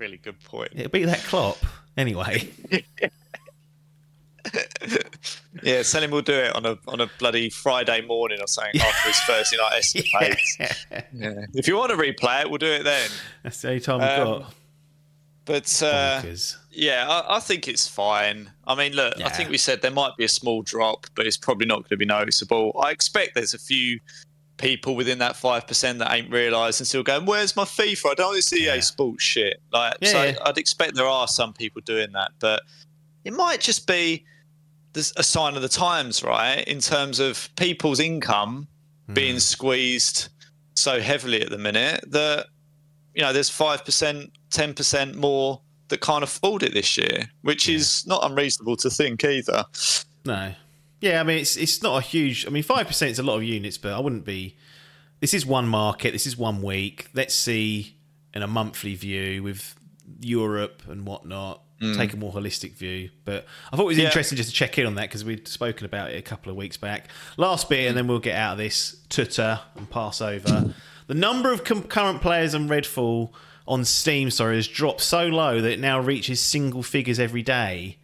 really 0.00 0.16
good 0.16 0.42
point. 0.42 0.72
It'll 0.74 0.90
be 0.90 1.04
that 1.04 1.18
Klopp. 1.20 1.58
Anyway, 1.96 2.48
Yeah, 5.62 5.82
Selim 5.82 6.10
will 6.10 6.22
do 6.22 6.32
it 6.32 6.56
on 6.56 6.64
a 6.64 6.78
on 6.88 7.00
a 7.00 7.10
bloody 7.18 7.50
Friday 7.50 8.00
morning 8.00 8.40
or 8.40 8.46
something 8.46 8.80
after 8.80 9.08
his 9.08 9.18
Thursday 9.20 9.56
night 9.58 9.72
escapades. 9.78 10.56
Yeah. 11.12 11.44
If 11.52 11.68
you 11.68 11.76
want 11.76 11.90
to 11.90 11.96
replay 11.96 12.40
it, 12.42 12.48
we'll 12.48 12.58
do 12.58 12.66
it 12.72 12.82
then. 12.84 13.10
that's 13.42 13.60
the 13.60 13.68
only 13.68 13.80
time 13.80 14.00
we've 14.00 14.08
Um, 14.08 14.40
got. 14.40 14.54
But 15.44 15.82
uh, 15.82 16.22
yeah, 16.70 17.06
I, 17.08 17.36
I 17.36 17.40
think 17.40 17.68
it's 17.68 17.86
fine. 17.86 18.50
I 18.66 18.74
mean, 18.74 18.92
look, 18.92 19.20
I 19.20 19.28
think 19.28 19.50
we 19.50 19.58
said 19.58 19.82
there 19.82 19.90
might 19.90 20.16
be 20.16 20.24
a 20.24 20.28
small 20.28 20.62
drop, 20.62 21.06
but 21.14 21.26
it's 21.26 21.36
probably 21.36 21.66
not 21.66 21.78
going 21.80 21.88
to 21.90 21.96
be 21.96 22.04
noticeable. 22.06 22.78
I 22.82 22.90
expect 22.92 23.34
there's 23.34 23.54
a 23.54 23.58
few 23.58 24.00
people 24.60 24.94
within 24.94 25.18
that 25.18 25.34
five 25.36 25.66
percent 25.66 25.98
that 25.98 26.12
ain't 26.12 26.30
realised 26.30 26.80
and 26.80 26.86
still 26.86 27.02
going, 27.02 27.24
"Where's 27.26 27.56
my 27.56 27.64
FIFA? 27.64 28.10
I 28.10 28.14
don't 28.14 28.26
want 28.26 28.36
this 28.36 28.52
EA 28.52 28.64
Yeah. 28.66 28.80
Sports 28.80 29.24
shit." 29.24 29.60
Like, 29.72 29.96
Yeah, 30.00 30.12
so 30.12 30.22
yeah. 30.24 30.36
I'd 30.44 30.58
expect 30.58 30.94
there 30.94 31.06
are 31.08 31.26
some 31.26 31.52
people 31.52 31.80
doing 31.84 32.12
that, 32.12 32.32
but 32.38 32.62
it 33.24 33.32
might 33.32 33.60
just 33.60 33.86
be 33.86 34.24
a 34.94 35.22
sign 35.22 35.54
of 35.56 35.62
the 35.62 35.68
times, 35.68 36.22
right? 36.22 36.64
In 36.66 36.80
terms 36.80 37.20
of 37.20 37.48
people's 37.56 38.00
income 38.00 38.66
being 39.12 39.34
Hmm. 39.34 39.38
squeezed 39.38 40.28
so 40.74 41.00
heavily 41.00 41.40
at 41.42 41.50
the 41.50 41.58
minute 41.58 42.04
that 42.10 42.46
you 43.14 43.22
know 43.22 43.32
there's 43.32 43.50
five 43.50 43.84
percent, 43.84 44.30
ten 44.50 44.74
percent 44.74 45.16
more 45.16 45.60
that 45.88 46.00
can't 46.00 46.22
afford 46.22 46.62
it 46.62 46.72
this 46.74 46.96
year, 46.96 47.28
which 47.42 47.68
is 47.68 48.06
not 48.06 48.24
unreasonable 48.24 48.76
to 48.76 48.88
think 48.90 49.24
either. 49.24 49.64
No. 50.24 50.54
Yeah, 51.00 51.20
I 51.20 51.24
mean 51.24 51.38
it's 51.38 51.56
it's 51.56 51.82
not 51.82 51.96
a 51.98 52.00
huge. 52.00 52.46
I 52.46 52.50
mean 52.50 52.62
five 52.62 52.86
percent 52.86 53.10
is 53.12 53.18
a 53.18 53.22
lot 53.22 53.36
of 53.36 53.42
units, 53.42 53.78
but 53.78 53.92
I 53.92 54.00
wouldn't 54.00 54.24
be. 54.24 54.56
This 55.20 55.34
is 55.34 55.44
one 55.44 55.68
market. 55.68 56.12
This 56.12 56.26
is 56.26 56.36
one 56.36 56.62
week. 56.62 57.08
Let's 57.14 57.34
see 57.34 57.96
in 58.34 58.42
a 58.42 58.46
monthly 58.46 58.94
view 58.94 59.42
with 59.42 59.74
Europe 60.20 60.82
and 60.88 61.06
whatnot. 61.06 61.62
Hmm. 61.80 61.94
Take 61.96 62.12
a 62.12 62.16
more 62.16 62.32
holistic 62.32 62.74
view. 62.74 63.10
But 63.24 63.46
I 63.72 63.76
thought 63.76 63.84
it 63.84 63.88
was 63.88 63.98
Yeah. 63.98 64.04
interesting 64.06 64.36
just 64.36 64.50
to 64.50 64.54
check 64.54 64.78
in 64.78 64.86
on 64.86 64.94
that 64.96 65.08
because 65.08 65.24
we'd 65.24 65.48
spoken 65.48 65.86
about 65.86 66.10
it 66.10 66.16
a 66.18 66.22
couple 66.22 66.50
of 66.50 66.56
weeks 66.56 66.76
back. 66.76 67.08
Last 67.38 67.68
bit, 67.70 67.88
and 67.88 67.96
then 67.96 68.06
we'll 68.06 68.18
get 68.18 68.36
out 68.36 68.52
of 68.52 68.58
this 68.58 68.96
tutor 69.08 69.60
and 69.76 69.88
pass 69.88 70.20
over. 70.20 70.74
The 71.06 71.14
number 71.14 71.52
of 71.52 71.64
concurrent 71.64 72.20
players 72.20 72.54
on 72.54 72.68
Redfall 72.68 73.30
on 73.66 73.84
Steam, 73.84 74.30
sorry, 74.30 74.56
has 74.56 74.68
dropped 74.68 75.00
so 75.00 75.26
low 75.26 75.60
that 75.60 75.70
it 75.72 75.80
now 75.80 75.98
reaches 76.00 76.40
single 76.40 76.82
figures 76.82 77.18
every 77.18 77.42
day. 77.42 77.96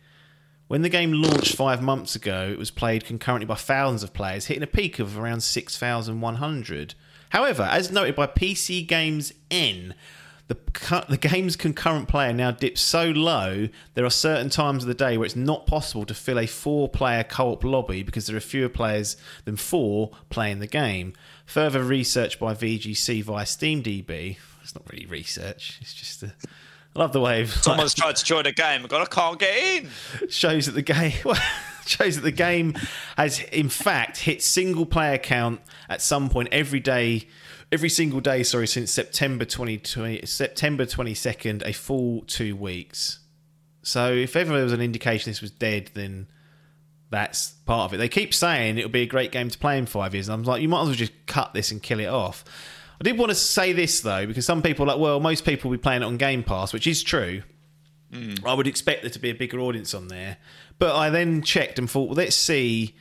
When 0.69 0.83
the 0.83 0.89
game 0.89 1.13
launched 1.13 1.55
five 1.55 1.81
months 1.81 2.17
ago, 2.17 2.49
it 2.51 2.59
was 2.59 2.73
played 2.73 3.05
concurrently 3.05 3.47
by 3.47 3.55
thousands 3.55 4.03
of 4.03 4.13
players, 4.13 4.47
hitting 4.47 4.65
a 4.65 4.67
peak 4.67 4.99
of 4.99 5.17
around 5.17 5.43
6,100. 5.43 6.95
However, 7.31 7.63
as 7.63 7.93
noted 7.93 8.17
by 8.17 8.27
PC 8.27 8.87
Games 8.87 9.33
N, 9.49 9.95
the, 10.49 10.57
the 11.09 11.17
game's 11.17 11.55
concurrent 11.55 12.09
player 12.09 12.33
now 12.33 12.51
dips 12.51 12.81
so 12.81 13.11
low, 13.11 13.69
there 13.95 14.05
are 14.05 14.11
certain 14.11 14.51
times 14.51 14.83
of 14.83 14.89
the 14.89 14.95
day 14.95 15.17
where 15.17 15.27
it's 15.27 15.37
not 15.37 15.69
possible 15.69 16.05
to 16.05 16.15
fill 16.15 16.39
a 16.39 16.47
four 16.47 16.89
player 16.89 17.23
co 17.23 17.53
op 17.53 17.63
lobby 17.63 18.03
because 18.03 18.27
there 18.27 18.37
are 18.37 18.41
fewer 18.41 18.69
players 18.69 19.17
than 19.45 19.57
four 19.57 20.11
playing 20.31 20.59
the 20.59 20.67
game. 20.67 21.13
Further 21.47 21.83
research 21.83 22.41
by 22.41 22.55
VGC 22.55 23.23
via 23.23 23.45
SteamDB. 23.45 24.37
It's 24.63 24.75
not 24.75 24.91
really 24.93 25.07
research, 25.07 25.79
it's 25.81 25.95
just 25.95 26.25
a. 26.25 26.33
Love 26.97 27.13
the 27.13 27.21
way 27.21 27.43
of 27.43 27.51
Someone's 27.53 27.95
tried 27.95 28.17
to 28.17 28.25
join 28.25 28.47
a 28.47 28.53
game 28.53 28.81
and 28.81 28.89
gone, 28.89 29.03
I 29.03 29.05
can't 29.05 29.39
get 29.39 29.85
in. 29.85 29.91
shows 30.31 30.67
that 30.67 30.73
the 30.73 30.83
game 30.83 31.13
shows 31.87 32.17
that 32.17 32.23
the 32.23 32.33
game 32.33 32.75
has 33.17 33.41
in 33.53 33.69
fact 33.69 34.19
hit 34.19 34.43
single 34.43 34.87
player 34.87 35.19
count 35.19 35.61
at 35.89 36.03
some 36.03 36.29
point 36.29 36.49
every 36.51 36.81
day 36.81 37.29
every 37.71 37.89
single 37.89 38.21
day 38.21 38.43
sorry 38.43 38.67
since 38.67 38.91
September 38.91 39.45
2020 39.45 40.25
September 40.27 40.85
22nd 40.85 41.65
a 41.67 41.73
full 41.73 42.23
2 42.23 42.57
weeks. 42.57 43.21
So 43.83 44.13
if 44.13 44.35
ever 44.35 44.55
there 44.55 44.65
was 44.65 44.73
an 44.73 44.81
indication 44.81 45.31
this 45.31 45.43
was 45.43 45.51
dead 45.51 45.91
then 45.95 46.29
that's 47.09 47.51
part 47.67 47.91
of 47.91 47.95
it. 47.95 47.99
They 47.99 48.09
keep 48.09 48.35
saying 48.35 48.79
it'll 48.79 48.91
be 48.91 49.03
a 49.03 49.07
great 49.07 49.31
game 49.31 49.49
to 49.51 49.59
play 49.59 49.79
in 49.79 49.87
5 49.87 50.15
years 50.15 50.29
and 50.29 50.35
I'm 50.35 50.43
like 50.45 50.63
you 50.63 50.69
might 50.69 50.81
as 50.81 50.87
well 50.89 50.97
just 50.97 51.13
cut 51.27 51.53
this 51.53 51.71
and 51.71 51.83
kill 51.83 52.01
it 52.01 52.07
off 52.07 52.43
I 53.01 53.05
did 53.05 53.19
want 53.19 53.31
to 53.31 53.35
say 53.35 53.73
this 53.73 54.01
though 54.01 54.27
because 54.27 54.47
some 54.47 54.63
people 54.63 54.85
are 54.85 54.95
like 54.95 54.99
well 54.99 55.21
most 55.21 55.45
people 55.45 55.71
will 55.71 55.77
be 55.77 55.83
playing 55.83 56.03
it 56.03 56.07
on 56.07 56.17
Game 56.17 56.43
Pass 56.43 56.73
which 56.73 56.87
is 56.87 57.03
true 57.03 57.43
mm. 58.13 58.45
I 58.47 58.55
would 58.55 58.67
expect 58.67 59.03
there 59.03 59.11
to 59.11 59.19
be 59.19 59.31
a 59.31 59.35
bigger 59.35 59.61
audience 59.61 59.95
on 59.95 60.09
there. 60.09 60.39
But 60.79 60.95
I 60.95 61.11
then 61.11 61.43
checked 61.43 61.79
and 61.79 61.91
thought, 61.91 62.09
well, 62.09 62.17
let's 62.17 62.37
see 62.37 62.95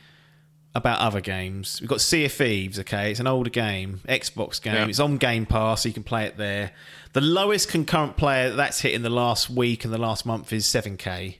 about 0.74 1.00
other 1.00 1.20
games. 1.20 1.80
We've 1.80 1.88
got 1.88 2.00
Sea 2.00 2.26
of 2.26 2.32
Thieves, 2.32 2.78
okay? 2.80 3.10
It's 3.10 3.20
an 3.20 3.26
older 3.26 3.50
game, 3.50 4.00
Xbox 4.08 4.60
game. 4.60 4.74
Yeah. 4.74 4.86
It's 4.86 5.00
on 5.00 5.16
Game 5.16 5.46
Pass, 5.46 5.82
so 5.82 5.88
you 5.88 5.94
can 5.94 6.04
play 6.04 6.26
it 6.26 6.36
there. 6.36 6.72
The 7.12 7.20
lowest 7.20 7.68
concurrent 7.68 8.16
player 8.16 8.50
that's 8.50 8.80
hit 8.80 8.94
in 8.94 9.02
the 9.02 9.10
last 9.10 9.48
week 9.48 9.84
and 9.84 9.92
the 9.92 9.98
last 9.98 10.26
month 10.26 10.52
is 10.52 10.66
7K. 10.66 11.36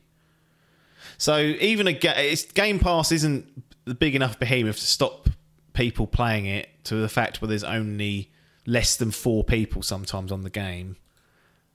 So 1.19 1.39
even 1.39 1.87
a 1.87 1.93
ga- 1.93 2.15
it's, 2.17 2.45
Game 2.45 2.79
Pass 2.79 3.13
isn't 3.13 3.65
the 3.85 3.95
big 3.95 4.15
enough 4.15 4.39
behemoth 4.39 4.77
to 4.77 4.87
stop 4.87 5.29
people 5.73 6.07
playing 6.07 6.47
it 6.47 6.69
to 6.85 6.97
the 6.97 7.09
fact 7.09 7.41
where 7.41 7.49
there's 7.49 7.65
only 7.65 8.31
less 8.67 8.97
than 8.97 9.11
four 9.11 9.45
people 9.45 9.83
sometimes 9.83 10.31
on 10.33 10.43
the 10.43 10.51
game. 10.51 10.97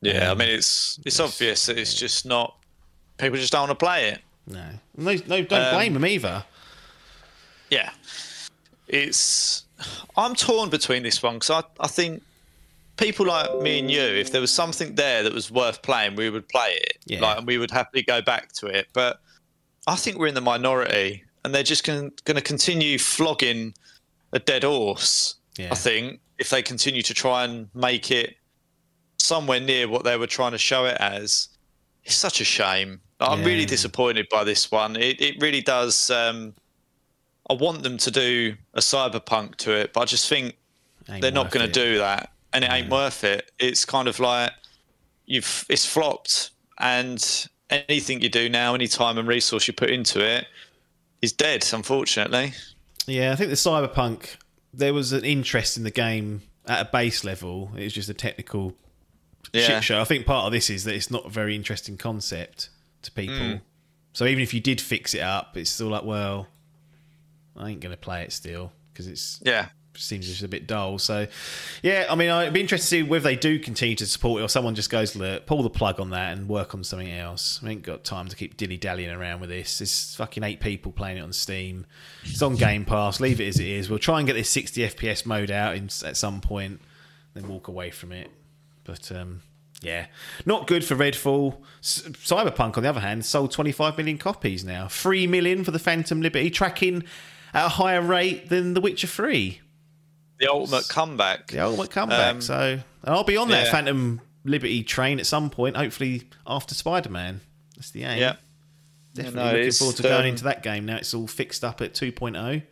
Yeah, 0.01 0.31
I 0.31 0.33
mean 0.33 0.49
it's 0.49 0.99
it's 1.05 1.19
obvious 1.19 1.65
that 1.67 1.77
it's 1.77 1.93
just 1.93 2.25
not 2.25 2.57
people 3.17 3.37
just 3.37 3.51
don't 3.51 3.67
want 3.67 3.79
to 3.79 3.85
play 3.85 4.09
it. 4.09 4.19
No, 4.47 4.65
no, 4.97 5.15
no 5.27 5.43
don't 5.43 5.53
Um, 5.61 5.73
blame 5.75 5.93
them 5.93 6.05
either. 6.05 6.43
Yeah, 7.69 7.91
it's 8.87 9.65
I'm 10.17 10.35
torn 10.35 10.69
between 10.69 11.03
this 11.03 11.21
one 11.21 11.35
because 11.35 11.49
I 11.49 11.63
I 11.79 11.87
think 11.87 12.23
people 12.97 13.25
like 13.25 13.61
me 13.61 13.79
and 13.79 13.89
you, 13.89 14.01
if 14.01 14.31
there 14.31 14.41
was 14.41 14.51
something 14.51 14.95
there 14.95 15.23
that 15.23 15.33
was 15.33 15.49
worth 15.51 15.81
playing, 15.81 16.15
we 16.15 16.29
would 16.29 16.47
play 16.47 16.73
it. 16.81 16.97
Yeah. 17.05 17.21
Like, 17.21 17.37
and 17.39 17.47
we 17.47 17.57
would 17.57 17.71
happily 17.71 18.03
go 18.03 18.21
back 18.21 18.51
to 18.53 18.67
it. 18.67 18.87
But 18.93 19.19
I 19.87 19.95
think 19.95 20.17
we're 20.17 20.27
in 20.27 20.35
the 20.35 20.41
minority, 20.41 21.23
and 21.43 21.53
they're 21.53 21.63
just 21.63 21.83
going 21.83 22.11
to 22.25 22.41
continue 22.41 22.99
flogging 22.99 23.73
a 24.33 24.39
dead 24.39 24.63
horse. 24.63 25.35
Yeah. 25.57 25.69
I 25.71 25.75
think 25.75 26.19
if 26.41 26.49
they 26.49 26.61
continue 26.63 27.03
to 27.03 27.13
try 27.13 27.43
and 27.45 27.69
make 27.73 28.09
it 28.11 28.35
somewhere 29.17 29.59
near 29.59 29.87
what 29.87 30.03
they 30.03 30.17
were 30.17 30.27
trying 30.27 30.51
to 30.51 30.57
show 30.57 30.85
it 30.85 30.97
as, 30.99 31.47
it's 32.03 32.15
such 32.15 32.41
a 32.41 32.43
shame. 32.43 32.99
I'm 33.19 33.39
Yeah. 33.41 33.45
really 33.45 33.65
disappointed 33.65 34.25
by 34.29 34.43
this 34.43 34.71
one. 34.71 34.95
It 34.95 35.21
it 35.21 35.35
really 35.39 35.61
does. 35.61 36.09
Um, 36.09 36.55
I 37.49 37.53
want 37.53 37.83
them 37.83 37.97
to 37.97 38.11
do 38.11 38.55
a 38.73 38.79
cyberpunk 38.81 39.55
to 39.57 39.71
it, 39.71 39.93
but 39.93 40.01
I 40.01 40.05
just 40.05 40.27
think 40.27 40.55
Ain't 41.09 41.21
they're 41.21 41.31
not 41.41 41.51
going 41.51 41.65
to 41.65 41.71
do 41.71 41.97
that, 41.99 42.31
and 42.53 42.63
it 42.63 42.71
ain't 42.71 42.89
worth 42.89 43.23
it. 43.23 43.51
It's 43.59 43.85
kind 43.85 44.07
of 44.07 44.19
like 44.19 44.51
you've 45.25 45.65
it's 45.69 45.85
flopped, 45.85 46.51
and 46.79 47.19
anything 47.69 48.21
you 48.21 48.29
do 48.29 48.49
now, 48.49 48.73
any 48.73 48.87
time 48.87 49.17
and 49.19 49.27
resource 49.27 49.67
you 49.67 49.73
put 49.73 49.91
into 49.91 50.19
it, 50.35 50.47
is 51.21 51.31
dead. 51.33 51.61
Unfortunately, 51.71 52.53
Yeah, 53.05 53.31
I 53.31 53.35
think 53.35 53.49
the 53.49 53.55
cyberpunk 53.55 54.37
there 54.73 54.93
was 54.93 55.13
an 55.13 55.23
interest 55.23 55.77
in 55.77 55.83
the 55.83 55.91
game 55.91 56.41
at 56.65 56.87
a 56.87 56.89
base 56.89 57.23
level. 57.23 57.71
It 57.75 57.83
was 57.83 57.93
just 57.93 58.09
a 58.09 58.13
technical 58.13 58.73
yeah, 59.53 59.65
shit 59.65 59.83
show. 59.83 60.01
I 60.01 60.03
think 60.03 60.25
part 60.25 60.45
of 60.45 60.51
this 60.51 60.69
is 60.69 60.83
that 60.85 60.95
it's 60.95 61.11
not 61.11 61.25
a 61.25 61.29
very 61.29 61.55
interesting 61.55 61.97
concept 61.97 62.69
to 63.03 63.11
people. 63.11 63.35
Mm. 63.35 63.61
So 64.13 64.25
even 64.25 64.43
if 64.43 64.53
you 64.53 64.59
did 64.59 64.79
fix 64.79 65.13
it 65.13 65.21
up, 65.21 65.57
it's 65.57 65.69
still 65.69 65.87
like, 65.87 66.03
well, 66.03 66.47
I 67.55 67.69
ain't 67.69 67.81
going 67.81 67.91
to 67.91 67.97
play 67.97 68.23
it 68.23 68.31
still 68.31 68.71
because 68.91 69.07
it's 69.07 69.41
yeah. 69.43 69.69
Seems 69.95 70.27
just 70.27 70.43
a 70.43 70.47
bit 70.47 70.67
dull. 70.67 70.97
So, 70.97 71.27
yeah, 71.81 72.07
I 72.09 72.15
mean, 72.15 72.29
I'd 72.29 72.53
be 72.53 72.61
interested 72.61 72.85
to 72.85 72.89
see 72.89 73.03
whether 73.03 73.23
they 73.23 73.35
do 73.35 73.59
continue 73.59 73.95
to 73.95 74.05
support 74.05 74.41
it 74.41 74.43
or 74.43 74.47
someone 74.47 74.75
just 74.75 74.89
goes, 74.89 75.15
look, 75.15 75.45
pull 75.45 75.63
the 75.63 75.69
plug 75.69 75.99
on 75.99 76.11
that 76.11 76.37
and 76.37 76.47
work 76.47 76.73
on 76.73 76.83
something 76.83 77.11
else. 77.11 77.59
I 77.63 77.69
ain't 77.69 77.83
got 77.83 78.03
time 78.03 78.27
to 78.27 78.35
keep 78.35 78.57
dilly 78.57 78.77
dallying 78.77 79.11
around 79.11 79.41
with 79.41 79.49
this. 79.49 79.79
There's 79.79 80.15
fucking 80.15 80.43
eight 80.43 80.59
people 80.59 80.91
playing 80.91 81.17
it 81.17 81.21
on 81.21 81.33
Steam. 81.33 81.85
It's 82.23 82.41
on 82.41 82.55
Game 82.55 82.85
Pass. 82.85 83.19
Leave 83.19 83.41
it 83.41 83.47
as 83.47 83.59
it 83.59 83.67
is. 83.67 83.89
We'll 83.89 83.99
try 83.99 84.19
and 84.19 84.27
get 84.27 84.33
this 84.33 84.49
60 84.49 84.81
FPS 84.81 85.25
mode 85.25 85.51
out 85.51 85.75
in, 85.75 85.85
at 86.05 86.17
some 86.17 86.41
point, 86.41 86.81
then 87.33 87.47
walk 87.47 87.67
away 87.67 87.91
from 87.91 88.11
it. 88.11 88.29
But, 88.83 89.11
um, 89.11 89.41
yeah, 89.81 90.07
not 90.45 90.67
good 90.67 90.85
for 90.85 90.95
Redfall. 90.95 91.57
Cyberpunk, 91.81 92.77
on 92.77 92.83
the 92.83 92.89
other 92.89 92.99
hand, 92.99 93.25
sold 93.25 93.51
25 93.51 93.97
million 93.97 94.17
copies 94.17 94.63
now. 94.63 94.87
3 94.87 95.27
million 95.27 95.63
for 95.63 95.71
the 95.71 95.79
Phantom 95.79 96.21
Liberty, 96.21 96.49
tracking 96.49 97.03
at 97.53 97.65
a 97.65 97.69
higher 97.69 98.01
rate 98.01 98.49
than 98.49 98.75
The 98.75 98.81
Witcher 98.81 99.07
3 99.07 99.59
The 100.41 100.51
ultimate 100.51 100.87
comeback. 100.89 101.47
the 101.47 101.59
ultimate 101.59 101.91
comeback. 101.91 102.35
Um, 102.35 102.41
so 102.41 102.59
and 103.03 103.15
I'll 103.15 103.23
be 103.23 103.37
on 103.37 103.47
that 103.49 103.65
yeah. 103.67 103.71
Phantom 103.71 104.19
Liberty 104.43 104.83
train 104.83 105.19
at 105.19 105.25
some 105.25 105.49
point. 105.49 105.77
Hopefully 105.77 106.23
after 106.45 106.75
Spider 106.75 107.09
Man. 107.09 107.41
That's 107.75 107.91
the 107.91 108.03
aim. 108.03 108.19
Yeah. 108.19 108.35
definitely 109.13 109.39
no, 109.43 109.51
looking 109.57 109.71
forward 109.71 109.95
to 109.97 110.03
going 110.03 110.21
um, 110.21 110.25
into 110.25 110.43
that 110.45 110.63
game. 110.63 110.85
Now 110.85 110.97
it's 110.97 111.13
all 111.13 111.27
fixed 111.27 111.63
up 111.63 111.81
at 111.81 111.93
2.0. 111.93 112.63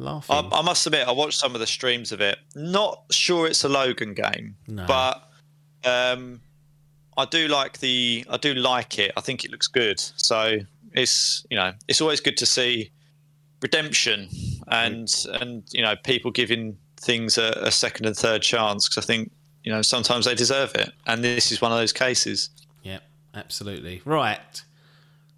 Laughing. 0.00 0.36
I, 0.36 0.58
I 0.58 0.62
must 0.62 0.86
admit, 0.86 1.08
I 1.08 1.12
watched 1.12 1.38
some 1.38 1.54
of 1.54 1.60
the 1.60 1.66
streams 1.66 2.12
of 2.12 2.20
it. 2.20 2.38
Not 2.54 3.04
sure 3.10 3.46
it's 3.46 3.64
a 3.64 3.68
Logan 3.68 4.14
game, 4.14 4.56
No. 4.68 4.86
but 4.86 5.28
um, 5.84 6.40
I 7.16 7.24
do 7.24 7.48
like 7.48 7.78
the. 7.78 8.24
I 8.30 8.36
do 8.36 8.54
like 8.54 8.98
it. 8.98 9.12
I 9.16 9.20
think 9.20 9.44
it 9.44 9.50
looks 9.50 9.66
good. 9.66 9.98
So 9.98 10.58
it's 10.92 11.44
you 11.50 11.56
know 11.56 11.72
it's 11.88 12.00
always 12.00 12.20
good 12.20 12.36
to 12.38 12.46
see 12.46 12.92
redemption 13.60 14.28
mm-hmm. 14.28 14.62
and 14.68 15.26
and 15.40 15.64
you 15.72 15.82
know 15.82 15.94
people 16.04 16.30
giving 16.30 16.76
things 16.96 17.38
a, 17.38 17.50
a 17.62 17.70
second 17.70 18.06
and 18.06 18.16
third 18.16 18.42
chance 18.42 18.88
because 18.88 19.04
I 19.04 19.06
think 19.06 19.30
you 19.64 19.72
know 19.72 19.82
sometimes 19.82 20.24
they 20.26 20.34
deserve 20.34 20.74
it, 20.74 20.92
and 21.06 21.22
this 21.22 21.52
is 21.52 21.60
one 21.60 21.72
of 21.72 21.78
those 21.78 21.92
cases. 21.92 22.50
Yep, 22.82 23.02
absolutely. 23.34 24.02
Right. 24.04 24.62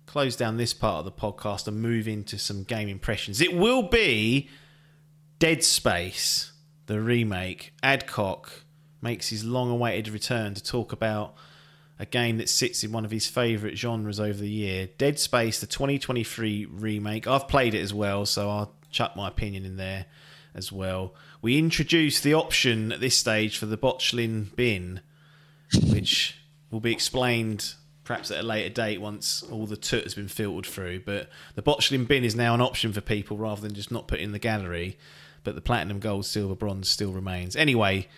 Close 0.06 0.34
down 0.34 0.56
this 0.56 0.74
part 0.74 0.98
of 0.98 1.04
the 1.04 1.12
podcast 1.12 1.68
and 1.68 1.80
move 1.80 2.08
into 2.08 2.36
some 2.36 2.64
game 2.64 2.88
impressions. 2.88 3.40
It 3.40 3.54
will 3.54 3.82
be 3.82 4.48
Dead 5.38 5.62
Space, 5.62 6.52
the 6.86 7.00
remake. 7.00 7.72
Adcock 7.80 8.64
makes 9.00 9.28
his 9.28 9.44
long 9.44 9.70
awaited 9.70 10.08
return 10.08 10.54
to 10.54 10.62
talk 10.62 10.92
about 10.92 11.36
a 12.00 12.06
game 12.06 12.38
that 12.38 12.48
sits 12.48 12.82
in 12.82 12.90
one 12.90 13.04
of 13.04 13.12
his 13.12 13.28
favourite 13.28 13.78
genres 13.78 14.18
over 14.18 14.40
the 14.40 14.48
year. 14.48 14.88
Dead 14.98 15.20
Space, 15.20 15.60
the 15.60 15.68
2023 15.68 16.66
remake. 16.66 17.28
I've 17.28 17.46
played 17.46 17.74
it 17.74 17.80
as 17.80 17.94
well, 17.94 18.26
so 18.26 18.50
I'll 18.50 18.74
chuck 18.90 19.14
my 19.14 19.28
opinion 19.28 19.64
in 19.64 19.76
there 19.76 20.06
as 20.52 20.72
well. 20.72 21.14
We 21.42 21.58
introduced 21.58 22.24
the 22.24 22.34
option 22.34 22.90
at 22.90 23.00
this 23.00 23.16
stage 23.16 23.56
for 23.56 23.66
the 23.66 23.78
Botchlin 23.78 24.56
bin 24.56 25.00
which 25.88 26.36
will 26.70 26.80
be 26.80 26.92
explained 26.92 27.74
perhaps 28.04 28.30
at 28.30 28.40
a 28.40 28.42
later 28.46 28.68
date 28.68 29.00
once 29.00 29.42
all 29.44 29.66
the 29.66 29.76
toot 29.76 30.02
has 30.02 30.14
been 30.14 30.28
filtered 30.28 30.66
through. 30.66 31.00
But 31.00 31.28
the 31.54 31.62
botchling 31.62 32.08
bin 32.08 32.24
is 32.24 32.34
now 32.34 32.54
an 32.54 32.60
option 32.60 32.92
for 32.92 33.00
people 33.00 33.36
rather 33.36 33.60
than 33.60 33.74
just 33.74 33.92
not 33.92 34.08
put 34.08 34.18
in 34.18 34.32
the 34.32 34.38
gallery. 34.38 34.98
But 35.44 35.54
the 35.54 35.60
platinum, 35.60 36.00
gold, 36.00 36.26
silver, 36.26 36.54
bronze 36.54 36.88
still 36.88 37.12
remains. 37.12 37.54
Anyway, 37.56 38.08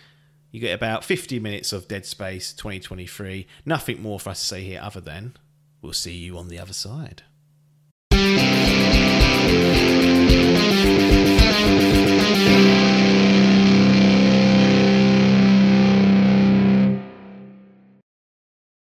you 0.53 0.59
get 0.59 0.75
about 0.75 1.03
50 1.03 1.39
minutes 1.39 1.73
of 1.73 1.87
Dead 1.87 2.05
Space 2.05 2.53
2023. 2.53 3.47
Nothing 3.65 4.01
more 4.01 4.19
for 4.19 4.29
us 4.29 4.39
to 4.39 4.45
say 4.45 4.63
here 4.63 4.79
other 4.81 5.01
than 5.01 5.35
we'll 5.81 5.93
see 5.93 6.13
you 6.13 6.37
on 6.37 6.47
the 6.47 6.59
other 6.59 6.73
side. 6.73 7.23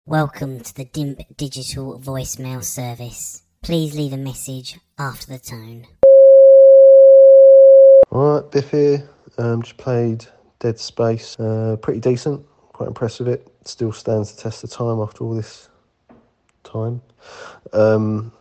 Welcome 0.05 0.61
to 0.61 0.73
the 0.73 0.85
DIMP 0.85 1.35
digital 1.35 1.99
voicemail 1.99 2.63
service. 2.63 3.43
Please 3.61 3.93
leave 3.93 4.13
a 4.13 4.17
message 4.17 4.79
after 4.97 5.33
the 5.33 5.39
tone. 5.39 5.85
Alright, 8.09 8.49
Biff 8.51 8.71
here. 8.71 9.09
Um, 9.37 9.63
just 9.63 9.75
played 9.75 10.25
Dead 10.59 10.79
Space. 10.79 11.39
Uh, 11.39 11.77
pretty 11.81 11.99
decent. 11.99 12.45
Quite 12.73 12.87
impressed 12.87 13.19
with 13.19 13.29
it. 13.29 13.47
Still 13.65 13.91
stands 13.91 14.33
the 14.33 14.41
test 14.41 14.63
of 14.63 14.69
time 14.69 14.99
after 14.99 15.23
all 15.23 15.35
this 15.35 15.69
time. 16.63 17.01
Um, 17.73 18.31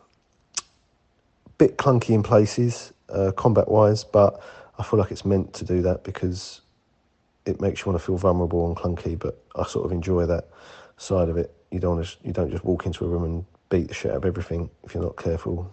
bit 1.58 1.78
clunky 1.78 2.10
in 2.10 2.22
places, 2.22 2.92
uh, 3.08 3.32
combat 3.32 3.68
wise, 3.68 4.04
but 4.04 4.42
I 4.78 4.82
feel 4.82 4.98
like 4.98 5.10
it's 5.10 5.24
meant 5.24 5.54
to 5.54 5.64
do 5.64 5.82
that 5.82 6.04
because 6.04 6.60
it 7.46 7.60
makes 7.60 7.80
you 7.80 7.90
want 7.92 8.00
to 8.00 8.06
feel 8.06 8.16
vulnerable 8.16 8.66
and 8.66 8.76
clunky. 8.76 9.18
But 9.18 9.42
I 9.54 9.64
sort 9.64 9.86
of 9.86 9.92
enjoy 9.92 10.26
that 10.26 10.48
side 10.96 11.28
of 11.28 11.36
it. 11.36 11.54
You 11.70 11.80
don't 11.80 11.96
wanna, 11.96 12.08
you 12.24 12.32
don't 12.32 12.50
just 12.50 12.64
walk 12.64 12.86
into 12.86 13.04
a 13.04 13.08
room 13.08 13.24
and 13.24 13.44
beat 13.68 13.88
the 13.88 13.94
shit 13.94 14.10
out 14.10 14.18
of 14.18 14.24
everything 14.24 14.70
if 14.84 14.94
you're 14.94 15.02
not 15.02 15.16
careful. 15.16 15.70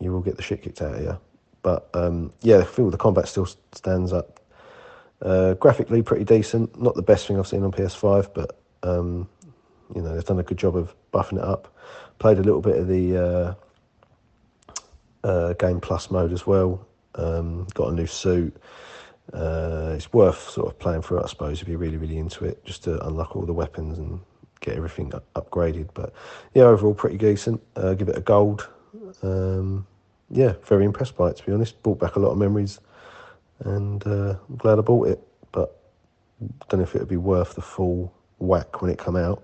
You 0.00 0.12
will 0.12 0.20
get 0.20 0.36
the 0.36 0.42
shit 0.42 0.62
kicked 0.62 0.82
out 0.82 0.94
of 0.94 1.02
you. 1.02 1.18
But 1.62 1.88
um, 1.94 2.32
yeah, 2.42 2.58
I 2.58 2.64
feel 2.64 2.90
the 2.90 2.96
combat 2.96 3.28
still 3.28 3.48
stands 3.72 4.12
up. 4.12 4.40
Uh, 5.22 5.54
graphically, 5.54 6.02
pretty 6.02 6.24
decent. 6.24 6.80
Not 6.80 6.94
the 6.94 7.02
best 7.02 7.26
thing 7.26 7.38
I've 7.38 7.46
seen 7.46 7.62
on 7.62 7.72
PS5, 7.72 8.34
but 8.34 8.58
um, 8.82 9.28
you 9.94 10.02
know 10.02 10.14
they've 10.14 10.24
done 10.24 10.38
a 10.38 10.42
good 10.42 10.58
job 10.58 10.76
of 10.76 10.94
buffing 11.12 11.38
it 11.38 11.44
up. 11.44 11.74
Played 12.18 12.38
a 12.38 12.42
little 12.42 12.60
bit 12.60 12.76
of 12.76 12.88
the 12.88 13.16
uh, 13.16 13.54
uh, 15.26 15.52
Game 15.54 15.80
Plus 15.80 16.10
mode 16.10 16.32
as 16.32 16.46
well. 16.46 16.86
Um, 17.14 17.66
got 17.74 17.92
a 17.92 17.94
new 17.94 18.06
suit. 18.06 18.56
Uh, 19.32 19.94
it's 19.96 20.12
worth 20.12 20.50
sort 20.50 20.68
of 20.68 20.78
playing 20.78 21.02
through, 21.02 21.22
I 21.22 21.26
suppose, 21.26 21.60
if 21.60 21.68
you're 21.68 21.78
really, 21.78 21.96
really 21.96 22.18
into 22.18 22.44
it, 22.44 22.64
just 22.64 22.84
to 22.84 23.04
unlock 23.06 23.34
all 23.34 23.44
the 23.44 23.52
weapons 23.52 23.98
and 23.98 24.20
get 24.60 24.76
everything 24.76 25.12
upgraded. 25.34 25.88
But 25.94 26.12
yeah, 26.54 26.64
overall, 26.64 26.94
pretty 26.94 27.16
decent. 27.18 27.60
Uh, 27.74 27.94
give 27.94 28.08
it 28.08 28.16
a 28.16 28.20
gold. 28.20 28.68
Um, 29.22 29.86
yeah, 30.30 30.54
very 30.64 30.84
impressed 30.84 31.16
by 31.16 31.30
it, 31.30 31.36
to 31.36 31.46
be 31.46 31.52
honest. 31.52 31.82
Brought 31.82 31.98
back 31.98 32.16
a 32.16 32.20
lot 32.20 32.30
of 32.30 32.38
memories, 32.38 32.80
and 33.60 34.06
uh, 34.06 34.36
I'm 34.48 34.56
glad 34.56 34.78
I 34.78 34.82
bought 34.82 35.08
it. 35.08 35.20
But 35.52 35.76
don't 36.68 36.80
know 36.80 36.84
if 36.84 36.94
it 36.94 37.00
would 37.00 37.08
be 37.08 37.16
worth 37.16 37.54
the 37.54 37.62
full 37.62 38.12
whack 38.38 38.82
when 38.82 38.90
it 38.90 38.98
come 38.98 39.16
out. 39.16 39.42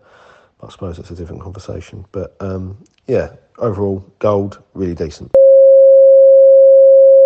But 0.58 0.68
I 0.68 0.70
suppose 0.70 0.96
that's 0.96 1.10
a 1.10 1.14
different 1.14 1.42
conversation. 1.42 2.04
But 2.12 2.36
um, 2.40 2.76
yeah, 3.06 3.34
overall, 3.58 4.04
gold, 4.18 4.62
really 4.74 4.94
decent. 4.94 5.32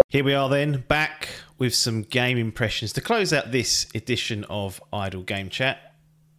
Here 0.08 0.22
we 0.22 0.34
are 0.34 0.48
then, 0.48 0.84
back 0.88 1.28
with 1.58 1.74
some 1.74 2.02
game 2.02 2.38
impressions 2.38 2.92
to 2.94 3.00
close 3.00 3.32
out 3.32 3.50
this 3.50 3.88
edition 3.94 4.44
of 4.44 4.80
Idle 4.92 5.22
Game 5.22 5.48
Chat. 5.48 5.94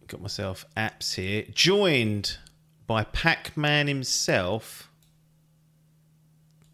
Got 0.06 0.22
myself 0.22 0.64
apps 0.74 1.16
here, 1.16 1.44
joined 1.52 2.38
by 2.86 3.04
Pac 3.04 3.56
Man 3.56 3.86
himself, 3.86 4.90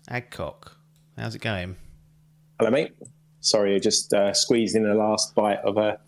Adcock. 0.08 0.76
How's 1.18 1.34
it 1.34 1.40
going? 1.40 1.76
Hello, 2.60 2.70
mate. 2.70 2.94
Sorry, 3.44 3.74
I 3.74 3.78
just 3.78 4.12
uh, 4.14 4.32
squeezed 4.32 4.74
in 4.74 4.84
the 4.84 4.94
last 4.94 5.34
bite 5.34 5.58
of 5.58 5.76
a 5.76 5.98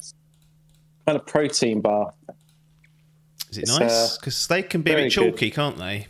kind 1.05 1.18
of 1.18 1.26
protein 1.26 1.82
bar. 1.82 2.14
Is 3.51 3.59
it 3.59 3.62
It's, 3.64 3.78
nice? 3.78 3.91
uh, 3.93 4.16
Because 4.18 4.47
they 4.47 4.62
can 4.62 4.80
be 4.80 4.93
a 4.93 4.97
bit 4.97 5.12
chalky, 5.12 5.51
can't 5.51 5.76
they? 5.76 6.07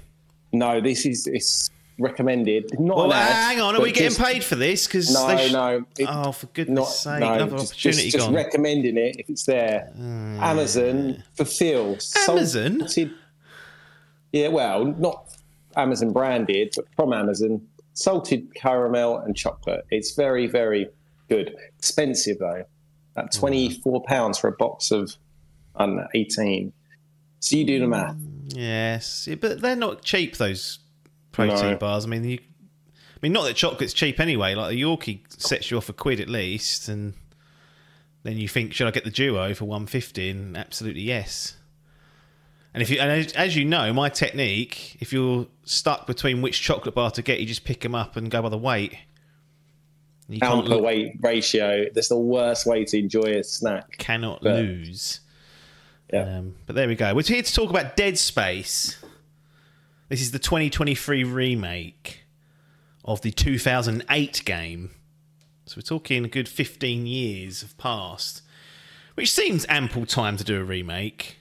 No, 0.52 0.80
this 0.80 1.04
is 1.04 1.26
it's 1.26 1.68
recommended. 1.98 2.78
Not 2.78 2.96
Well, 2.96 3.12
ad, 3.12 3.32
hang 3.32 3.60
on, 3.60 3.74
are 3.74 3.80
we 3.82 3.90
getting 3.90 4.16
paid 4.24 4.44
for 4.44 4.54
this? 4.54 4.86
Because 4.86 5.12
No, 5.12 5.26
no. 5.48 5.84
it- 5.98 6.06
oh, 6.08 6.30
for 6.30 6.46
goodness 6.46 6.76
not, 6.78 6.84
sake, 6.90 7.20
no, 7.20 7.32
another 7.32 7.56
just, 7.58 7.72
opportunity 7.72 8.02
just, 8.04 8.12
just 8.18 8.26
gone. 8.26 8.34
recommending 8.34 8.96
it 8.96 9.16
if 9.18 9.28
it's 9.28 9.42
there. 9.46 9.90
Amazon 9.98 11.24
fulfill 11.34 11.98
Amazon? 12.28 12.78
salted- 12.86 13.10
yeah, 14.32 14.46
well, 14.46 14.84
not 14.84 15.26
Amazon 15.76 16.12
branded, 16.12 16.72
but 16.76 16.84
from 16.94 17.12
Amazon, 17.12 17.66
salted 17.94 18.54
caramel 18.54 19.18
and 19.18 19.34
chocolate. 19.36 19.84
It's 19.90 20.14
very, 20.14 20.46
very 20.46 20.86
good. 21.28 21.54
Expensive 21.78 22.38
though, 22.38 22.64
at 23.16 23.26
mm. 23.26 23.38
twenty 23.38 23.80
four 23.80 24.02
pounds 24.02 24.38
for 24.38 24.48
a 24.48 24.52
box 24.52 24.90
of, 24.90 25.14
I 25.74 25.86
don't 25.86 25.96
know, 25.96 26.08
eighteen. 26.14 26.72
So 27.40 27.56
you 27.56 27.64
do 27.64 27.78
the 27.80 27.86
math. 27.86 28.16
Mm, 28.16 28.52
yes, 28.56 29.28
but 29.40 29.60
they're 29.60 29.76
not 29.76 30.02
cheap. 30.02 30.36
Those 30.36 30.78
protein 31.32 31.72
No. 31.72 31.76
bars. 31.76 32.04
I 32.04 32.08
mean, 32.08 32.24
you, 32.24 32.38
I 32.40 33.18
mean, 33.22 33.32
not 33.32 33.44
that 33.44 33.56
chocolate's 33.56 33.92
cheap 33.92 34.20
anyway. 34.20 34.54
Like 34.54 34.70
the 34.70 34.82
Yorkie 34.82 35.20
sets 35.28 35.70
you 35.70 35.76
off 35.76 35.88
a 35.88 35.92
quid 35.92 36.20
at 36.20 36.28
least, 36.28 36.88
and 36.88 37.14
then 38.22 38.38
you 38.38 38.48
think, 38.48 38.72
should 38.72 38.86
I 38.86 38.90
get 38.90 39.04
the 39.04 39.10
duo 39.10 39.54
for 39.54 39.66
one 39.66 39.86
fifty? 39.86 40.30
And 40.30 40.56
absolutely 40.56 41.02
yes. 41.02 41.56
And 42.74 42.82
if 42.82 42.90
you, 42.90 42.98
and 43.00 43.10
as, 43.10 43.32
as 43.32 43.56
you 43.56 43.64
know, 43.64 43.90
my 43.94 44.10
technique, 44.10 44.98
if 45.00 45.10
you're 45.10 45.46
stuck 45.64 46.06
between 46.06 46.42
which 46.42 46.60
chocolate 46.60 46.94
bar 46.94 47.10
to 47.12 47.22
get, 47.22 47.40
you 47.40 47.46
just 47.46 47.64
pick 47.64 47.80
them 47.80 47.94
up 47.94 48.16
and 48.16 48.30
go 48.30 48.42
by 48.42 48.50
the 48.50 48.58
weight. 48.58 48.98
You 50.28 50.40
Pound 50.40 50.66
per 50.66 50.78
weight 50.78 51.16
ratio. 51.20 51.86
That's 51.94 52.08
the 52.08 52.18
worst 52.18 52.66
way 52.66 52.84
to 52.84 52.98
enjoy 52.98 53.38
a 53.38 53.44
snack. 53.44 53.96
cannot 53.98 54.42
But- 54.42 54.56
lose. 54.56 55.20
Yeah. 56.12 56.38
Um, 56.38 56.54
but 56.66 56.76
there 56.76 56.86
we 56.88 56.94
go. 56.94 57.14
We're 57.14 57.22
here 57.22 57.42
to 57.42 57.52
talk 57.54 57.68
about 57.70 57.96
Dead 57.96 58.16
Space. 58.18 58.96
This 60.08 60.20
is 60.20 60.30
the 60.30 60.38
2023 60.38 61.24
remake 61.24 62.24
of 63.04 63.22
the 63.22 63.32
2008 63.32 64.42
game. 64.44 64.90
So 65.66 65.74
we're 65.78 65.82
talking 65.82 66.24
a 66.24 66.28
good 66.28 66.48
15 66.48 67.06
years 67.06 67.62
have 67.62 67.76
passed, 67.76 68.42
which 69.16 69.32
seems 69.32 69.66
ample 69.68 70.06
time 70.06 70.36
to 70.36 70.44
do 70.44 70.60
a 70.60 70.64
remake. 70.64 71.38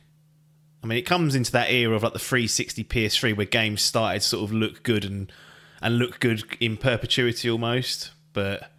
I 0.83 0.87
mean, 0.87 0.97
it 0.97 1.03
comes 1.03 1.35
into 1.35 1.51
that 1.51 1.69
era 1.71 1.95
of 1.95 2.01
like 2.03 2.13
the 2.13 2.19
360 2.19 2.83
PS3 2.85 3.37
where 3.37 3.45
games 3.45 3.83
started 3.83 4.21
to 4.21 4.27
sort 4.27 4.43
of 4.49 4.51
look 4.51 4.81
good 4.83 5.05
and 5.05 5.31
and 5.81 5.99
look 5.99 6.19
good 6.19 6.43
in 6.59 6.77
perpetuity 6.77 7.49
almost. 7.49 8.11
But 8.33 8.71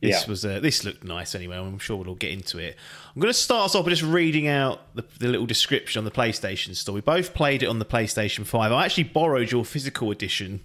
this 0.00 0.22
Yeah. 0.22 0.28
was 0.30 0.44
uh, 0.44 0.60
this 0.60 0.84
looked 0.84 1.04
nice 1.04 1.34
anyway. 1.34 1.56
I'm 1.56 1.78
sure 1.78 1.96
we'll 1.96 2.08
all 2.08 2.14
get 2.14 2.30
into 2.30 2.58
it. 2.58 2.76
I'm 3.14 3.20
going 3.20 3.32
to 3.32 3.38
start 3.38 3.66
us 3.66 3.74
off 3.74 3.84
by 3.84 3.90
just 3.90 4.02
reading 4.02 4.46
out 4.46 4.94
the, 4.94 5.04
the 5.18 5.28
little 5.28 5.46
description 5.46 5.98
on 6.00 6.04
the 6.04 6.10
PlayStation 6.10 6.74
Store. 6.76 6.94
We 6.94 7.00
both 7.00 7.34
played 7.34 7.62
it 7.62 7.66
on 7.66 7.78
the 7.78 7.84
PlayStation 7.84 8.46
Five. 8.46 8.70
I 8.72 8.84
actually 8.84 9.04
borrowed 9.04 9.50
your 9.50 9.64
physical 9.64 10.10
edition 10.10 10.60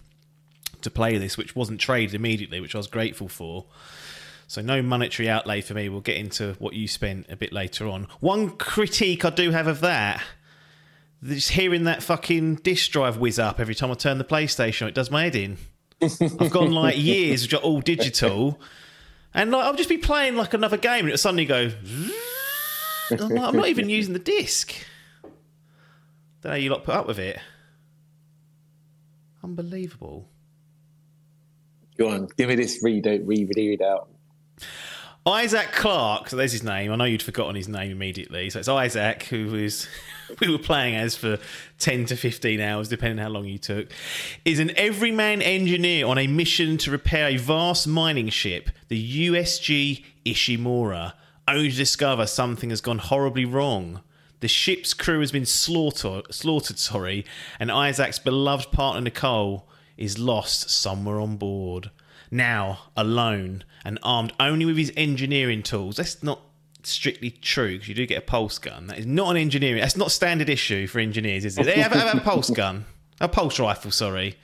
to 0.82 0.92
play 0.92 1.18
this, 1.18 1.38
which 1.38 1.56
wasn't 1.56 1.80
traded 1.80 2.14
immediately, 2.14 2.60
which 2.60 2.76
I 2.76 2.78
was 2.78 2.88
grateful 2.88 3.28
for. 3.28 3.66
So 4.48 4.62
no 4.62 4.82
monetary 4.84 5.30
outlay 5.30 5.62
for 5.62 5.74
me. 5.74 5.90
We'll 5.90 6.02
get 6.02 6.18
into 6.18 6.54
what 6.60 6.74
you 6.74 6.88
spent 6.88 7.26
a 7.30 7.36
bit 7.36 7.52
later 7.54 7.88
on. 7.88 8.08
One 8.20 8.50
critique 8.52 9.26
I 9.26 9.30
do 9.32 9.50
have 9.52 9.66
of 9.68 9.80
that. 9.82 10.22
Just 11.24 11.52
hearing 11.52 11.86
that 11.86 12.04
fucking 12.04 12.56
disk 12.56 12.92
drive 12.92 13.18
whiz 13.18 13.40
up 13.40 13.60
every 13.62 13.74
time 13.74 13.90
I 13.90 13.94
turn 13.94 14.18
the 14.18 14.26
PlayStation, 14.26 14.84
on, 14.84 14.88
it 14.90 14.94
does 14.94 15.10
my 15.10 15.24
head 15.24 15.36
in. 15.36 15.58
I've 16.02 16.52
gone 16.52 16.74
like 16.74 16.98
years, 17.02 17.44
which 17.44 17.54
are 17.54 17.62
all 17.62 17.80
digital, 17.80 18.60
and 19.34 19.52
like 19.52 19.66
I'll 19.66 19.76
just 19.76 19.90
be 19.90 19.98
playing 19.98 20.36
like 20.36 20.54
another 20.54 20.78
game, 20.78 21.02
and 21.02 21.10
it'll 21.10 21.18
suddenly 21.18 21.46
go. 21.46 21.72
I'm, 23.12 23.18
like, 23.18 23.44
I'm 23.44 23.56
not 23.56 23.68
even 23.68 23.90
using 23.90 24.14
the 24.14 24.20
disc. 24.20 24.74
Don't 25.22 25.32
know 26.44 26.50
how 26.52 26.56
you 26.56 26.70
lot 26.70 26.84
put 26.84 26.96
up 26.96 27.08
with 27.08 27.20
it. 27.20 27.40
Unbelievable. 29.44 30.30
Go 31.98 32.10
on, 32.10 32.28
give 32.38 32.50
me 32.50 32.56
this 32.56 32.80
read 32.82 33.06
out, 33.08 33.20
read, 33.26 33.52
read 33.56 33.82
out. 33.82 34.10
Isaac 35.26 35.72
Clarke, 35.72 36.30
so 36.30 36.36
there's 36.36 36.52
his 36.52 36.64
name. 36.64 36.92
I 36.92 36.96
know 36.96 37.06
you'd 37.06 37.22
forgotten 37.22 37.56
his 37.56 37.70
name 37.70 37.92
immediately. 37.92 38.50
So 38.50 38.60
it's 38.60 38.68
Isaac, 38.68 39.24
who 39.24 39.52
was 39.52 39.88
we 40.40 40.50
were 40.50 40.58
playing 40.58 40.96
as 40.96 41.16
for 41.16 41.40
10 41.80 42.06
to 42.08 42.16
15 42.16 42.60
hours, 42.60 42.90
depending 42.90 43.24
how 43.24 43.30
long 43.30 43.46
you 43.46 43.58
took, 43.58 43.92
is 44.46 44.60
an 44.60 44.72
everyman 44.78 45.42
engineer 45.42 46.06
on 46.06 46.18
a 46.18 46.28
mission 46.28 46.78
to 46.78 46.92
repair 46.92 47.28
a 47.28 47.38
vast 47.38 47.88
mining 47.88 48.30
ship, 48.30 48.70
the 48.88 49.30
USG 49.30 50.04
Ishimura, 50.26 51.14
only 51.48 51.72
to 51.72 51.76
discover 51.76 52.26
something 52.26 52.70
has 52.70 52.82
gone 52.82 53.00
horribly 53.00 53.46
wrong. 53.46 54.02
The 54.40 54.48
ship's 54.48 54.94
crew 54.94 55.22
has 55.22 55.32
been 55.32 55.46
slaughtered, 55.46 56.34
slaughtered, 56.34 56.78
sorry, 56.78 57.26
and 57.60 57.72
Isaac's 57.72 58.20
beloved 58.20 58.72
partner 58.72 59.02
Nicole 59.02 59.68
is 59.98 60.20
lost 60.20 60.70
somewhere 60.70 61.20
on 61.20 61.38
board. 61.38 61.92
Now, 62.30 62.80
alone 62.98 63.64
and 63.86 64.00
armed 64.02 64.34
only 64.40 64.66
with 64.66 64.78
his 64.78 64.92
engineering 64.98 65.64
tools. 65.64 65.98
That's 65.98 66.24
not 66.24 66.42
strictly 66.90 67.32
true 67.32 67.74
because 67.74 67.88
you 67.88 67.96
do 67.96 68.06
get 68.06 68.18
a 68.18 68.22
pulse 68.22 68.58
gun. 68.58 68.88
That 68.88 69.00
is 69.00 69.06
not 69.06 69.32
an 69.32 69.38
engineering. 69.38 69.82
That's 69.82 69.98
not 69.98 70.12
standard 70.12 70.50
issue 70.50 70.88
for 70.88 71.00
engineers, 71.00 71.46
is 71.46 71.58
it? 71.58 71.66
They 71.66 71.80
have, 71.80 71.92
have 71.92 72.18
a 72.18 72.22
pulse 72.22 72.50
gun, 72.56 72.86
a 73.20 73.28
pulse 73.28 73.60
rifle. 73.60 73.92
Sorry. 73.92 74.38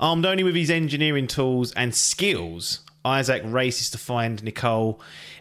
Armed 0.00 0.24
only 0.24 0.44
with 0.44 0.54
his 0.54 0.70
engineering 0.70 1.26
tools 1.26 1.72
and 1.72 1.94
skills, 1.94 2.80
Isaac 3.04 3.42
races 3.44 3.90
to 3.90 3.98
find 3.98 4.42
Nicole 4.42 5.00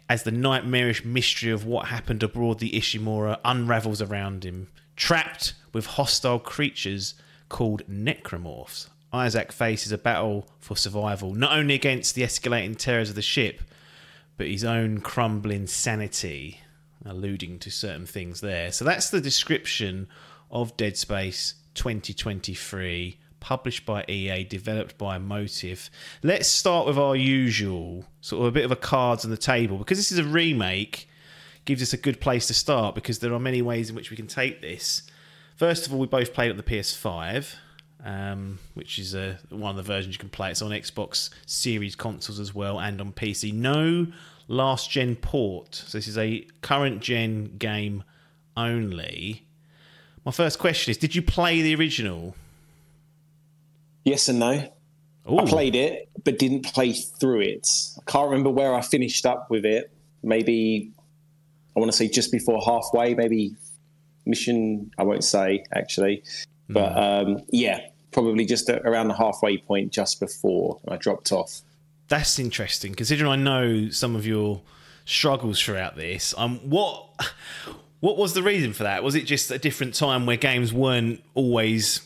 as 0.09 0.23
the 0.23 0.31
nightmarish 0.31 1.03
mystery 1.05 1.51
of 1.51 1.65
what 1.65 1.87
happened 1.87 2.23
aboard 2.23 2.59
the 2.59 2.71
Ishimura 2.71 3.39
unravels 3.45 4.01
around 4.01 4.43
him. 4.43 4.69
Trapped 4.95 5.53
with 5.73 5.85
hostile 5.85 6.39
creatures 6.39 7.13
called 7.49 7.83
necromorphs, 7.87 8.89
Isaac 9.13 9.51
faces 9.51 9.91
a 9.91 9.97
battle 9.97 10.47
for 10.59 10.75
survival, 10.75 11.33
not 11.33 11.55
only 11.55 11.75
against 11.75 12.15
the 12.15 12.23
escalating 12.23 12.77
terrors 12.77 13.09
of 13.09 13.15
the 13.15 13.21
ship, 13.21 13.61
but 14.37 14.47
his 14.47 14.63
own 14.63 14.99
crumbling 14.99 15.67
sanity, 15.67 16.61
alluding 17.03 17.59
to 17.59 17.71
certain 17.71 18.05
things 18.05 18.41
there. 18.41 18.71
So 18.71 18.85
that's 18.85 19.09
the 19.09 19.19
description 19.19 20.07
of 20.51 20.77
Dead 20.77 20.95
Space 20.95 21.55
2023, 21.73 23.19
published 23.39 23.85
by 23.85 24.05
EA, 24.07 24.43
developed 24.43 24.97
by 24.97 25.17
Motive. 25.17 25.89
Let's 26.23 26.47
start 26.47 26.87
with 26.87 26.97
our 26.97 27.15
usual 27.15 28.05
sort 28.21 28.41
of 28.41 28.47
a 28.47 28.51
bit 28.51 28.65
of 28.65 28.71
a 28.71 28.75
cards 28.75 29.25
on 29.25 29.31
the 29.31 29.37
table 29.37 29.77
because 29.77 29.97
this 29.97 30.11
is 30.11 30.19
a 30.19 30.23
remake. 30.23 31.09
Gives 31.65 31.81
us 31.81 31.91
a 31.91 31.97
good 31.97 32.21
place 32.21 32.47
to 32.47 32.53
start 32.53 32.95
because 32.95 33.19
there 33.19 33.33
are 33.33 33.39
many 33.39 33.61
ways 33.61 33.89
in 33.89 33.95
which 33.95 34.09
we 34.09 34.15
can 34.15 34.27
take 34.27 34.61
this. 34.61 35.03
First 35.57 35.85
of 35.85 35.93
all, 35.93 35.99
we 35.99 36.07
both 36.07 36.33
played 36.33 36.49
on 36.49 36.55
the 36.55 36.63
PS5 36.63 37.55
um, 38.03 38.59
which 38.73 38.99
is 38.99 39.15
uh, 39.15 39.37
one 39.49 39.71
of 39.71 39.77
the 39.77 39.83
versions 39.83 40.15
you 40.15 40.19
can 40.19 40.29
play. 40.29 40.51
It's 40.51 40.61
on 40.61 40.71
Xbox 40.71 41.29
Series 41.45 41.95
consoles 41.95 42.39
as 42.39 42.53
well 42.53 42.79
and 42.79 43.01
on 43.01 43.11
PC. 43.11 43.53
No 43.53 44.07
last 44.47 44.89
gen 44.89 45.15
port. 45.15 45.75
So 45.75 45.97
this 45.97 46.07
is 46.07 46.17
a 46.17 46.45
current 46.61 47.01
gen 47.01 47.57
game 47.57 48.03
only. 48.55 49.43
My 50.25 50.31
first 50.31 50.59
question 50.59 50.91
is 50.91 50.97
Did 50.97 51.15
you 51.15 51.21
play 51.21 51.61
the 51.61 51.75
original? 51.75 52.35
Yes 54.03 54.29
and 54.29 54.39
no. 54.39 54.71
Ooh. 55.29 55.39
I 55.39 55.45
played 55.45 55.75
it, 55.75 56.09
but 56.23 56.39
didn't 56.39 56.63
play 56.73 56.93
through 56.93 57.41
it. 57.41 57.67
I 57.97 58.09
can't 58.09 58.29
remember 58.29 58.49
where 58.49 58.73
I 58.73 58.81
finished 58.81 59.25
up 59.25 59.49
with 59.49 59.65
it. 59.65 59.91
Maybe 60.23 60.91
I 61.75 61.79
want 61.79 61.91
to 61.91 61.97
say 61.97 62.07
just 62.07 62.31
before 62.31 62.61
halfway. 62.65 63.13
Maybe 63.13 63.55
mission. 64.25 64.91
I 64.97 65.03
won't 65.03 65.23
say 65.23 65.65
actually, 65.73 66.23
but 66.69 66.97
um, 66.97 67.43
yeah, 67.49 67.79
probably 68.11 68.45
just 68.45 68.69
around 68.69 69.07
the 69.07 69.13
halfway 69.13 69.57
point, 69.57 69.91
just 69.91 70.19
before 70.19 70.79
I 70.87 70.97
dropped 70.97 71.31
off. 71.31 71.61
That's 72.07 72.39
interesting, 72.39 72.93
considering 72.93 73.29
I 73.29 73.35
know 73.35 73.89
some 73.89 74.15
of 74.15 74.25
your 74.25 74.61
struggles 75.05 75.61
throughout 75.61 75.95
this. 75.95 76.33
Um, 76.37 76.59
what 76.69 77.09
what 77.99 78.17
was 78.17 78.33
the 78.33 78.43
reason 78.43 78.73
for 78.73 78.83
that? 78.83 79.03
Was 79.03 79.15
it 79.15 79.25
just 79.25 79.49
a 79.51 79.57
different 79.57 79.95
time 79.95 80.25
where 80.25 80.37
games 80.37 80.73
weren't 80.73 81.23
always? 81.33 82.01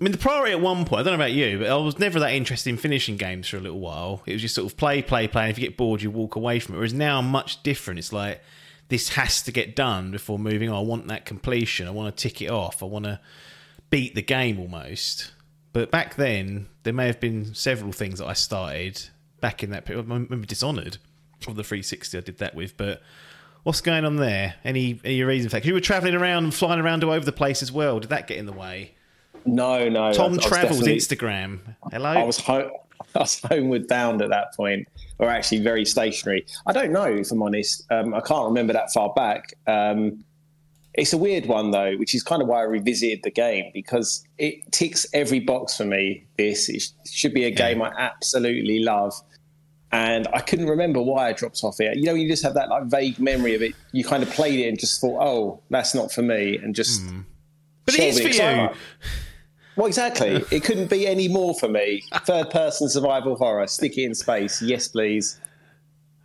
I 0.00 0.02
mean, 0.02 0.12
the 0.12 0.18
priority 0.18 0.52
at 0.52 0.60
one 0.60 0.84
point. 0.84 1.00
I 1.00 1.02
don't 1.04 1.12
know 1.18 1.24
about 1.24 1.32
you, 1.32 1.60
but 1.60 1.68
I 1.68 1.76
was 1.76 2.00
never 2.00 2.18
that 2.20 2.32
interested 2.32 2.70
in 2.70 2.76
finishing 2.76 3.16
games 3.16 3.48
for 3.48 3.58
a 3.58 3.60
little 3.60 3.78
while. 3.78 4.22
It 4.26 4.32
was 4.32 4.42
just 4.42 4.56
sort 4.56 4.70
of 4.70 4.76
play, 4.76 5.02
play, 5.02 5.28
play. 5.28 5.42
And 5.42 5.50
if 5.50 5.58
you 5.58 5.68
get 5.68 5.76
bored, 5.76 6.02
you 6.02 6.10
walk 6.10 6.34
away 6.34 6.58
from 6.58 6.74
it. 6.74 6.78
Whereas 6.78 6.92
now, 6.92 7.22
much 7.22 7.62
different. 7.62 8.00
It's 8.00 8.12
like 8.12 8.40
this 8.88 9.10
has 9.10 9.40
to 9.42 9.52
get 9.52 9.76
done 9.76 10.10
before 10.10 10.36
moving 10.38 10.68
on. 10.68 10.76
I 10.76 10.80
want 10.80 11.06
that 11.08 11.24
completion. 11.24 11.86
I 11.86 11.92
want 11.92 12.14
to 12.14 12.22
tick 12.28 12.42
it 12.42 12.50
off. 12.50 12.82
I 12.82 12.86
want 12.86 13.04
to 13.04 13.20
beat 13.94 14.16
the 14.16 14.22
game 14.22 14.58
almost. 14.58 15.30
But 15.72 15.92
back 15.92 16.16
then, 16.16 16.66
there 16.82 16.92
may 16.92 17.06
have 17.06 17.20
been 17.20 17.54
several 17.54 17.92
things 17.92 18.18
that 18.18 18.26
I 18.26 18.32
started 18.32 19.00
back 19.40 19.62
in 19.62 19.70
that 19.70 19.84
period. 19.84 20.10
I 20.10 20.14
remember 20.14 20.46
Dishonored 20.46 20.98
of 21.46 21.54
the 21.54 21.62
360 21.62 22.18
I 22.18 22.20
did 22.22 22.38
that 22.38 22.56
with, 22.56 22.76
but 22.76 23.02
what's 23.62 23.80
going 23.80 24.04
on 24.04 24.16
there? 24.16 24.56
Any 24.64 24.98
any 25.04 25.22
reason 25.22 25.48
for 25.48 25.56
that? 25.56 25.64
you 25.64 25.74
were 25.74 25.80
travelling 25.80 26.16
around 26.16 26.42
and 26.42 26.52
flying 26.52 26.80
around 26.80 27.04
all 27.04 27.12
over 27.12 27.24
the 27.24 27.32
place 27.32 27.62
as 27.62 27.70
well. 27.70 28.00
Did 28.00 28.10
that 28.10 28.26
get 28.26 28.38
in 28.38 28.46
the 28.46 28.52
way? 28.52 28.94
No, 29.46 29.88
no. 29.88 30.12
Tom 30.12 30.34
was 30.34 30.44
Travels 30.44 30.80
Instagram. 30.80 31.60
Hello. 31.92 32.08
I 32.08 32.24
was 32.24 32.38
ho- 32.38 32.70
I 33.14 33.18
was 33.20 33.40
homeward 33.42 33.86
bound 33.86 34.22
at 34.22 34.30
that 34.30 34.56
point, 34.56 34.88
or 35.20 35.28
actually 35.28 35.62
very 35.62 35.84
stationary. 35.84 36.46
I 36.66 36.72
don't 36.72 36.90
know 36.90 37.04
if 37.04 37.30
I'm 37.30 37.42
honest. 37.42 37.86
Um, 37.92 38.12
I 38.12 38.20
can't 38.22 38.46
remember 38.46 38.72
that 38.72 38.92
far 38.92 39.12
back. 39.14 39.54
Um, 39.68 40.24
it's 40.94 41.12
a 41.12 41.18
weird 41.18 41.46
one 41.46 41.72
though, 41.72 41.96
which 41.96 42.14
is 42.14 42.22
kind 42.22 42.40
of 42.40 42.48
why 42.48 42.60
I 42.60 42.62
revisited 42.62 43.22
the 43.24 43.30
game 43.30 43.70
because 43.74 44.24
it 44.38 44.70
ticks 44.72 45.06
every 45.12 45.40
box 45.40 45.76
for 45.76 45.84
me. 45.84 46.26
This 46.38 46.68
it 46.68 46.82
should 47.10 47.34
be 47.34 47.44
a 47.44 47.50
game 47.50 47.82
I 47.82 47.92
absolutely 47.98 48.80
love, 48.80 49.12
and 49.90 50.28
I 50.32 50.40
couldn't 50.40 50.68
remember 50.68 51.02
why 51.02 51.28
I 51.28 51.32
dropped 51.32 51.60
off 51.64 51.80
it. 51.80 51.96
You 51.96 52.04
know, 52.04 52.14
you 52.14 52.28
just 52.28 52.44
have 52.44 52.54
that 52.54 52.68
like 52.68 52.84
vague 52.84 53.18
memory 53.18 53.54
of 53.54 53.62
it. 53.62 53.74
You 53.92 54.04
kind 54.04 54.22
of 54.22 54.30
played 54.30 54.60
it 54.60 54.68
and 54.68 54.78
just 54.78 55.00
thought, 55.00 55.20
"Oh, 55.20 55.62
that's 55.70 55.94
not 55.94 56.12
for 56.12 56.22
me," 56.22 56.58
and 56.58 56.74
just. 56.74 57.02
Hmm. 57.02 57.20
but 57.84 57.94
it 57.94 58.00
is 58.00 58.20
for 58.20 58.28
you. 58.28 58.68
Well, 59.76 59.86
exactly. 59.86 60.44
It 60.52 60.62
couldn't 60.62 60.88
be 60.88 61.06
any 61.06 61.26
more 61.26 61.54
for 61.54 61.68
me. 61.68 62.04
Third 62.24 62.50
person 62.50 62.88
survival 62.88 63.34
horror. 63.34 63.66
Stick 63.66 63.98
it 63.98 64.04
in 64.04 64.14
space. 64.14 64.62
Yes, 64.62 64.86
please. 64.86 65.40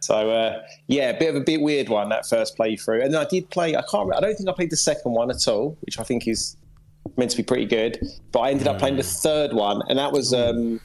So 0.01 0.31
uh, 0.31 0.63
yeah, 0.87 1.09
a 1.09 1.19
bit 1.19 1.29
of 1.29 1.35
a 1.35 1.41
bit 1.41 1.61
weird 1.61 1.89
one 1.89 2.09
that 2.09 2.25
first 2.27 2.57
playthrough, 2.57 3.03
and 3.03 3.13
then 3.13 3.21
I 3.21 3.25
did 3.25 3.49
play. 3.49 3.75
I 3.75 3.83
can't. 3.89 4.13
I 4.15 4.19
don't 4.19 4.35
think 4.35 4.47
I 4.49 4.53
played 4.53 4.69
the 4.71 4.77
second 4.77 5.11
one 5.13 5.29
at 5.29 5.47
all, 5.47 5.77
which 5.81 5.99
I 5.99 6.03
think 6.03 6.27
is 6.27 6.55
meant 7.17 7.31
to 7.31 7.37
be 7.37 7.43
pretty 7.43 7.65
good. 7.65 7.99
But 8.31 8.39
I 8.39 8.51
ended 8.51 8.67
up 8.67 8.79
playing 8.79 8.95
the 8.97 9.03
third 9.03 9.53
one, 9.53 9.81
and 9.89 9.99
that 9.99 10.11
was 10.11 10.33
um, 10.33 10.79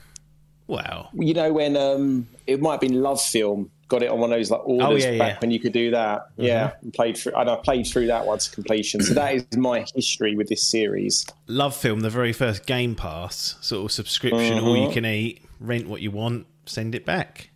Wow. 0.66 1.10
you 1.14 1.34
know 1.34 1.52
when 1.52 1.76
um, 1.76 2.26
it 2.46 2.60
might 2.60 2.72
have 2.72 2.80
been 2.80 3.02
Love 3.02 3.20
Film 3.22 3.70
got 3.88 4.02
it 4.02 4.10
on 4.10 4.18
one 4.18 4.32
of 4.32 4.38
those 4.38 4.50
like 4.50 4.66
orders 4.66 5.04
Oh, 5.04 5.10
yeah, 5.10 5.18
back 5.18 5.32
yeah. 5.34 5.38
when 5.40 5.50
you 5.50 5.60
could 5.60 5.74
do 5.74 5.90
that. 5.90 6.22
Yeah, 6.36 6.72
and 6.82 6.92
played 6.92 7.16
through. 7.18 7.34
And 7.36 7.50
I 7.50 7.56
played 7.56 7.86
through 7.86 8.06
that 8.06 8.26
one 8.26 8.38
to 8.38 8.50
completion. 8.50 9.02
So 9.02 9.12
that 9.14 9.34
is 9.34 9.46
my 9.56 9.84
history 9.94 10.34
with 10.34 10.48
this 10.48 10.62
series. 10.66 11.26
Love 11.46 11.76
Film, 11.76 12.00
the 12.00 12.10
very 12.10 12.32
first 12.32 12.66
Game 12.66 12.94
Pass 12.94 13.56
sort 13.60 13.84
of 13.84 13.92
subscription, 13.92 14.58
all 14.58 14.76
you 14.76 14.90
can 14.90 15.04
eat, 15.04 15.42
rent 15.60 15.86
what 15.86 16.00
you 16.00 16.10
want, 16.10 16.46
send 16.66 16.94
it 16.94 17.04
back. 17.04 17.50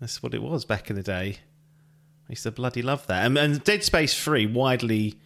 That's 0.00 0.22
what 0.22 0.34
it 0.34 0.42
was 0.42 0.64
back 0.64 0.90
in 0.90 0.96
the 0.96 1.02
day. 1.02 1.38
I 2.28 2.32
used 2.32 2.44
to 2.44 2.50
bloody 2.50 2.82
love 2.82 3.06
that. 3.08 3.26
And, 3.26 3.36
and 3.36 3.62
Dead 3.62 3.84
Space 3.84 4.20
3, 4.20 4.46
widely 4.46 5.18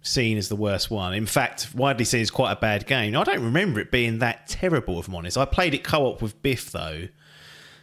seen 0.00 0.38
as 0.38 0.48
the 0.48 0.56
worst 0.56 0.90
one. 0.90 1.12
In 1.12 1.26
fact, 1.26 1.74
widely 1.74 2.04
seen 2.04 2.22
as 2.22 2.30
quite 2.30 2.52
a 2.52 2.56
bad 2.56 2.86
game. 2.86 3.16
I 3.16 3.24
don't 3.24 3.42
remember 3.42 3.80
it 3.80 3.90
being 3.90 4.20
that 4.20 4.46
terrible, 4.46 4.98
if 5.00 5.08
I'm 5.08 5.14
honest. 5.14 5.36
I 5.36 5.44
played 5.44 5.74
it 5.74 5.84
co 5.84 6.06
op 6.06 6.22
with 6.22 6.40
Biff, 6.42 6.72
though. 6.72 7.08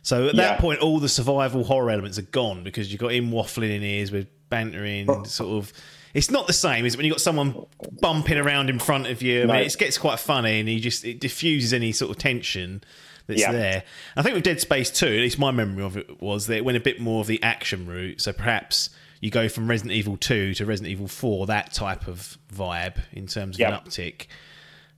So 0.01 0.27
at 0.27 0.35
that 0.35 0.59
point, 0.59 0.81
all 0.81 0.99
the 0.99 1.09
survival 1.09 1.63
horror 1.63 1.89
elements 1.89 2.19
are 2.19 2.23
gone 2.23 2.63
because 2.63 2.91
you've 2.91 3.01
got 3.01 3.11
him 3.11 3.31
waffling 3.31 3.75
in 3.75 3.81
ears 3.81 4.11
with 4.11 4.27
bantering, 4.49 5.25
sort 5.25 5.57
of. 5.57 5.73
It's 6.13 6.29
not 6.29 6.47
the 6.47 6.53
same, 6.53 6.85
is 6.85 6.93
it? 6.93 6.97
When 6.97 7.05
you've 7.05 7.13
got 7.13 7.21
someone 7.21 7.65
bumping 7.99 8.37
around 8.37 8.69
in 8.69 8.79
front 8.79 9.07
of 9.07 9.21
you, 9.21 9.43
I 9.43 9.45
mean, 9.47 9.55
it 9.57 9.75
gets 9.77 9.97
quite 9.97 10.19
funny 10.19 10.59
and 10.59 10.69
he 10.69 10.79
just 10.79 11.03
it 11.03 11.19
diffuses 11.19 11.73
any 11.73 11.91
sort 11.91 12.11
of 12.11 12.17
tension 12.17 12.83
that's 13.27 13.41
Yeah. 13.41 13.51
there. 13.51 13.83
I 14.15 14.21
think 14.21 14.35
with 14.35 14.43
Dead 14.43 14.59
Space 14.61 14.89
2, 14.91 15.05
at 15.07 15.11
least 15.11 15.39
my 15.39 15.51
memory 15.51 15.83
of 15.83 15.97
it 15.97 16.21
was 16.21 16.47
that 16.47 16.57
it 16.57 16.65
went 16.65 16.77
a 16.77 16.81
bit 16.81 16.99
more 16.99 17.21
of 17.21 17.27
the 17.27 17.41
action 17.43 17.85
route. 17.85 18.21
So 18.21 18.33
perhaps 18.33 18.89
you 19.21 19.29
go 19.31 19.49
from 19.49 19.67
Resident 19.69 19.93
Evil 19.93 20.17
2 20.17 20.53
to 20.55 20.65
Resident 20.65 20.91
Evil 20.91 21.07
4, 21.07 21.47
that 21.47 21.73
type 21.73 22.07
of 22.07 22.37
vibe 22.53 22.97
in 23.11 23.27
terms 23.27 23.55
of 23.55 23.59
Yeah. 23.59 23.75
an 23.75 23.81
uptick. 23.81 24.27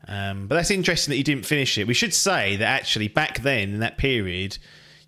Um, 0.07 0.47
but 0.47 0.55
that's 0.55 0.71
interesting 0.71 1.11
that 1.11 1.17
you 1.17 1.23
didn't 1.23 1.45
finish 1.45 1.77
it. 1.77 1.87
We 1.87 1.93
should 1.93 2.13
say 2.13 2.55
that 2.57 2.65
actually 2.65 3.07
back 3.07 3.41
then 3.41 3.73
in 3.73 3.79
that 3.79 3.97
period, 3.97 4.57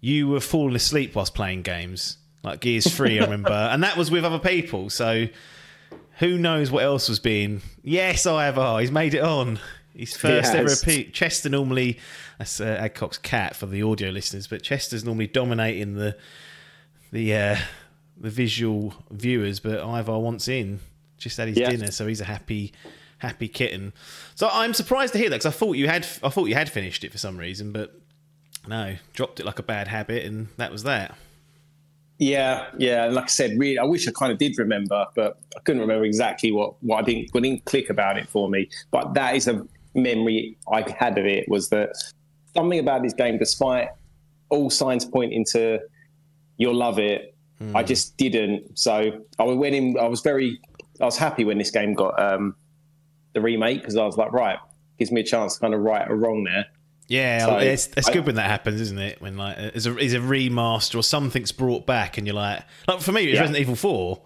you 0.02 0.28
were 0.28 0.40
falling 0.40 0.76
asleep 0.76 1.16
whilst 1.16 1.34
playing 1.36 1.62
games 1.62 2.18
like 2.44 2.62
Gears 2.62 2.88
Three, 2.94 3.20
I 3.20 3.24
remember, 3.24 3.52
and 3.72 3.84
that 3.84 3.98
was 3.98 4.10
with 4.10 4.24
other 4.26 4.40
people. 4.40 4.90
So 4.90 5.28
who 6.20 6.38
knows 6.38 6.72
what 6.72 6.84
else 6.84 7.10
was 7.10 7.20
being? 7.20 7.62
Yes, 7.84 8.26
i 8.26 8.48
Ivar, 8.50 8.80
he's 8.80 8.92
made 8.92 9.14
it 9.14 9.22
on. 9.24 9.60
His 9.96 10.16
first 10.16 10.54
ever 10.54 10.72
appeal. 10.72 11.06
Chester 11.12 11.50
normally 11.50 12.00
that's 12.40 12.60
uh, 12.60 12.78
Adcock's 12.80 13.20
cat 13.20 13.56
for 13.56 13.68
the 13.68 13.84
audio 13.84 14.10
listeners, 14.10 14.48
but 14.48 14.64
Chester's 14.64 15.04
normally 15.06 15.28
dominating 15.28 15.94
the 15.96 16.18
the 17.12 17.36
uh, 17.36 17.58
the 18.18 18.30
visual 18.32 18.96
viewers. 19.12 19.60
But 19.60 19.80
Ivar 19.80 20.18
wants 20.20 20.48
in. 20.48 20.80
Just 21.18 21.38
had 21.38 21.50
his 21.50 21.58
Yeah. 21.58 21.70
dinner, 21.70 21.92
so 21.92 22.08
he's 22.08 22.22
a 22.22 22.26
happy 22.26 22.72
happy 23.20 23.50
kitten. 23.50 23.92
So 24.36 24.50
I'm 24.52 24.74
surprised 24.74 25.12
to 25.14 25.20
hear 25.20 25.30
that 25.30 25.36
because 25.42 25.54
I 25.54 25.58
thought 25.58 25.74
you 25.74 25.88
had 25.88 26.08
I 26.24 26.30
thought 26.30 26.46
you 26.46 26.56
had 26.56 26.70
finished 26.70 27.04
it 27.04 27.12
for 27.12 27.18
some 27.18 27.38
reason, 27.38 27.72
but 27.74 27.94
no, 28.68 28.96
dropped 29.14 29.40
it 29.42 29.46
like 29.46 29.60
a 29.60 29.64
bad 29.64 29.88
habit, 29.90 30.26
and 30.26 30.48
that 30.58 30.72
was 30.72 30.84
that. 30.84 31.16
Yeah, 32.20 32.68
yeah. 32.78 33.06
And 33.06 33.16
like 33.16 33.26
I 33.26 33.28
said, 33.28 33.52
really, 33.58 33.78
I 33.78 33.84
wish 33.84 34.08
I 34.08 34.12
kind 34.12 34.32
of 34.32 34.38
did 34.38 34.58
remember, 34.58 35.06
but 35.16 35.40
I 35.56 35.60
couldn't 35.62 35.82
remember 35.82 36.06
exactly 36.06 36.52
what 36.52 36.82
what 36.84 37.00
I 37.00 37.02
didn't 37.02 37.34
what 37.34 37.44
didn't 37.44 37.66
click 37.66 37.90
about 37.90 38.18
it 38.18 38.28
for 38.30 38.50
me. 38.50 38.70
But 38.92 39.14
that 39.14 39.36
is 39.36 39.48
a 39.48 39.66
memory 39.94 40.58
I 40.72 40.90
had 40.90 41.18
of 41.18 41.26
it 41.26 41.48
was 41.50 41.70
that 41.70 41.90
something 42.56 42.80
about 42.80 43.04
this 43.04 43.14
game, 43.14 43.38
despite 43.38 43.90
all 44.50 44.70
signs 44.70 45.06
pointing 45.06 45.46
to 45.52 45.80
you'll 46.58 46.76
love 46.76 47.00
it, 47.00 47.36
I 47.76 47.84
just 47.84 48.16
didn't. 48.18 48.78
So 48.80 49.24
I 49.38 49.44
went 49.44 49.76
in. 49.76 49.98
I 50.00 50.08
was 50.08 50.22
very, 50.22 50.60
I 51.02 51.06
was 51.06 51.18
happy 51.18 51.44
when 51.44 51.58
this 51.58 51.72
game 51.72 51.94
got 51.94 52.20
um, 52.20 52.56
the 53.34 53.42
remake 53.42 53.82
because 53.82 53.98
I 53.98 54.06
was 54.06 54.16
like, 54.18 54.32
right, 54.32 54.58
gives 54.98 55.12
me 55.12 55.22
a 55.22 55.24
chance 55.26 55.56
to 55.56 55.60
kind 55.62 55.74
of 55.74 55.82
right 55.82 56.10
a 56.10 56.16
wrong 56.16 56.46
there. 56.46 56.66
Yeah, 57.08 57.46
So, 57.46 57.58
it's, 57.58 57.88
it's 57.98 58.08
I- 58.08 58.14
good 58.14 58.26
when 58.28 58.36
that 58.36 58.50
happens, 58.50 58.80
isn't 58.82 59.00
it? 59.00 59.22
When 59.22 59.36
like 59.36 59.58
is 59.58 59.88
a 59.88 59.98
is 59.98 60.14
a 60.14 60.20
remaster 60.20 60.96
or 60.98 61.02
something's 61.04 61.52
brought 61.52 61.86
back, 61.86 62.18
and 62.18 62.26
you're 62.28 62.36
like, 62.36 62.64
like 62.88 63.02
for 63.02 63.12
me, 63.12 63.24
it 63.24 63.28
was 63.30 63.34
Yeah. 63.36 63.42
Resident 63.42 63.62
Evil 63.62 63.76
Four. 63.76 64.22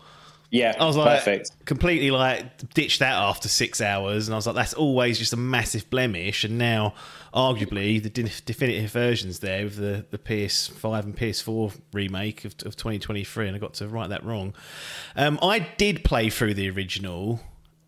Yeah, 0.51 0.75
I 0.79 0.85
was 0.85 0.95
like, 0.95 1.17
perfect. 1.19 1.65
completely 1.65 2.11
like 2.11 2.71
ditched 2.75 2.99
that 2.99 3.13
after 3.13 3.47
six 3.49 3.81
hours, 3.81 4.27
and 4.27 4.35
I 4.35 4.37
was 4.37 4.45
like, 4.45 4.55
that's 4.55 4.73
always 4.75 5.17
just 5.17 5.33
a 5.33 5.37
massive 5.37 5.89
blemish. 5.89 6.43
And 6.43 6.59
now, 6.59 6.93
arguably, 7.33 8.01
the 8.01 8.09
definitive 8.09 8.91
versions 8.91 9.39
there 9.39 9.63
with 9.65 9.77
the, 9.77 10.05
the 10.11 10.17
PS5 10.17 11.03
and 11.03 11.17
PS4 11.17 11.75
remake 11.91 12.45
of, 12.45 12.53
of 12.65 12.75
2023, 12.75 13.47
and 13.47 13.55
I 13.55 13.59
got 13.59 13.73
to 13.75 13.87
write 13.87 14.09
that 14.09 14.23
wrong. 14.23 14.53
Um, 15.15 15.39
I 15.41 15.59
did 15.59 16.03
play 16.03 16.29
through 16.29 16.53
the 16.53 16.69
original 16.69 17.39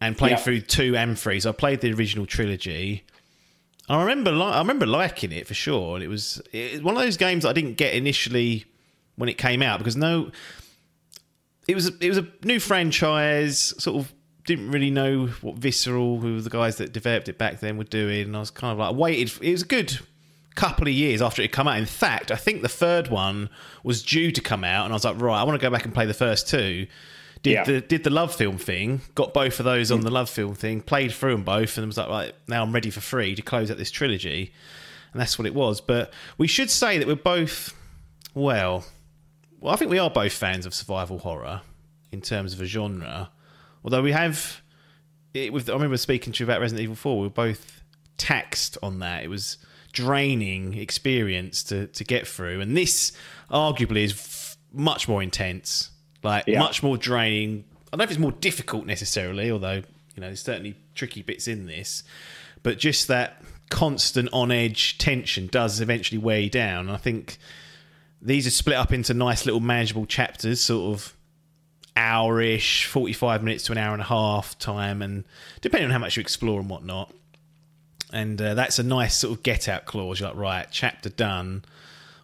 and 0.02 0.18
played 0.18 0.32
Yeah. 0.32 0.38
through 0.38 0.62
two 0.62 0.98
and 0.98 1.18
three, 1.18 1.40
so 1.40 1.50
I 1.50 1.54
played 1.54 1.82
the 1.82 1.94
original 1.94 2.26
trilogy. 2.26 3.04
I 3.88 4.02
remember, 4.02 4.32
li- 4.32 4.42
I 4.44 4.58
remember 4.60 4.86
liking 4.88 5.32
it 5.32 5.46
for 5.48 5.54
sure, 5.54 5.96
and 5.96 6.04
it 6.04 6.08
was 6.08 6.42
it 6.52 6.74
was 6.74 6.82
one 6.82 6.98
of 6.98 7.02
those 7.04 7.18
games 7.18 7.44
that 7.44 7.50
I 7.50 7.54
didn't 7.54 7.76
get 7.76 7.94
initially 7.94 8.66
when 9.16 9.30
it 9.30 9.38
came 9.38 9.62
out 9.62 9.78
because 9.78 9.96
no, 9.96 10.32
it 11.68 11.76
was 11.76 11.88
it 12.02 12.10
was 12.10 12.18
a 12.18 12.28
new 12.44 12.60
franchise. 12.60 13.76
Sort 13.78 13.98
of 13.98 14.12
didn't 14.46 14.72
really 14.72 14.92
know 14.92 15.28
what 15.42 15.56
Visceral, 15.56 16.20
who 16.20 16.36
were 16.36 16.42
the 16.42 16.50
guys 16.50 16.78
that 16.78 16.94
developed 16.94 17.30
it 17.30 17.38
back 17.38 17.60
then, 17.60 17.78
were 17.78 17.84
doing. 17.84 18.24
And 18.28 18.36
I 18.38 18.40
was 18.40 18.52
kind 18.52 18.72
of 18.72 18.78
like 18.78 18.96
waited. 18.96 19.32
It 19.42 19.52
was 19.52 19.64
a 19.64 19.68
good 19.68 20.00
couple 20.56 20.88
of 20.88 20.94
years 20.94 21.22
after 21.22 21.42
it 21.42 21.46
had 21.46 21.52
come 21.52 21.68
out. 21.68 21.78
In 21.78 21.86
fact, 21.86 22.32
I 22.32 22.36
think 22.36 22.62
the 22.62 22.70
third 22.70 23.10
one 23.10 23.50
was 23.84 24.02
due 24.04 24.32
to 24.32 24.42
come 24.42 24.64
out, 24.64 24.86
and 24.86 24.94
I 24.94 24.96
was 24.96 25.04
like, 25.04 25.20
right, 25.20 25.40
I 25.40 25.44
want 25.44 25.60
to 25.60 25.66
go 25.66 25.72
back 25.72 25.86
and 25.86 25.94
play 25.94 26.06
the 26.06 26.14
first 26.14 26.48
two. 26.48 26.88
Did 27.44 27.52
Yeah. 27.52 27.64
the 27.64 27.82
did 27.82 28.04
the 28.04 28.10
love 28.10 28.34
film 28.34 28.58
thing? 28.58 29.02
Got 29.14 29.34
both 29.34 29.60
of 29.60 29.66
those 29.66 29.92
on 29.92 30.02
the 30.02 30.10
love 30.12 30.30
film 30.30 30.56
thing. 30.56 30.82
Played 30.82 31.12
through 31.12 31.34
them 31.34 31.44
both, 31.44 31.78
and 31.78 31.86
was 31.86 31.98
like, 31.98 32.10
right, 32.10 32.34
now 32.48 32.64
I'm 32.64 32.72
ready 32.74 32.90
for 32.90 33.02
free 33.02 33.36
to 33.36 33.42
close 33.42 33.70
out 33.70 33.78
this 33.78 33.92
trilogy. 33.92 34.52
And 35.12 35.22
that's 35.22 35.38
what 35.40 35.46
it 35.46 35.54
was. 35.54 35.80
But 35.82 36.12
we 36.38 36.48
should 36.48 36.70
say 36.70 36.98
that 36.98 37.08
we're 37.08 37.16
both 37.16 37.74
well, 38.34 38.86
well, 39.60 39.74
I 39.74 39.78
think 39.78 39.90
we 39.92 39.98
are 40.00 40.10
both 40.10 40.34
fans 40.34 40.66
of 40.66 40.74
survival 40.74 41.20
horror 41.20 41.62
in 42.12 42.22
terms 42.22 42.54
of 42.54 42.62
a 42.62 42.66
genre. 42.66 43.30
Although 43.86 44.02
we 44.02 44.12
have, 44.12 44.62
it, 45.36 45.54
with 45.54 45.70
I 45.70 45.74
remember 45.74 45.96
speaking 45.98 46.34
to 46.34 46.44
you 46.44 46.46
about 46.48 46.60
Resident 46.60 46.84
Evil 46.84 46.96
Four. 46.96 47.22
We 47.22 47.28
were 47.28 47.34
both 47.34 47.84
taxed 48.18 48.78
on 48.82 49.00
that. 49.00 49.24
It 49.24 49.30
was 49.30 49.58
draining 49.94 50.74
experience 50.74 51.64
to 51.66 51.88
to 51.88 52.04
get 52.04 52.28
through, 52.28 52.60
and 52.62 52.76
this 52.76 53.14
arguably 53.50 54.04
is 54.04 54.12
f- 54.12 54.58
much 54.74 55.08
more 55.08 55.22
intense, 55.24 55.92
like 56.24 56.46
Yeah. 56.48 56.60
much 56.60 56.82
more 56.84 56.98
draining. 56.98 57.64
I 57.88 57.92
don't 57.92 58.00
know 58.00 58.04
if 58.06 58.10
it's 58.12 58.20
more 58.20 58.32
difficult 58.34 58.86
necessarily, 58.88 59.52
although 59.52 59.76
you 60.16 60.22
know 60.22 60.28
there's 60.28 60.42
certainly 60.42 60.76
tricky 60.96 61.22
bits 61.22 61.48
in 61.48 61.68
this, 61.68 62.02
but 62.64 62.80
just 62.80 63.08
that 63.08 63.42
constant 63.70 64.30
on 64.34 64.52
edge 64.52 64.98
tension 64.98 65.48
does 65.48 65.80
eventually 65.80 66.18
wear 66.18 66.40
you 66.40 66.50
down. 66.50 66.88
And 66.88 66.92
I 66.92 66.98
think 66.98 67.38
these 68.22 68.48
are 68.48 68.52
split 68.52 68.78
up 68.78 68.92
into 68.92 69.14
nice 69.14 69.46
little 69.46 69.60
manageable 69.60 70.06
chapters, 70.08 70.60
sort 70.62 70.96
of 70.96 71.15
hour-ish, 71.96 72.86
45 72.86 73.44
minutes 73.44 73.64
to 73.66 73.72
an 73.72 73.78
hour 73.78 73.94
and 73.94 74.02
a 74.02 74.06
half 74.06 74.58
time, 74.60 75.02
and 75.02 75.24
depending 75.62 75.86
on 75.86 75.92
how 75.92 76.00
much 76.00 76.18
you 76.18 76.22
explore 76.22 76.60
and 76.60 76.70
whatnot. 76.70 77.14
And 78.14 78.42
uh, 78.42 78.54
that's 78.54 78.80
a 78.80 78.84
nice 78.84 79.16
sort 79.16 79.38
of 79.38 79.44
get-out 79.44 79.86
clause. 79.86 80.20
You're 80.20 80.30
like, 80.30 80.38
right, 80.38 80.68
chapter 80.72 81.10
done. 81.10 81.64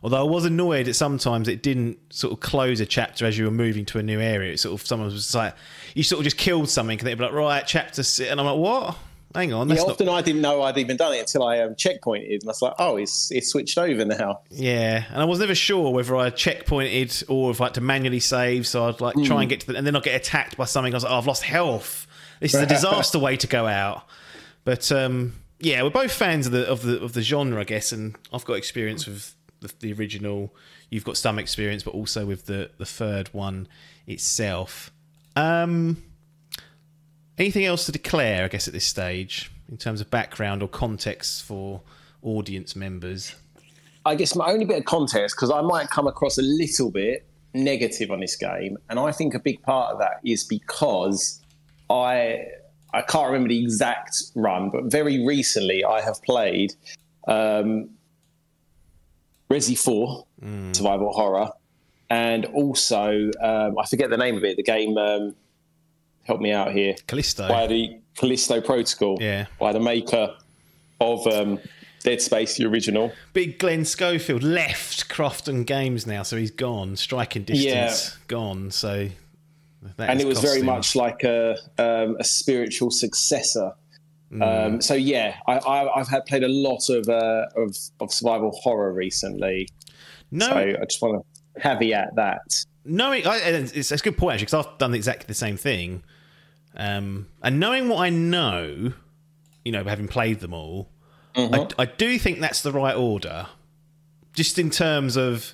Although 0.03 0.19
I 0.25 0.29
was 0.29 0.45
annoyed 0.45 0.87
that 0.87 0.95
sometimes 0.95 1.47
it 1.47 1.61
didn't 1.61 1.97
sort 2.11 2.33
of 2.33 2.39
close 2.39 2.79
a 2.79 2.85
chapter 2.85 3.25
as 3.25 3.37
you 3.37 3.45
were 3.45 3.51
moving 3.51 3.85
to 3.85 3.99
a 3.99 4.03
new 4.03 4.19
area. 4.19 4.53
It 4.53 4.59
sort 4.59 4.79
of 4.79 4.85
sometimes 4.85 5.13
was 5.13 5.35
like 5.35 5.53
you 5.93 6.03
sort 6.03 6.19
of 6.19 6.23
just 6.23 6.37
killed 6.37 6.69
something 6.69 6.97
and 6.97 7.07
they'd 7.07 7.15
be 7.15 7.23
like, 7.23 7.33
right, 7.33 7.63
chapter 7.67 8.01
six, 8.01 8.29
and 8.29 8.39
I'm 8.39 8.45
like, 8.45 8.57
what? 8.57 8.97
Hang 9.33 9.53
on, 9.53 9.69
Yeah, 9.69 9.81
often 9.81 10.07
not. 10.07 10.15
I 10.15 10.21
didn't 10.21 10.41
know 10.41 10.61
I'd 10.61 10.77
even 10.77 10.97
done 10.97 11.13
it 11.13 11.19
until 11.19 11.43
I 11.43 11.59
um, 11.59 11.75
checkpointed, 11.75 12.41
and 12.41 12.43
I 12.43 12.47
was 12.47 12.61
like, 12.61 12.73
"Oh, 12.79 12.97
it's 12.97 13.31
it's 13.31 13.49
switched 13.49 13.77
over 13.77 14.03
now." 14.03 14.41
Yeah, 14.49 15.05
and 15.09 15.21
I 15.21 15.25
was 15.25 15.39
never 15.39 15.55
sure 15.55 15.91
whether 15.91 16.15
I 16.17 16.29
checkpointed 16.31 17.23
or 17.29 17.51
if 17.51 17.61
I 17.61 17.65
had 17.65 17.75
to 17.75 17.81
manually 17.81 18.19
save. 18.19 18.67
So 18.67 18.87
I'd 18.87 18.99
like 18.99 19.15
try 19.23 19.41
and 19.41 19.49
get 19.49 19.61
to 19.61 19.67
the, 19.67 19.77
and 19.77 19.87
then 19.87 19.95
I'd 19.95 20.03
get 20.03 20.15
attacked 20.19 20.57
by 20.57 20.65
something. 20.65 20.93
I 20.93 20.97
was 20.97 21.03
like, 21.03 21.13
oh, 21.13 21.17
I've 21.17 21.27
lost 21.27 21.43
health. 21.43 22.07
This 22.39 22.53
is 22.53 22.61
a 22.61 22.65
disaster 22.67 23.19
way 23.19 23.37
to 23.37 23.47
go 23.47 23.67
out. 23.67 24.03
But 24.63 24.91
um, 24.91 25.33
yeah, 25.59 25.83
we're 25.83 25.89
both 25.89 26.11
fans 26.11 26.47
of 26.47 26.51
the 26.51 26.67
of 26.67 26.81
the 26.81 27.01
of 27.01 27.13
the 27.13 27.21
genre, 27.21 27.61
I 27.61 27.63
guess, 27.63 27.91
and 27.91 28.17
I've 28.33 28.45
got 28.45 28.53
experience 28.53 29.07
with 29.07 29.35
the, 29.61 29.73
the 29.79 29.93
original. 29.93 30.53
You've 30.89 31.05
got 31.05 31.15
some 31.15 31.39
experience, 31.39 31.83
but 31.83 31.93
also 31.93 32.25
with 32.25 32.47
the 32.47 32.71
the 32.77 32.85
third 32.85 33.29
one 33.33 33.67
itself. 34.07 34.91
Um, 35.35 36.03
anything 37.41 37.65
else 37.65 37.85
to 37.87 37.91
declare? 37.91 38.45
I 38.45 38.47
guess 38.47 38.67
at 38.67 38.73
this 38.73 38.85
stage, 38.85 39.51
in 39.69 39.77
terms 39.77 39.99
of 40.01 40.09
background 40.09 40.61
or 40.61 40.69
context 40.69 41.43
for 41.43 41.81
audience 42.21 42.75
members. 42.75 43.35
I 44.05 44.15
guess 44.15 44.35
my 44.35 44.47
only 44.51 44.65
bit 44.65 44.79
of 44.79 44.85
context, 44.85 45.35
because 45.35 45.51
I 45.51 45.61
might 45.61 45.89
come 45.89 46.07
across 46.07 46.37
a 46.37 46.41
little 46.41 46.91
bit 46.91 47.25
negative 47.53 48.11
on 48.11 48.19
this 48.19 48.35
game, 48.35 48.77
and 48.89 48.99
I 48.99 49.11
think 49.11 49.33
a 49.33 49.39
big 49.39 49.61
part 49.63 49.91
of 49.91 49.99
that 49.99 50.19
is 50.23 50.43
because 50.43 51.41
I 51.89 52.45
I 52.93 53.01
can't 53.01 53.27
remember 53.27 53.49
the 53.49 53.61
exact 53.61 54.15
run, 54.35 54.69
but 54.69 54.85
very 54.85 55.25
recently 55.25 55.83
I 55.83 56.01
have 56.01 56.21
played 56.23 56.73
um, 57.27 57.89
Resi 59.49 59.77
Four 59.77 60.25
Survival 60.73 61.11
Horror, 61.13 61.49
and 62.09 62.45
also 62.45 63.29
um, 63.41 63.77
I 63.77 63.85
forget 63.87 64.09
the 64.09 64.17
name 64.17 64.37
of 64.37 64.43
it. 64.43 64.57
The 64.57 64.63
game. 64.63 64.97
Um, 64.97 65.35
help 66.23 66.41
me 66.41 66.51
out 66.51 66.71
here. 66.71 66.95
Callisto. 67.07 67.47
By 67.47 67.67
the 67.67 67.99
Callisto 68.15 68.61
Protocol. 68.61 69.17
Yeah. 69.19 69.45
By 69.59 69.73
the 69.73 69.79
maker 69.79 70.35
of 70.99 71.25
um, 71.27 71.59
Dead 72.03 72.21
Space, 72.21 72.57
the 72.57 72.65
original. 72.65 73.11
Big 73.33 73.59
Glen 73.59 73.85
Schofield 73.85 74.43
left 74.43 75.09
Krafton 75.09 75.65
Games 75.65 76.05
now, 76.05 76.23
so 76.23 76.37
he's 76.37 76.51
gone. 76.51 76.95
Striking 76.95 77.43
distance 77.43 78.17
gone. 78.27 78.71
So, 78.71 79.07
and 79.97 80.21
it 80.21 80.27
was 80.27 80.39
very 80.39 80.59
him. 80.59 80.67
much 80.67 80.95
like 80.95 81.23
a 81.23 81.57
um, 81.77 82.17
a 82.19 82.23
spiritual 82.23 82.91
successor. 82.91 83.73
Mm. 84.31 84.67
Um, 84.67 84.81
so 84.81 84.93
yeah, 84.93 85.35
I, 85.47 85.57
I, 85.57 85.99
I've 85.99 86.07
had 86.07 86.25
played 86.25 86.43
a 86.43 86.47
lot 86.47 86.89
of 86.89 87.09
uh, 87.09 87.47
of, 87.55 87.75
of 87.99 88.13
survival 88.13 88.51
horror 88.51 88.93
recently. 88.93 89.67
no. 90.31 90.47
So 90.47 90.55
I 90.55 90.85
just 90.85 91.01
want 91.01 91.25
to 91.55 91.61
caveat 91.61 92.15
that. 92.15 92.41
knowing 92.85 93.27
I, 93.27 93.37
it's, 93.37 93.73
it's 93.73 93.91
a 93.91 93.97
good 93.97 94.17
point 94.17 94.35
actually 94.35 94.45
because 94.45 94.65
I've 94.65 94.77
done 94.77 94.93
exactly 94.93 95.25
the 95.27 95.33
same 95.33 95.57
thing. 95.57 96.03
Um, 96.75 97.27
and 97.43 97.59
knowing 97.59 97.89
what 97.89 97.97
I 97.99 98.09
know, 98.09 98.93
you 99.65 99.71
know, 99.71 99.83
having 99.83 100.07
played 100.07 100.39
them 100.39 100.53
all, 100.53 100.89
I, 101.35 101.67
I 101.79 101.85
do 101.85 102.17
think 102.19 102.39
that's 102.39 102.61
the 102.61 102.71
right 102.71 102.95
order. 102.95 103.47
Just 104.33 104.57
in 104.59 104.69
terms 104.69 105.17
of 105.17 105.53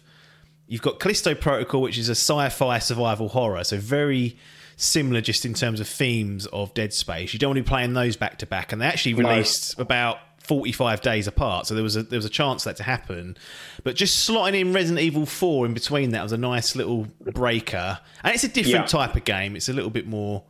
you've 0.67 0.81
got 0.81 0.99
Callisto 0.99 1.33
Protocol, 1.35 1.81
which 1.81 1.97
is 1.97 2.09
a 2.09 2.13
sci-fi 2.15 2.79
survival 2.79 3.29
horror, 3.29 3.63
so 3.63 3.77
very 3.77 4.37
similar 4.75 5.21
just 5.21 5.45
in 5.45 5.53
terms 5.55 5.79
of 5.79 5.87
themes 5.87 6.45
of 6.47 6.73
Dead 6.75 6.93
Space. 6.93 7.33
You 7.33 7.39
don't 7.39 7.49
want 7.49 7.57
to 7.57 7.63
be 7.63 7.67
playing 7.67 7.93
those 7.93 8.15
back 8.15 8.37
to 8.39 8.45
back, 8.45 8.71
and 8.71 8.81
they 8.81 8.85
actually 8.85 9.15
released 9.15 9.79
about 9.79 10.19
45 10.43 11.01
days 11.01 11.27
apart, 11.27 11.65
so 11.67 11.73
there 11.73 11.83
was 11.83 11.95
a 11.95 12.03
there 12.03 12.17
was 12.17 12.25
a 12.25 12.29
chance 12.29 12.63
for 12.63 12.69
that 12.69 12.77
to 12.77 12.83
happen. 12.83 13.35
But 13.83 13.95
just 13.95 14.27
slotting 14.29 14.59
in 14.59 14.73
Resident 14.73 14.99
Evil 15.03 15.25
4 15.25 15.65
in 15.65 15.73
between 15.73 16.11
that 16.11 16.21
was 16.23 16.31
a 16.31 16.37
nice 16.37 16.75
little 16.75 17.07
breaker, 17.19 17.99
and 18.23 18.33
it's 18.35 18.43
a 18.43 18.47
different 18.47 18.85
Yeah. 18.85 18.99
type 19.05 19.15
of 19.15 19.23
game. 19.25 19.55
It's 19.55 19.69
a 19.69 19.73
little 19.73 19.89
bit 19.91 20.07
more. 20.07 20.43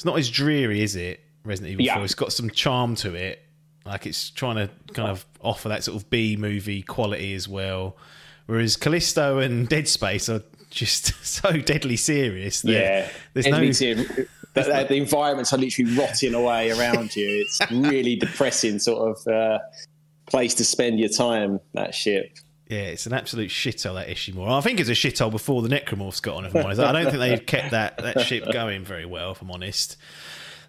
It's 0.00 0.04
not 0.06 0.18
as 0.18 0.30
dreary, 0.30 0.80
is 0.80 0.96
it? 0.96 1.20
Resident 1.44 1.72
Evil 1.72 1.84
Yeah. 1.84 1.96
4. 1.96 2.04
It's 2.06 2.14
got 2.14 2.32
some 2.32 2.48
charm 2.48 2.94
to 2.96 3.12
it. 3.14 3.42
Like 3.84 4.06
it's 4.06 4.30
trying 4.30 4.56
to 4.56 4.70
kind 4.94 5.10
of 5.10 5.26
offer 5.42 5.68
that 5.68 5.84
sort 5.84 5.94
of 6.02 6.08
B 6.08 6.38
movie 6.38 6.80
quality 6.80 7.34
as 7.34 7.46
well. 7.46 7.98
Whereas 8.46 8.76
Callisto 8.78 9.40
and 9.40 9.68
Dead 9.68 9.86
Space 9.88 10.30
are 10.30 10.42
just 10.70 11.12
so 11.22 11.52
deadly 11.52 11.96
serious. 11.96 12.62
that 12.62 12.72
Yeah, 12.72 13.08
there's 13.34 13.46
no. 13.48 13.60
the, 13.60 14.26
the, 14.54 14.86
the 14.88 14.94
environments 14.96 15.52
are 15.52 15.58
literally 15.58 15.94
rotting 15.94 16.32
away 16.32 16.70
around 16.70 17.14
you. 17.14 17.28
It's 17.44 17.60
really 17.70 18.16
depressing 18.16 18.78
sort 18.78 19.18
of 19.18 19.30
uh, 19.30 19.58
place 20.24 20.54
to 20.54 20.64
spend 20.64 20.98
your 20.98 21.10
time. 21.10 21.60
That 21.74 21.94
ship. 21.94 22.32
Yeah, 22.70 22.82
it's 22.82 23.06
an 23.06 23.12
absolute 23.12 23.50
shithole 23.50 23.94
that 23.94 24.06
Ishimura. 24.06 24.56
I 24.56 24.60
think 24.60 24.78
it's 24.78 24.88
a 24.88 24.92
shithole 24.92 25.32
before 25.32 25.60
the 25.60 25.68
Necromorphs 25.68 26.22
got 26.22 26.36
on. 26.36 26.44
If 26.44 26.54
I'm 26.54 26.66
honest, 26.66 26.80
I 26.80 26.92
don't 26.92 27.06
think 27.06 27.18
they've 27.18 27.44
kept 27.44 27.72
that 27.72 27.98
that 27.98 28.20
ship 28.20 28.44
going 28.52 28.84
very 28.84 29.04
well. 29.04 29.32
If 29.32 29.42
I'm 29.42 29.50
honest. 29.50 29.96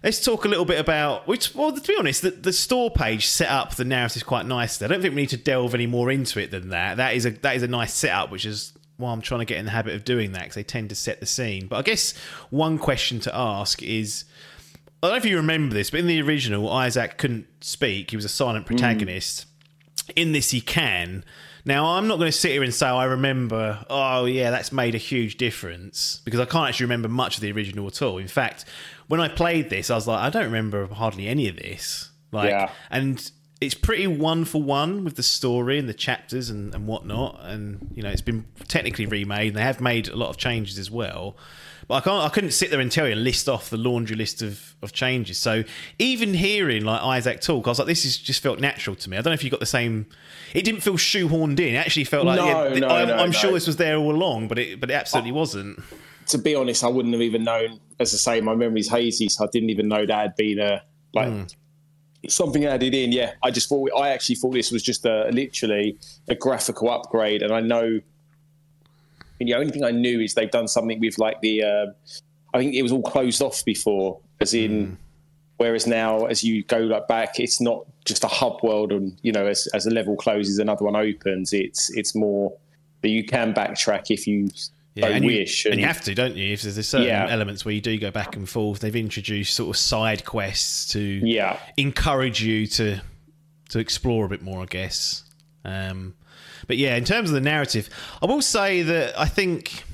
Let's 0.02 0.20
talk 0.20 0.44
a 0.44 0.48
little 0.48 0.64
bit 0.64 0.80
about 0.80 1.28
which. 1.28 1.54
Well, 1.54 1.70
to 1.70 1.80
be 1.80 1.96
honest, 1.96 2.22
the, 2.22 2.32
the 2.32 2.52
store 2.52 2.90
page 2.90 3.28
set 3.28 3.48
up 3.48 3.76
the 3.76 3.84
narrative 3.84 4.26
quite 4.26 4.46
nicely. 4.46 4.84
I 4.84 4.88
don't 4.88 5.00
think 5.00 5.14
we 5.14 5.20
need 5.20 5.28
to 5.28 5.36
delve 5.36 5.74
any 5.76 5.86
more 5.86 6.10
into 6.10 6.40
it 6.40 6.50
than 6.50 6.70
that. 6.70 6.96
That 6.96 7.14
is 7.14 7.24
a 7.24 7.30
that 7.30 7.54
is 7.54 7.62
a 7.62 7.68
nice 7.68 7.94
setup, 7.94 8.32
which 8.32 8.44
is 8.44 8.72
why 8.96 9.12
I'm 9.12 9.20
trying 9.20 9.38
to 9.38 9.46
get 9.46 9.58
in 9.58 9.64
the 9.64 9.70
habit 9.70 9.94
of 9.94 10.04
doing 10.04 10.32
that 10.32 10.42
because 10.42 10.56
they 10.56 10.64
tend 10.64 10.88
to 10.88 10.96
set 10.96 11.20
the 11.20 11.26
scene. 11.26 11.68
But 11.68 11.76
I 11.76 11.82
guess 11.82 12.16
one 12.50 12.78
question 12.78 13.20
to 13.20 13.34
ask 13.34 13.80
is. 13.80 14.24
I 15.04 15.08
don't 15.08 15.14
know 15.14 15.18
if 15.18 15.24
you 15.24 15.36
remember 15.36 15.74
this, 15.74 15.90
but 15.90 15.98
in 15.98 16.06
the 16.06 16.22
original, 16.22 16.70
Isaac 16.70 17.18
couldn't 17.18 17.48
speak. 17.60 18.10
He 18.10 18.16
was 18.16 18.24
a 18.24 18.28
silent 18.28 18.68
hmm. 18.68 18.74
protagonist. 18.74 19.46
In 20.14 20.30
this, 20.30 20.50
he 20.50 20.60
can. 20.60 21.24
Now, 21.64 21.96
I'm 21.96 22.08
not 22.08 22.16
going 22.18 22.30
to 22.30 22.36
sit 22.36 22.50
here 22.52 22.62
and 22.64 22.74
say 22.74 22.86
I 22.86 23.04
remember, 23.04 23.84
oh, 23.88 24.24
yeah, 24.24 24.50
that's 24.50 24.72
made 24.72 24.94
a 24.96 24.98
huge 24.98 25.36
difference 25.36 26.20
because 26.24 26.40
I 26.40 26.44
can't 26.44 26.68
actually 26.68 26.86
remember 26.86 27.08
much 27.08 27.36
of 27.36 27.40
the 27.42 27.52
original 27.52 27.86
at 27.86 28.02
all. 28.02 28.18
In 28.18 28.26
fact, 28.28 28.64
when 29.06 29.20
I 29.20 29.28
played 29.28 29.70
this, 29.70 29.88
I 29.90 29.94
was 29.94 30.06
like, 30.08 30.20
I 30.20 30.30
don't 30.30 30.44
remember 30.46 30.86
hardly 30.88 31.28
any 31.28 31.48
of 31.48 31.56
this. 31.56 32.10
Like, 32.32 32.50
Yeah. 32.50 32.70
and 32.90 33.30
it's 33.60 33.74
pretty 33.74 34.08
one 34.08 34.44
for 34.44 34.60
one 34.60 35.04
with 35.04 35.14
the 35.14 35.22
story 35.22 35.78
and 35.78 35.88
the 35.88 35.94
chapters 35.94 36.50
and, 36.50 36.74
and 36.74 36.88
whatnot. 36.88 37.38
And 37.42 37.92
you 37.94 38.02
know, 38.02 38.10
it's 38.10 38.20
been 38.22 38.44
technically 38.66 39.06
remade, 39.06 39.48
and 39.48 39.56
they 39.56 39.62
have 39.62 39.80
made 39.80 40.08
a 40.08 40.16
lot 40.16 40.30
of 40.30 40.36
changes 40.36 40.78
as 40.80 40.90
well. 40.90 41.36
But 41.88 41.94
I 41.94 42.00
can't, 42.00 42.24
I 42.24 42.28
couldn't 42.28 42.52
sit 42.52 42.70
there 42.70 42.80
and 42.80 42.90
tell 42.90 43.06
you 43.06 43.12
and 43.12 43.24
list 43.24 43.48
off 43.48 43.70
the 43.70 43.76
laundry 43.76 44.16
list 44.16 44.42
of, 44.42 44.74
of 44.82 44.92
changes. 44.92 45.38
So 45.38 45.64
even 45.98 46.34
hearing 46.34 46.84
like 46.84 47.02
Isaac 47.02 47.40
talk, 47.40 47.66
I 47.66 47.70
was 47.70 47.78
like, 47.78 47.88
this 47.88 48.04
is 48.04 48.16
just 48.16 48.42
felt 48.42 48.60
natural 48.60 48.96
to 48.96 49.10
me. 49.10 49.16
I 49.16 49.20
don't 49.20 49.30
know 49.30 49.34
if 49.34 49.44
you 49.44 49.50
got 49.50 49.60
the 49.60 49.66
same. 49.66 50.06
It 50.54 50.64
didn't 50.64 50.82
feel 50.82 50.94
shoehorned 50.94 51.58
in. 51.58 51.74
It 51.74 51.78
actually 51.78 52.04
felt 52.04 52.26
like 52.26 52.38
No, 52.38 52.46
yeah, 52.46 52.78
no, 52.78 52.88
I'm, 52.88 53.08
no, 53.08 53.16
I'm 53.16 53.32
sure 53.32 53.52
this 53.52 53.66
was 53.66 53.76
there 53.76 53.96
all 53.96 54.14
along, 54.14 54.48
but 54.48 54.58
it 54.58 54.80
but 54.80 54.90
it 54.90 54.94
absolutely 54.94 55.32
wasn't. 55.32 55.80
To 56.28 56.38
be 56.38 56.54
honest, 56.54 56.84
I 56.84 56.88
wouldn't 56.88 57.14
have 57.14 57.22
even 57.22 57.44
known. 57.44 57.80
As 57.98 58.14
I 58.14 58.16
say, 58.16 58.40
my 58.40 58.54
memory's 58.54 58.88
hazy, 58.88 59.28
so 59.28 59.44
I 59.44 59.48
didn't 59.52 59.70
even 59.70 59.88
know 59.88 60.06
that 60.06 60.16
had 60.16 60.36
been 60.36 60.58
a 60.60 60.82
like 61.12 61.28
hmm. 61.28 61.42
something 62.28 62.64
added 62.64 62.94
in. 62.94 63.12
Yeah, 63.12 63.32
I 63.42 63.50
just 63.50 63.68
thought 63.68 63.90
I 63.96 64.10
actually 64.10 64.36
thought 64.36 64.52
this 64.52 64.70
was 64.70 64.82
just 64.82 65.04
a 65.04 65.28
literally 65.32 65.98
a 66.28 66.34
graphical 66.34 66.90
upgrade, 66.90 67.42
and 67.42 67.52
I 67.52 67.60
know. 67.60 68.00
And 69.42 69.48
the 69.48 69.54
only 69.54 69.72
thing 69.72 69.84
I 69.84 69.90
knew 69.90 70.20
is 70.20 70.34
they've 70.34 70.50
done 70.50 70.68
something 70.68 71.00
with 71.00 71.18
like 71.18 71.40
the. 71.40 71.62
Uh, 71.64 71.86
I 72.54 72.58
think 72.58 72.74
it 72.74 72.82
was 72.82 72.92
all 72.92 73.02
closed 73.02 73.42
off 73.42 73.64
before, 73.64 74.20
as 74.40 74.54
in. 74.54 74.96
Whereas 75.56 75.86
now, 75.86 76.26
as 76.26 76.42
you 76.42 76.64
go 76.64 76.78
like 76.78 77.06
back, 77.08 77.38
it's 77.38 77.60
not 77.60 77.84
just 78.04 78.24
a 78.24 78.28
hub 78.28 78.62
world, 78.62 78.90
and 78.92 79.16
you 79.22 79.32
know, 79.32 79.46
as, 79.46 79.68
as 79.74 79.86
a 79.86 79.90
level 79.90 80.16
closes, 80.16 80.58
another 80.58 80.84
one 80.84 80.96
opens. 80.96 81.52
It's 81.52 81.90
it's 81.96 82.14
more 82.14 82.52
that 83.02 83.08
you 83.10 83.24
can 83.24 83.52
backtrack 83.52 84.10
if 84.10 84.26
you 84.26 84.48
Yeah, 84.94 85.06
and, 85.06 85.24
wish. 85.24 85.64
you, 85.64 85.70
and 85.72 85.80
you 85.80 85.86
have 85.86 86.00
to, 86.02 86.14
don't 86.14 86.36
you? 86.36 86.52
If 86.52 86.62
there's 86.62 86.88
certain 86.88 87.06
Yeah. 87.08 87.26
elements 87.28 87.64
where 87.64 87.74
you 87.74 87.80
do 87.80 87.98
go 87.98 88.10
back 88.10 88.36
and 88.36 88.48
forth, 88.48 88.80
they've 88.80 88.94
introduced 88.94 89.54
sort 89.54 89.70
of 89.70 89.76
side 89.76 90.24
quests 90.24 90.92
to 90.92 91.00
Yeah. 91.00 91.58
encourage 91.76 92.42
you 92.42 92.66
to 92.68 93.00
to 93.70 93.78
explore 93.78 94.26
a 94.26 94.28
bit 94.28 94.42
more, 94.42 94.62
I 94.62 94.66
guess. 94.66 95.24
Um, 95.64 96.14
but 96.66 96.76
yeah, 96.76 96.96
in 96.96 97.04
terms 97.04 97.30
of 97.30 97.34
the 97.34 97.40
narrative, 97.40 97.88
I 98.20 98.26
will 98.26 98.42
say 98.42 98.82
that 98.82 99.18
I 99.18 99.26
think 99.26 99.84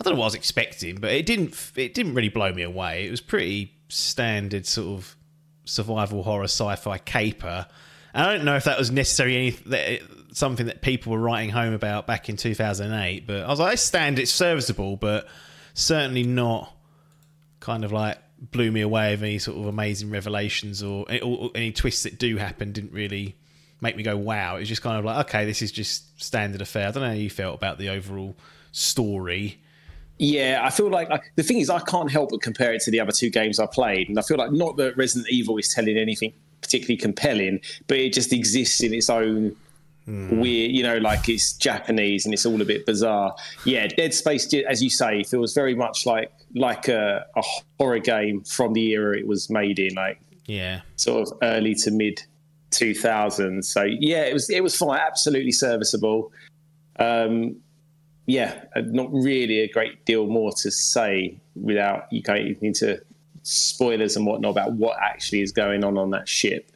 I 0.00 0.04
don't 0.04 0.14
know 0.14 0.20
what 0.20 0.26
I 0.26 0.28
was 0.28 0.34
expecting, 0.34 0.96
but 0.96 1.10
it 1.10 1.26
didn't 1.26 1.72
it 1.76 1.94
didn't 1.94 2.14
really 2.14 2.28
blow 2.28 2.52
me 2.52 2.62
away. 2.62 3.06
It 3.06 3.10
was 3.10 3.20
pretty 3.20 3.72
standard 3.88 4.66
sort 4.66 4.98
of 4.98 5.16
survival 5.64 6.22
horror 6.22 6.44
sci-fi 6.44 6.98
caper. 6.98 7.66
And 8.14 8.26
I 8.26 8.36
don't 8.36 8.44
know 8.44 8.56
if 8.56 8.64
that 8.64 8.78
was 8.78 8.90
necessarily 8.90 9.58
any, 9.66 10.00
something 10.32 10.66
that 10.66 10.82
people 10.82 11.12
were 11.12 11.18
writing 11.18 11.50
home 11.50 11.74
about 11.74 12.06
back 12.06 12.28
in 12.28 12.36
2008, 12.36 13.26
but 13.26 13.44
I 13.44 13.48
was 13.48 13.60
like, 13.60 13.74
it's 13.74 13.82
standard, 13.82 14.22
it's 14.22 14.30
serviceable, 14.30 14.96
but 14.96 15.28
certainly 15.74 16.22
not 16.22 16.74
kind 17.60 17.84
of 17.84 17.92
like 17.92 18.18
blew 18.40 18.70
me 18.70 18.80
away 18.80 19.14
of 19.14 19.22
any 19.22 19.38
sort 19.38 19.58
of 19.58 19.66
amazing 19.66 20.10
revelations 20.10 20.82
or, 20.82 21.04
or, 21.22 21.38
or 21.38 21.50
any 21.54 21.72
twists 21.72 22.04
that 22.04 22.18
do 22.18 22.36
happen 22.36 22.72
didn't 22.72 22.92
really 22.92 23.36
make 23.80 23.96
me 23.96 24.02
go 24.02 24.16
wow. 24.16 24.56
It 24.56 24.60
was 24.60 24.68
just 24.68 24.82
kind 24.82 24.98
of 24.98 25.04
like, 25.04 25.26
okay, 25.26 25.44
this 25.44 25.62
is 25.62 25.72
just 25.72 26.20
standard 26.22 26.60
affair. 26.60 26.88
I 26.88 26.90
don't 26.90 27.02
know 27.02 27.10
how 27.10 27.14
you 27.14 27.30
felt 27.30 27.56
about 27.56 27.78
the 27.78 27.88
overall 27.88 28.36
story. 28.72 29.60
Yeah, 30.18 30.60
I 30.62 30.70
feel 30.70 30.90
like 30.90 31.08
like 31.10 31.32
the 31.36 31.44
thing 31.44 31.58
is, 31.58 31.70
I 31.70 31.78
can't 31.80 32.10
help 32.10 32.30
but 32.30 32.42
compare 32.42 32.72
it 32.72 32.82
to 32.82 32.90
the 32.90 33.00
other 33.00 33.12
two 33.12 33.30
games 33.30 33.60
I 33.60 33.66
played, 33.66 34.08
and 34.08 34.18
I 34.18 34.22
feel 34.22 34.36
like 34.36 34.50
not 34.50 34.76
that 34.78 34.96
Resident 34.96 35.30
Evil 35.30 35.56
is 35.58 35.72
telling 35.72 35.96
anything 35.96 36.32
particularly 36.60 36.96
compelling, 36.96 37.60
but 37.86 37.98
it 37.98 38.12
just 38.12 38.32
exists 38.32 38.82
in 38.82 38.92
its 38.92 39.08
own 39.08 39.54
hmm. 40.06 40.40
weird, 40.40 40.72
you 40.72 40.82
know, 40.82 40.98
like 40.98 41.28
it's 41.28 41.52
Japanese 41.52 42.24
and 42.24 42.34
it's 42.34 42.44
all 42.44 42.60
a 42.60 42.64
bit 42.64 42.84
bizarre. 42.84 43.34
Yeah, 43.64 43.86
Dead 43.86 44.12
Space, 44.12 44.52
as 44.68 44.82
you 44.82 44.90
say, 44.90 45.22
feels 45.22 45.54
very 45.54 45.74
much 45.74 46.04
like 46.04 46.32
like 46.54 46.88
a, 46.88 47.26
a 47.36 47.42
horror 47.78 48.00
game 48.00 48.42
from 48.42 48.72
the 48.72 48.90
era 48.90 49.16
it 49.16 49.26
was 49.26 49.48
made 49.50 49.78
in, 49.78 49.94
like 49.94 50.20
Yeah. 50.46 50.80
sort 50.96 51.28
of 51.28 51.38
early 51.42 51.74
to 51.76 51.90
mid 51.90 52.22
2000s. 52.70 53.64
So 53.64 53.82
yeah, 53.84 54.24
it 54.24 54.32
was 54.32 54.50
it 54.50 54.62
was 54.62 54.76
fine, 54.76 55.00
absolutely 55.00 55.52
serviceable. 55.52 56.32
Um, 56.98 57.56
yeah, 58.26 58.64
uh, 58.76 58.82
not 58.84 59.12
really 59.12 59.60
a 59.60 59.68
great 59.68 60.04
deal 60.04 60.26
more 60.26 60.52
to 60.52 60.70
say 60.70 61.40
without 61.56 62.12
you 62.12 62.22
going 62.22 62.56
into 62.60 63.00
spoilers 63.42 64.16
and 64.16 64.26
whatnot 64.26 64.50
about 64.50 64.72
what 64.74 64.98
actually 65.00 65.40
is 65.40 65.52
going 65.52 65.82
on 65.82 65.96
on 65.96 66.10
that 66.10 66.28
ship. 66.28 66.70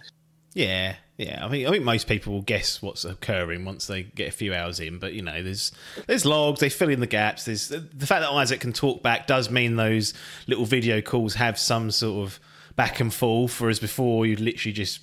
Yeah, 0.55 0.97
yeah. 1.19 1.45
I 1.45 1.51
think 1.51 1.67
I 1.67 1.71
think 1.71 1.85
most 1.85 2.07
people 2.07 2.33
will 2.33 2.43
guess 2.43 2.81
what's 2.81 3.05
occurring 3.05 3.65
once 3.65 3.87
they 3.87 4.03
get 4.03 4.29
a 4.29 4.33
few 4.33 4.55
hours 4.55 4.81
in. 4.81 4.99
But 4.99 5.13
you 5.13 5.23
know, 5.23 5.43
there's 5.43 5.73
there's 6.07 6.25
logs. 6.25 6.61
They 6.61 6.71
fill 6.71 6.89
in 6.89 7.01
the 7.01 7.07
gaps. 7.07 7.45
There's 7.45 7.69
the 7.69 8.07
fact 8.07 8.23
that 8.23 8.31
Isaac 8.31 8.61
can 8.61 8.73
talk 8.73 9.03
back 9.03 9.27
does 9.27 9.51
mean 9.51 9.77
those 9.77 10.15
little 10.47 10.65
video 10.65 11.01
calls 11.03 11.35
have 11.35 11.59
some 11.59 11.91
sort 11.91 12.27
of 12.27 12.41
back 12.77 13.01
and 13.01 13.13
forth. 13.13 13.61
Whereas 13.61 13.79
before, 13.79 14.25
you'd 14.27 14.41
literally 14.41 14.73
just 14.73 15.01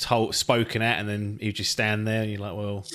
told 0.00 0.34
spoken 0.34 0.82
at, 0.82 0.98
and 0.98 1.08
then 1.08 1.38
he'd 1.40 1.52
just 1.52 1.70
stand 1.70 2.06
there, 2.06 2.22
and 2.22 2.30
you're 2.30 2.40
like, 2.40 2.56
well. 2.56 2.86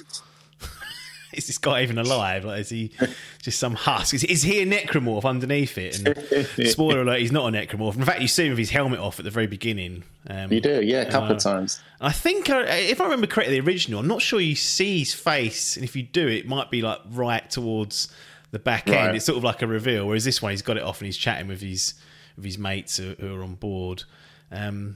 Is 1.33 1.47
this 1.47 1.57
guy 1.57 1.83
even 1.83 1.97
alive? 1.97 2.45
Like, 2.45 2.61
is 2.61 2.69
he 2.69 2.93
just 3.41 3.59
some 3.59 3.73
husk? 3.73 4.13
Is, 4.13 4.23
is 4.23 4.41
he 4.41 4.61
a 4.61 4.65
necromorph 4.65 5.25
underneath 5.25 5.77
it? 5.77 5.99
And 5.99 6.69
spoiler 6.69 7.01
alert, 7.01 7.19
he's 7.19 7.33
not 7.33 7.53
a 7.53 7.57
necromorph. 7.57 7.97
In 7.97 8.05
fact, 8.05 8.21
you 8.21 8.29
see 8.29 8.45
him 8.45 8.51
with 8.51 8.59
his 8.59 8.69
helmet 8.69 9.01
off 9.01 9.19
at 9.19 9.25
the 9.25 9.31
very 9.31 9.47
beginning. 9.47 10.03
Um, 10.29 10.49
You 10.49 10.61
do, 10.61 10.81
yeah, 10.81 11.01
a 11.01 11.11
couple 11.11 11.31
of 11.31 11.37
uh, 11.37 11.39
times. 11.41 11.81
I 11.99 12.13
think, 12.13 12.49
uh, 12.49 12.63
if 12.69 13.01
I 13.01 13.03
remember 13.03 13.27
correctly, 13.27 13.59
the 13.59 13.67
original, 13.67 13.99
I'm 13.99 14.07
not 14.07 14.21
sure 14.21 14.39
you 14.39 14.55
see 14.55 14.99
his 14.99 15.13
face, 15.13 15.75
and 15.75 15.83
if 15.83 15.93
you 15.97 16.03
do, 16.03 16.25
it 16.25 16.47
might 16.47 16.71
be 16.71 16.81
like 16.81 16.99
right 17.11 17.49
towards 17.49 18.07
the 18.51 18.59
back 18.59 18.87
end. 18.87 19.07
Right. 19.07 19.15
It's 19.15 19.25
sort 19.25 19.37
of 19.37 19.43
like 19.43 19.61
a 19.61 19.67
reveal. 19.67 20.07
Whereas 20.07 20.23
this 20.23 20.41
one, 20.41 20.51
he's 20.51 20.61
got 20.61 20.77
it 20.77 20.83
off 20.83 21.01
and 21.01 21.07
he's 21.07 21.17
chatting 21.17 21.49
with 21.49 21.59
his 21.59 21.95
with 22.37 22.45
his 22.45 22.57
mates 22.57 22.95
who, 22.95 23.13
who 23.19 23.35
are 23.35 23.43
on 23.43 23.55
board. 23.55 24.03
Um, 24.51 24.95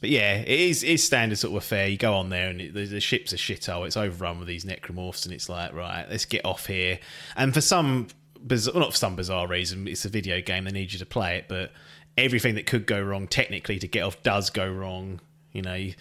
but 0.00 0.10
yeah, 0.10 0.36
it 0.36 0.48
is 0.60 0.82
it's 0.82 1.02
standard 1.04 1.38
sort 1.38 1.52
of 1.52 1.56
affair. 1.58 1.88
You 1.88 1.96
go 1.96 2.14
on 2.14 2.28
there 2.30 2.48
and 2.48 2.60
it, 2.60 2.74
the, 2.74 2.84
the 2.86 3.00
ship's 3.00 3.32
a 3.32 3.36
shithole. 3.36 3.86
It's 3.86 3.96
overrun 3.96 4.38
with 4.38 4.48
these 4.48 4.64
necromorphs, 4.64 5.24
and 5.24 5.34
it's 5.34 5.48
like 5.48 5.72
right, 5.74 6.06
let's 6.10 6.24
get 6.24 6.44
off 6.44 6.66
here. 6.66 6.98
And 7.36 7.52
for 7.54 7.60
some 7.60 8.08
bizarre, 8.40 8.74
well, 8.74 8.82
not 8.82 8.92
for 8.92 8.98
some 8.98 9.16
bizarre 9.16 9.46
reason, 9.48 9.88
it's 9.88 10.04
a 10.04 10.08
video 10.08 10.40
game. 10.40 10.64
They 10.64 10.70
need 10.72 10.92
you 10.92 10.98
to 10.98 11.06
play 11.06 11.36
it, 11.38 11.46
but 11.48 11.72
everything 12.16 12.54
that 12.56 12.66
could 12.66 12.86
go 12.86 13.00
wrong 13.00 13.26
technically 13.26 13.78
to 13.78 13.88
get 13.88 14.02
off 14.02 14.22
does 14.22 14.50
go 14.50 14.68
wrong. 14.70 15.20
You 15.52 15.62
know, 15.62 15.74
you- 15.74 15.94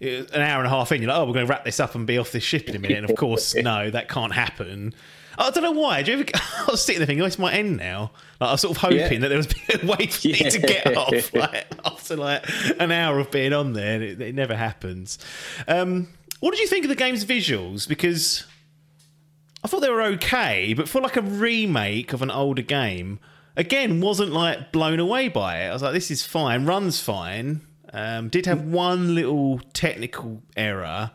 an 0.00 0.40
hour 0.40 0.58
and 0.58 0.66
a 0.66 0.70
half 0.70 0.90
in, 0.90 1.00
you're 1.00 1.10
like, 1.10 1.18
oh, 1.18 1.26
we're 1.26 1.32
going 1.34 1.46
to 1.46 1.50
wrap 1.50 1.64
this 1.64 1.78
up 1.78 1.94
and 1.94 2.06
be 2.08 2.18
off 2.18 2.32
this 2.32 2.42
ship 2.42 2.68
in 2.68 2.74
a 2.74 2.78
minute. 2.80 2.98
And 2.98 3.10
of 3.10 3.16
course, 3.16 3.54
no, 3.56 3.88
that 3.90 4.08
can't 4.08 4.32
happen. 4.32 4.94
I 5.38 5.50
don't 5.50 5.62
know 5.62 5.72
why. 5.72 6.02
Do 6.02 6.12
you 6.12 6.18
ever, 6.20 6.28
I 6.34 6.70
was 6.70 6.84
sitting 6.84 7.00
there 7.00 7.06
thinking, 7.06 7.22
oh, 7.22 7.26
this 7.26 7.38
might 7.38 7.54
end 7.54 7.76
now. 7.76 8.12
Like, 8.40 8.48
I 8.48 8.52
was 8.52 8.60
sort 8.60 8.76
of 8.76 8.82
hoping 8.82 8.98
Yeah. 8.98 9.18
that 9.20 9.28
there 9.28 9.36
was 9.38 9.46
a 9.82 9.86
way 9.86 10.06
for 10.06 10.28
me 10.28 10.50
to 10.50 10.58
get 10.58 10.96
off 10.96 11.34
like, 11.34 11.66
after 11.84 12.16
like 12.16 12.44
an 12.80 12.90
hour 12.92 13.18
of 13.18 13.30
being 13.30 13.52
on 13.52 13.72
there. 13.72 13.94
And 13.94 14.02
it, 14.04 14.20
it 14.20 14.34
never 14.34 14.54
happens. 14.56 15.18
Um, 15.68 16.08
what 16.40 16.50
did 16.50 16.60
you 16.60 16.66
think 16.66 16.84
of 16.84 16.88
the 16.88 16.96
game's 16.96 17.24
visuals? 17.24 17.88
Because 17.88 18.44
I 19.64 19.68
thought 19.68 19.80
they 19.80 19.90
were 19.90 20.02
okay, 20.02 20.74
but 20.74 20.88
for 20.88 21.00
like 21.00 21.16
a 21.16 21.22
remake 21.22 22.12
of 22.12 22.20
an 22.22 22.30
older 22.30 22.62
game, 22.62 23.20
again, 23.56 24.00
wasn't 24.00 24.32
like 24.32 24.72
blown 24.72 24.98
away 24.98 25.28
by 25.28 25.62
it. 25.62 25.68
I 25.68 25.72
was 25.72 25.82
like, 25.82 25.92
this 25.92 26.10
is 26.10 26.24
fine, 26.26 26.66
runs 26.66 27.00
fine. 27.00 27.60
Um, 27.94 28.28
did 28.28 28.46
have 28.46 28.62
one 28.64 29.14
little 29.14 29.60
technical 29.72 30.42
error 30.56 31.10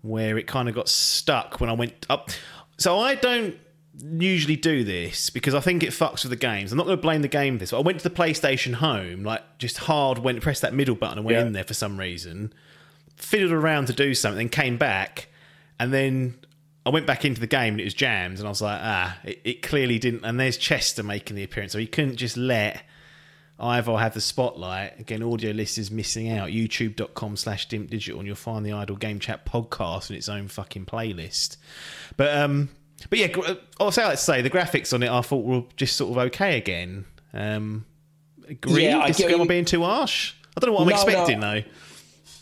where 0.00 0.38
it 0.38 0.46
kind 0.46 0.68
of 0.68 0.74
got 0.74 0.88
stuck 0.88 1.60
when 1.60 1.68
I 1.68 1.74
went 1.74 2.06
up. 2.08 2.30
So 2.78 2.98
I 2.98 3.14
don't 3.16 3.56
usually 4.00 4.56
do 4.56 4.84
this 4.84 5.28
because 5.30 5.54
I 5.54 5.60
think 5.60 5.82
it 5.82 5.90
fucks 5.90 6.22
with 6.22 6.30
the 6.30 6.36
games. 6.36 6.70
I'm 6.70 6.78
not 6.78 6.86
going 6.86 6.96
to 6.96 7.02
blame 7.02 7.22
the 7.22 7.28
game 7.28 7.56
for 7.56 7.60
this. 7.60 7.72
But 7.72 7.78
I 7.78 7.82
went 7.82 7.98
to 8.00 8.08
the 8.08 8.14
PlayStation 8.14 8.74
Home, 8.74 9.24
like 9.24 9.42
just 9.58 9.78
hard 9.78 10.18
went 10.18 10.40
press 10.40 10.60
that 10.60 10.72
middle 10.74 10.94
button 10.94 11.18
and 11.18 11.24
went 11.26 11.36
Yeah. 11.38 11.46
in 11.46 11.52
there 11.52 11.64
for 11.64 11.74
some 11.74 11.98
reason. 11.98 12.52
Fiddled 13.16 13.50
around 13.52 13.86
to 13.86 13.92
do 13.92 14.14
something, 14.14 14.48
came 14.48 14.76
back, 14.78 15.26
and 15.80 15.92
then 15.92 16.36
I 16.86 16.90
went 16.90 17.06
back 17.06 17.24
into 17.24 17.40
the 17.40 17.48
game 17.48 17.74
and 17.74 17.80
it 17.80 17.84
was 17.84 17.94
jammed, 17.94 18.38
and 18.38 18.46
I 18.46 18.50
was 18.50 18.62
like, 18.62 18.78
ah, 18.80 19.18
it, 19.24 19.40
it 19.44 19.62
clearly 19.62 19.98
didn't. 19.98 20.24
And 20.24 20.38
there's 20.38 20.56
Chester 20.56 21.02
making 21.02 21.34
the 21.36 21.42
appearance, 21.42 21.72
so 21.72 21.78
he 21.80 21.88
couldn't 21.88 22.16
just 22.16 22.36
let 22.36 22.82
Ivor 23.60 23.96
have 23.98 24.14
the 24.14 24.20
spotlight. 24.20 25.00
Again, 25.00 25.22
audio 25.22 25.50
listeners 25.52 25.90
missing 25.90 26.30
out. 26.30 26.50
YouTube.com 26.50 27.36
slash 27.36 27.68
Dimp 27.68 27.90
Digital, 27.90 28.20
and 28.20 28.26
you'll 28.26 28.36
find 28.36 28.64
the 28.64 28.72
Idle 28.72 28.96
Game 28.96 29.18
Chat 29.18 29.44
podcast 29.44 30.10
in 30.10 30.16
its 30.16 30.28
own 30.28 30.48
fucking 30.48 30.86
playlist. 30.86 31.56
But 32.16 32.36
um, 32.36 32.68
but 33.10 33.18
yeah, 33.18 33.26
gr- 33.28 33.52
I'll 33.80 33.90
say 33.90 34.04
let's 34.06 34.22
say 34.22 34.42
the 34.42 34.50
graphics 34.50 34.92
on 34.92 35.02
it 35.02 35.10
I 35.10 35.20
thought 35.22 35.44
were 35.44 35.62
just 35.76 35.96
sort 35.96 36.12
of 36.12 36.18
okay 36.26 36.56
again. 36.56 37.04
Um, 37.32 37.84
agree? 38.48 38.84
Yeah, 38.84 38.98
I 39.00 39.10
get 39.10 39.30
Am 39.30 39.40
I 39.40 39.46
being 39.46 39.64
too 39.64 39.82
harsh? 39.82 40.34
I 40.56 40.60
don't 40.60 40.70
know 40.70 40.74
what 40.74 40.82
I'm 40.82 40.88
No, 40.88 40.94
no. 40.94 41.02
expecting 41.02 41.40
though. 41.40 41.62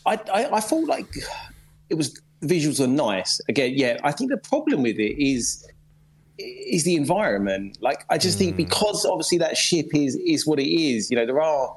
I, 0.05 0.19
I, 0.33 0.55
I 0.55 0.59
thought 0.59 0.87
like 0.87 1.07
it 1.89 1.95
was 1.95 2.19
visuals 2.43 2.79
are 2.79 2.87
nice. 2.87 3.41
Again, 3.49 3.73
yeah, 3.75 3.97
I 4.03 4.11
think 4.11 4.29
the 4.31 4.37
problem 4.37 4.83
with 4.83 4.97
it 4.97 5.21
is 5.21 5.67
is 6.37 6.83
the 6.83 6.95
environment. 6.95 7.77
Like 7.81 8.05
I 8.09 8.17
just 8.17 8.37
think 8.37 8.55
because 8.55 9.05
obviously 9.05 9.37
that 9.39 9.57
ship 9.57 9.93
is 9.93 10.15
is 10.15 10.45
what 10.45 10.59
it 10.59 10.69
is. 10.69 11.09
You 11.09 11.17
know, 11.17 11.25
there 11.25 11.41
are 11.41 11.75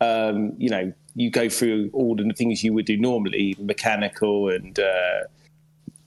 um, 0.00 0.52
you 0.58 0.70
know 0.70 0.92
you 1.14 1.30
go 1.30 1.48
through 1.48 1.90
all 1.92 2.14
the 2.14 2.30
things 2.36 2.62
you 2.62 2.72
would 2.74 2.86
do 2.86 2.96
normally, 2.96 3.56
mechanical 3.58 4.50
and 4.50 4.78
uh, 4.78 5.20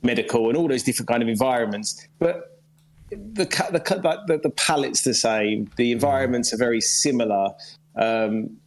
medical 0.03 0.47
and 0.47 0.57
all 0.57 0.67
those 0.67 0.83
different 0.83 1.09
kind 1.09 1.23
of 1.23 1.29
environments, 1.29 2.07
but 2.19 2.61
the 3.09 3.15
the 3.15 4.21
the, 4.27 4.39
the 4.43 4.49
palette's 4.51 5.03
the 5.03 5.13
same. 5.13 5.69
The 5.77 5.91
environments 5.91 6.53
are 6.53 6.57
very 6.57 6.81
similar, 6.81 7.49
um, 7.95 8.57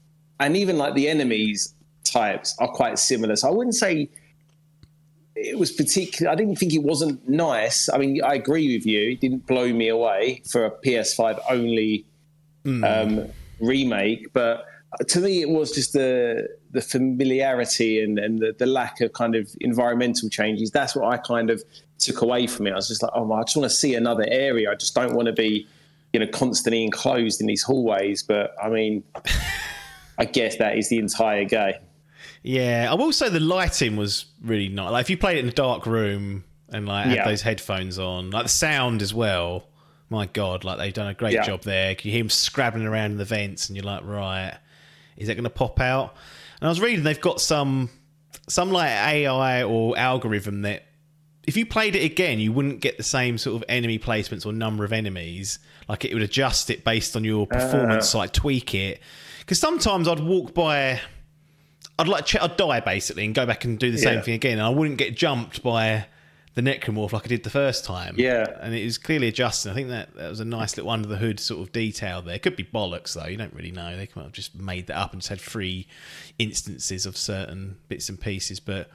and 0.41 0.57
even 0.57 0.79
like 0.79 0.95
the 0.95 1.09
enemies 1.09 1.75
types 2.05 2.55
are 2.59 2.69
quite 2.69 2.99
similar. 2.99 3.37
So 3.37 3.49
I 3.49 3.53
wouldn't 3.53 3.77
say 3.77 4.11
it 5.43 5.59
was 5.59 5.73
particular. 5.73 6.31
I 6.31 6.35
didn't 6.35 6.57
think 6.57 6.73
it 6.73 6.83
wasn't 6.83 7.29
nice. 7.29 7.89
I 7.89 7.99
mean, 7.99 8.23
I 8.23 8.35
agree 8.35 8.77
with 8.77 8.87
you. 8.87 9.11
It 9.11 9.21
didn't 9.21 9.47
blow 9.47 9.73
me 9.73 9.89
away 9.89 10.43
for 10.51 10.65
a 10.65 10.71
PS5 10.71 11.41
only 11.51 12.05
um, 12.85 13.29
remake, 13.61 14.33
but 14.33 14.67
to 15.09 15.21
me, 15.21 15.41
it 15.41 15.49
was 15.49 15.73
just 15.73 15.93
the 15.93 16.49
the 16.71 16.81
familiarity 16.81 18.03
and, 18.03 18.19
and 18.19 18.39
the, 18.39 18.55
the 18.59 18.67
lack 18.67 19.01
of 19.01 19.13
kind 19.13 19.35
of 19.35 19.51
environmental 19.61 20.29
changes. 20.29 20.71
That's 20.71 20.95
what 20.95 21.13
I 21.13 21.19
kind 21.19 21.51
of 21.51 21.63
took 21.99 22.23
away 22.23 22.47
from 22.47 22.67
it. 22.67 22.73
I 22.73 22.77
was 22.77 22.89
just 22.89 23.03
like, 23.03 23.13
oh, 23.15 23.31
I 23.33 23.43
just 23.43 23.57
want 23.57 23.71
to 23.71 23.77
see 23.77 23.95
another 23.95 24.25
area. 24.29 24.71
I 24.71 24.75
just 24.75 24.95
don't 24.95 25.15
want 25.15 25.27
to 25.27 25.33
be, 25.33 25.67
you 26.13 26.21
know, 26.21 26.27
constantly 26.27 26.83
enclosed 26.83 27.41
in 27.41 27.47
these 27.47 27.63
hallways. 27.63 28.23
But 28.23 28.55
I 28.63 28.69
mean, 28.69 29.03
I 30.19 30.25
guess 30.25 30.57
that 30.57 30.79
is 30.79 30.89
the 30.89 30.99
entire 30.99 31.45
game. 31.45 31.75
Yeah, 32.43 32.89
I 32.91 32.95
will 32.95 33.13
say 33.13 33.29
the 33.29 33.41
lighting 33.41 33.97
was 33.97 34.25
really 34.43 34.69
nice. 34.69 34.91
Like 34.91 35.03
if 35.03 35.11
you 35.11 35.17
played 35.17 35.39
it 35.39 35.41
in 35.45 35.49
a 35.49 35.53
dark 35.53 35.87
room 35.87 36.45
and 36.71 36.87
like 36.89 37.07
had 37.07 37.17
Yeah. 37.17 37.25
those 37.25 37.43
headphones 37.43 37.99
on, 37.99 38.31
like 38.31 38.45
the 38.45 38.49
sound 38.49 39.03
as 39.03 39.15
well. 39.15 39.69
My 40.11 40.27
God, 40.27 40.65
like 40.65 40.79
they've 40.79 40.93
done 40.93 41.07
a 41.09 41.15
great 41.15 41.33
Yeah. 41.35 41.43
job 41.45 41.63
there. 41.63 41.93
You 42.03 42.11
hear 42.13 42.21
them 42.23 42.29
scrabbling 42.31 42.85
around 42.87 43.13
in 43.13 43.17
the 43.19 43.25
vents, 43.25 43.69
and 43.69 43.77
you're 43.77 43.85
like, 43.87 44.05
right, 44.05 44.55
is 45.17 45.29
that 45.29 45.35
going 45.37 45.45
to 45.45 45.51
pop 45.51 45.81
out? 45.81 46.15
And 46.61 46.67
I 46.69 46.71
was 46.71 46.81
reading 46.81 47.03
they've 47.05 47.21
got 47.21 47.41
some 47.41 47.89
some 48.49 48.73
like 48.73 48.91
AI 48.91 49.63
or 49.63 49.97
algorithm 49.97 50.63
that 50.63 50.85
if 51.47 51.57
you 51.57 51.65
played 51.65 51.97
it 51.97 52.05
again, 52.05 52.41
you 52.41 52.53
wouldn't 52.53 52.81
get 52.81 52.97
the 52.99 53.03
same 53.03 53.39
sort 53.39 53.57
of 53.57 53.65
enemy 53.69 53.99
placements 53.99 54.45
or 54.45 54.53
number 54.53 54.85
of 54.85 54.93
enemies. 54.93 55.59
Like 55.89 56.05
it 56.05 56.13
would 56.13 56.23
adjust 56.23 56.69
it 56.71 56.85
based 56.85 57.17
on 57.17 57.25
your 57.25 57.47
performance, 57.47 58.15
uh. 58.15 58.19
like 58.19 58.33
tweak 58.33 58.75
it. 58.75 59.01
Because 59.41 59.59
sometimes 59.59 60.07
I'd 60.09 60.21
walk 60.21 60.55
by, 60.55 61.01
I'd 61.99 62.09
like 62.09 62.27
ch- 62.27 62.41
I'd 62.41 62.57
die 62.57 62.81
basically 62.81 63.25
and 63.25 63.35
go 63.35 63.47
back 63.47 63.65
and 63.65 63.79
do 63.79 63.91
the 63.91 63.99
same 63.99 64.15
Yeah. 64.17 64.21
thing 64.23 64.35
again, 64.35 64.59
and 64.59 64.63
I 64.67 64.71
wouldn't 64.71 64.99
get 64.99 65.17
jumped 65.17 65.63
by 65.63 66.07
the 66.55 66.61
necromorph 66.61 67.13
like 67.13 67.25
I 67.25 67.29
did 67.29 67.45
the 67.45 67.51
first 67.51 67.83
time. 67.85 68.15
Yeah. 68.19 68.47
and 68.61 68.75
it 68.75 68.85
was 68.85 68.99
clearly 68.99 69.27
adjusting. 69.29 69.73
I 69.73 69.75
think 69.75 69.89
that 69.89 70.15
that 70.17 70.29
was 70.29 70.41
a 70.41 70.45
nice 70.45 70.77
little 70.77 70.91
under 70.91 71.09
the 71.09 71.17
hood 71.17 71.41
sort 71.41 71.63
of 71.63 71.73
detail 71.73 72.21
there. 72.21 72.39
Could 72.39 72.57
be 72.57 72.65
bollocks 72.65 73.15
though. 73.15 73.27
You 73.27 73.39
don't 73.39 73.55
really 73.55 73.71
know. 73.71 73.97
They 73.97 74.09
might 74.15 74.23
have 74.25 74.33
just 74.33 74.55
made 74.55 74.87
that 74.89 74.99
up 74.99 75.13
and 75.13 75.23
just 75.23 75.31
had 75.31 75.41
free 75.41 75.87
instances 76.39 77.07
of 77.07 77.17
certain 77.17 77.77
bits 77.89 78.09
and 78.09 78.21
pieces, 78.21 78.61
but. 78.61 78.91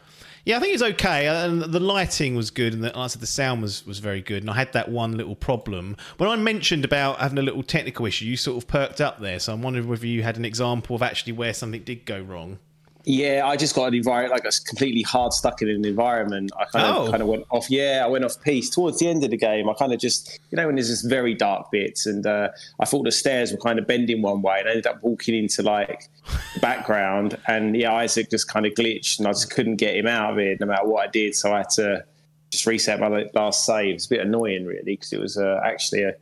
Yeah, 0.45 0.55
I 0.55 0.59
think 0.61 0.73
it's 0.75 0.83
okay, 0.83 1.27
uh, 1.27 1.45
and 1.45 1.61
the 1.61 1.79
lighting 1.79 2.33
was 2.37 2.51
good, 2.51 2.73
and 2.73 2.81
the, 2.81 2.87
like 2.87 2.95
I 2.95 3.07
said, 3.07 3.21
the 3.21 3.27
sound 3.27 3.61
was, 3.61 3.85
was 3.85 3.99
very 3.99 4.21
good. 4.21 4.43
And 4.43 4.49
I 4.49 4.53
had 4.53 4.71
that 4.71 4.87
one 4.87 5.17
little 5.17 5.35
problem 5.35 5.97
when 6.19 6.29
I 6.29 6.37
mentioned 6.37 6.85
about 6.85 7.19
having 7.19 7.37
a 7.37 7.41
little 7.41 7.63
technical 7.63 8.05
issue. 8.05 8.23
You 8.23 8.37
sort 8.37 8.55
of 8.63 8.65
perked 8.65 9.01
up 9.01 9.19
there, 9.19 9.39
so 9.39 9.51
I'm 9.51 9.61
wondering 9.61 9.89
whether 9.89 10.07
you 10.07 10.23
had 10.23 10.37
an 10.37 10.45
example 10.45 10.95
of 10.95 11.03
actually 11.03 11.33
where 11.33 11.53
something 11.53 11.83
did 11.83 12.05
go 12.05 12.21
wrong. 12.21 12.59
Yeah, 13.09 13.43
I 13.45 13.55
just 13.55 13.73
got 13.73 13.85
an 13.85 13.93
environment 13.93 14.33
like 14.33 14.43
I 14.43 14.49
was 14.49 14.59
completely 14.59 15.01
hard 15.01 15.31
stuck 15.31 15.61
in 15.61 15.69
an 15.69 15.85
environment. 15.85 16.51
I 16.59 16.65
kind 16.65 16.85
of 16.85 17.07
Oh. 17.07 17.09
kind 17.09 17.21
of 17.23 17.29
went 17.29 17.45
off. 17.51 17.69
Yeah, 17.71 18.01
I 18.03 18.07
went 18.09 18.25
off 18.25 18.41
piece 18.43 18.69
towards 18.69 18.99
the 18.99 19.07
end 19.07 19.23
of 19.23 19.29
the 19.29 19.37
game. 19.37 19.69
I 19.69 19.73
kind 19.75 19.93
of 19.93 19.99
just 19.99 20.39
you 20.51 20.57
know 20.57 20.65
when 20.65 20.75
there's 20.75 20.89
this 20.89 21.03
very 21.03 21.33
dark 21.33 21.71
bits, 21.71 22.05
and 22.05 22.27
uh, 22.27 22.49
I 22.81 22.85
thought 22.85 23.03
the 23.05 23.11
stairs 23.13 23.53
were 23.53 23.59
kind 23.59 23.79
of 23.79 23.87
bending 23.87 24.21
one 24.21 24.41
way, 24.41 24.59
and 24.59 24.67
I 24.67 24.71
ended 24.71 24.87
up 24.87 25.01
walking 25.03 25.35
into 25.35 25.61
like 25.63 26.09
the 26.53 26.59
background, 26.59 27.37
and 27.47 27.77
yeah, 27.77 27.93
Isaac 27.93 28.29
just 28.29 28.49
kind 28.49 28.65
of 28.65 28.73
glitched, 28.73 29.19
and 29.19 29.27
I 29.27 29.31
just 29.31 29.51
couldn't 29.51 29.77
get 29.77 29.95
him 29.95 30.05
out 30.05 30.33
of 30.33 30.39
it 30.39 30.59
no 30.59 30.65
matter 30.65 30.85
what 30.85 31.07
I 31.07 31.09
did. 31.09 31.33
So 31.33 31.53
I 31.53 31.59
had 31.59 31.69
to 31.71 32.03
just 32.51 32.65
reset 32.65 32.99
my 32.99 33.29
last 33.33 33.65
save. 33.65 33.95
It's 33.95 34.05
a 34.07 34.09
bit 34.09 34.19
annoying, 34.19 34.65
really, 34.65 34.83
because 34.83 35.13
it 35.13 35.21
was 35.21 35.37
uh, 35.37 35.61
actually 35.63 36.03
a 36.03 36.13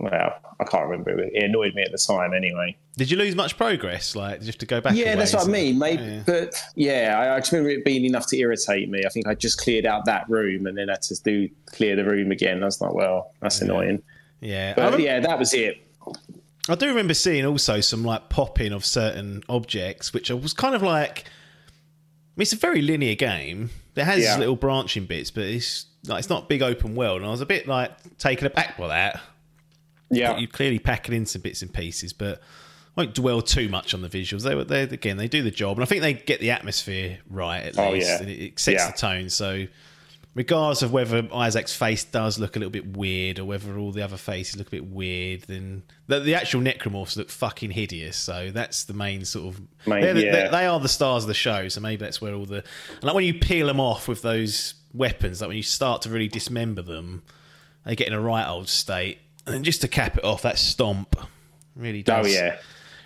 well, 0.00 0.34
I 0.58 0.64
can't 0.64 0.88
remember. 0.88 1.10
It 1.20 1.42
annoyed 1.42 1.74
me 1.74 1.82
at 1.82 1.92
the 1.92 1.98
time, 1.98 2.32
anyway. 2.34 2.76
Did 2.96 3.10
you 3.10 3.16
lose 3.18 3.34
much 3.36 3.56
progress? 3.56 4.16
Like, 4.16 4.38
did 4.38 4.46
you 4.46 4.48
have 4.48 4.58
to 4.58 4.66
go 4.66 4.80
back? 4.80 4.94
Yeah, 4.96 5.14
that's 5.14 5.34
what 5.34 5.46
I 5.46 5.50
mean. 5.50 5.78
Maybe, 5.78 6.02
yeah. 6.02 6.22
but 6.26 6.54
yeah, 6.74 7.16
I, 7.18 7.36
I 7.36 7.40
just 7.40 7.52
remember 7.52 7.70
it 7.70 7.84
being 7.84 8.04
enough 8.06 8.26
to 8.28 8.38
irritate 8.38 8.88
me. 8.88 9.02
I 9.04 9.10
think 9.10 9.26
I 9.26 9.34
just 9.34 9.58
cleared 9.60 9.84
out 9.86 10.06
that 10.06 10.28
room 10.28 10.66
and 10.66 10.76
then 10.76 10.88
had 10.88 11.02
to 11.02 11.22
do 11.22 11.48
clear 11.66 11.96
the 11.96 12.04
room 12.04 12.30
again. 12.32 12.62
I 12.62 12.66
was 12.66 12.80
like, 12.80 12.94
well, 12.94 13.32
that's 13.40 13.60
annoying. 13.60 14.02
Yeah, 14.40 14.74
But 14.74 14.84
remember- 14.86 15.04
yeah, 15.04 15.20
that 15.20 15.38
was 15.38 15.52
it. 15.54 15.86
I 16.68 16.74
do 16.74 16.86
remember 16.86 17.14
seeing 17.14 17.44
also 17.44 17.80
some 17.80 18.04
like 18.04 18.28
popping 18.30 18.72
of 18.72 18.84
certain 18.84 19.42
objects, 19.48 20.12
which 20.14 20.30
I 20.30 20.34
was 20.34 20.52
kind 20.52 20.74
of 20.74 20.82
like. 20.82 21.24
I 21.26 22.32
mean, 22.36 22.42
it's 22.42 22.52
a 22.52 22.56
very 22.56 22.80
linear 22.80 23.16
game. 23.16 23.70
It 23.96 24.04
has 24.04 24.22
Yeah. 24.22 24.38
little 24.38 24.56
branching 24.56 25.04
bits, 25.04 25.30
but 25.30 25.44
it's 25.44 25.86
like 26.06 26.20
it's 26.20 26.30
not 26.30 26.48
big 26.48 26.62
open 26.62 26.94
world. 26.94 27.18
And 27.20 27.28
I 27.28 27.30
was 27.30 27.40
a 27.42 27.46
bit 27.46 27.66
like 27.66 27.90
taken 28.18 28.46
aback 28.46 28.78
by 28.78 28.88
that. 28.88 29.20
Yeah, 30.10 30.36
You 30.38 30.48
clearly 30.48 30.78
pack 30.78 31.08
it 31.08 31.14
into 31.14 31.38
bits 31.38 31.62
and 31.62 31.72
pieces, 31.72 32.12
but 32.12 32.38
I 32.96 33.02
won't 33.02 33.14
dwell 33.14 33.42
too 33.42 33.68
much 33.68 33.94
on 33.94 34.02
the 34.02 34.08
visuals. 34.08 34.42
They 34.42 34.54
were 34.54 34.64
they 34.64 34.82
again 34.82 35.16
they 35.16 35.28
do 35.28 35.42
the 35.42 35.50
job, 35.50 35.76
and 35.78 35.82
I 35.82 35.86
think 35.86 36.02
they 36.02 36.14
get 36.14 36.40
the 36.40 36.50
atmosphere 36.50 37.18
right 37.28 37.60
at 37.64 37.78
Oh, 37.78 37.92
least. 37.92 38.08
yeah. 38.08 38.18
and 38.20 38.28
it, 38.30 38.40
it 38.42 38.58
sets 38.58 38.82
Yeah. 38.82 38.90
the 38.90 38.96
tone. 38.98 39.30
So, 39.30 39.66
regardless 40.34 40.82
of 40.82 40.92
whether 40.92 41.28
Isaac's 41.32 41.74
face 41.74 42.04
does 42.04 42.38
look 42.38 42.56
a 42.56 42.58
little 42.58 42.70
bit 42.70 42.96
weird 42.96 43.38
or 43.38 43.44
whether 43.44 43.76
all 43.78 43.92
the 43.92 44.02
other 44.02 44.16
faces 44.16 44.56
look 44.56 44.68
a 44.68 44.70
bit 44.70 44.86
weird, 44.86 45.42
then 45.42 45.82
the, 46.06 46.20
the 46.20 46.34
actual 46.34 46.60
necromorphs 46.60 47.16
look 47.16 47.30
fucking 47.30 47.70
hideous. 47.72 48.16
So 48.16 48.50
that's 48.52 48.84
the 48.84 48.94
main 48.94 49.24
sort 49.24 49.54
of 49.54 49.62
Main- 49.86 50.14
the- 50.14 50.24
yeah. 50.24 50.32
they- 50.44 50.50
they 50.50 50.66
are 50.66 50.80
the 50.80 50.88
stars 50.88 51.24
of 51.24 51.28
the 51.28 51.34
show. 51.34 51.68
So 51.68 51.80
maybe 51.80 52.04
that's 52.04 52.20
where 52.20 52.34
all 52.34 52.46
the 52.46 52.64
like 53.02 53.14
when 53.14 53.24
you 53.24 53.34
peel 53.34 53.66
them 53.68 53.80
off 53.80 54.08
with 54.08 54.22
those 54.22 54.74
weapons, 54.92 55.40
like 55.40 55.48
when 55.48 55.56
you 55.56 55.62
start 55.62 56.02
to 56.02 56.10
really 56.10 56.28
dismember 56.28 56.82
them, 56.82 57.22
they 57.84 57.94
get 57.96 58.08
in 58.08 58.12
a 58.14 58.20
right 58.20 58.46
old 58.48 58.68
state. 58.68 59.18
And 59.46 59.64
just 59.64 59.80
to 59.82 59.88
cap 59.88 60.16
it 60.18 60.24
off, 60.24 60.42
that 60.42 60.58
stomp 60.58 61.16
really 61.74 62.00
oh, 62.00 62.02
does. 62.02 62.26
oh 62.26 62.28
yeah, 62.28 62.58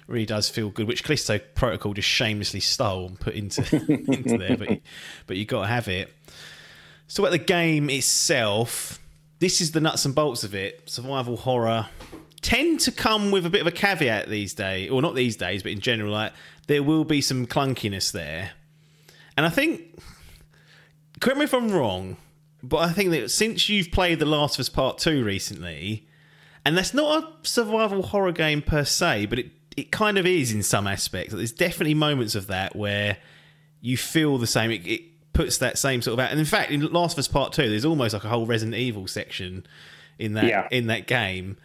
really 0.06 0.26
does 0.26 0.48
feel 0.48 0.70
good. 0.70 0.86
Which 0.86 1.04
Callisto 1.04 1.38
Protocol 1.54 1.94
just 1.94 2.08
shamelessly 2.08 2.60
stole 2.60 3.06
and 3.06 3.20
put 3.20 3.34
into 3.34 3.62
into 4.12 4.38
there, 4.38 4.56
but 4.56 4.80
but 5.26 5.36
you 5.36 5.44
got 5.44 5.62
to 5.62 5.68
have 5.68 5.88
it. 5.88 6.12
So 7.06 7.24
at 7.26 7.32
the 7.32 7.38
game 7.38 7.90
itself, 7.90 9.00
this 9.38 9.60
is 9.60 9.72
the 9.72 9.80
nuts 9.80 10.04
and 10.04 10.14
bolts 10.14 10.44
of 10.44 10.54
it. 10.54 10.88
Survival 10.88 11.36
horror 11.36 11.88
tend 12.40 12.80
to 12.80 12.92
come 12.92 13.30
with 13.30 13.46
a 13.46 13.50
bit 13.50 13.62
of 13.62 13.66
a 13.66 13.72
caveat 13.72 14.28
these 14.28 14.54
days, 14.54 14.90
or 14.90 15.00
not 15.00 15.14
these 15.14 15.36
days, 15.36 15.62
but 15.62 15.72
in 15.72 15.80
general, 15.80 16.12
like 16.12 16.32
there 16.66 16.82
will 16.82 17.04
be 17.04 17.20
some 17.20 17.46
clunkiness 17.46 18.12
there. 18.12 18.52
And 19.36 19.44
I 19.44 19.48
think, 19.48 19.98
correct 21.20 21.38
me 21.38 21.44
if 21.44 21.54
I'm 21.54 21.70
wrong, 21.70 22.16
but 22.62 22.78
I 22.78 22.92
think 22.92 23.10
that 23.10 23.30
since 23.30 23.68
you've 23.68 23.90
played 23.90 24.18
The 24.18 24.26
Last 24.26 24.56
of 24.56 24.60
Us 24.60 24.68
Part 24.68 24.98
Two 24.98 25.24
recently, 25.24 26.06
and 26.64 26.76
that's 26.76 26.94
not 26.94 27.22
a 27.24 27.46
survival 27.48 28.02
horror 28.02 28.32
game 28.32 28.62
per 28.62 28.84
se, 28.84 29.26
but 29.26 29.38
it 29.38 29.50
it 29.76 29.90
kind 29.90 30.18
of 30.18 30.24
is 30.26 30.52
in 30.52 30.62
some 30.62 30.86
aspects. 30.86 31.34
There's 31.34 31.50
definitely 31.52 31.94
moments 31.94 32.34
of 32.36 32.46
that 32.46 32.76
where 32.76 33.16
you 33.80 33.96
feel 33.96 34.38
the 34.38 34.46
same. 34.46 34.70
It, 34.70 34.86
it 34.86 35.02
puts 35.32 35.58
that 35.58 35.76
same 35.78 36.00
sort 36.00 36.12
of 36.12 36.20
out. 36.24 36.30
And 36.30 36.38
in 36.38 36.46
fact, 36.46 36.70
in 36.70 36.80
Last 36.92 37.14
of 37.14 37.18
Us 37.18 37.28
Part 37.28 37.52
Two, 37.52 37.68
there's 37.68 37.84
almost 37.84 38.14
like 38.14 38.22
a 38.24 38.28
whole 38.28 38.46
Resident 38.46 38.76
Evil 38.76 39.06
section 39.08 39.66
in 40.18 40.34
that 40.34 40.44
Yeah. 40.44 40.68
in 40.70 40.86
that 40.86 41.06
game, 41.08 41.56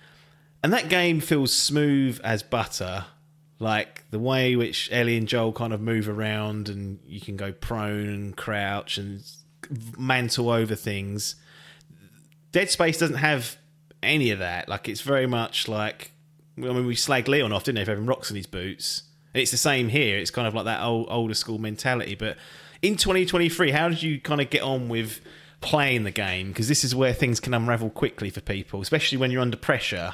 and 0.64 0.74
that 0.74 0.90
game 0.90 1.20
feels 1.20 1.54
smooth 1.54 2.20
as 2.24 2.42
butter. 2.44 3.06
Like 3.62 4.10
the 4.10 4.20
way 4.20 4.56
which 4.56 4.90
Ellie 4.92 5.18
and 5.18 5.28
Joel 5.28 5.52
kind 5.52 5.74
of 5.74 5.82
move 5.82 6.08
around, 6.10 6.68
and 6.70 6.98
you 7.06 7.20
can 7.22 7.36
go 7.38 7.52
prone 7.52 8.08
and 8.08 8.36
crouch 8.36 8.98
and 8.98 9.22
mantle 10.00 10.50
over 10.50 10.74
things. 10.76 11.36
Dead 12.52 12.70
Space 12.72 12.98
doesn't 12.98 13.18
have 13.18 13.58
any 14.02 14.32
of 14.32 14.40
that. 14.40 14.70
Like 14.70 14.88
it's 14.90 15.02
very 15.02 15.28
much 15.28 15.68
like 15.68 16.12
I 16.58 16.62
mean 16.62 16.86
we 16.86 16.96
slag 16.96 17.28
Leon 17.28 17.52
off, 17.52 17.64
didn't 17.64 17.78
they, 17.78 17.86
for 17.86 17.92
having 17.92 18.06
rocks 18.06 18.30
in 18.30 18.36
his 18.36 18.48
boots. 18.48 19.04
And 19.34 19.42
it's 19.42 19.52
the 19.52 19.58
same 19.58 19.90
here. 19.90 20.18
It's 20.18 20.32
kind 20.32 20.48
of 20.48 20.54
like 20.54 20.66
that 20.66 20.82
old 20.82 21.08
older 21.10 21.34
school 21.36 21.60
mentality. 21.60 22.16
But 22.16 22.38
in 22.82 22.96
2023, 22.96 23.72
how 23.72 23.90
did 23.90 24.02
you 24.02 24.20
kind 24.20 24.42
of 24.42 24.50
get 24.50 24.62
on 24.62 24.90
with 24.90 25.22
playing 25.62 26.04
the 26.04 26.12
game? 26.12 26.50
Because 26.50 26.68
this 26.68 26.84
is 26.84 26.96
where 26.96 27.14
things 27.14 27.40
can 27.40 27.54
unravel 27.54 27.90
quickly 27.90 28.30
for 28.30 28.42
people, 28.42 28.82
especially 28.82 29.18
when 29.18 29.32
you're 29.32 29.42
under 29.42 29.58
pressure. 29.58 30.14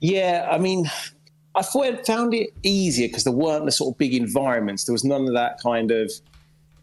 yeah. 0.00 0.48
I 0.50 0.58
mean, 0.58 0.86
I 1.56 1.62
thought 1.62 1.86
I 1.86 1.96
found 2.02 2.34
it 2.34 2.50
easier 2.62 3.08
because 3.08 3.24
there 3.24 3.32
weren't 3.32 3.64
the 3.64 3.72
sort 3.72 3.94
of 3.94 3.98
big 3.98 4.14
environments. 4.14 4.84
There 4.84 4.92
was 4.92 5.04
none 5.04 5.26
of 5.26 5.32
that 5.32 5.58
kind 5.60 5.90
of, 5.90 6.12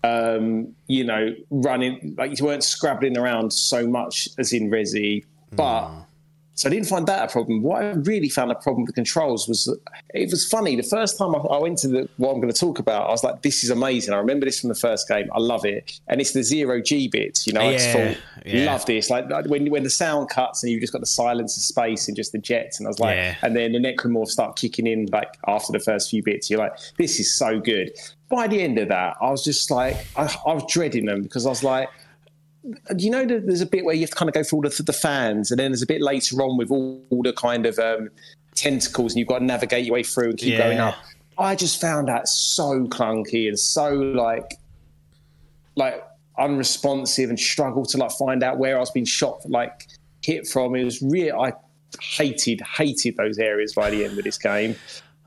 um, 0.04 0.76
you 0.88 1.04
know, 1.04 1.36
running 1.52 2.16
like 2.18 2.38
you 2.38 2.46
weren't 2.46 2.64
scrabbling 2.64 3.18
around 3.18 3.54
so 3.54 3.88
much 3.88 4.28
as 4.40 4.52
in 4.52 4.72
Resi, 4.72 5.24
but. 5.56 5.90
So 6.56 6.70
I 6.70 6.72
didn't 6.72 6.86
find 6.88 7.08
that 7.08 7.28
a 7.28 7.32
problem. 7.32 7.64
What 7.64 7.82
I 7.82 7.90
really 7.94 8.30
found 8.30 8.52
a 8.52 8.56
problem 8.56 8.84
with 8.84 8.90
the 8.90 8.94
controls 8.94 9.48
was 9.48 9.64
that 9.66 9.80
it 10.14 10.30
was 10.30 10.48
funny. 10.48 10.76
The 10.76 10.84
first 10.84 11.18
time 11.18 11.34
I, 11.34 11.40
I 11.40 11.58
went 11.58 11.80
to 11.80 11.88
the, 11.88 12.10
what 12.18 12.30
I'm 12.32 12.40
going 12.40 12.54
to 12.54 12.58
talk 12.60 12.78
about, 12.78 13.08
I 13.08 13.12
was 13.12 13.24
like, 13.24 13.42
"This 13.42 13.64
is 13.64 13.72
amazing." 13.72 14.14
I 14.14 14.18
remember 14.18 14.46
this 14.46 14.60
from 14.60 14.70
the 14.70 14.76
first 14.76 15.08
game. 15.10 15.28
I 15.34 15.40
love 15.40 15.66
it, 15.66 16.00
and 16.10 16.22
it's 16.22 16.34
the 16.34 16.44
zero 16.44 16.80
G 16.80 17.08
bits. 17.08 17.48
You 17.48 17.54
know, 17.54 17.62
I 17.62 17.72
just 17.74 17.88
Yeah, 17.88 17.94
thought, 18.14 18.18
yeah. 18.46 18.66
love 18.72 18.86
this. 18.86 19.10
Like 19.10 19.32
like 19.32 19.48
when 19.48 19.68
when 19.72 19.82
the 19.82 19.90
sound 19.90 20.30
cuts 20.30 20.62
and 20.62 20.72
you've 20.72 20.82
just 20.82 20.94
got 20.94 21.00
the 21.00 21.08
silence 21.08 21.58
of 21.58 21.64
space 21.64 22.08
and 22.08 22.16
just 22.16 22.34
the 22.34 22.38
jets, 22.38 22.78
and 22.80 22.86
I 22.86 22.90
was 22.90 23.00
like, 23.00 23.16
Yeah. 23.16 23.36
and 23.42 23.56
then 23.56 23.72
the 23.72 23.80
necromorphs 23.80 24.28
start 24.28 24.56
kicking 24.56 24.86
in 24.86 25.08
like 25.08 25.36
after 25.48 25.72
the 25.72 25.80
first 25.80 26.12
few 26.12 26.22
bits. 26.22 26.52
You're 26.52 26.60
like, 26.60 26.74
"This 27.00 27.20
is 27.20 27.36
so 27.36 27.60
good." 27.60 27.90
By 28.30 28.46
the 28.48 28.62
end 28.62 28.78
of 28.78 28.90
that, 28.90 29.16
I 29.20 29.32
was 29.32 29.44
just 29.44 29.72
like, 29.72 29.96
I, 30.16 30.32
I 30.46 30.54
was 30.54 30.64
dreading 30.72 31.06
them 31.06 31.24
because 31.24 31.48
I 31.48 31.50
was 31.50 31.64
like 31.64 31.90
you 32.98 33.10
know 33.10 33.26
that 33.26 33.46
there's 33.46 33.62
a 33.62 33.66
bit 33.66 33.84
where 33.84 33.94
you 33.94 34.02
have 34.02 34.10
to 34.12 34.16
kind 34.16 34.30
of 34.30 34.34
go 34.34 34.44
through 34.44 34.58
all 34.58 34.64
the, 34.64 34.84
the 34.84 34.94
fans 34.94 35.52
and 35.52 35.60
then 35.60 35.72
there's 35.72 35.82
a 35.82 35.88
bit 35.88 36.02
later 36.02 36.42
on 36.42 36.58
with 36.58 36.72
all, 36.72 37.04
all 37.10 37.22
the 37.24 37.34
kind 37.34 37.66
of 37.66 37.78
um, 37.80 38.10
tentacles 38.56 39.14
and 39.14 39.20
you've 39.20 39.28
got 39.28 39.40
to 39.40 39.46
navigate 39.46 39.86
your 39.86 39.94
way 39.96 40.04
through 40.04 40.30
and 40.30 40.38
keep 40.38 40.54
Yeah. 40.54 40.60
going 40.60 40.80
up. 40.80 40.96
I 41.38 41.56
just 41.56 41.82
found 41.82 42.08
that 42.08 42.28
so 42.28 42.86
clunky 42.86 43.48
and 43.48 43.60
so 43.60 43.90
like 43.94 44.54
like 45.76 46.04
unresponsive 46.38 47.30
and 47.30 47.40
struggled 47.40 47.90
to 47.90 47.98
like 47.98 48.12
find 48.12 48.44
out 48.44 48.58
where 48.58 48.78
i 48.78 48.80
was 48.80 48.92
being 48.92 49.06
shot 49.06 49.40
like 49.50 49.88
hit 50.24 50.48
from. 50.48 50.76
It 50.76 50.84
was 50.84 51.02
really 51.02 51.32
i 51.32 51.52
hated 52.02 52.62
hated 52.62 53.18
those 53.18 53.38
areas 53.40 53.74
by 53.74 53.90
the 53.90 54.06
end 54.06 54.18
of 54.18 54.24
this 54.24 54.38
game. 54.38 54.76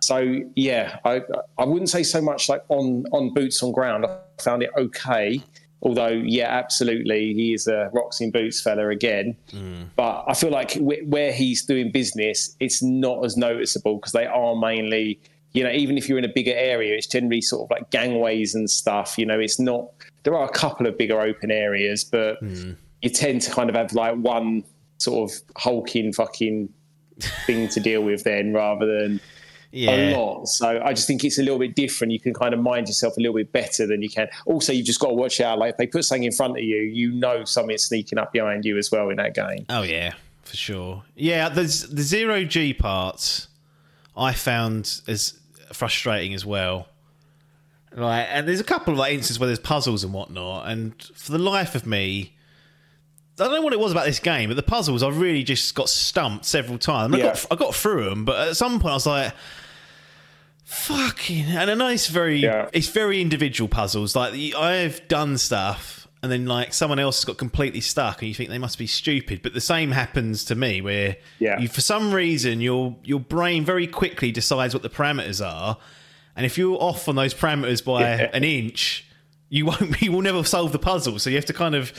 So 0.00 0.40
yeah 0.54 0.98
i 1.04 1.22
i 1.58 1.64
wouldn't 1.64 1.90
say 1.90 2.02
so 2.02 2.20
much 2.22 2.48
like 2.48 2.62
on 2.68 3.04
on 3.12 3.34
boots 3.34 3.62
on 3.62 3.72
ground. 3.72 4.06
I 4.06 4.18
found 4.42 4.62
it 4.62 4.70
okay 4.76 5.42
although 5.86 6.08
yeah 6.08 6.48
absolutely 6.48 7.32
he 7.32 7.54
is 7.54 7.68
a 7.68 7.88
rocks 7.94 8.20
in 8.20 8.32
boots 8.32 8.60
fella 8.60 8.88
again. 8.88 9.36
Hmm. 9.52 9.84
But 9.94 10.24
i 10.26 10.34
feel 10.34 10.50
like 10.50 10.72
wh- 10.72 11.06
where 11.06 11.32
he's 11.32 11.64
doing 11.64 11.92
business 11.92 12.56
it's 12.58 12.82
not 12.82 13.24
as 13.24 13.36
noticeable 13.36 13.96
because 13.96 14.12
they 14.12 14.26
are 14.26 14.56
mainly 14.56 15.20
you 15.52 15.62
know 15.62 15.70
even 15.70 15.96
if 15.96 16.08
you're 16.08 16.18
in 16.18 16.24
a 16.24 16.32
bigger 16.34 16.54
area 16.54 16.94
it's 16.94 17.06
generally 17.06 17.40
sort 17.40 17.62
of 17.62 17.70
like 17.70 17.90
gangways 17.90 18.54
and 18.54 18.68
stuff 18.68 19.16
you 19.16 19.24
know 19.24 19.38
it's 19.38 19.60
not 19.60 19.88
there 20.24 20.34
are 20.34 20.44
a 20.44 20.52
couple 20.52 20.86
of 20.86 20.98
bigger 20.98 21.20
open 21.20 21.50
areas 21.52 22.02
but 22.04 22.38
hmm. 22.40 22.72
you 23.02 23.08
tend 23.08 23.40
to 23.40 23.50
kind 23.52 23.70
of 23.70 23.76
have 23.76 23.92
like 23.92 24.16
one 24.16 24.64
sort 24.98 25.30
of 25.30 25.38
hulking 25.56 26.12
fucking 26.12 26.68
thing 27.46 27.68
to 27.68 27.80
deal 27.80 28.02
with 28.02 28.24
then 28.24 28.52
rather 28.52 28.86
than 28.86 29.20
Yeah. 29.76 29.90
a 29.90 30.16
lot. 30.16 30.46
So 30.46 30.80
I 30.84 30.92
just 30.92 31.06
think 31.06 31.22
it's 31.24 31.38
a 31.38 31.42
little 31.42 31.58
bit 31.58 31.74
different. 31.74 32.12
You 32.12 32.20
can 32.20 32.32
kind 32.34 32.54
of 32.54 32.60
mind 32.60 32.88
yourself 32.88 33.16
a 33.16 33.20
little 33.20 33.34
bit 33.36 33.52
better 33.52 33.86
than 33.86 34.02
you 34.02 34.08
can. 34.08 34.28
Also, 34.46 34.72
you've 34.72 34.86
just 34.86 35.00
got 35.00 35.08
to 35.08 35.14
watch 35.14 35.40
out. 35.40 35.58
Like 35.58 35.72
if 35.72 35.76
they 35.76 35.86
put 35.86 36.04
something 36.04 36.24
in 36.24 36.32
front 36.32 36.56
of 36.56 36.64
you, 36.64 36.76
you 36.78 37.12
know 37.12 37.44
something's 37.44 37.84
sneaking 37.84 38.18
up 38.18 38.32
behind 38.32 38.64
you 38.64 38.78
as 38.78 38.90
well 38.90 39.10
in 39.10 39.16
that 39.16 39.34
game. 39.34 39.66
Oh 39.68 39.82
yeah, 39.82 40.14
for 40.44 40.56
sure. 40.56 41.04
Yeah, 41.14 41.48
there's 41.48 41.82
the 41.88 42.02
zero 42.02 42.44
G 42.44 42.72
parts 42.74 43.48
I 44.16 44.32
found 44.32 45.00
as 45.06 45.38
frustrating 45.72 46.32
as 46.34 46.44
well. 46.46 46.88
Like, 47.92 48.26
and 48.30 48.46
there's 48.46 48.60
a 48.60 48.64
couple 48.64 48.92
of 48.92 48.98
like 48.98 49.12
instances 49.14 49.38
where 49.40 49.46
there's 49.46 49.58
puzzles 49.58 50.04
and 50.04 50.12
whatnot, 50.12 50.68
and 50.68 51.02
for 51.14 51.32
the 51.32 51.38
life 51.38 51.74
of 51.74 51.86
me, 51.86 52.34
I 53.38 53.44
don't 53.44 53.52
know 53.54 53.62
what 53.62 53.72
it 53.72 53.80
was 53.80 53.92
about 53.92 54.04
this 54.06 54.18
game, 54.18 54.50
but 54.50 54.54
the 54.56 54.62
puzzles 54.62 55.02
I 55.02 55.08
really 55.08 55.42
just 55.42 55.74
got 55.74 55.88
stumped 55.88 56.44
several 56.44 56.78
times. 56.78 57.14
I, 57.14 57.18
Yeah. 57.18 57.24
got, 57.26 57.46
I 57.50 57.54
got 57.56 57.74
through 57.74 58.04
them, 58.10 58.24
but 58.26 58.48
at 58.48 58.56
some 58.56 58.80
point 58.80 58.90
I 58.92 58.94
was 58.94 59.06
like, 59.06 59.32
"Fucking!" 60.66 61.44
And 61.46 61.70
I 61.70 61.74
know 61.74 61.88
it's 61.88 62.08
very, 62.08 62.40
Yeah. 62.40 62.68
it's 62.72 62.88
very 62.88 63.20
individual 63.22 63.68
puzzles. 63.68 64.14
Like 64.16 64.34
I've 64.54 65.06
done 65.08 65.38
stuff, 65.38 66.08
and 66.22 66.30
then 66.32 66.46
like 66.46 66.74
someone 66.74 66.98
else 66.98 67.18
has 67.18 67.24
got 67.24 67.38
completely 67.38 67.80
stuck, 67.80 68.20
and 68.20 68.28
you 68.28 68.34
think 68.34 68.50
they 68.50 68.58
must 68.58 68.76
be 68.76 68.86
stupid. 68.88 69.42
But 69.42 69.54
the 69.54 69.60
same 69.60 69.92
happens 69.92 70.44
to 70.46 70.54
me, 70.56 70.80
where 70.80 71.16
Yeah. 71.38 71.60
you, 71.60 71.68
for 71.68 71.80
some 71.80 72.12
reason, 72.12 72.60
your 72.60 72.96
your 73.04 73.20
brain 73.20 73.64
very 73.64 73.86
quickly 73.86 74.32
decides 74.32 74.74
what 74.74 74.82
the 74.82 74.90
parameters 74.90 75.44
are, 75.44 75.78
and 76.34 76.44
if 76.44 76.58
you're 76.58 76.76
off 76.82 77.08
on 77.08 77.14
those 77.14 77.32
parameters 77.32 77.82
by 77.84 78.00
Yeah. 78.00 78.30
an 78.34 78.42
inch, 78.44 79.04
you 79.48 79.66
won't. 79.66 80.02
You 80.02 80.10
will 80.10 80.22
never 80.22 80.42
solve 80.42 80.72
the 80.72 80.80
puzzle. 80.80 81.20
So 81.20 81.30
you 81.30 81.36
have 81.36 81.46
to 81.46 81.52
kind 81.52 81.76
of 81.76 81.92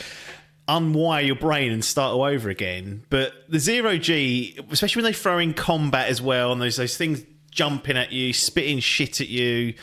unwire 0.68 1.26
your 1.26 1.36
brain 1.38 1.72
and 1.72 1.86
start 1.86 2.14
all 2.14 2.24
over 2.24 2.50
again. 2.50 3.04
But 3.10 3.32
the 3.48 3.60
zero 3.60 3.98
G, 3.98 4.60
especially 4.70 5.02
when 5.04 5.12
they 5.14 5.18
throw 5.18 5.38
in 5.40 5.54
combat 5.54 6.10
as 6.10 6.22
well, 6.22 6.52
and 6.52 6.62
those 6.62 6.76
those 6.76 6.98
things 6.98 7.24
jumping 7.58 7.98
at 7.98 8.12
you, 8.14 8.32
spitting 8.34 8.80
shit 8.80 9.20
at 9.20 9.28
you, 9.28 9.74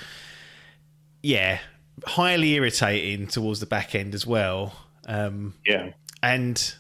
yeah, 1.23 1.59
highly 2.07 2.55
irritating 2.55 3.27
towards 3.27 3.61
the 3.61 3.67
back 3.67 3.95
end 3.95 4.15
as 4.15 4.27
well. 4.27 4.75
Um, 5.07 5.55
Yeah. 5.67 5.91
and 6.23 6.75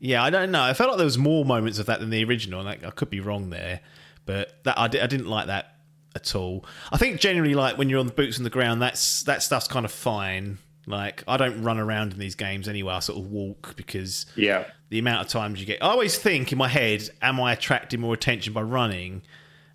yeah, 0.00 0.22
I 0.22 0.30
don't 0.30 0.50
know. 0.50 0.62
I 0.62 0.72
felt 0.74 0.90
like 0.90 0.96
there 0.98 1.04
was 1.04 1.18
more 1.18 1.44
moments 1.44 1.78
of 1.78 1.86
that 1.86 2.00
than 2.00 2.10
the 2.10 2.24
original, 2.24 2.60
and 2.60 2.68
I, 2.68 2.78
I 2.86 2.90
could 2.90 3.10
be 3.10 3.20
wrong 3.20 3.50
there, 3.50 3.80
but 4.26 4.62
that 4.64 4.78
I, 4.78 4.84
I 4.84 4.88
didn't 4.88 5.26
like 5.28 5.46
that 5.48 5.74
at 6.16 6.34
all. 6.34 6.64
I 6.90 6.96
think 6.96 7.20
generally, 7.20 7.54
like 7.54 7.76
when 7.76 7.88
you're 7.90 8.00
on 8.00 8.06
the 8.06 8.12
boots 8.12 8.38
on 8.38 8.44
the 8.44 8.50
ground, 8.50 8.80
that's 8.80 9.22
that 9.24 9.42
stuff's 9.42 9.68
kind 9.68 9.84
of 9.84 9.92
fine. 9.92 10.58
Like 10.86 11.22
I 11.28 11.36
don't 11.36 11.62
run 11.62 11.78
around 11.78 12.14
in 12.14 12.18
these 12.18 12.34
games 12.34 12.66
anyway. 12.68 12.94
I 12.94 13.00
sort 13.00 13.18
of 13.18 13.26
walk 13.30 13.74
because 13.76 14.24
Yeah. 14.36 14.64
the 14.88 14.98
amount 14.98 15.20
of 15.26 15.28
times 15.28 15.60
you 15.60 15.66
get. 15.66 15.82
I 15.82 15.88
always 15.88 16.16
think 16.16 16.50
in 16.52 16.56
my 16.58 16.68
head, 16.68 17.10
am 17.20 17.38
I 17.40 17.52
attracting 17.52 18.00
more 18.00 18.14
attention 18.14 18.54
by 18.54 18.62
running? 18.62 19.22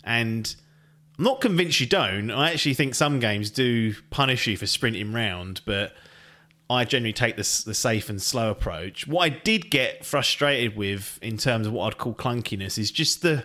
And 0.02 0.52
I'm 1.18 1.24
not 1.24 1.40
convinced 1.40 1.80
you 1.80 1.86
don't. 1.86 2.30
I 2.30 2.50
actually 2.50 2.74
think 2.74 2.94
some 2.94 3.20
games 3.20 3.50
do 3.50 3.94
punish 4.10 4.46
you 4.46 4.56
for 4.56 4.66
sprinting 4.66 5.12
round, 5.12 5.60
but 5.64 5.94
I 6.68 6.84
generally 6.84 7.12
take 7.12 7.36
this 7.36 7.62
the 7.62 7.74
safe 7.74 8.08
and 8.08 8.20
slow 8.20 8.50
approach. 8.50 9.06
What 9.06 9.22
I 9.22 9.28
did 9.28 9.70
get 9.70 10.04
frustrated 10.04 10.76
with 10.76 11.18
in 11.22 11.36
terms 11.36 11.66
of 11.66 11.72
what 11.72 11.86
I'd 11.86 11.98
call 11.98 12.14
clunkiness 12.14 12.78
is 12.78 12.90
just 12.90 13.22
the 13.22 13.44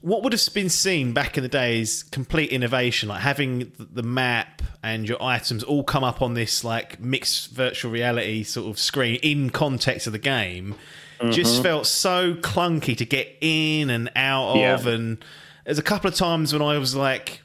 what 0.00 0.22
would 0.22 0.34
have 0.34 0.48
been 0.52 0.68
seen 0.68 1.14
back 1.14 1.38
in 1.38 1.42
the 1.42 1.48
days 1.48 2.02
complete 2.02 2.50
innovation 2.50 3.08
like 3.08 3.22
having 3.22 3.72
the 3.78 4.02
map 4.02 4.60
and 4.82 5.08
your 5.08 5.22
items 5.22 5.62
all 5.62 5.82
come 5.82 6.04
up 6.04 6.20
on 6.20 6.34
this 6.34 6.62
like 6.62 7.00
mixed 7.00 7.50
virtual 7.52 7.90
reality 7.90 8.42
sort 8.42 8.68
of 8.68 8.78
screen 8.78 9.18
in 9.22 9.48
context 9.48 10.06
of 10.06 10.12
the 10.12 10.18
game 10.18 10.74
just 11.30 11.54
mm-hmm. 11.54 11.62
felt 11.62 11.86
so 11.86 12.34
clunky 12.34 12.94
to 12.94 13.06
get 13.06 13.34
in 13.40 13.88
and 13.88 14.10
out 14.14 14.56
Yeah. 14.56 14.74
of 14.74 14.86
and 14.86 15.24
there's 15.64 15.78
a 15.78 15.82
couple 15.82 16.08
of 16.08 16.14
times 16.14 16.52
when 16.52 16.62
I 16.62 16.78
was 16.78 16.94
like 16.94 17.40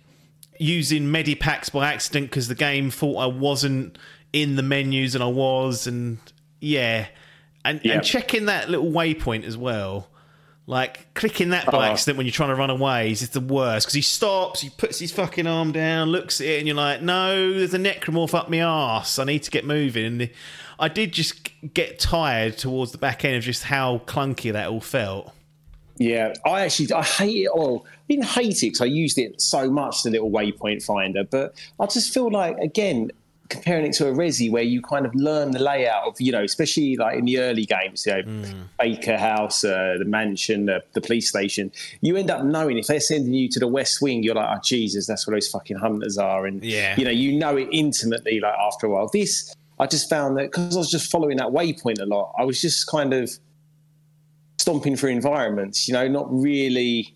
using 0.60 1.04
medipacks 1.06 1.72
by 1.72 1.92
accident 1.92 2.30
because 2.30 2.48
the 2.48 2.56
game 2.56 2.92
thought 2.92 3.18
I 3.18 3.26
wasn't 3.28 3.98
in 4.34 4.56
the 4.56 4.64
menus 4.64 5.16
and 5.16 5.24
I 5.24 5.28
was 5.28 5.88
and 5.88 6.18
yeah 6.60 7.08
and, 7.66 7.80
Yeah. 7.84 7.94
and 7.94 8.04
checking 8.04 8.46
that 8.46 8.70
little 8.70 8.92
waypoint 8.92 9.46
as 9.46 9.58
well 9.58 10.10
like 10.68 11.12
clicking 11.16 11.50
that 11.50 11.66
by 11.66 11.88
Oh. 11.88 11.92
accident 11.94 12.18
when 12.18 12.28
you're 12.28 12.34
trying 12.34 12.50
to 12.50 12.56
run 12.56 12.70
away 12.70 13.10
is 13.12 13.28
the 13.30 13.40
worst 13.40 13.88
because 13.88 13.96
he 13.96 14.02
stops, 14.04 14.62
he 14.62 14.70
puts 14.70 15.00
his 15.00 15.12
fucking 15.12 15.48
arm 15.48 15.72
down, 15.72 16.10
looks 16.10 16.40
at 16.42 16.46
it, 16.48 16.60
and 16.60 16.68
you're 16.68 16.76
like, 16.78 17.02
"No, 17.02 17.52
there's 17.54 17.74
a 17.74 17.80
necromorph 17.80 18.36
up 18.36 18.52
my 18.52 18.62
arse. 18.62 19.18
I 19.18 19.24
need 19.24 19.42
to 19.44 19.50
get 19.50 19.66
moving." 19.66 20.06
And 20.06 20.22
the, 20.22 20.32
I 20.78 20.88
did 20.88 21.12
just 21.12 21.50
get 21.74 21.98
tired 21.98 22.56
towards 22.60 22.92
the 22.92 23.00
back 23.00 23.26
end 23.26 23.36
of 23.38 23.44
just 23.44 23.64
how 23.64 24.04
clunky 24.06 24.54
that 24.54 24.68
all 24.70 24.80
felt. 24.80 25.34
Yeah, 26.00 26.34
I 26.46 26.62
actually 26.62 26.92
I 26.94 27.04
hate 27.04 27.44
it 27.44 27.50
all. 27.50 27.86
I 27.86 27.92
didn't 28.10 28.26
hate 28.26 28.58
it 28.64 28.68
because 28.68 28.82
I 28.82 28.86
used 28.86 29.18
it 29.18 29.40
so 29.42 29.70
much, 29.70 30.04
the 30.04 30.10
little 30.10 30.32
waypoint 30.32 30.84
finder. 30.84 31.24
But 31.26 31.54
I 31.80 31.86
just 31.86 32.14
feel 32.14 32.32
like 32.32 32.58
again, 32.58 33.12
comparing 33.50 33.86
it 33.86 33.94
to 33.94 34.08
a 34.08 34.12
resi 34.14 34.50
where 34.50 34.64
you 34.64 34.82
kind 34.82 35.06
of 35.06 35.14
learn 35.14 35.52
the 35.52 35.60
layout 35.60 36.08
of 36.08 36.16
you 36.22 36.32
know, 36.32 36.44
especially 36.44 36.96
like 36.96 37.18
in 37.18 37.26
the 37.26 37.40
early 37.40 37.66
games, 37.66 38.06
you 38.06 38.24
know, 38.24 38.54
Baker 38.80 39.18
House, 39.18 39.64
uh, 39.66 39.96
the 40.00 40.06
mansion, 40.06 40.68
the, 40.68 40.82
the 40.94 41.02
police 41.02 41.28
station. 41.28 41.72
You 42.02 42.16
end 42.16 42.32
up 42.32 42.46
knowing 42.46 42.78
if 42.78 42.88
they're 42.88 43.00
sending 43.02 43.34
you 43.34 43.50
to 43.50 43.60
the 43.60 43.68
West 43.68 44.02
Wing, 44.02 44.24
you're 44.24 44.36
like, 44.36 44.58
oh 44.58 44.62
Jesus, 44.64 45.06
that's 45.06 45.28
where 45.28 45.36
those 45.36 45.50
fucking 45.50 45.78
hunters 45.78 46.18
are, 46.18 46.46
and 46.46 46.64
Yeah. 46.64 46.96
you 46.98 47.04
know, 47.04 47.12
you 47.12 47.38
know 47.38 47.58
it 47.58 47.68
intimately. 47.74 48.40
Like 48.40 48.56
after 48.58 48.88
a 48.88 48.90
while, 48.90 49.10
this 49.12 49.54
I 49.80 49.86
just 49.88 50.10
found 50.10 50.38
that 50.38 50.52
because 50.52 50.76
I 50.76 50.80
was 50.80 50.92
just 50.92 51.12
following 51.12 51.38
that 51.38 51.48
waypoint 51.48 52.00
a 52.00 52.06
lot, 52.06 52.34
I 52.38 52.46
was 52.46 52.62
just 52.62 52.88
kind 52.88 53.14
of 53.14 53.32
stomping 54.70 54.96
through 54.96 55.10
environments, 55.10 55.88
you 55.88 55.94
know, 55.94 56.08
not 56.08 56.28
really 56.32 57.16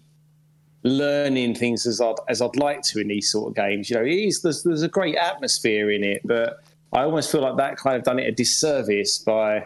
learning 0.83 1.55
things 1.55 1.85
as 1.85 2.01
I'd 2.01 2.15
as 2.27 2.41
I'd 2.41 2.55
like 2.55 2.81
to 2.83 2.99
in 2.99 3.07
these 3.07 3.31
sort 3.31 3.49
of 3.49 3.55
games. 3.55 3.89
You 3.89 3.97
know, 3.97 4.03
it 4.03 4.11
is 4.11 4.41
there's 4.41 4.63
there's 4.63 4.81
a 4.81 4.87
great 4.87 5.15
atmosphere 5.15 5.91
in 5.91 6.03
it, 6.03 6.21
but 6.25 6.63
I 6.91 7.03
almost 7.03 7.31
feel 7.31 7.41
like 7.41 7.57
that 7.57 7.77
kind 7.77 7.95
of 7.95 8.03
done 8.03 8.19
it 8.19 8.27
a 8.27 8.31
disservice 8.31 9.19
by, 9.19 9.65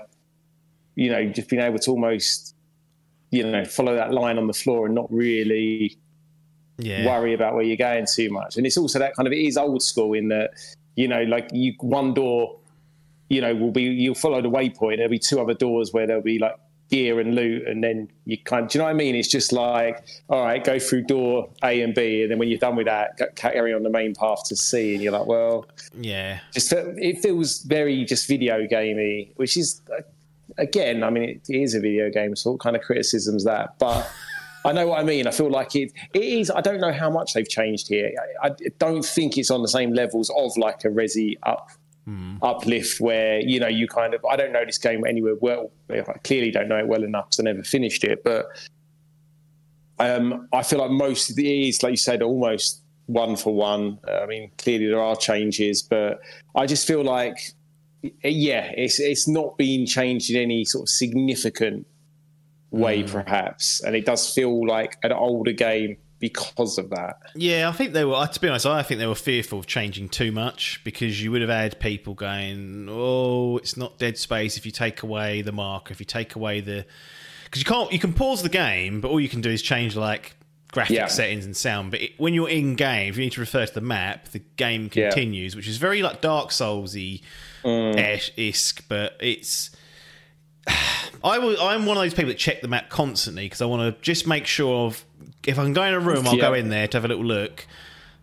you 0.95 1.09
know, 1.09 1.26
just 1.30 1.49
being 1.49 1.61
able 1.61 1.80
to 1.80 1.91
almost, 1.91 2.55
you 3.31 3.49
know, 3.49 3.64
follow 3.64 3.95
that 3.95 4.11
line 4.11 4.38
on 4.38 4.47
the 4.47 4.53
floor 4.53 4.85
and 4.85 4.95
not 4.95 5.11
really 5.11 5.97
Yeah, 6.77 7.05
worry 7.05 7.34
about 7.34 7.55
where 7.55 7.64
you're 7.64 7.77
going 7.77 8.05
too 8.05 8.30
much. 8.30 8.57
And 8.57 8.65
it's 8.65 8.77
also 8.77 8.99
that 8.99 9.15
kind 9.15 9.27
of 9.27 9.34
it 9.34 9.39
is 9.39 9.57
old 9.57 9.81
school 9.81 10.14
in 10.14 10.27
that, 10.27 10.51
you 10.95 11.07
know, 11.07 11.23
like 11.23 11.49
you 11.53 11.73
one 11.80 12.14
door, 12.14 12.59
you 13.30 13.39
know, 13.39 13.55
will 13.55 13.72
be 13.72 13.84
you'll 13.84 14.14
follow 14.14 14.41
the 14.41 14.49
waypoint. 14.49 14.97
There'll 14.97 15.09
be 15.09 15.19
two 15.19 15.39
other 15.39 15.53
doors 15.53 15.93
where 15.93 16.05
there'll 16.05 16.22
be 16.22 16.38
like 16.38 16.57
gear 16.89 17.19
and 17.19 17.35
loot, 17.35 17.68
and 17.68 17.84
then 17.84 18.09
you 18.26 18.38
kind. 18.38 18.69
Do 18.69 18.77
you 18.77 18.80
know 18.80 18.85
what 18.85 18.91
I 18.91 18.93
mean? 18.93 19.15
It's 19.15 19.27
just 19.27 19.51
like, 19.51 20.05
all 20.30 20.43
right, 20.43 20.64
go 20.64 20.80
through 20.80 21.03
door 21.03 21.49
A 21.64 21.81
and 21.81 21.93
B, 21.93 22.22
and 22.23 22.31
then 22.31 22.39
when 22.39 22.49
you're 22.49 22.59
done 22.59 22.76
with 22.76 22.85
that, 22.85 23.35
carry 23.35 23.73
on 23.73 23.84
the 23.84 23.89
main 23.89 24.14
path 24.14 24.43
to 24.45 24.55
C, 24.55 24.93
and 24.93 25.03
you're 25.03 25.14
like, 25.14 25.26
well, 25.26 25.65
yeah, 25.99 26.39
just 26.53 26.72
it 26.73 27.19
feels 27.22 27.61
very 27.64 28.05
just 28.05 28.27
video 28.27 28.65
gamey, 28.68 29.31
which 29.35 29.57
is 29.57 29.81
uh, 29.91 30.01
again, 30.57 31.03
I 31.03 31.09
mean, 31.09 31.41
it 31.47 31.49
is 31.49 31.76
a 31.76 31.80
video 31.80 32.09
game, 32.09 32.35
so 32.35 32.51
what 32.51 32.59
kind 32.59 32.76
of 32.76 32.81
criticisms 32.81 33.43
that, 33.45 33.77
but. 33.80 34.09
I 34.65 34.73
know 34.73 34.88
what 34.88 34.99
I 34.99 35.03
mean. 35.03 35.27
I 35.27 35.31
feel 35.31 35.49
like 35.49 35.77
it. 35.77 35.93
It 36.14 36.23
is. 36.23 36.51
I 36.51 36.59
don't 36.59 36.81
know 36.81 36.91
how 36.91 37.09
much 37.09 37.31
they've 37.31 37.47
changed 37.47 37.88
here. 37.88 38.11
I, 38.43 38.47
I 38.49 38.55
don't 38.80 39.05
think 39.05 39.38
it's 39.38 39.49
on 39.49 39.61
the 39.61 39.69
same 39.69 39.93
levels 39.93 40.30
of 40.35 40.57
like 40.57 40.84
a 40.84 40.89
Resi 40.89 41.35
up 41.43 41.69
uplift, 42.41 42.99
where 42.99 43.39
you 43.39 43.59
know 43.59 43.67
you 43.67 43.88
kind 43.88 44.13
of. 44.13 44.23
I 44.25 44.35
don't 44.35 44.51
know 44.51 44.65
this 44.65 44.77
game 44.77 45.05
anywhere 45.05 45.35
well. 45.39 45.71
I 45.89 46.01
clearly 46.23 46.51
don't 46.51 46.67
know 46.67 46.77
it 46.77 46.88
well 46.88 47.03
enough 47.03 47.25
because 47.29 47.39
I 47.39 47.43
never 47.43 47.63
finished 47.63 48.03
it. 48.03 48.23
But 48.23 48.45
um, 49.99 50.47
I 50.53 50.63
feel 50.63 50.79
like 50.79 50.91
most 50.91 51.29
of 51.29 51.35
the 51.35 51.69
is, 51.69 51.84
like 51.84 51.91
you 51.91 51.97
said, 51.97 52.21
almost 52.21 52.81
one 53.07 53.35
for 53.35 53.53
one. 53.53 53.99
I 54.07 54.25
mean, 54.25 54.51
clearly 54.57 54.88
there 54.88 55.01
are 55.01 55.15
changes, 55.15 55.81
but 55.81 56.19
I 56.55 56.65
just 56.65 56.88
feel 56.88 57.03
like, 57.03 57.38
yeah, 58.23 58.71
it's 58.75 58.99
it's 58.99 59.27
not 59.27 59.57
being 59.57 59.85
changed 59.85 60.29
in 60.29 60.41
any 60.41 60.65
sort 60.65 60.84
of 60.84 60.89
significant 60.89 61.88
way, 62.71 63.03
perhaps, 63.03 63.81
and 63.81 63.95
it 63.95 64.05
does 64.05 64.34
feel 64.34 64.65
like 64.65 64.97
an 65.03 65.11
older 65.11 65.53
game 65.53 65.97
because 66.19 66.77
of 66.77 66.89
that. 66.89 67.18
yeah. 67.35 67.69
I 67.69 67.72
think 67.72 67.94
they 67.94 68.03
were. 68.06 68.15
Uh, 68.15 68.27
to 68.27 68.39
be 68.41 68.48
honest, 68.48 68.65
I 68.65 68.84
think 68.84 68.99
they 68.99 69.07
were 69.07 69.15
fearful 69.15 69.60
of 69.60 69.68
changing 69.68 70.10
too 70.10 70.31
much 70.31 70.81
because 70.84 71.22
you 71.22 71.31
would 71.31 71.41
have 71.41 71.49
had 71.49 71.80
people 71.80 72.14
going, 72.15 72.88
"Oh, 72.89 73.57
it's 73.57 73.77
not 73.77 73.98
Dead 73.99 74.18
Space 74.18 74.57
if 74.57 74.65
you 74.65 74.72
take 74.72 75.03
away 75.03 75.41
the 75.41 75.52
marker, 75.52 75.91
if 75.91 75.99
you 75.99 76.06
take 76.06 76.35
away 76.35 76.61
the." 76.61 76.85
Because 77.45 77.61
you 77.61 77.65
can't, 77.65 77.91
you 77.94 77.99
can 77.99 78.14
pause 78.14 78.44
the 78.44 78.49
game, 78.49 78.99
but 78.99 79.10
all 79.10 79.19
you 79.19 79.30
can 79.30 79.41
do 79.41 79.49
is 79.49 79.61
change 79.61 79.95
like 79.95 80.35
graphic 80.73 80.98
Yeah. 80.98 81.07
settings 81.07 81.45
and 81.45 81.56
sound. 81.56 81.91
But 81.91 82.02
it, 82.02 82.11
when 82.19 82.34
you're 82.34 82.49
in 82.49 82.76
game, 82.76 83.10
if 83.10 83.18
you 83.18 83.23
need 83.23 83.31
to 83.34 83.39
refer 83.39 83.65
to 83.65 83.73
the 83.73 83.80
map, 83.81 84.27
the 84.30 84.39
game 84.57 84.89
Yeah. 84.94 85.10
continues, 85.11 85.56
which 85.56 85.68
is 85.68 85.77
very 85.77 86.02
like 86.02 86.19
Dark 86.22 86.49
Soulsy 86.49 87.22
isk, 87.64 88.81
but 88.89 89.15
it's. 89.22 89.72
I 91.28 91.38
will, 91.40 91.60
I'm 91.62 91.86
one 91.86 91.98
of 91.98 92.04
those 92.04 92.14
people 92.14 92.30
that 92.30 92.38
check 92.38 92.62
the 92.62 92.68
map 92.68 92.90
constantly 92.90 93.45
because 93.45 93.62
I 93.62 93.66
want 93.66 93.95
to 93.95 94.02
just 94.02 94.28
make 94.28 94.45
sure 94.45 94.88
of 94.88 95.04
if 95.45 95.58
I 95.60 95.64
can 95.64 95.74
go 95.74 95.84
in 95.84 95.94
a 95.94 95.99
room, 95.99 96.28
I'll 96.28 96.38
go 96.38 96.54
in 96.54 96.70
there 96.70 96.88
to 96.88 96.98
have 96.98 97.06
a 97.06 97.08
little 97.08 97.26
look. 97.26 97.66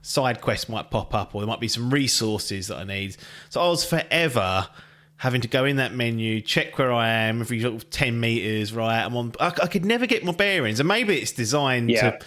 Side 0.03 0.41
quest 0.43 0.69
might 0.69 0.91
pop 0.91 1.15
up, 1.15 1.35
or 1.35 1.41
there 1.41 1.49
might 1.49 1.61
be 1.61 1.69
some 1.69 1.89
resources 1.91 2.67
that 2.69 2.77
I 2.77 2.85
need. 2.85 3.17
So 3.49 3.63
I 3.63 3.69
was 3.69 3.85
forever 3.85 4.69
having 5.17 5.41
to 5.41 5.49
go 5.49 5.65
in 5.65 5.77
that 5.77 5.95
menu, 5.95 6.41
check 6.43 6.77
where 6.79 6.93
I 6.93 7.09
am 7.09 7.41
every 7.41 7.61
little 7.61 7.81
ten 7.81 8.21
meters. 8.21 8.73
Right, 8.75 9.03
I'm 9.03 9.17
on. 9.17 9.33
I, 9.41 9.47
I 9.47 9.67
could 9.67 9.85
never 9.87 10.07
get 10.07 10.23
my 10.23 10.33
bearings, 10.33 10.79
and 10.79 10.87
maybe 10.89 11.17
it's 11.19 11.33
designed 11.33 11.91
Yeah. 11.91 12.11
to 12.11 12.19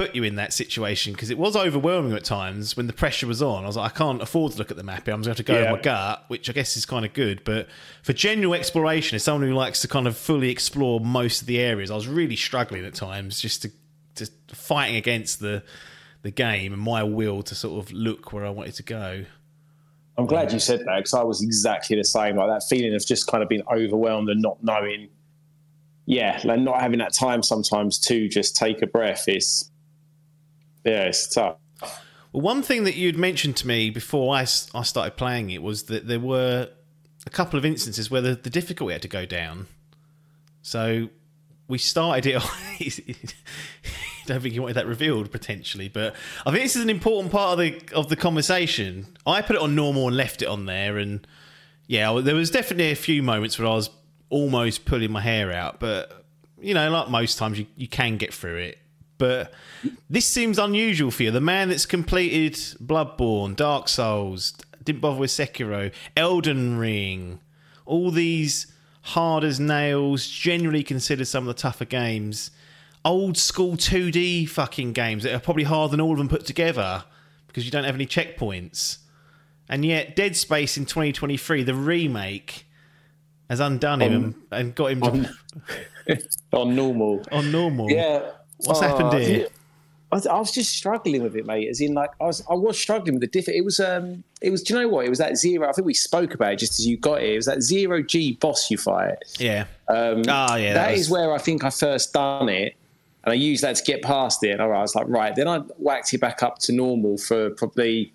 put 0.00 0.14
you 0.14 0.22
in 0.22 0.36
that 0.36 0.50
situation 0.50 1.12
because 1.12 1.28
it 1.28 1.36
was 1.36 1.54
overwhelming 1.54 2.14
at 2.14 2.24
times 2.24 2.74
when 2.74 2.86
the 2.86 2.92
pressure 2.94 3.26
was 3.26 3.42
on. 3.42 3.64
I 3.64 3.66
was 3.66 3.76
like, 3.76 3.92
I 3.92 3.94
can't 3.94 4.22
afford 4.22 4.52
to 4.52 4.58
look 4.58 4.70
at 4.70 4.78
the 4.78 4.82
map. 4.82 5.04
here. 5.04 5.12
I'm 5.12 5.22
just 5.22 5.26
going 5.26 5.34
to 5.34 5.42
have 5.42 5.46
to 5.46 5.52
go 5.52 5.58
Yeah. 5.68 5.72
with 5.72 5.80
my 5.80 5.82
gut, 5.82 6.24
which 6.28 6.48
I 6.48 6.54
guess 6.54 6.74
is 6.78 6.86
kind 6.86 7.04
of 7.04 7.12
good. 7.12 7.44
But 7.44 7.68
for 8.02 8.14
general 8.14 8.54
exploration, 8.54 9.16
as 9.16 9.24
someone 9.24 9.46
who 9.46 9.54
likes 9.54 9.82
to 9.82 9.88
kind 9.88 10.06
of 10.06 10.16
fully 10.16 10.48
explore 10.48 11.00
most 11.00 11.42
of 11.42 11.46
the 11.46 11.58
areas, 11.60 11.90
I 11.90 11.96
was 11.96 12.08
really 12.08 12.34
struggling 12.36 12.84
at 12.86 12.94
times 12.94 13.40
just 13.40 13.60
to 13.62 13.70
just 14.14 14.32
fighting 14.48 14.96
against 14.96 15.40
the 15.40 15.62
the 16.22 16.30
game 16.30 16.72
and 16.72 16.80
my 16.82 17.02
will 17.02 17.42
to 17.42 17.54
sort 17.54 17.84
of 17.84 17.92
look 17.92 18.32
where 18.32 18.44
I 18.46 18.50
wanted 18.50 18.74
to 18.74 18.82
go. 18.82 19.24
I'm 20.16 20.26
glad 20.26 20.50
you 20.52 20.58
said 20.60 20.80
that 20.80 20.96
because 20.96 21.14
I 21.14 21.22
was 21.22 21.42
exactly 21.42 21.96
the 21.96 22.04
same. 22.04 22.36
Like 22.36 22.48
that 22.48 22.62
feeling 22.68 22.94
of 22.94 23.04
just 23.06 23.26
kind 23.26 23.42
of 23.42 23.48
being 23.50 23.62
overwhelmed 23.70 24.28
and 24.30 24.40
not 24.40 24.62
knowing. 24.64 25.08
Yeah, 26.06 26.40
like 26.44 26.60
not 26.60 26.80
having 26.80 26.98
that 27.00 27.12
time 27.12 27.42
sometimes 27.42 27.98
to 28.00 28.28
just 28.28 28.56
take 28.56 28.80
a 28.82 28.86
breath 28.86 29.28
is. 29.28 29.69
Yeah, 30.84 31.02
it's 31.02 31.26
tough. 31.28 31.56
Well, 32.32 32.42
one 32.42 32.62
thing 32.62 32.84
that 32.84 32.94
you'd 32.94 33.18
mentioned 33.18 33.56
to 33.58 33.66
me 33.66 33.90
before 33.90 34.34
I, 34.34 34.42
I 34.42 34.82
started 34.82 35.16
playing 35.16 35.50
it 35.50 35.62
was 35.62 35.84
that 35.84 36.06
there 36.06 36.20
were 36.20 36.68
a 37.26 37.30
couple 37.30 37.58
of 37.58 37.64
instances 37.64 38.10
where 38.10 38.20
the, 38.20 38.34
the 38.34 38.50
difficulty 38.50 38.92
had 38.92 39.02
to 39.02 39.08
go 39.08 39.26
down. 39.26 39.66
So 40.62 41.08
we 41.68 41.78
started 41.78 42.26
it. 42.26 42.42
I 44.20 44.26
don't 44.26 44.40
think 44.42 44.54
you 44.54 44.62
wanted 44.62 44.74
that 44.74 44.86
revealed 44.86 45.30
potentially, 45.32 45.88
but 45.88 46.14
I 46.46 46.50
think 46.50 46.62
this 46.62 46.76
is 46.76 46.82
an 46.82 46.90
important 46.90 47.32
part 47.32 47.52
of 47.52 47.58
the 47.58 47.80
of 47.94 48.08
the 48.08 48.16
conversation. 48.16 49.16
I 49.26 49.42
put 49.42 49.56
it 49.56 49.62
on 49.62 49.74
normal 49.74 50.08
and 50.08 50.16
left 50.16 50.42
it 50.42 50.46
on 50.46 50.66
there, 50.66 50.98
and 50.98 51.26
yeah, 51.86 52.20
there 52.20 52.34
was 52.34 52.50
definitely 52.50 52.90
a 52.90 52.96
few 52.96 53.22
moments 53.22 53.58
where 53.58 53.66
I 53.66 53.74
was 53.74 53.90
almost 54.28 54.84
pulling 54.84 55.10
my 55.10 55.20
hair 55.20 55.52
out, 55.52 55.80
but 55.80 56.24
you 56.60 56.74
know, 56.74 56.90
like 56.90 57.08
most 57.08 57.38
times, 57.38 57.58
you, 57.58 57.66
you 57.76 57.88
can 57.88 58.16
get 58.16 58.32
through 58.32 58.56
it. 58.56 58.78
But 59.20 59.52
this 60.08 60.24
seems 60.24 60.58
unusual 60.58 61.10
for 61.10 61.24
you. 61.24 61.30
The 61.30 61.42
man 61.42 61.68
that's 61.68 61.84
completed 61.84 62.54
Bloodborne, 62.82 63.54
Dark 63.54 63.86
Souls, 63.86 64.54
didn't 64.82 65.02
bother 65.02 65.20
with 65.20 65.30
Sekiro, 65.30 65.92
Elden 66.16 66.78
Ring, 66.78 67.38
all 67.84 68.10
these 68.10 68.72
hard 69.02 69.44
as 69.44 69.60
nails, 69.60 70.26
generally 70.26 70.82
considered 70.82 71.26
some 71.26 71.46
of 71.46 71.54
the 71.54 71.60
tougher 71.60 71.84
games, 71.84 72.50
old 73.04 73.36
school 73.36 73.76
2D 73.76 74.48
fucking 74.48 74.94
games 74.94 75.22
that 75.24 75.34
are 75.34 75.40
probably 75.40 75.64
harder 75.64 75.90
than 75.90 76.00
all 76.00 76.12
of 76.12 76.18
them 76.18 76.28
put 76.28 76.46
together 76.46 77.04
because 77.46 77.66
you 77.66 77.70
don't 77.70 77.84
have 77.84 77.94
any 77.94 78.06
checkpoints. 78.06 78.98
And 79.68 79.84
yet, 79.84 80.16
Dead 80.16 80.34
Space 80.34 80.78
in 80.78 80.86
2023, 80.86 81.62
the 81.62 81.74
remake, 81.74 82.64
has 83.50 83.60
undone 83.60 84.00
him 84.00 84.14
and, 84.14 84.34
and 84.50 84.74
got 84.74 84.92
him 84.92 85.00
to, 85.02 86.22
on 86.54 86.74
normal. 86.74 87.22
on 87.30 87.52
normal. 87.52 87.90
Yeah. 87.90 88.30
What's 88.64 88.80
Oh, 88.80 88.88
happened 88.88 89.22
here? 89.22 89.48
I 90.12 90.16
I 90.28 90.38
was 90.40 90.50
just 90.50 90.72
struggling 90.72 91.22
with 91.22 91.36
it, 91.36 91.46
mate. 91.46 91.68
As 91.68 91.80
in, 91.80 91.94
like, 91.94 92.10
I 92.20 92.24
was, 92.24 92.42
I 92.50 92.54
was 92.54 92.76
struggling 92.76 93.14
with 93.14 93.20
the 93.20 93.28
diff. 93.28 93.48
It 93.48 93.64
was, 93.64 93.78
um, 93.78 94.24
it 94.42 94.50
was. 94.50 94.62
Do 94.62 94.74
you 94.74 94.80
know 94.80 94.88
what? 94.88 95.06
It 95.06 95.08
was 95.08 95.18
that 95.18 95.36
zero. 95.36 95.68
I 95.68 95.72
think 95.72 95.86
we 95.86 95.94
spoke 95.94 96.34
about 96.34 96.52
it 96.54 96.58
just 96.58 96.80
as 96.80 96.86
you 96.86 96.96
got 96.96 97.22
it. 97.22 97.32
It 97.32 97.36
was 97.36 97.46
that 97.46 97.62
zero 97.62 98.02
G 98.02 98.32
boss 98.40 98.70
you 98.72 98.76
fight. 98.76 99.16
Yeah. 99.38 99.66
Um, 99.88 100.22
Ah, 100.28 100.56
yeah, 100.56 100.74
that 100.74 100.86
that 100.86 100.90
was- 100.92 101.00
is 101.02 101.10
where 101.10 101.32
I 101.32 101.38
think 101.38 101.62
I 101.62 101.70
first 101.70 102.12
done 102.12 102.48
it, 102.48 102.74
and 103.22 103.30
I 103.32 103.34
used 103.36 103.62
that 103.62 103.76
to 103.76 103.84
get 103.84 104.02
past 104.02 104.42
it. 104.42 104.50
And 104.50 104.60
I 104.62 104.66
was 104.66 104.96
like, 104.96 105.06
right. 105.08 105.32
Then 105.34 105.46
I 105.46 105.58
whacked 105.78 106.12
it 106.12 106.20
back 106.20 106.42
up 106.42 106.58
to 106.60 106.72
normal 106.72 107.16
for 107.16 107.50
probably 107.50 108.12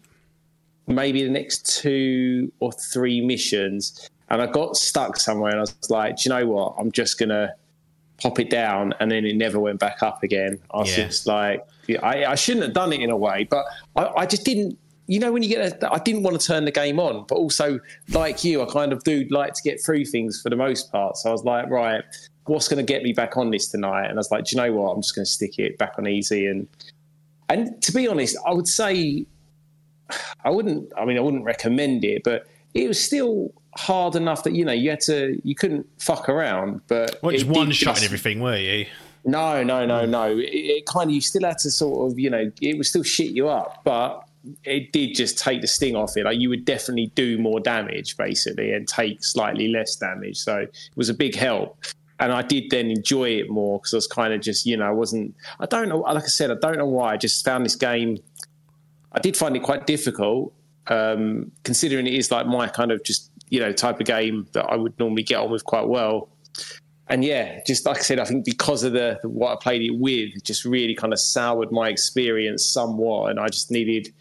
maybe 0.87 1.23
the 1.23 1.29
next 1.29 1.79
two 1.81 2.51
or 2.59 2.73
three 2.73 3.21
missions, 3.21 4.09
and 4.29 4.41
I 4.41 4.47
got 4.47 4.75
stuck 4.75 5.15
somewhere. 5.17 5.51
And 5.51 5.59
I 5.59 5.61
was 5.61 5.89
like, 5.89 6.17
do 6.17 6.29
you 6.29 6.35
know 6.35 6.45
what? 6.47 6.75
I'm 6.77 6.91
just 6.91 7.17
gonna 7.17 7.53
pop 8.21 8.39
it 8.39 8.49
down, 8.49 8.93
and 8.99 9.11
then 9.11 9.25
it 9.25 9.35
never 9.35 9.59
went 9.59 9.79
back 9.79 10.01
up 10.01 10.23
again. 10.23 10.59
I 10.71 10.77
was 10.79 10.97
Yeah. 10.97 11.05
just 11.07 11.27
like, 11.27 11.65
I, 12.01 12.25
I 12.25 12.35
shouldn't 12.35 12.65
have 12.65 12.73
done 12.73 12.93
it 12.93 13.01
in 13.01 13.09
a 13.09 13.17
way, 13.17 13.45
but 13.49 13.65
I, 13.95 14.07
I 14.17 14.25
just 14.25 14.43
didn't. 14.45 14.77
You 15.07 15.19
know, 15.19 15.31
when 15.31 15.43
you 15.43 15.49
get, 15.49 15.83
a, 15.83 15.93
I 15.93 15.99
didn't 15.99 16.23
want 16.23 16.39
to 16.41 16.47
turn 16.47 16.65
the 16.65 16.71
game 16.71 16.99
on, 16.99 17.25
but 17.27 17.35
also 17.35 17.79
like 18.09 18.43
you, 18.43 18.63
I 18.63 18.65
kind 18.65 18.91
of 18.91 19.03
do 19.03 19.23
like 19.29 19.53
to 19.53 19.61
get 19.61 19.79
through 19.83 20.05
things 20.05 20.41
for 20.41 20.49
the 20.49 20.55
most 20.55 20.91
part. 20.91 21.17
So 21.17 21.29
I 21.29 21.31
was 21.31 21.43
like, 21.43 21.69
right, 21.69 22.03
what's 22.45 22.67
going 22.67 22.83
to 22.83 22.91
get 22.91 23.03
me 23.03 23.13
back 23.13 23.37
on 23.37 23.51
this 23.51 23.67
tonight? 23.67 24.05
And 24.05 24.13
I 24.13 24.15
was 24.15 24.31
like, 24.31 24.45
do 24.45 24.55
you 24.55 24.61
know 24.63 24.73
what? 24.73 24.93
I'm 24.93 25.01
just 25.03 25.13
going 25.13 25.25
to 25.25 25.29
stick 25.29 25.59
it 25.59 25.77
back 25.77 25.93
on 25.99 26.07
easy. 26.07 26.47
And 26.47 26.67
and 27.49 27.79
to 27.83 27.91
be 27.91 28.07
honest, 28.07 28.35
I 28.47 28.53
would 28.53 28.67
say 28.67 29.27
I 30.43 30.49
wouldn't. 30.49 30.91
I 30.97 31.05
mean, 31.05 31.17
I 31.17 31.21
wouldn't 31.21 31.43
recommend 31.43 32.03
it, 32.03 32.23
but 32.23 32.47
it 32.73 32.87
was 32.87 32.99
still 32.99 33.53
hard 33.77 34.15
enough 34.15 34.43
that 34.43 34.53
you 34.53 34.65
know 34.65 34.71
you 34.73 34.89
had 34.89 35.01
to, 35.01 35.39
you 35.43 35.55
couldn't 35.55 35.87
fuck 35.99 36.29
around. 36.29 36.81
But 36.87 37.19
Well, 37.21 37.31
just 37.31 37.45
one 37.45 37.71
shot 37.71 37.97
and 37.97 38.05
everything, 38.05 38.39
were 38.39 38.57
you? 38.57 38.85
no, 39.25 39.63
no, 39.63 39.85
no, 39.85 40.05
no. 40.05 40.37
It, 40.37 40.43
it 40.43 40.85
kind 40.85 41.09
of 41.09 41.15
you 41.15 41.21
still 41.21 41.43
had 41.43 41.57
to 41.59 41.71
sort 41.71 42.11
of, 42.11 42.19
you 42.19 42.29
know, 42.29 42.51
it 42.61 42.77
would 42.77 42.85
still 42.85 43.03
shit 43.03 43.31
you 43.31 43.49
up, 43.49 43.81
but 43.83 44.23
it 44.63 44.91
did 44.91 45.15
just 45.15 45.39
take 45.39 45.61
the 45.61 45.67
sting 45.67 45.95
off 45.95 46.15
it. 46.15 46.25
Like 46.25 46.39
you 46.39 46.49
would 46.49 46.65
definitely 46.65 47.07
do 47.15 47.37
more 47.39 47.59
damage 47.59 48.15
basically 48.17 48.71
and 48.73 48.87
take 48.87 49.23
slightly 49.23 49.67
less 49.67 49.95
damage. 49.95 50.37
So 50.37 50.57
it 50.59 50.75
was 50.95 51.09
a 51.09 51.13
big 51.13 51.35
help. 51.35 51.83
And 52.19 52.31
I 52.31 52.43
did 52.43 52.69
then 52.69 52.91
enjoy 52.91 53.29
it 53.31 53.49
more 53.49 53.79
because 53.79 53.93
I 53.93 53.97
was 53.97 54.07
kind 54.07 54.33
of 54.33 54.41
just, 54.41 54.65
you 54.65 54.77
know, 54.77 54.85
I 54.85 54.91
wasn't. 54.91 55.35
I 55.59 55.65
don't 55.65 55.89
know. 55.89 55.97
Like 55.97 56.23
I 56.23 56.27
said, 56.27 56.49
I 56.49 56.55
don't 56.61 56.77
know 56.77 56.85
why. 56.85 57.13
I 57.13 57.17
just 57.17 57.43
found 57.43 57.65
this 57.65 57.75
game. 57.75 58.19
I 59.11 59.19
did 59.19 59.35
find 59.35 59.55
it 59.55 59.63
quite 59.63 59.85
difficult, 59.85 60.53
um, 60.87 61.51
considering 61.63 62.07
it 62.07 62.13
is 62.13 62.31
like 62.31 62.47
my 62.47 62.67
kind 62.67 62.91
of 62.91 63.03
just, 63.03 63.31
you 63.49 63.59
know, 63.59 63.71
type 63.71 63.99
of 63.99 64.05
game 64.05 64.47
that 64.53 64.65
I 64.65 64.75
would 64.75 64.97
normally 64.99 65.23
get 65.23 65.39
on 65.39 65.51
with 65.51 65.65
quite 65.65 65.87
well 65.87 66.29
and 67.07 67.23
yeah, 67.23 67.59
just 67.65 67.85
like 67.85 67.97
I 67.97 68.01
said, 68.01 68.19
I 68.19 68.25
think 68.25 68.45
because 68.45 68.83
of 68.83 68.93
the 68.93 69.19
what 69.23 69.51
I 69.51 69.55
played 69.61 69.81
it 69.83 69.91
with, 69.91 70.35
it 70.35 70.43
just 70.43 70.65
really 70.65 70.95
kind 70.95 71.13
of 71.13 71.19
soured 71.19 71.71
my 71.71 71.89
experience 71.89 72.65
somewhat, 72.65 73.29
and 73.29 73.39
I 73.39 73.47
just 73.47 73.69
needed 73.69 74.11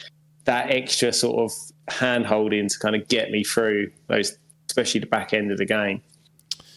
that 0.45 0.71
extra 0.71 1.13
sort 1.13 1.39
of 1.39 1.53
hand 1.89 2.27
holding 2.27 2.69
to 2.69 2.79
kind 2.79 2.95
of 2.95 3.09
get 3.09 3.31
me 3.31 3.43
through 3.43 3.91
those, 4.09 4.37
especially 4.69 5.01
the 5.01 5.07
back 5.07 5.33
end 5.33 5.51
of 5.51 5.57
the 5.57 5.65
game. 5.65 6.03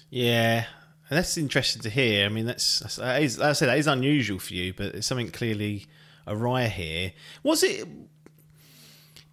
Yeah, 0.09 0.65
and 1.09 1.17
that's 1.17 1.37
interesting 1.37 1.81
to 1.81 1.89
hear. 1.89 2.25
I 2.25 2.29
mean, 2.29 2.45
that's, 2.45 2.79
that's 2.79 2.95
that 2.95 3.21
is, 3.21 3.37
as 3.37 3.41
I 3.41 3.53
said 3.53 3.67
that 3.67 3.77
is 3.77 3.87
unusual 3.87 4.39
for 4.39 4.53
you, 4.53 4.73
but 4.73 4.95
it's 4.95 5.07
something 5.07 5.29
clearly 5.29 5.87
awry 6.25 6.67
here. 6.67 7.11
Was 7.43 7.63
it? 7.63 7.85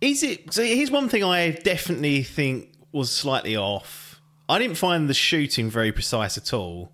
Is 0.01 0.25
it? 0.25 0.53
So 0.53 0.65
here's 0.65 0.91
one 0.91 1.09
thing 1.09 1.23
I 1.23 1.53
definitely 1.53 2.25
think 2.25 2.74
was 2.95 3.11
slightly 3.11 3.57
off. 3.57 4.21
I 4.49 4.59
didn't 4.59 4.77
find 4.77 5.09
the 5.09 5.15
shooting 5.15 5.71
very 5.71 5.93
precise 5.93 6.39
at 6.39 6.53
all. 6.53 6.93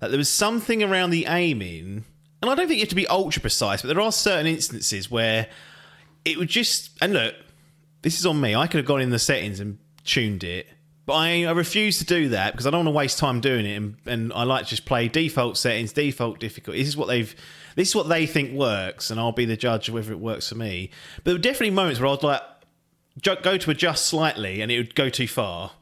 That 0.00 0.08
there 0.10 0.18
was 0.18 0.28
something 0.28 0.82
around 0.82 1.10
the 1.10 1.26
aiming, 1.26 2.04
and 2.40 2.50
I 2.50 2.54
don't 2.54 2.68
think 2.68 2.78
you 2.78 2.82
have 2.82 2.88
to 2.90 2.94
be 2.94 3.06
ultra 3.06 3.40
precise, 3.40 3.82
but 3.82 3.88
there 3.88 4.00
are 4.00 4.12
certain 4.12 4.46
instances 4.46 5.10
where 5.10 5.48
it 6.24 6.38
would 6.38 6.48
just. 6.48 6.90
And 7.00 7.12
look, 7.12 7.34
this 8.02 8.18
is 8.18 8.26
on 8.26 8.40
me. 8.40 8.54
I 8.54 8.66
could 8.66 8.78
have 8.78 8.86
gone 8.86 9.00
in 9.00 9.10
the 9.10 9.18
settings 9.18 9.60
and 9.60 9.78
tuned 10.04 10.42
it, 10.42 10.66
but 11.04 11.14
I, 11.14 11.44
I 11.44 11.50
refuse 11.52 11.98
to 11.98 12.04
do 12.04 12.30
that 12.30 12.52
because 12.52 12.66
I 12.66 12.70
don't 12.70 12.86
want 12.86 12.94
to 12.94 12.98
waste 12.98 13.18
time 13.18 13.40
doing 13.40 13.66
it. 13.66 13.76
And, 13.76 13.96
and 14.06 14.32
I 14.32 14.44
like 14.44 14.64
to 14.64 14.70
just 14.70 14.86
play 14.86 15.08
default 15.08 15.58
settings, 15.58 15.92
default 15.92 16.40
difficulty. 16.40 16.78
This 16.78 16.88
is 16.88 16.96
what 16.96 17.08
they've. 17.08 17.34
This 17.76 17.90
is 17.90 17.94
what 17.94 18.08
they 18.08 18.26
think 18.26 18.52
works, 18.52 19.10
and 19.10 19.20
I'll 19.20 19.32
be 19.32 19.44
the 19.44 19.56
judge 19.56 19.88
of 19.88 19.94
whether 19.94 20.12
it 20.12 20.18
works 20.18 20.48
for 20.48 20.56
me. 20.56 20.90
But 21.16 21.24
there 21.24 21.34
were 21.34 21.38
definitely 21.38 21.70
moments 21.70 22.00
where 22.00 22.08
I 22.08 22.10
was 22.10 22.22
like 22.22 22.42
go 23.22 23.56
to 23.56 23.70
adjust 23.70 24.06
slightly, 24.06 24.60
and 24.60 24.70
it 24.70 24.78
would 24.78 24.94
go 24.94 25.08
too 25.08 25.28
far. 25.28 25.72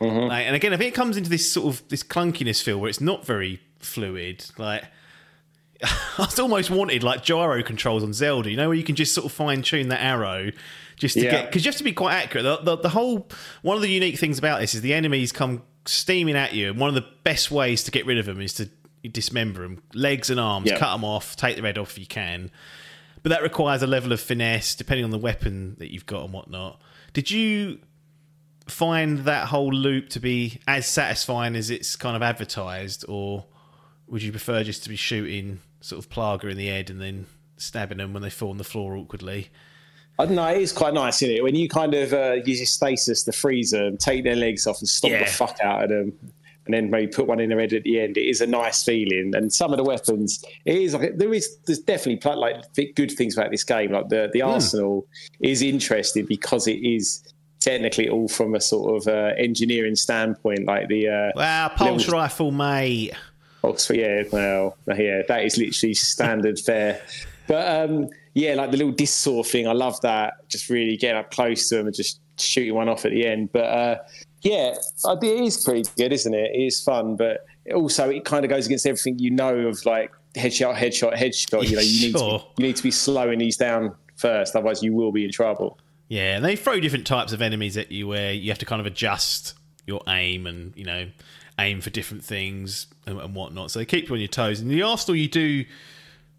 Mm-hmm. 0.00 0.28
Like, 0.28 0.46
and 0.46 0.56
again, 0.56 0.72
I 0.72 0.76
think 0.76 0.88
it 0.92 0.94
comes 0.96 1.16
into 1.16 1.30
this 1.30 1.50
sort 1.50 1.74
of 1.74 1.88
this 1.88 2.02
clunkiness 2.02 2.62
feel 2.62 2.78
where 2.80 2.90
it's 2.90 3.00
not 3.00 3.24
very 3.24 3.60
fluid. 3.78 4.44
Like 4.58 4.84
I 5.82 6.28
almost 6.38 6.70
wanted 6.70 7.02
like 7.02 7.22
gyro 7.22 7.62
controls 7.62 8.02
on 8.02 8.12
Zelda, 8.12 8.50
you 8.50 8.56
know, 8.56 8.68
where 8.68 8.76
you 8.76 8.84
can 8.84 8.96
just 8.96 9.14
sort 9.14 9.24
of 9.26 9.32
fine 9.32 9.62
tune 9.62 9.88
that 9.88 10.02
arrow 10.02 10.50
just 10.96 11.14
to 11.14 11.24
Yeah. 11.24 11.30
get 11.30 11.46
because 11.46 11.64
you 11.64 11.70
have 11.70 11.78
to 11.78 11.84
be 11.84 11.92
quite 11.92 12.14
accurate. 12.14 12.44
The, 12.44 12.56
the, 12.76 12.82
the 12.82 12.88
whole 12.88 13.28
one 13.62 13.76
of 13.76 13.82
the 13.82 13.90
unique 13.90 14.18
things 14.18 14.38
about 14.38 14.60
this 14.60 14.74
is 14.74 14.80
the 14.80 14.94
enemies 14.94 15.30
come 15.32 15.62
steaming 15.86 16.34
at 16.36 16.54
you, 16.54 16.70
and 16.70 16.78
one 16.80 16.88
of 16.88 16.94
the 16.94 17.06
best 17.24 17.50
ways 17.50 17.84
to 17.84 17.90
get 17.90 18.06
rid 18.06 18.18
of 18.18 18.26
them 18.26 18.40
is 18.40 18.54
to 18.54 18.68
dismember 19.08 19.62
them, 19.62 19.82
legs 19.92 20.30
and 20.30 20.40
arms, 20.40 20.68
Yeah. 20.70 20.78
cut 20.78 20.92
them 20.92 21.04
off, 21.04 21.36
take 21.36 21.56
the 21.56 21.62
head 21.62 21.76
off 21.78 21.90
if 21.92 21.98
you 21.98 22.06
can. 22.06 22.50
But 23.24 23.30
that 23.30 23.42
requires 23.42 23.82
a 23.82 23.86
level 23.86 24.12
of 24.12 24.20
finesse, 24.20 24.74
depending 24.76 25.02
on 25.04 25.10
the 25.10 25.18
weapon 25.18 25.74
that 25.78 25.90
you've 25.90 26.04
got 26.06 26.24
and 26.24 26.32
whatnot. 26.32 26.80
Did 27.14 27.30
you 27.30 27.78
find 28.68 29.20
that 29.20 29.46
whole 29.48 29.72
loop 29.72 30.10
to 30.10 30.20
be 30.20 30.60
as 30.68 30.86
satisfying 30.86 31.56
as 31.56 31.70
it's 31.70 31.96
kind 31.96 32.16
of 32.16 32.22
advertised, 32.22 33.04
or 33.08 33.46
would 34.08 34.22
you 34.22 34.30
prefer 34.30 34.62
just 34.62 34.82
to 34.84 34.88
be 34.90 34.96
shooting 34.96 35.60
sort 35.80 36.04
of 36.04 36.10
Plaga 36.10 36.50
in 36.50 36.56
the 36.58 36.66
head 36.68 36.90
and 36.90 37.00
then 37.00 37.24
stabbing 37.56 37.96
them 37.98 38.12
when 38.12 38.22
they 38.22 38.28
fall 38.30 38.50
on 38.50 38.58
the 38.58 38.64
floor 38.64 38.94
awkwardly? 38.94 39.48
I 40.18 40.26
don't 40.26 40.34
know. 40.36 40.46
It 40.48 40.60
is 40.60 40.70
quite 40.72 40.92
nice, 40.94 41.22
isn't 41.22 41.34
it? 41.34 41.42
When 41.42 41.54
you 41.54 41.68
kind 41.68 41.94
of 41.94 42.12
uh, 42.12 42.34
use 42.44 42.58
your 42.60 42.66
stasis 42.66 43.22
to 43.24 43.32
freeze 43.32 43.70
them, 43.70 43.96
take 43.96 44.22
their 44.22 44.36
legs 44.36 44.66
off, 44.66 44.78
and 44.80 44.88
stomp 44.88 45.12
Yeah. 45.12 45.24
the 45.24 45.30
fuck 45.30 45.58
out 45.62 45.84
of 45.84 45.88
them, 45.88 46.12
and 46.66 46.74
then 46.74 46.90
maybe 46.90 47.06
put 47.06 47.26
one 47.26 47.40
in 47.40 47.50
their 47.50 47.60
head 47.60 47.72
at 47.72 47.82
the 47.82 48.00
end. 48.00 48.16
It 48.16 48.26
is 48.28 48.40
a 48.40 48.46
nice 48.46 48.82
feeling. 48.82 49.32
And 49.34 49.52
some 49.52 49.72
of 49.72 49.76
the 49.76 49.84
weapons, 49.84 50.44
it 50.64 50.76
is 50.76 50.94
like 50.94 51.16
there 51.18 51.34
is 51.34 51.56
there's 51.66 51.78
definitely 51.80 52.20
like 52.36 52.64
good 52.94 53.10
things 53.12 53.36
about 53.36 53.50
this 53.50 53.64
game. 53.64 53.92
Like 53.92 54.08
the 54.08 54.30
the 54.32 54.42
arsenal 54.42 55.06
is 55.40 55.62
interesting 55.62 56.24
because 56.26 56.66
it 56.66 56.78
is 56.84 57.22
technically 57.60 58.08
all 58.08 58.28
from 58.28 58.54
a 58.54 58.60
sort 58.60 58.96
of 58.96 59.08
uh, 59.08 59.32
engineering 59.38 59.96
standpoint. 59.96 60.64
Like 60.66 60.88
the 60.88 61.08
uh, 61.08 61.30
Wow, 61.36 61.68
pulse 61.68 61.80
Levels- 61.90 62.08
rifle, 62.08 62.50
mate. 62.50 63.12
Oxford, 63.62 63.96
yeah, 63.96 64.24
well, 64.30 64.76
yeah, 64.94 65.22
that 65.26 65.42
is 65.44 65.56
literally 65.56 65.94
standard 65.94 66.58
fare. 66.66 67.00
But 67.46 67.90
um, 67.90 68.08
yeah, 68.34 68.54
like 68.54 68.70
the 68.70 68.76
little 68.76 68.92
disc 68.92 69.22
saw 69.22 69.42
thing, 69.42 69.66
I 69.66 69.72
love 69.72 69.98
that. 70.02 70.34
Just 70.48 70.68
really 70.68 70.98
getting 70.98 71.16
up 71.16 71.30
close 71.30 71.68
to 71.70 71.76
them 71.76 71.86
and 71.86 71.94
just 71.96 72.20
shooting 72.38 72.74
one 72.74 72.90
off 72.90 73.06
at 73.06 73.12
the 73.12 73.26
end. 73.26 73.52
But 73.52 73.64
uh, 73.64 73.96
yeah, 74.44 74.74
it 75.04 75.24
is 75.24 75.64
pretty 75.64 75.88
good, 75.96 76.12
isn't 76.12 76.32
it? 76.34 76.50
It 76.54 76.62
is 76.66 76.80
fun, 76.82 77.16
but 77.16 77.44
also 77.74 78.10
it 78.10 78.24
kind 78.24 78.44
of 78.44 78.50
goes 78.50 78.66
against 78.66 78.86
everything 78.86 79.18
you 79.18 79.30
know 79.30 79.56
of 79.66 79.84
like 79.86 80.12
headshot, 80.36 80.76
headshot, 80.76 81.14
headshot. 81.16 81.68
You 81.68 81.76
know, 81.76 81.82
you 81.82 82.06
need 82.06 82.12
to 82.12 82.18
Sure. 82.18 82.38
be, 82.56 82.62
you 82.62 82.68
need 82.68 82.76
to 82.76 82.82
be 82.82 82.90
slowing 82.90 83.38
these 83.38 83.56
down 83.56 83.94
first, 84.16 84.54
otherwise 84.54 84.82
you 84.82 84.92
will 84.94 85.10
be 85.12 85.24
in 85.24 85.32
trouble. 85.32 85.78
Yeah, 86.08 86.36
and 86.36 86.44
they 86.44 86.54
throw 86.54 86.78
different 86.80 87.06
types 87.06 87.32
of 87.32 87.40
enemies 87.42 87.76
at 87.76 87.90
you 87.90 88.06
where 88.06 88.32
you 88.32 88.50
have 88.50 88.58
to 88.58 88.66
kind 88.66 88.80
of 88.80 88.86
adjust 88.86 89.54
your 89.86 90.02
aim 90.06 90.46
and, 90.46 90.72
you 90.76 90.84
know, 90.84 91.08
aim 91.58 91.80
for 91.80 91.90
different 91.90 92.22
things 92.22 92.86
and, 93.06 93.18
and 93.18 93.34
whatnot. 93.34 93.70
So 93.70 93.78
they 93.78 93.86
keep 93.86 94.08
you 94.08 94.14
on 94.14 94.20
your 94.20 94.28
toes. 94.28 94.60
And 94.60 94.70
the 94.70 94.82
arsenal 94.82 95.16
you 95.16 95.28
do 95.28 95.64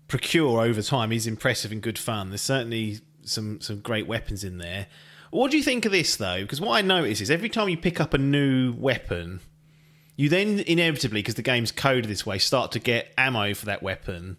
procure 0.08 0.62
over 0.62 0.82
time 0.82 1.12
is 1.12 1.26
impressive 1.26 1.72
and 1.72 1.82
good 1.82 1.98
fun. 1.98 2.30
There's 2.30 2.42
certainly 2.42 3.00
some, 3.24 3.60
some 3.62 3.80
great 3.80 4.08
weapons 4.08 4.44
in 4.44 4.60
there. 4.60 4.88
What 5.36 5.52
do 5.52 5.58
you 5.58 5.64
think 5.64 5.86
of 5.86 5.92
this, 5.92 6.16
though? 6.16 6.42
Because 6.42 6.62
what 6.62 6.78
I 6.78 6.82
notice 6.82 7.20
is 7.20 7.30
every 7.30 7.50
time 7.50 7.68
you 7.68 7.76
pick 7.76 8.00
up 8.00 8.14
a 8.14 8.18
new 8.18 8.74
weapon, 8.74 9.42
you 10.16 10.30
then 10.30 10.60
inevitably, 10.62 11.20
because 11.20 11.36
the 11.36 11.42
game's 11.42 11.74
coded 11.74 12.06
this 12.06 12.26
way, 12.26 12.38
start 12.38 12.72
to 12.72 12.80
get 12.80 13.14
ammo 13.18 13.54
for 13.54 13.66
that 13.66 13.84
weapon. 13.84 14.38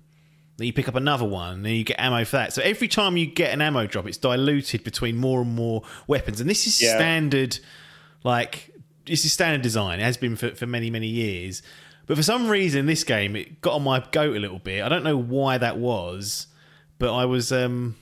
Then 0.56 0.66
you 0.66 0.72
pick 0.72 0.88
up 0.88 0.94
another 0.94 1.26
one, 1.26 1.52
and 1.56 1.66
then 1.66 1.74
you 1.74 1.84
get 1.84 2.00
ammo 2.00 2.24
for 2.24 2.36
that. 2.36 2.54
So 2.54 2.62
every 2.62 2.88
time 2.88 3.18
you 3.18 3.26
get 3.26 3.52
an 3.52 3.60
ammo 3.60 3.86
drop, 3.86 4.06
it's 4.06 4.16
diluted 4.16 4.84
between 4.84 5.18
more 5.18 5.42
and 5.42 5.54
more 5.54 5.82
weapons. 6.06 6.40
And 6.40 6.48
this 6.48 6.66
is 6.66 6.80
Yeah. 6.80 6.96
standard, 6.96 7.58
like 8.24 8.72
this 9.04 9.26
is 9.26 9.34
standard 9.34 9.60
design. 9.60 10.00
It 10.00 10.04
has 10.04 10.16
been 10.16 10.34
for, 10.34 10.54
for 10.54 10.66
many 10.66 10.88
many 10.90 11.08
years. 11.08 11.62
But 12.06 12.16
for 12.16 12.22
some 12.22 12.48
reason, 12.48 12.86
this 12.86 13.04
game 13.04 13.36
it 13.36 13.60
got 13.60 13.74
on 13.74 13.82
my 13.82 14.02
goat 14.12 14.34
a 14.34 14.40
little 14.40 14.60
bit. 14.60 14.82
I 14.82 14.88
don't 14.88 15.04
know 15.04 15.18
why 15.18 15.58
that 15.58 15.76
was, 15.76 16.46
but 16.98 17.14
I 17.14 17.26
was 17.26 17.52
um 17.52 17.96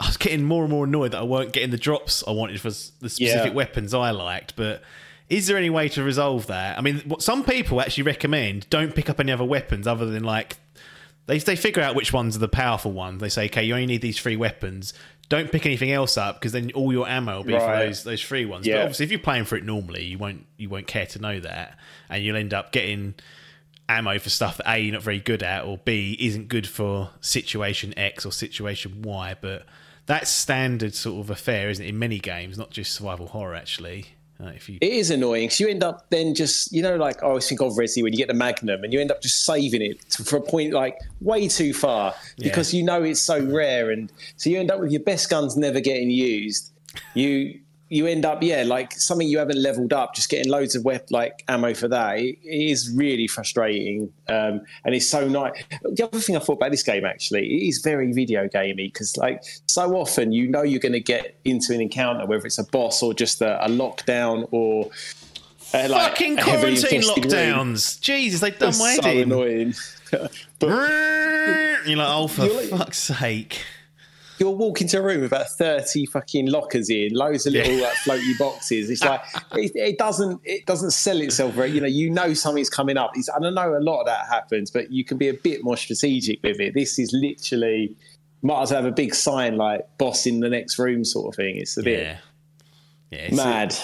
I 0.00 0.06
was 0.08 0.16
getting 0.16 0.42
more 0.44 0.62
and 0.62 0.70
more 0.70 0.84
annoyed 0.84 1.12
that 1.12 1.18
I 1.20 1.24
weren't 1.24 1.52
getting 1.52 1.70
the 1.70 1.78
drops 1.78 2.22
I 2.26 2.30
wanted 2.32 2.60
for 2.60 2.68
the 2.68 2.74
specific 3.08 3.46
Yeah. 3.46 3.50
weapons 3.52 3.94
I 3.94 4.10
liked. 4.10 4.54
But 4.56 4.82
Is 5.28 5.46
there 5.48 5.56
any 5.56 5.70
way 5.70 5.88
to 5.90 6.02
resolve 6.04 6.46
that? 6.48 6.78
I 6.78 6.82
mean, 6.82 7.00
what 7.06 7.20
some 7.22 7.42
people 7.44 7.80
actually 7.80 8.04
recommend 8.04 8.68
don't 8.70 8.94
pick 8.94 9.10
up 9.10 9.18
any 9.18 9.32
other 9.32 9.44
weapons 9.44 9.86
other 9.88 10.06
than 10.06 10.22
like 10.22 10.56
they 11.26 11.38
they 11.40 11.56
figure 11.56 11.82
out 11.82 11.96
which 11.96 12.12
ones 12.12 12.36
are 12.36 12.38
the 12.38 12.46
powerful 12.48 12.92
ones. 12.92 13.20
They 13.20 13.28
say, 13.28 13.46
okay, 13.46 13.64
you 13.64 13.74
only 13.74 13.86
need 13.86 14.02
these 14.02 14.18
three 14.20 14.36
weapons. 14.36 14.94
Don't 15.28 15.50
pick 15.50 15.66
anything 15.66 15.90
else 15.90 16.16
up 16.16 16.38
because 16.38 16.52
then 16.52 16.70
all 16.72 16.92
your 16.92 17.08
ammo 17.08 17.38
will 17.38 17.42
be 17.44 17.52
for 17.58 17.58
those 17.78 18.04
those 18.04 18.20
free 18.20 18.44
ones. 18.44 18.64
Yeah. 18.66 18.76
But 18.76 18.80
obviously, 18.82 19.04
if 19.06 19.10
you're 19.10 19.18
playing 19.18 19.46
for 19.46 19.56
it 19.56 19.64
normally, 19.64 20.04
you 20.04 20.18
won't 20.18 20.46
you 20.56 20.68
won't 20.68 20.86
care 20.86 21.06
to 21.06 21.18
know 21.18 21.40
that, 21.40 21.76
and 22.08 22.22
you'll 22.22 22.36
end 22.36 22.54
up 22.54 22.70
getting 22.70 23.14
ammo 23.88 24.18
for 24.20 24.30
stuff 24.30 24.58
that 24.58 24.70
A 24.72 24.78
you're 24.78 24.92
not 24.92 25.02
very 25.02 25.18
good 25.18 25.42
at, 25.42 25.64
or 25.64 25.78
B 25.78 26.16
isn't 26.20 26.46
good 26.46 26.68
for 26.68 27.10
situation 27.20 27.92
X 27.98 28.24
or 28.24 28.30
situation 28.30 29.02
Y. 29.02 29.34
But 29.40 29.66
that's 30.06 30.30
standard 30.30 30.94
sort 30.94 31.20
of 31.20 31.30
affair, 31.30 31.68
isn't 31.68 31.84
it? 31.84 31.88
In 31.88 31.98
many 31.98 32.18
games, 32.18 32.56
not 32.56 32.70
just 32.70 32.94
survival 32.94 33.26
horror. 33.26 33.54
Actually, 33.54 34.06
uh, 34.42 34.48
if 34.48 34.68
you 34.68 34.78
It 34.80 34.92
is 34.92 35.10
annoying 35.10 35.46
because 35.46 35.60
you 35.60 35.68
end 35.68 35.82
up 35.82 36.06
then 36.10 36.34
just 36.34 36.72
you 36.72 36.82
know 36.82 36.96
like 36.96 37.22
I 37.22 37.26
always 37.26 37.48
think 37.48 37.60
of 37.60 37.72
Resi 37.72 38.02
when 38.02 38.12
you 38.12 38.18
get 38.18 38.28
the 38.28 38.34
Magnum 38.34 38.84
and 38.84 38.92
you 38.92 39.00
end 39.00 39.10
up 39.10 39.22
just 39.22 39.44
saving 39.44 39.82
it 39.82 40.02
for 40.12 40.36
a 40.36 40.40
point 40.40 40.72
like 40.72 40.98
way 41.20 41.48
too 41.48 41.72
far 41.72 42.14
because 42.38 42.74
you 42.74 42.82
know 42.82 43.02
it's 43.02 43.20
so 43.20 43.40
rare 43.44 43.90
and 43.90 44.12
so 44.36 44.50
you 44.50 44.58
end 44.60 44.70
up 44.70 44.80
with 44.80 44.92
your 44.92 45.02
best 45.02 45.30
guns 45.30 45.56
never 45.56 45.80
getting 45.80 46.10
used. 46.10 46.72
You 47.14 47.60
you 47.88 48.06
end 48.06 48.24
up 48.24 48.42
yeah 48.42 48.64
like 48.64 48.92
something 48.92 49.28
you 49.28 49.38
haven't 49.38 49.62
leveled 49.62 49.92
up 49.92 50.14
just 50.14 50.28
getting 50.28 50.50
loads 50.50 50.74
of 50.74 50.84
wep- 50.84 51.10
like 51.10 51.44
ammo 51.48 51.72
for 51.74 51.88
that. 51.88 52.18
It, 52.18 52.38
is 52.44 52.90
really 52.90 53.26
frustrating 53.28 54.12
um, 54.28 54.62
and 54.84 54.94
it's 54.94 55.08
so 55.08 55.28
nice. 55.28 55.62
The 55.82 56.04
other 56.04 56.18
thing 56.18 56.36
I 56.36 56.40
thought 56.40 56.54
about 56.54 56.72
this 56.72 56.82
game 56.82 57.04
actually 57.04 57.46
it 57.46 57.68
is 57.68 57.78
very 57.78 58.12
video 58.12 58.48
gamey 58.48 58.88
because 58.88 59.16
like 59.16 59.42
so 59.66 59.94
often 59.96 60.32
you 60.32 60.48
know 60.48 60.62
you're 60.62 60.80
going 60.80 60.92
to 60.92 61.00
get 61.00 61.38
into 61.44 61.72
an 61.74 61.80
encounter 61.80 62.26
whether 62.26 62.44
it's 62.46 62.58
a 62.58 62.64
boss 62.64 63.02
or 63.02 63.14
just 63.14 63.40
a, 63.40 63.64
a 63.64 63.68
lockdown 63.68 64.48
or 64.50 64.90
uh, 65.74 65.88
like 65.88 66.12
fucking 66.12 66.36
quarantine 66.38 66.74
infested 66.74 67.24
room. 67.24 67.32
lockdowns. 67.32 68.00
Jesus, 68.00 68.40
they've 68.40 68.58
done 68.58 68.76
my 68.78 68.96
so 69.02 69.10
annoying. 69.10 69.74
but 70.10 70.30
You're 71.86 71.96
like, 71.96 72.08
oh, 72.08 72.28
for 72.28 72.46
You're 72.46 72.54
like- 72.54 72.68
fuck's 72.70 72.98
sake. 72.98 73.60
You'll 74.38 74.56
walk 74.56 74.80
into 74.80 74.98
a 74.98 75.02
room 75.02 75.20
with 75.22 75.32
about 75.32 75.48
30 75.48 76.06
fucking 76.06 76.50
lockers 76.50 76.90
in 76.90 77.12
loads 77.14 77.46
of 77.46 77.52
little 77.54 77.72
Yeah. 77.74 77.86
like, 77.88 78.20
floaty 78.20 78.38
boxes 78.38 78.90
it's 78.90 79.02
like 79.02 79.20
it, 79.54 79.72
it 79.74 79.98
doesn't 79.98 80.40
it 80.44 80.66
doesn't 80.66 80.90
sell 80.92 81.20
itself 81.20 81.52
very 81.54 81.70
you 81.70 81.80
know 81.80 81.86
you 81.86 82.10
know 82.10 82.34
something's 82.34 82.70
coming 82.70 82.96
up 82.96 83.12
it's, 83.14 83.28
and 83.28 83.46
i 83.46 83.50
know 83.50 83.76
a 83.76 83.80
lot 83.80 84.00
of 84.00 84.06
that 84.06 84.26
happens 84.26 84.70
but 84.70 84.90
you 84.92 85.04
can 85.04 85.16
be 85.18 85.28
a 85.28 85.34
bit 85.34 85.64
more 85.64 85.76
strategic 85.76 86.42
with 86.42 86.60
it 86.60 86.74
this 86.74 86.98
is 86.98 87.12
literally 87.12 87.94
might 88.42 88.62
as 88.62 88.70
well 88.70 88.82
have 88.82 88.90
a 88.92 88.94
big 88.94 89.14
sign 89.14 89.56
like 89.56 89.86
boss 89.98 90.26
in 90.26 90.40
the 90.40 90.48
next 90.48 90.78
room 90.78 91.04
sort 91.04 91.28
of 91.32 91.36
thing 91.36 91.56
it's 91.56 91.76
a 91.76 91.82
bit 91.82 92.02
Yeah. 92.02 92.18
Yeah, 93.10 93.18
it's, 93.18 93.36
mad 93.36 93.74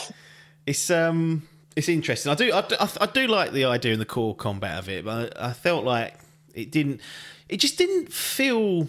It's 0.66 0.90
um, 0.90 1.48
it's 1.74 1.88
interesting. 1.88 2.30
I 2.30 2.34
do, 2.34 2.52
I, 2.52 2.60
do- 2.62 2.76
I, 2.78 2.88
I 3.00 3.06
do 3.06 3.26
like 3.28 3.52
the 3.52 3.64
idea 3.64 3.92
and 3.92 4.00
the 4.00 4.04
core 4.04 4.34
combat 4.36 4.78
of 4.78 4.88
it, 4.88 5.04
but 5.04 5.36
I, 5.40 5.48
I 5.48 5.52
felt 5.52 5.84
like 5.84 6.14
it 6.54 6.70
didn't. 6.70 7.00
It 7.48 7.56
just 7.58 7.78
didn't 7.78 8.12
feel. 8.12 8.88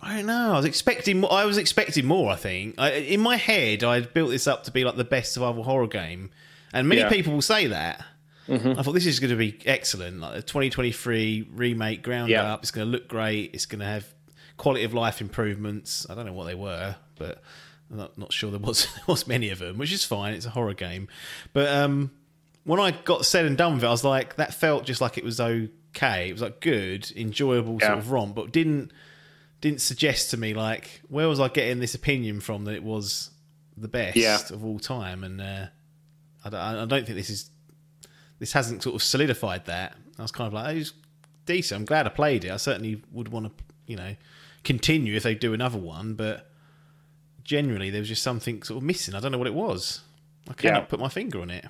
I 0.00 0.16
don't 0.16 0.26
know. 0.26 0.52
I 0.52 0.56
was 0.56 0.64
expecting. 0.64 1.20
more 1.20 1.32
I 1.32 1.44
was 1.44 1.56
expecting 1.58 2.06
more. 2.06 2.30
I 2.30 2.36
think 2.36 2.76
I, 2.78 2.90
in 2.92 3.20
my 3.20 3.36
head, 3.36 3.82
I 3.82 3.98
would 4.00 4.14
built 4.14 4.30
this 4.30 4.46
up 4.46 4.64
to 4.64 4.70
be 4.70 4.84
like 4.84 4.96
the 4.96 5.04
best 5.04 5.32
survival 5.32 5.64
horror 5.64 5.86
game, 5.88 6.30
and 6.72 6.88
many 6.88 7.00
Yeah. 7.00 7.08
people 7.08 7.32
will 7.32 7.42
say 7.42 7.66
that. 7.66 8.04
I 8.50 8.82
thought 8.82 8.92
this 8.92 9.04
is 9.04 9.20
going 9.20 9.28
to 9.30 9.36
be 9.36 9.58
excellent, 9.66 10.20
like 10.20 10.36
a 10.38 10.40
2023 10.42 11.48
remake, 11.52 12.02
ground 12.02 12.30
Yeah. 12.30 12.50
up. 12.54 12.62
It's 12.62 12.70
going 12.70 12.86
to 12.86 12.90
look 12.90 13.06
great. 13.06 13.50
It's 13.52 13.66
going 13.66 13.80
to 13.80 13.84
have 13.84 14.06
quality 14.56 14.84
of 14.84 14.94
life 14.94 15.20
improvements. 15.20 16.06
I 16.08 16.14
don't 16.14 16.24
know 16.24 16.32
what 16.32 16.44
they 16.46 16.54
were, 16.54 16.96
but 17.16 17.42
I'm 17.90 17.98
not, 17.98 18.16
not 18.16 18.32
sure 18.32 18.50
there 18.50 18.58
was 18.58 18.88
was 19.06 19.26
many 19.26 19.50
of 19.50 19.58
them, 19.58 19.76
which 19.76 19.92
is 19.92 20.02
fine. 20.04 20.32
It's 20.32 20.46
a 20.46 20.50
horror 20.50 20.72
game, 20.72 21.08
but 21.52 21.68
um, 21.68 22.10
when 22.64 22.80
I 22.80 22.92
got 22.92 23.26
said 23.26 23.44
and 23.44 23.54
done 23.56 23.74
with 23.74 23.84
it, 23.84 23.86
I 23.86 23.90
was 23.90 24.04
like, 24.04 24.36
that 24.36 24.54
felt 24.54 24.84
just 24.86 25.02
like 25.02 25.18
it 25.18 25.24
was 25.24 25.40
okay. 25.40 26.30
It 26.30 26.32
was 26.32 26.40
like 26.40 26.60
good, 26.60 27.12
enjoyable 27.16 27.78
sort 27.80 27.98
of 27.98 28.10
romp, 28.10 28.34
but 28.34 28.50
didn't 28.50 28.92
didn't 29.60 29.80
suggest 29.80 30.30
to 30.30 30.36
me 30.36 30.54
like 30.54 31.00
where 31.08 31.28
was 31.28 31.40
I 31.40 31.48
getting 31.48 31.80
this 31.80 31.94
opinion 31.94 32.40
from 32.40 32.64
that 32.64 32.74
it 32.74 32.82
was 32.84 33.30
the 33.76 33.88
best 33.88 34.16
Yeah. 34.16 34.38
of 34.50 34.64
all 34.64 34.78
time, 34.78 35.24
and 35.24 35.40
uh, 35.40 35.66
I, 36.44 36.50
don't, 36.50 36.60
I 36.60 36.84
don't 36.84 37.06
think 37.06 37.16
this 37.16 37.30
is 37.30 37.50
this 38.38 38.52
hasn't 38.52 38.82
sort 38.82 38.94
of 38.94 39.02
solidified 39.02 39.66
that. 39.66 39.96
I 40.18 40.22
was 40.22 40.30
kind 40.32 40.46
of 40.46 40.52
like, 40.54 40.66
oh, 40.66 40.70
it 40.70 40.78
was 40.78 40.92
decent. 41.46 41.80
I'm 41.80 41.84
glad 41.84 42.06
I 42.06 42.10
played 42.10 42.44
it. 42.44 42.50
I 42.52 42.56
certainly 42.56 43.02
would 43.12 43.28
want 43.28 43.46
to, 43.56 43.64
you 43.86 43.96
know, 43.96 44.14
continue 44.64 45.14
if 45.16 45.22
they 45.24 45.34
do 45.34 45.54
another 45.54 45.78
one, 45.78 46.14
but 46.14 46.50
generally 47.42 47.90
there 47.90 48.00
was 48.00 48.08
just 48.08 48.22
something 48.22 48.62
sort 48.62 48.76
of 48.78 48.82
missing. 48.84 49.14
I 49.14 49.20
don't 49.20 49.32
know 49.32 49.38
what 49.38 49.46
it 49.46 49.54
was. 49.54 50.00
I 50.48 50.52
cannot 50.54 50.82
Yeah. 50.82 50.86
put 50.86 51.00
my 51.00 51.08
finger 51.08 51.40
on 51.40 51.50
it. 51.50 51.64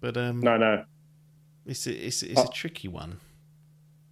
But 0.00 0.16
um, 0.16 0.40
no 0.40 0.56
no 0.56 0.84
it's 1.66 1.86
a, 1.86 1.92
it's, 2.06 2.22
it's 2.22 2.40
a 2.40 2.48
tricky 2.48 2.88
one. 2.88 3.18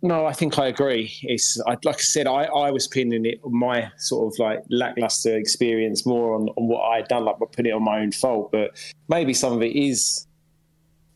No, 0.01 0.27
I 0.27 0.33
think 0.33 0.59
I 0.59 0.69
agree. 0.69 1.13
It's 1.23 1.61
I, 1.67 1.77
like 1.83 1.97
I 1.97 2.01
said, 2.01 2.29
I, 2.29 2.45
I 2.45 2.71
was 2.71 2.87
pinning 2.87 3.27
it 3.27 3.41
on 3.43 3.57
my 3.57 3.91
sort 3.97 4.33
of 4.33 4.39
like 4.39 4.63
lackluster 4.71 5.37
experience 5.37 6.07
more 6.07 6.37
on, 6.37 6.49
on 6.51 6.69
what 6.69 6.83
I'd 6.83 7.09
done, 7.09 7.25
like 7.25 7.39
putting 7.39 7.67
it 7.67 7.73
on 7.73 7.83
my 7.83 8.01
own 8.01 8.13
fault. 8.13 8.53
But 8.53 8.77
maybe 9.09 9.35
some 9.35 9.53
of 9.53 9.63
it 9.63 9.75
is, 9.75 10.29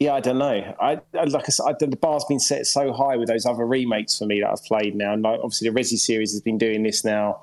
yeah, 0.00 0.14
I 0.14 0.20
don't 0.20 0.38
know. 0.38 0.74
I, 0.80 1.00
I 1.14 1.24
like 1.24 1.44
I 1.44 1.52
said, 1.52 1.66
I, 1.68 1.74
the 1.78 1.96
bar's 1.96 2.24
been 2.24 2.40
set 2.40 2.66
so 2.66 2.92
high 2.92 3.16
with 3.16 3.28
those 3.28 3.46
other 3.46 3.64
remakes 3.64 4.18
for 4.18 4.26
me 4.26 4.40
that 4.40 4.50
I've 4.50 4.64
played 4.64 4.96
now, 4.96 5.12
and 5.12 5.22
like, 5.22 5.38
obviously 5.38 5.70
the 5.70 5.78
Resi 5.78 5.98
series 5.98 6.32
has 6.32 6.40
been 6.40 6.58
doing 6.58 6.82
this 6.82 7.04
now. 7.04 7.42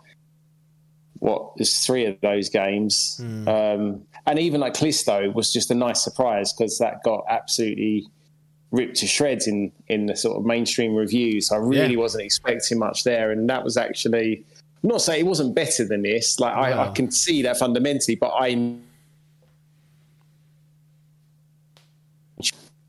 What 1.20 1.54
there's 1.58 1.86
three 1.86 2.06
of 2.06 2.20
those 2.22 2.50
games, 2.50 3.18
um, 3.48 4.04
and 4.26 4.40
even 4.40 4.60
like 4.60 4.74
Callisto 4.74 5.32
was 5.32 5.54
just 5.54 5.72
a 5.72 5.76
nice 5.76 6.02
surprise 6.04 6.52
because 6.52 6.78
that 6.80 7.04
got 7.04 7.24
absolutely 7.30 8.08
ripped 8.72 8.98
to 8.98 9.08
shreds 9.08 9.48
in 9.48 9.72
in 9.88 10.06
the 10.06 10.16
sort 10.16 10.38
of 10.38 10.46
mainstream 10.46 10.96
reviews. 10.96 11.52
I 11.52 11.58
really 11.58 11.94
Yeah. 11.94 12.00
wasn't 12.00 12.24
expecting 12.24 12.78
much 12.80 13.04
there, 13.04 13.32
and 13.32 13.50
that 13.50 13.64
was 13.64 13.78
actually 13.78 14.44
I'm 14.84 14.90
not 14.90 15.02
saying 15.02 15.22
it 15.26 15.28
wasn't 15.28 15.56
better 15.56 15.84
than 15.86 16.04
this. 16.04 16.40
Like 16.40 16.56
I, 16.56 16.88
I 16.88 16.92
can 16.92 17.12
see 17.12 17.42
that 17.42 17.58
fundamentally, 17.58 18.16
but 18.16 18.30
I. 18.30 18.76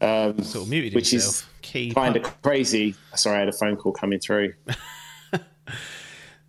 Um, 0.03 0.43
Sort 0.43 0.65
of 0.65 0.69
muted 0.71 0.95
which 0.95 1.13
is 1.13 1.25
himself. 1.25 1.47
Key 1.63 1.93
kind 1.93 2.17
of 2.17 2.43
crazy. 2.43 2.95
Sorry, 3.15 3.37
I 3.37 3.41
had 3.41 3.49
a 3.49 3.53
phone 3.53 3.77
call 3.77 3.93
coming 3.93 4.19
through. 4.21 4.55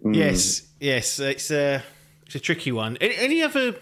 Yes, 0.03 0.63
yes, 0.79 1.19
it's 1.19 1.51
a 1.51 1.83
it's 2.25 2.33
a 2.33 2.39
tricky 2.39 2.71
one. 2.71 2.97
Any, 2.99 3.15
any 3.17 3.43
other 3.43 3.75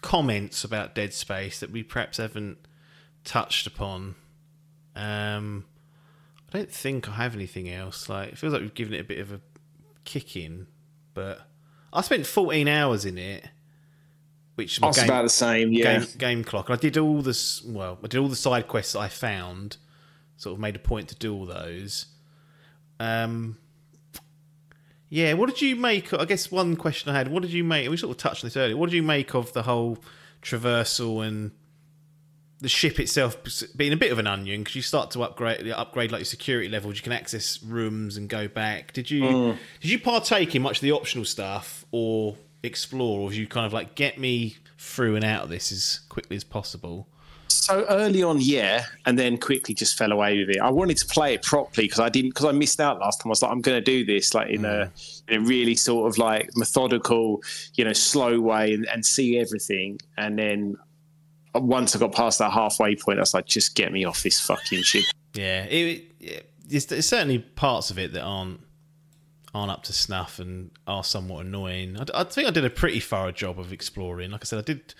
comments 0.00 0.64
about 0.64 0.94
Dead 0.94 1.12
Space 1.12 1.60
that 1.60 1.70
we 1.70 1.82
perhaps 1.82 2.16
haven't 2.16 2.56
touched 3.24 3.66
upon? 3.66 4.14
Um, 4.98 5.64
I 6.52 6.58
don't 6.58 6.70
think 6.70 7.08
I 7.08 7.12
have 7.12 7.34
anything 7.34 7.70
else. 7.70 8.08
Like 8.08 8.30
it 8.30 8.38
feels 8.38 8.52
like 8.52 8.62
we've 8.62 8.74
given 8.74 8.94
it 8.94 9.00
a 9.00 9.04
bit 9.04 9.20
of 9.20 9.32
a 9.32 9.40
kick 10.04 10.36
in, 10.36 10.66
but 11.14 11.40
I 11.92 12.02
spent 12.02 12.26
14 12.26 12.66
hours 12.66 13.04
in 13.04 13.16
it, 13.16 13.48
which 14.56 14.80
was 14.80 15.02
about 15.02 15.22
the 15.22 15.28
same. 15.28 15.72
Yeah, 15.72 16.00
game, 16.00 16.08
game 16.18 16.44
clock. 16.44 16.68
And 16.68 16.76
I 16.76 16.80
did 16.80 16.98
all 16.98 17.22
this. 17.22 17.62
Well, 17.64 17.98
I 18.02 18.08
did 18.08 18.18
all 18.18 18.28
the 18.28 18.36
side 18.36 18.66
quests 18.66 18.96
I 18.96 19.08
found. 19.08 19.76
Sort 20.36 20.54
of 20.54 20.60
made 20.60 20.76
a 20.76 20.80
point 20.80 21.08
to 21.08 21.14
do 21.14 21.34
all 21.34 21.46
those. 21.46 22.06
Um, 22.98 23.58
yeah. 25.08 25.34
What 25.34 25.48
did 25.48 25.62
you 25.62 25.76
make? 25.76 26.12
I 26.12 26.24
guess 26.24 26.50
one 26.50 26.74
question 26.74 27.12
I 27.12 27.16
had. 27.16 27.28
What 27.28 27.42
did 27.42 27.52
you 27.52 27.62
make? 27.62 27.88
We 27.88 27.96
sort 27.96 28.10
of 28.10 28.16
touched 28.16 28.42
on 28.42 28.48
this 28.48 28.56
earlier. 28.56 28.76
What 28.76 28.90
did 28.90 28.96
you 28.96 29.02
make 29.02 29.34
of 29.34 29.52
the 29.52 29.62
whole 29.62 29.98
traversal 30.42 31.24
and 31.24 31.52
the 32.60 32.68
ship 32.68 32.98
itself 32.98 33.36
being 33.76 33.92
a 33.92 33.96
bit 33.96 34.10
of 34.10 34.18
an 34.18 34.26
onion 34.26 34.60
because 34.60 34.74
you 34.74 34.82
start 34.82 35.10
to 35.12 35.22
upgrade 35.22 35.68
upgrade 35.70 36.10
like 36.10 36.20
your 36.20 36.24
security 36.24 36.68
levels 36.68 36.96
you 36.96 37.02
can 37.02 37.12
access 37.12 37.62
rooms 37.62 38.16
and 38.16 38.28
go 38.28 38.48
back 38.48 38.92
did 38.92 39.10
you 39.10 39.22
mm. 39.22 39.56
did 39.80 39.90
you 39.90 39.98
partake 39.98 40.54
in 40.54 40.62
much 40.62 40.78
of 40.78 40.82
the 40.82 40.92
optional 40.92 41.24
stuff 41.24 41.84
or 41.92 42.36
explore 42.62 43.20
or 43.20 43.30
did 43.30 43.38
you 43.38 43.46
kind 43.46 43.66
of 43.66 43.72
like 43.72 43.94
get 43.94 44.18
me 44.18 44.56
through 44.76 45.14
and 45.14 45.24
out 45.24 45.44
of 45.44 45.48
this 45.48 45.70
as 45.70 46.00
quickly 46.08 46.36
as 46.36 46.44
possible 46.44 47.06
So 47.50 47.84
early 47.88 48.22
on, 48.22 48.40
yeah, 48.40 48.84
and 49.06 49.18
then 49.18 49.38
quickly 49.38 49.74
just 49.74 49.96
fell 49.96 50.12
away 50.12 50.38
with 50.38 50.50
it. 50.50 50.60
I 50.60 50.70
wanted 50.70 50.98
to 50.98 51.06
play 51.06 51.34
it 51.34 51.42
properly 51.42 51.86
because 51.86 51.98
I 51.98 52.08
didn't 52.08 52.30
because 52.30 52.44
I 52.44 52.52
missed 52.52 52.78
out 52.78 52.98
last 53.00 53.20
time. 53.20 53.30
I 53.30 53.32
was 53.32 53.42
like, 53.42 53.50
I'm 53.50 53.60
going 53.60 53.76
to 53.76 53.84
do 53.84 54.04
this 54.04 54.34
like 54.34 54.50
in 54.50 54.64
a 54.64 54.90
mm. 54.94 55.22
in 55.28 55.42
a 55.42 55.46
really 55.46 55.74
sort 55.74 56.08
of 56.08 56.18
like 56.18 56.50
methodical, 56.56 57.42
you 57.74 57.84
know, 57.84 57.92
slow 57.92 58.38
way 58.40 58.74
and, 58.74 58.86
and 58.88 59.04
see 59.04 59.38
everything. 59.38 59.98
And 60.16 60.38
then 60.38 60.76
once 61.62 61.94
I 61.94 61.98
got 61.98 62.12
past 62.12 62.38
that 62.38 62.52
halfway 62.52 62.96
point, 62.96 63.18
I 63.18 63.22
was 63.22 63.34
like, 63.34 63.46
just 63.46 63.74
get 63.74 63.92
me 63.92 64.04
off 64.04 64.22
this 64.22 64.40
fucking 64.40 64.82
ship. 64.82 65.04
yeah 65.34 65.64
it, 65.64 66.04
it, 66.20 66.50
there's, 66.66 66.86
there's 66.86 67.08
certainly 67.08 67.38
parts 67.38 67.90
of 67.90 67.98
it 67.98 68.12
that 68.12 68.22
aren't 68.22 68.60
aren't 69.54 69.70
up 69.70 69.82
to 69.84 69.92
snuff 69.92 70.38
and 70.38 70.70
are 70.86 71.02
somewhat 71.02 71.46
annoying 71.46 71.98
I, 71.98 72.20
I 72.20 72.24
think 72.24 72.48
I 72.48 72.50
did 72.50 72.64
a 72.64 72.70
pretty 72.70 73.00
thorough 73.00 73.32
job 73.32 73.58
of 73.58 73.72
exploring 73.72 74.30
like 74.30 74.42
I 74.42 74.44
said 74.44 74.58
I 74.58 74.62
did 74.62 74.94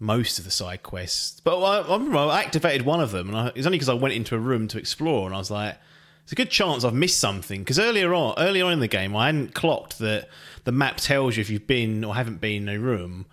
most 0.00 0.38
of 0.38 0.44
the 0.44 0.50
side 0.50 0.82
quests. 0.82 1.38
But 1.40 1.60
I, 1.62 1.80
I 1.80 1.92
remember 1.92 2.16
I 2.18 2.40
activated 2.42 2.84
one 2.84 3.00
of 3.00 3.12
them, 3.12 3.28
and 3.28 3.36
I, 3.36 3.46
it 3.48 3.56
was 3.56 3.66
only 3.66 3.76
because 3.78 3.90
I 3.90 3.94
went 3.94 4.14
into 4.14 4.34
a 4.34 4.38
room 4.38 4.66
to 4.68 4.78
explore, 4.78 5.26
and 5.26 5.34
I 5.34 5.38
was 5.38 5.50
like, 5.50 5.76
"It's 6.24 6.32
a 6.32 6.34
good 6.34 6.50
chance 6.50 6.84
I've 6.84 6.94
missed 6.94 7.20
something." 7.20 7.60
Because 7.60 7.78
earlier 7.78 8.12
on, 8.14 8.34
earlier 8.38 8.64
on 8.64 8.72
in 8.72 8.80
the 8.80 8.88
game, 8.88 9.14
I 9.14 9.26
hadn't 9.26 9.54
clocked 9.54 9.98
that 10.00 10.28
the 10.64 10.72
map 10.72 10.96
tells 10.96 11.36
you 11.36 11.42
if 11.42 11.50
you've 11.50 11.66
been 11.66 12.02
or 12.02 12.16
haven't 12.16 12.40
been 12.40 12.68
in 12.68 12.74
a 12.74 12.80
room, 12.80 13.26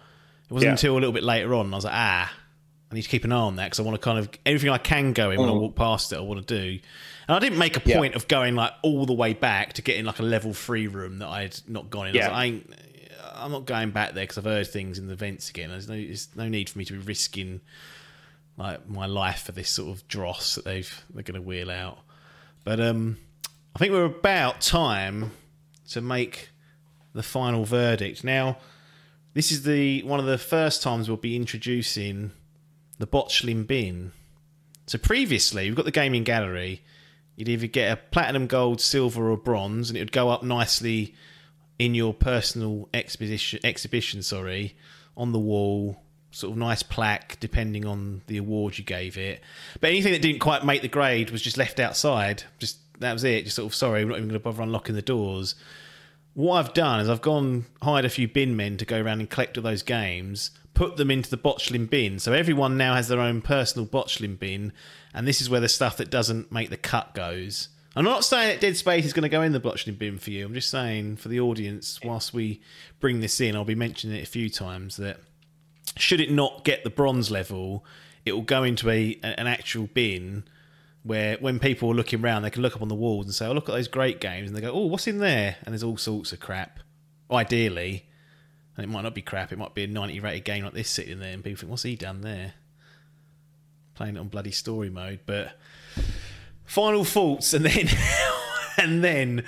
It 0.49 0.53
wasn't 0.53 0.67
Yeah. 0.67 0.71
until 0.71 0.93
a 0.93 0.99
little 0.99 1.11
bit 1.11 1.23
later 1.23 1.53
on 1.53 1.73
I 1.73 1.75
was 1.75 1.85
like, 1.85 1.93
ah, 1.95 2.33
I 2.91 2.95
need 2.95 3.01
to 3.01 3.09
keep 3.09 3.25
an 3.25 3.31
eye 3.33 3.35
on 3.37 3.57
that 3.57 3.65
because 3.65 3.79
I 3.79 3.83
want 3.83 3.95
to 3.95 4.01
kind 4.03 4.17
of 4.19 4.29
everything 4.45 4.69
I 4.69 4.77
can 4.77 5.11
go 5.13 5.31
in 5.31 5.39
when 5.41 5.49
I 5.49 5.53
walk 5.53 5.75
past 5.75 6.13
it. 6.13 6.17
I 6.17 6.21
want 6.21 6.47
to 6.47 6.59
do, 6.61 6.79
and 7.27 7.35
I 7.35 7.39
didn't 7.39 7.57
make 7.59 7.75
a 7.75 7.81
Mm. 7.81 7.87
Yeah. 7.87 7.97
point 7.97 8.15
of 8.15 8.27
going 8.29 8.55
like 8.55 8.71
all 8.81 9.05
the 9.05 9.13
way 9.13 9.33
back 9.33 9.73
to 9.73 9.81
get 9.81 9.97
in 9.97 10.05
like 10.05 10.19
a 10.19 10.23
level 10.23 10.53
three 10.53 10.87
room 10.87 11.19
that 11.19 11.27
I 11.27 11.41
had 11.43 11.59
not 11.67 11.89
gone 11.89 12.07
in. 12.07 12.15
I 12.15 12.17
was 12.19 12.25
Yeah. 12.25 12.31
like, 12.31 12.35
I 12.37 12.45
ain't, 12.45 12.73
I'm 13.35 13.51
not 13.51 13.65
going 13.65 13.91
back 13.91 14.13
there 14.13 14.23
because 14.23 14.37
I've 14.37 14.45
heard 14.45 14.67
things 14.67 14.97
in 14.97 15.07
the 15.07 15.15
vents 15.15 15.49
again. 15.49 15.69
There's 15.69 15.89
no, 15.89 15.95
there's 15.95 16.29
no 16.35 16.47
need 16.47 16.69
for 16.69 16.77
me 16.79 16.85
to 16.85 16.93
be 16.93 16.99
risking 16.99 17.59
like 18.57 18.87
my 18.89 19.05
life 19.05 19.43
for 19.43 19.51
this 19.51 19.69
sort 19.69 19.95
of 19.95 20.07
dross 20.07 20.55
that 20.55 20.63
they've 20.65 21.03
they're 21.13 21.23
going 21.23 21.39
to 21.39 21.45
wheel 21.45 21.69
out. 21.69 21.99
But 22.63 22.79
um, 22.79 23.17
I 23.75 23.79
think 23.79 23.91
we're 23.91 24.05
about 24.05 24.61
time 24.61 25.31
to 25.89 26.01
make 26.01 26.49
the 27.13 27.21
final 27.21 27.65
verdict. 27.65 28.23
Now, 28.23 28.57
this 29.37 29.51
is 29.51 29.61
the 29.61 30.01
one 30.01 30.19
of 30.19 30.25
the 30.25 30.39
first 30.39 30.81
times 30.81 31.07
we'll 31.07 31.15
be 31.15 31.35
introducing 31.35 32.31
the 32.97 33.05
botchling 33.05 33.67
bin. 33.67 34.11
So 34.87 34.97
previously, 34.97 35.67
we've 35.67 35.75
got 35.75 35.85
the 35.85 35.91
gaming 35.91 36.23
gallery. 36.23 36.81
You'd 37.35 37.49
either 37.49 37.67
get 37.67 37.91
a 37.91 37.97
platinum, 37.97 38.47
gold, 38.47 38.81
silver, 38.81 39.29
or 39.29 39.37
bronze, 39.37 39.91
and 39.91 39.97
it 39.97 40.01
would 40.01 40.11
go 40.11 40.29
up 40.29 40.41
nicely 40.41 41.13
in 41.77 41.93
your 41.93 42.15
personal 42.15 42.89
exposition 42.95 43.59
exhibition. 43.63 44.23
Sorry, 44.23 44.75
on 45.15 45.33
the 45.33 45.39
wall, 45.39 46.01
sort 46.31 46.53
of 46.53 46.57
nice 46.57 46.81
plaque 46.81 47.37
depending 47.39 47.85
on 47.85 48.23
the 48.25 48.37
award 48.37 48.79
you 48.79 48.83
gave 48.83 49.19
it. 49.19 49.41
But 49.79 49.91
anything 49.91 50.13
that 50.13 50.23
didn't 50.23 50.39
quite 50.39 50.65
make 50.65 50.81
the 50.81 50.87
grade 50.87 51.29
was 51.29 51.43
just 51.43 51.59
left 51.59 51.79
outside. 51.79 52.41
Just 52.57 52.79
that 53.01 53.13
was 53.13 53.23
it. 53.23 53.43
Just 53.43 53.57
sort 53.57 53.67
of 53.67 53.75
sorry, 53.75 54.03
we're 54.03 54.09
not 54.09 54.17
even 54.17 54.29
going 54.29 54.39
to 54.39 54.43
bother 54.43 54.63
unlocking 54.63 54.95
the 54.95 55.03
doors 55.03 55.53
what 56.37 56.57
I've 56.59 56.73
done 56.75 56.99
is 56.99 57.09
I've 57.09 57.23
gone 57.23 57.65
hired 57.81 58.05
a 58.05 58.09
few 58.09 58.27
bin 58.27 58.55
men 58.55 58.77
to 58.77 58.85
go 58.85 59.01
around 59.01 59.21
and 59.21 59.29
collect 59.29 59.57
all 59.57 59.63
those 59.63 59.81
games, 59.81 60.51
put 60.75 60.95
them 60.95 61.09
into 61.09 61.31
the 61.31 61.37
botchling 61.37 61.89
bin. 61.89 62.19
So 62.19 62.31
everyone 62.31 62.77
now 62.77 62.93
has 62.93 63.07
their 63.07 63.19
own 63.19 63.41
personal 63.41 63.87
botchling 63.87 64.37
bin, 64.37 64.71
and 65.15 65.27
this 65.27 65.41
is 65.41 65.49
where 65.49 65.59
the 65.59 65.67
stuff 65.67 65.97
that 65.97 66.11
doesn't 66.11 66.51
make 66.51 66.69
the 66.69 66.77
cut 66.77 67.15
goes. 67.15 67.69
I'm 67.95 68.05
not 68.05 68.23
saying 68.23 68.49
that 68.49 68.61
Dead 68.61 68.77
Space 68.77 69.03
is 69.03 69.13
going 69.13 69.23
to 69.23 69.29
go 69.29 69.41
in 69.41 69.51
the 69.51 69.59
botchling 69.59 69.97
bin 69.97 70.19
for 70.19 70.29
you. 70.29 70.45
I'm 70.45 70.53
just 70.53 70.69
saying 70.69 71.15
for 71.15 71.27
the 71.27 71.39
audience, 71.39 71.99
whilst 72.03 72.35
we 72.35 72.61
bring 72.99 73.19
this 73.19 73.41
in, 73.41 73.55
I'll 73.55 73.65
be 73.65 73.73
mentioning 73.73 74.15
it 74.15 74.21
a 74.21 74.29
few 74.29 74.47
times 74.47 74.97
that 74.97 75.17
should 75.97 76.21
it 76.21 76.31
not 76.31 76.63
get 76.63 76.83
the 76.83 76.91
bronze 76.91 77.31
level, 77.31 77.83
it 78.25 78.33
will 78.33 78.43
go 78.43 78.61
into 78.61 78.91
a 78.91 79.19
an 79.23 79.47
actual 79.47 79.87
bin 79.87 80.43
where 81.07 81.37
when 81.37 81.57
people 81.57 81.89
are 81.89 81.95
looking 81.95 82.21
around, 82.23 82.41
they 82.41 82.49
can 82.49 82.61
look 82.61 82.75
up 82.75 82.81
on 82.81 82.89
the 82.89 82.95
walls 82.95 83.25
and 83.25 83.33
say, 83.33 83.47
"Oh, 83.47 83.53
look 83.53 83.69
at 83.69 83.73
those 83.73 83.87
great 83.87 84.19
games," 84.19 84.47
and 84.47 84.55
they 84.55 84.61
go, 84.61 84.71
"Oh, 84.71 84.85
what's 84.85 85.07
in 85.07 85.19
there?" 85.19 85.55
And 85.63 85.73
there's 85.73 85.83
all 85.83 85.97
sorts 85.97 86.33
of 86.33 86.39
crap. 86.39 86.79
Ideally, 87.31 88.05
and 88.75 88.83
it 88.83 88.89
might 88.89 89.01
not 89.01 89.15
be 89.15 89.21
crap. 89.21 89.51
It 89.51 89.57
might 89.57 89.73
be 89.73 89.83
a 89.83 89.87
90 89.87 90.19
rated 90.19 90.43
game 90.43 90.65
like 90.65 90.73
this 90.73 90.89
sitting 90.89 91.19
there, 91.19 91.33
and 91.33 91.43
people 91.43 91.59
think, 91.59 91.71
"What's 91.71 91.83
he 91.83 91.95
done 91.95 92.21
there?" 92.21 92.53
Playing 93.95 94.17
it 94.17 94.19
on 94.19 94.27
bloody 94.27 94.51
story 94.51 94.89
mode, 94.89 95.21
but 95.25 95.57
final 96.65 97.05
thoughts, 97.05 97.53
and 97.53 97.65
then 97.65 97.87
and 98.77 99.03
then 99.03 99.45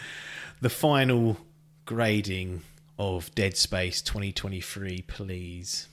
the 0.61 0.69
final 0.69 1.38
grading 1.86 2.61
of 2.98 3.34
Dead 3.36 3.57
Space 3.57 4.02
2023, 4.02 5.02
please. 5.03 5.88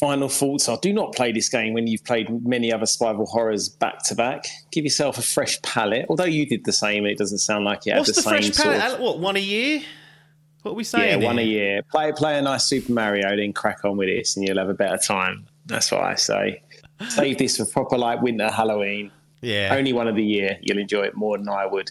Final 0.00 0.28
thoughts 0.28 0.68
are: 0.68 0.76
Do 0.78 0.92
not 0.92 1.14
play 1.14 1.30
this 1.32 1.48
game 1.48 1.72
when 1.72 1.86
you've 1.86 2.04
played 2.04 2.44
many 2.44 2.72
other 2.72 2.86
survival 2.86 3.26
horrors 3.26 3.68
back 3.68 4.02
to 4.04 4.14
back. 4.14 4.46
Give 4.72 4.82
yourself 4.84 5.18
a 5.18 5.22
fresh 5.22 5.60
palette. 5.62 6.06
Although 6.08 6.24
you 6.24 6.46
did 6.46 6.64
the 6.64 6.72
same, 6.72 7.06
it 7.06 7.16
doesn't 7.16 7.38
sound 7.38 7.64
like 7.64 7.86
it 7.86 7.96
What's 7.96 8.08
the, 8.08 8.14
the, 8.14 8.22
same 8.22 8.32
fresh 8.42 8.52
sort 8.56 8.76
palette? 8.78 8.94
of. 8.94 9.00
What 9.00 9.20
one 9.20 9.36
a 9.36 9.40
year? 9.40 9.82
What 10.62 10.72
are 10.72 10.74
we 10.74 10.82
saying? 10.84 11.20
Yeah, 11.20 11.26
one 11.26 11.38
a 11.38 11.42
year. 11.42 11.82
Play 11.82 12.10
play 12.12 12.38
a 12.38 12.42
nice 12.42 12.64
Super 12.64 12.92
Mario, 12.92 13.36
then 13.36 13.52
crack 13.52 13.84
on 13.84 13.96
with 13.96 14.08
this, 14.08 14.36
and 14.36 14.46
you'll 14.48 14.58
have 14.58 14.68
a 14.68 14.74
better 14.74 14.96
time. 14.98 15.46
That's 15.66 15.92
what 15.92 16.00
I 16.02 16.16
say. 16.16 16.62
Save 17.08 17.38
this 17.38 17.56
for 17.58 17.64
proper 17.66 17.96
like 17.98 18.20
winter 18.22 18.50
Halloween. 18.50 19.10
Yeah. 19.42 19.74
Only 19.76 19.92
one 19.92 20.08
of 20.08 20.16
the 20.16 20.24
year. 20.24 20.58
You'll 20.62 20.78
enjoy 20.78 21.02
it 21.02 21.14
more 21.16 21.36
than 21.38 21.48
I 21.48 21.66
would. 21.66 21.90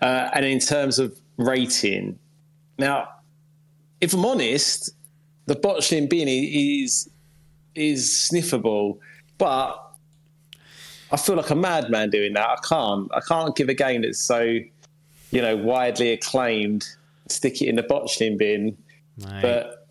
Uh, 0.00 0.30
and 0.34 0.44
in 0.46 0.58
terms 0.60 0.98
of 0.98 1.18
rating, 1.36 2.18
now, 2.78 3.08
if 4.00 4.14
I'm 4.14 4.24
honest, 4.24 4.90
the 5.46 5.56
botchling 5.56 6.08
bin 6.08 6.28
i- 6.28 6.82
is 6.84 7.08
is 7.74 8.08
sniffable, 8.30 8.98
but 9.38 9.78
I 11.10 11.16
feel 11.16 11.36
like 11.36 11.50
a 11.50 11.54
madman 11.54 12.10
doing 12.10 12.32
that. 12.34 12.48
I 12.48 12.56
can't. 12.66 13.08
I 13.14 13.20
can't 13.20 13.54
give 13.54 13.68
a 13.68 13.74
game 13.74 14.02
that's 14.02 14.18
so, 14.18 14.40
you 14.40 15.42
know, 15.42 15.56
widely 15.56 16.12
acclaimed, 16.12 16.86
stick 17.28 17.60
it 17.60 17.66
in 17.66 17.76
the 17.76 17.82
botchling 17.82 18.38
bin. 18.38 18.76
Mate. 19.18 19.42
But 19.42 19.88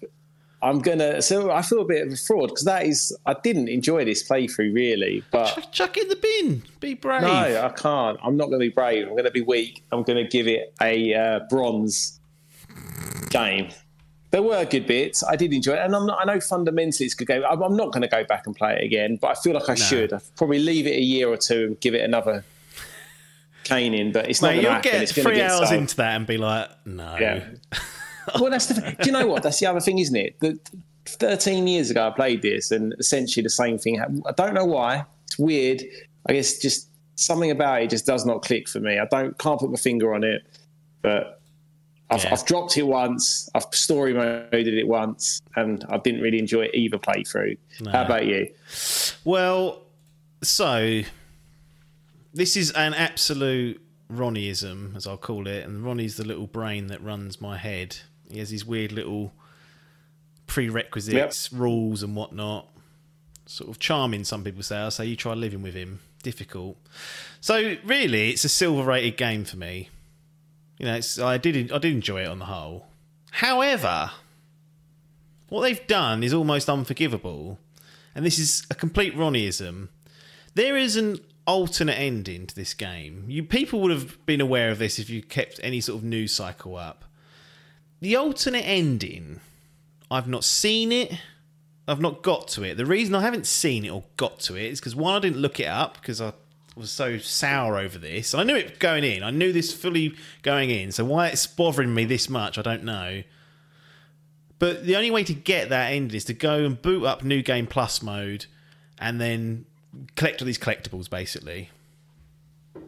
I'm 0.64 0.80
gonna. 0.80 1.22
So 1.22 1.52
I 1.52 1.62
feel 1.62 1.82
a 1.82 1.86
bit 1.86 2.08
of 2.08 2.14
a 2.14 2.18
fraud 2.18 2.50
because 2.50 2.66
that 2.66 2.86
is. 2.86 3.16
I 3.26 3.36
didn't 3.44 3.68
enjoy 3.68 4.06
this 4.06 4.28
playthrough 4.28 4.74
really, 4.74 5.24
but 5.32 5.54
chuck, 5.54 5.72
chuck 5.72 5.98
it 5.98 6.04
in 6.04 6.10
the 6.10 6.16
bin. 6.16 6.64
Be 6.80 6.96
brave. 6.96 7.22
no, 7.22 7.28
I 7.66 7.70
can't. 7.70 8.20
I'm 8.24 8.36
not 8.36 8.50
to 8.50 8.58
be 8.58 8.70
brave. 8.70 9.06
I'm 9.06 9.12
going 9.12 9.26
to 9.26 9.32
be 9.32 9.42
weak. 9.42 9.84
I'm 9.92 10.04
going 10.04 10.24
to 10.24 10.30
give 10.30 10.48
it 10.48 10.74
a 10.82 11.14
uh, 11.14 11.40
bronze 11.50 12.20
game. 13.30 13.70
There 14.32 14.42
were 14.42 14.64
good 14.64 14.88
bits. 14.88 15.24
I 15.26 15.36
did 15.36 15.52
enjoy 15.54 15.74
it, 15.74 15.80
and 15.80 15.94
I'm 15.94 16.06
not, 16.06 16.20
I 16.22 16.34
know 16.34 16.40
fundamentally 16.40 17.06
it's 17.06 17.14
a 17.14 17.18
good 17.18 17.28
game. 17.28 17.44
I'm, 17.50 17.62
I'm 17.62 17.76
not 17.76 17.92
going 17.92 18.02
to 18.02 18.08
go 18.08 18.24
back 18.24 18.48
and 18.48 18.56
play 18.56 18.78
it 18.78 18.84
again, 18.86 19.18
but 19.18 19.38
I 19.38 19.42
feel 19.42 19.54
like 19.54 19.68
I 19.70 19.76
should. 19.76 20.14
I'd 20.14 20.22
probably 20.38 20.60
leave 20.60 20.88
it 20.88 20.96
a 20.96 21.02
year 21.02 21.28
or 21.28 21.36
two 21.36 21.66
and 21.66 21.80
give 21.82 21.94
it 21.94 22.02
another 22.02 22.46
caning. 23.66 24.14
But 24.14 24.30
it's 24.30 24.42
not 24.42 24.50
Mate, 24.50 24.54
going 24.54 24.58
to 24.58 24.64
you'll 24.64 24.76
happen. 24.76 24.92
get 24.92 25.02
it's 25.02 25.12
three 25.12 25.36
get 25.36 25.52
hours 25.52 25.70
sold. 25.70 25.82
into 25.82 25.96
that 25.98 26.16
and 26.16 26.26
be 26.26 26.38
like, 26.38 26.70
no. 26.86 27.18
Yeah. 27.20 27.46
well, 28.40 28.50
that's 28.50 28.68
the. 28.68 28.76
Do 28.82 29.06
you 29.06 29.12
know 29.12 29.28
what? 29.28 29.44
That's 29.44 29.60
the 29.60 29.66
other 29.66 29.82
thing, 29.82 30.00
isn't 30.00 30.16
it? 30.16 30.40
That 30.40 30.70
13 31.06 31.68
years 31.68 31.90
ago, 31.90 32.08
I 32.08 32.12
played 32.12 32.42
this, 32.42 32.72
and 32.72 32.94
essentially 33.00 33.44
the 33.44 33.50
same 33.50 33.78
thing. 33.78 33.98
happened. 33.98 34.24
I 34.26 34.32
don't 34.32 34.54
know 34.54 34.66
why. 34.66 35.06
It's 35.26 35.38
weird. 35.38 35.84
I 36.30 36.34
guess 36.34 36.58
just 36.58 36.88
something 37.16 37.52
about 37.52 37.82
it 37.82 37.90
just 37.90 38.06
does 38.06 38.26
not 38.26 38.44
click 38.44 38.70
for 38.70 38.80
me. 38.80 38.98
I 38.98 39.06
don't 39.12 39.38
can't 39.38 39.60
put 39.60 39.70
my 39.72 39.78
finger 39.78 40.14
on 40.14 40.24
it, 40.24 40.44
but. 41.02 41.41
I've, 42.12 42.24
Yeah. 42.24 42.34
I've 42.34 42.46
dropped 42.46 42.78
it 42.78 42.84
once. 42.84 43.50
I've 43.56 43.66
story 43.72 44.14
moded 44.14 44.68
it 44.68 44.88
once, 44.88 45.42
and 45.56 45.84
I 45.90 45.98
didn't 45.98 46.22
really 46.22 46.40
enjoy 46.40 46.66
it 46.66 46.72
either 46.76 46.98
playthrough. 46.98 47.58
How 47.92 48.04
about 48.04 48.26
you? 48.26 48.48
Well, 49.24 49.84
so 50.44 51.02
this 52.34 52.56
is 52.58 52.72
an 52.72 52.94
absolute 52.94 53.82
Ronnieism, 54.10 54.94
as 54.96 55.08
I'll 55.08 55.18
call 55.18 55.48
it, 55.48 55.66
and 55.66 55.84
Ronnie's 55.86 56.18
the 56.18 56.26
little 56.26 56.48
brain 56.48 56.88
that 56.88 57.02
runs 57.02 57.40
my 57.40 57.58
head. 57.58 57.98
He 58.30 58.40
has 58.40 58.50
these 58.50 58.66
weird 58.66 58.92
little 58.92 59.34
prerequisites, 60.48 61.52
rules, 61.54 62.04
and 62.04 62.16
whatnot. 62.16 62.68
Sort 63.46 63.70
of 63.70 63.80
charming, 63.80 64.24
some 64.24 64.44
people 64.44 64.64
say. 64.64 64.78
I 64.78 64.90
say 64.90 65.06
you 65.06 65.16
try 65.16 65.34
living 65.34 65.62
with 65.62 65.74
him. 65.74 66.00
Difficult. 66.24 66.78
So 67.40 67.76
really, 67.84 68.30
it's 68.32 68.44
a 68.46 68.50
silver 68.50 68.84
rated 68.84 69.18
game 69.18 69.44
for 69.46 69.58
me. 69.58 69.90
You 70.82 70.88
know, 70.88 70.96
it's, 70.96 71.20
I 71.20 71.38
did 71.38 71.72
I 71.72 71.78
did 71.78 71.94
enjoy 71.94 72.24
it 72.24 72.28
on 72.28 72.40
the 72.40 72.46
whole. 72.46 72.88
However, 73.30 74.10
what 75.48 75.62
they've 75.62 75.86
done 75.86 76.24
is 76.24 76.34
almost 76.34 76.68
unforgivable, 76.68 77.60
and 78.16 78.26
this 78.26 78.40
is 78.40 78.66
a 78.72 78.74
complete 78.74 79.16
Ronnieism. 79.16 79.90
There 80.56 80.76
is 80.76 80.96
an 80.96 81.20
alternate 81.46 82.00
ending 82.00 82.48
to 82.48 82.56
this 82.56 82.74
game. 82.74 83.26
You 83.28 83.44
people 83.44 83.80
would 83.82 83.92
have 83.92 84.26
been 84.26 84.42
aware 84.42 84.72
of 84.72 84.80
this 84.80 84.98
if 84.98 85.08
you 85.08 85.22
kept 85.22 85.60
any 85.62 85.82
sort 85.82 86.00
of 86.00 86.04
news 86.04 86.32
cycle 86.32 86.76
up. 86.76 87.06
The 88.00 88.16
alternate 88.16 88.66
ending, 88.66 89.40
I've 90.10 90.28
not 90.28 90.44
seen 90.44 90.92
it. 90.92 91.14
I've 91.88 92.02
not 92.02 92.24
got 92.24 92.48
to 92.50 92.64
it. 92.64 92.78
The 92.78 92.88
reason 92.88 93.14
I 93.14 93.22
haven't 93.22 93.46
seen 93.46 93.86
it 93.86 93.90
or 93.90 94.06
got 94.18 94.40
to 94.42 94.56
it 94.56 94.72
is 94.72 94.80
because 94.80 94.96
one, 94.96 95.14
I 95.14 95.20
didn't 95.20 95.42
look 95.42 95.60
it 95.60 95.68
up 95.68 96.02
because 96.02 96.20
I 96.20 96.34
was 96.76 96.92
so 96.92 97.18
sour 97.18 97.78
over 97.78 97.98
this. 97.98 98.34
I 98.34 98.44
knew 98.44 98.56
it 98.56 98.80
going 98.80 99.04
in. 99.04 99.24
I 99.24 99.32
knew 99.32 99.52
this 99.52 99.74
fully 99.74 100.16
going 100.42 100.70
in. 100.70 100.92
So 100.92 101.04
why 101.04 101.28
it's 101.28 101.46
bothering 101.46 101.94
me 101.94 102.06
this 102.06 102.30
much, 102.30 102.58
I 102.58 102.62
don't 102.62 102.84
know. 102.84 103.24
But 104.58 104.86
the 104.86 104.96
only 104.96 105.12
way 105.12 105.24
to 105.24 105.34
get 105.34 105.70
that 105.70 105.92
ending 105.92 106.16
is 106.16 106.26
to 106.26 106.34
go 106.34 106.64
and 106.64 106.82
boot 106.82 107.04
up 107.04 107.24
New 107.24 107.42
Game 107.42 107.68
Plus 107.68 108.02
mode 108.02 108.46
and 109.00 109.20
then 109.20 109.66
collect 110.16 110.42
all 110.42 110.46
these 110.46 110.60
collectibles, 110.60 111.10
basically. 111.10 111.72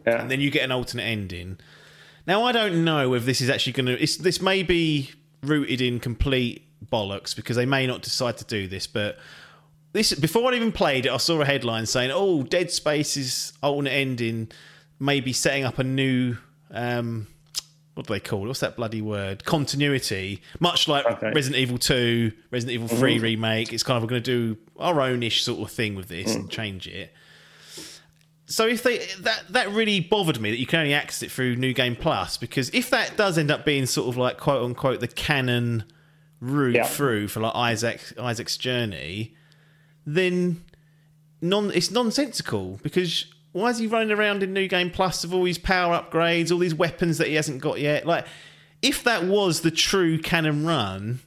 Yeah. 0.06 0.22
And 0.22 0.30
then 0.30 0.40
you 0.40 0.50
get 0.50 0.62
an 0.62 0.72
alternate 0.72 1.02
ending. 1.02 1.58
Now, 2.26 2.44
I 2.44 2.52
don't 2.52 2.84
know 2.84 3.12
if 3.14 3.26
this 3.26 3.40
is 3.40 3.50
actually 3.50 3.72
going 3.72 3.98
to. 3.98 4.22
This 4.22 4.40
may 4.40 4.62
be 4.62 5.10
rooted 5.42 5.80
in 5.80 6.00
complete 6.00 6.66
bollocks 6.90 7.36
because 7.36 7.56
they 7.56 7.66
may 7.66 7.86
not 7.86 8.02
decide 8.02 8.38
to 8.38 8.44
do 8.44 8.66
this, 8.66 8.86
but. 8.86 9.18
This 9.94 10.12
before 10.12 10.52
I 10.52 10.56
even 10.56 10.72
played 10.72 11.06
it, 11.06 11.12
I 11.12 11.16
saw 11.16 11.40
a 11.40 11.46
headline 11.46 11.86
saying, 11.86 12.10
"Oh, 12.12 12.42
Dead 12.42 12.70
Space's 12.70 13.54
alternate 13.62 13.92
ending 13.92 14.50
may 15.00 15.20
be 15.20 15.32
setting 15.32 15.64
up 15.64 15.78
a 15.78 15.84
new 15.84 16.36
um, 16.70 17.26
what 17.94 18.06
do 18.08 18.12
they 18.12 18.18
call 18.20 18.44
it? 18.44 18.48
What's 18.48 18.58
that 18.60 18.74
bloody 18.76 19.00
word? 19.00 19.44
Continuity. 19.44 20.42
Much 20.58 20.88
like 20.88 21.06
Okay. 21.06 21.30
Resident 21.32 21.60
Evil 21.62 21.78
2, 21.78 22.32
Resident 22.50 22.74
Evil 22.74 22.88
3 22.88 23.20
remake. 23.20 23.72
It's 23.72 23.84
kind 23.84 23.96
of 23.96 24.02
we're 24.02 24.08
going 24.08 24.22
to 24.24 24.54
do 24.54 24.60
our 24.80 25.00
own 25.00 25.22
ish 25.22 25.44
sort 25.44 25.60
of 25.60 25.70
thing 25.72 25.94
with 25.94 26.08
this 26.08 26.34
and 26.34 26.50
change 26.50 26.88
it. 26.88 27.12
So 28.46 28.66
if 28.66 28.82
they 28.82 28.98
that 29.20 29.44
that 29.50 29.70
really 29.70 30.00
bothered 30.00 30.40
me 30.40 30.50
that 30.50 30.58
you 30.58 30.66
can 30.66 30.80
only 30.80 30.92
access 30.94 31.22
it 31.22 31.30
through 31.30 31.56
New 31.56 31.72
Game 31.72 31.96
Plus 31.96 32.36
because 32.36 32.68
if 32.70 32.90
that 32.90 33.16
does 33.16 33.38
end 33.38 33.50
up 33.50 33.64
being 33.64 33.86
sort 33.86 34.08
of 34.08 34.16
like 34.16 34.38
quote 34.38 34.62
unquote 34.64 34.98
the 35.00 35.08
canon 35.08 35.84
route 36.40 36.74
Yeah. 36.74 36.84
through 36.86 37.28
for 37.28 37.40
like 37.40 37.54
Isaac 37.54 38.02
Isaac's 38.18 38.56
journey, 38.58 39.34
then 40.06 40.62
non 41.40 41.70
it's 41.70 41.90
nonsensical 41.90 42.78
because 42.82 43.26
why 43.52 43.70
is 43.70 43.78
he 43.78 43.86
running 43.86 44.10
around 44.10 44.42
in 44.42 44.52
New 44.52 44.66
Game 44.66 44.90
Plus 44.90 45.22
with 45.22 45.32
all 45.32 45.44
these 45.44 45.58
power 45.58 45.96
upgrades, 45.96 46.50
all 46.50 46.58
these 46.58 46.74
weapons 46.74 47.18
that 47.18 47.28
he 47.28 47.34
hasn't 47.34 47.60
got 47.60 47.78
yet? 47.78 48.04
Like, 48.04 48.26
if 48.82 49.04
that 49.04 49.24
was 49.24 49.60
the 49.60 49.70
true 49.70 50.18
canon 50.18 50.66
run, 50.66 51.20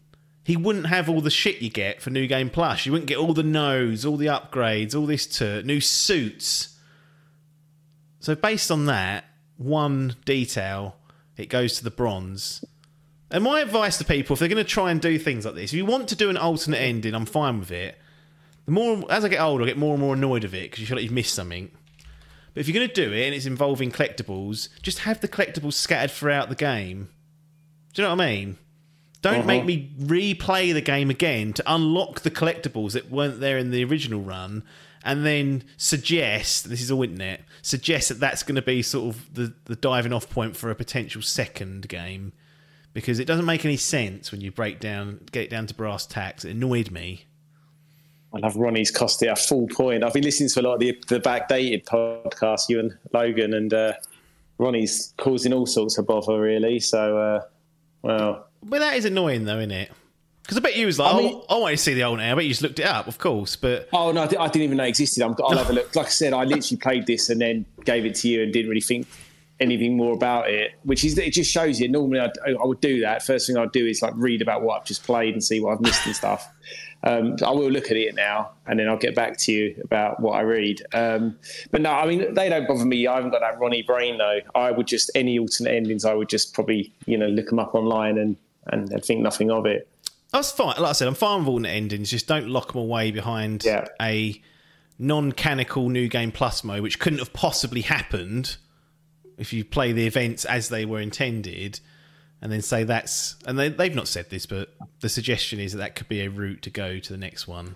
he 0.44 0.58
wouldn't 0.58 0.88
have 0.88 1.10
all 1.10 1.22
the 1.22 1.30
shit 1.30 1.62
you 1.62 1.70
get 1.70 2.02
for 2.02 2.10
New 2.10 2.28
Game 2.28 2.50
Plus. 2.50 2.86
You 2.86 2.92
wouldn't 2.92 3.08
get 3.08 3.18
all 3.18 3.34
the 3.34 3.44
nodes, 3.44 4.06
all 4.06 4.18
the 4.18 4.28
upgrades, 4.28 4.94
all 4.94 5.06
this 5.06 5.26
to 5.38 5.64
new 5.64 5.80
suits. 5.80 6.78
So 8.20 8.36
based 8.36 8.72
on 8.72 8.88
that 8.88 9.24
one 9.56 10.16
detail, 10.26 10.98
it 11.38 11.48
goes 11.48 11.78
to 11.78 11.84
the 11.84 11.92
bronze. 11.92 12.64
And 13.32 13.44
my 13.44 13.62
advice 13.62 13.98
to 13.98 14.06
people, 14.06 14.34
if 14.34 14.40
they're 14.40 14.48
going 14.50 14.64
to 14.64 14.70
try 14.70 14.92
and 14.92 15.02
do 15.02 15.18
things 15.18 15.46
like 15.46 15.56
this, 15.56 15.72
if 15.72 15.78
you 15.78 15.86
want 15.86 16.10
to 16.10 16.16
do 16.16 16.30
an 16.30 16.38
alternate 16.38 16.80
ending, 16.80 17.14
I'm 17.14 17.26
fine 17.26 17.60
with 17.60 17.72
it. 17.72 17.98
The 18.68 18.72
more 18.74 19.04
as 19.10 19.26
I 19.26 19.30
get 19.30 19.42
older, 19.42 19.64
I 19.64 19.68
get 19.68 19.78
more 19.78 19.94
and 19.94 20.02
more 20.02 20.14
annoyed 20.14 20.44
of 20.44 20.54
it 20.54 20.70
because 20.70 20.80
you 20.80 20.86
feel 20.86 20.98
like 20.98 21.04
you've 21.04 21.12
missed 21.12 21.34
something. 21.34 21.72
But 22.54 22.62
if 22.62 22.68
you're 22.68 22.76
going 22.76 22.88
to 22.88 22.94
do 22.94 23.14
it 23.14 23.26
and 23.26 23.34
it's 23.34 23.46
involving 23.46 23.92
collectibles, 23.92 24.70
just 24.82 25.00
have 25.00 25.22
the 25.22 25.28
collectibles 25.28 25.74
scattered 25.74 26.12
throughout 26.12 26.50
the 26.50 26.56
game. 26.56 27.10
Do 27.94 28.02
you 28.02 28.08
know 28.08 28.16
what 28.16 28.22
I 28.22 28.28
mean? 28.36 28.58
Don't 29.22 29.46
make 29.46 29.60
uh-huh. 29.60 29.68
me 29.68 29.92
replay 30.00 30.74
the 30.74 30.82
game 30.82 31.10
again 31.10 31.54
to 31.54 31.64
unlock 31.66 32.22
the 32.22 32.32
collectibles 32.32 32.92
that 32.92 33.10
weren't 33.10 33.40
there 33.40 33.58
in 33.58 33.72
the 33.72 33.84
original 33.84 34.22
run, 34.22 34.64
and 35.04 35.26
then 35.26 35.64
suggest 35.78 36.70
this 36.70 36.82
is 36.82 36.92
all 36.92 37.04
internet 37.04 37.42
suggest 37.62 38.10
that 38.10 38.20
that's 38.20 38.44
going 38.44 38.56
to 38.56 38.62
be 38.62 38.82
sort 38.82 39.16
of 39.16 39.34
the 39.34 39.54
the 39.66 39.76
diving 39.76 40.14
off 40.14 40.30
point 40.30 40.56
for 40.56 40.70
a 40.70 40.76
potential 40.76 41.22
second 41.22 41.88
game 41.88 42.34
because 42.94 43.20
it 43.20 43.26
doesn't 43.26 43.46
make 43.46 43.66
any 43.66 43.78
sense 43.78 44.32
when 44.32 44.42
you 44.42 44.52
break 44.52 44.80
down 44.80 45.20
get 45.32 45.44
it 45.44 45.50
down 45.50 45.66
to 45.68 45.74
brass 45.74 46.06
tacks. 46.06 46.46
It 46.46 46.52
annoyed 46.52 46.92
me. 46.92 47.26
I 48.38 48.40
love 48.42 48.56
Ronnie's 48.56 48.92
cost 48.92 49.24
it 49.24 49.28
a 49.28 49.36
full 49.36 49.68
point. 49.68 50.04
I've 50.04 50.14
been 50.14 50.24
listening 50.24 50.50
to 50.50 50.62
a 50.62 50.64
lot 50.64 50.74
of 50.76 50.80
the, 50.80 50.96
the 51.08 51.20
backdated 51.20 51.86
podcast, 51.86 52.70
you 52.70 52.80
and 52.80 52.96
Logan, 53.12 53.54
and 53.56 53.74
uh, 53.74 53.94
Ronnie's 54.60 55.14
causing 55.18 55.54
all 55.54 55.66
sorts 55.66 55.98
of 55.98 56.06
bother, 56.06 56.40
really. 56.40 56.80
So, 56.80 57.18
uh, 57.18 57.42
well, 58.04 58.48
But 58.62 58.80
that 58.80 58.96
is 58.96 59.06
annoying 59.06 59.46
though, 59.46 59.58
isn't 59.58 59.72
it? 59.72 59.92
Because 60.44 60.58
I 60.58 60.62
bet 60.62 60.76
you 60.76 60.86
was 60.86 61.00
like, 61.00 61.14
I 61.16 61.18
I, 61.18 61.22
mean- 61.22 61.42
I 61.50 61.58
want 61.58 61.72
to 61.72 61.78
see 61.78 61.96
the 61.96 62.04
old 62.04 62.20
now. 62.20 62.32
I 62.32 62.36
bet 62.36 62.44
you 62.44 62.50
just 62.52 62.62
looked 62.62 62.80
it 62.80 62.86
up, 62.86 63.08
of 63.08 63.18
course. 63.18 63.56
But 63.56 63.90
oh 63.92 64.12
no, 64.12 64.22
I, 64.24 64.28
didn't 64.28 64.62
even 64.62 64.78
know 64.78 64.84
it 64.84 64.90
existed. 64.90 65.24
I'm, 65.24 65.36
I'll 65.44 65.58
have 65.58 65.72
a 65.72 65.74
look. 65.74 65.96
Like 65.96 66.06
I 66.06 66.10
said, 66.10 66.34
I 66.34 66.44
literally 66.44 66.78
played 66.80 67.08
this 67.08 67.30
and 67.32 67.42
then 67.42 67.66
gave 67.86 68.06
it 68.06 68.16
to 68.18 68.30
you 68.30 68.44
and 68.44 68.54
didn't 68.54 68.70
really 68.70 68.82
think 68.82 69.08
anything 69.60 69.98
more 69.98 70.14
about 70.14 70.50
it. 70.50 70.74
Which 70.84 71.04
is 71.04 71.18
it 71.18 71.34
just 71.34 71.52
shows 71.52 71.82
you. 71.82 71.90
Normally, 71.90 72.20
I'd, 72.20 72.38
I 72.46 72.66
would 72.66 72.82
do 72.82 73.02
that. 73.02 73.24
First 73.24 73.48
thing 73.48 73.58
I'd 73.58 73.72
do 73.72 73.86
is 73.88 74.02
like 74.02 74.14
read 74.16 74.42
about 74.42 74.62
what 74.62 74.80
I've 74.80 74.86
just 74.86 75.04
played 75.04 75.34
and 75.34 75.44
see 75.44 75.60
what 75.60 75.74
I've 75.74 75.82
missed 75.82 76.06
and 76.06 76.16
stuff. 76.16 76.48
Um, 77.08 77.36
I 77.46 77.52
will 77.52 77.70
look 77.72 77.90
at 77.90 77.98
it 77.98 78.14
now, 78.16 78.52
and 78.66 78.80
then 78.80 78.90
I'll 78.90 78.98
get 78.98 79.16
back 79.16 79.38
to 79.40 79.52
you 79.52 79.80
about 79.84 80.20
what 80.20 80.34
I 80.34 80.42
read. 80.42 80.82
Um, 80.94 81.38
but 81.72 81.82
no, 81.82 81.92
I 81.92 82.06
mean 82.06 82.34
they 82.34 82.50
don't 82.50 82.68
bother 82.68 82.86
me. 82.86 83.08
I 83.08 83.16
haven't 83.16 83.32
got 83.32 83.42
that 83.42 83.60
Ronnie 83.60 83.82
brain 83.84 84.18
though. 84.18 84.40
I 84.56 84.72
would 84.72 84.88
just 84.88 85.10
any 85.16 85.40
alternate 85.40 85.74
endings. 85.74 86.06
I 86.06 86.14
would 86.14 86.30
just 86.30 86.54
probably 86.54 86.92
you 87.06 87.18
know 87.18 87.28
look 87.28 87.48
them 87.48 87.60
up 87.60 87.74
online 87.76 88.18
and 88.18 88.36
and, 88.68 88.90
think 89.06 89.22
nothing 89.22 89.50
of 89.50 89.66
it. 89.66 89.88
That's 90.34 90.52
fine. 90.52 90.76
Like 90.78 90.90
I 90.90 90.92
said, 90.92 91.08
I'm 91.08 91.16
fine 91.16 91.40
with 91.40 91.48
alternate 91.48 91.70
endings. 91.70 92.10
Just 92.12 92.28
don't 92.28 92.50
lock 92.50 92.74
them 92.74 92.82
away 92.82 93.12
behind 93.12 93.64
Yeah. 93.64 93.86
a 94.02 94.42
non-canonical 95.00 95.90
new 95.90 96.08
game 96.10 96.32
plus 96.32 96.64
mode, 96.64 96.82
which 96.82 97.00
couldn't 97.00 97.20
have 97.20 97.32
possibly 97.32 97.82
happened 97.82 98.58
if 99.38 99.54
you 99.54 99.64
play 99.64 99.92
the 99.94 100.06
events 100.06 100.44
as 100.44 100.70
they 100.70 100.84
were 100.84 101.00
intended, 101.00 101.80
and 102.42 102.52
then 102.52 102.62
say 102.62 102.84
that's. 102.84 103.36
And 103.46 103.58
they, 103.58 103.70
they've 103.70 103.96
not 103.96 104.08
said 104.08 104.30
this, 104.30 104.46
but 104.46 104.74
the 105.02 105.10
suggestion 105.10 105.60
is 105.60 105.74
that 105.74 105.80
that 105.80 105.96
could 105.96 106.08
be 106.08 106.22
a 106.22 106.30
route 106.30 106.62
to 106.64 106.70
go 106.70 107.00
to 107.00 107.14
the 107.14 107.18
next 107.18 107.48
one. 107.48 107.76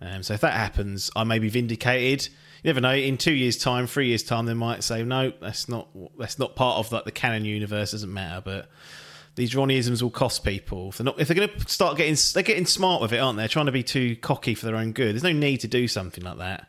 Um, 0.00 0.22
so 0.22 0.34
if 0.34 0.40
that 0.42 0.54
happens, 0.54 1.10
I 1.16 1.24
may 1.24 1.38
be 1.38 1.48
vindicated. 1.48 2.26
You 2.62 2.68
never 2.68 2.80
know. 2.80 2.94
In 2.94 3.16
two 3.16 3.32
years' 3.32 3.56
time, 3.56 3.86
three 3.86 4.08
years' 4.08 4.22
time, 4.22 4.46
they 4.46 4.54
might 4.54 4.84
say, 4.84 5.02
"No, 5.02 5.32
that's 5.40 5.68
not 5.68 5.88
that's 6.18 6.38
not 6.38 6.56
part 6.56 6.78
of 6.78 6.92
like 6.92 7.04
the 7.04 7.12
canon 7.12 7.44
universe. 7.44 7.92
Doesn't 7.92 8.12
matter." 8.12 8.40
But 8.44 8.68
these 9.34 9.54
Ronnieisms 9.54 10.02
will 10.02 10.10
cost 10.10 10.44
people. 10.44 10.88
If 10.88 10.98
they're 10.98 11.04
not, 11.04 11.20
if 11.20 11.28
they're 11.28 11.36
going 11.36 11.48
to 11.48 11.68
start 11.68 11.96
getting, 11.96 12.16
they're 12.34 12.42
getting 12.42 12.66
smart 12.66 13.00
with 13.00 13.12
it, 13.12 13.18
aren't 13.18 13.36
they? 13.36 13.42
They're 13.42 13.48
trying 13.48 13.66
to 13.66 13.72
be 13.72 13.84
too 13.84 14.16
cocky 14.16 14.54
for 14.54 14.66
their 14.66 14.76
own 14.76 14.92
good. 14.92 15.14
There's 15.14 15.22
no 15.22 15.32
need 15.32 15.58
to 15.58 15.68
do 15.68 15.88
something 15.88 16.24
like 16.24 16.38
that. 16.38 16.68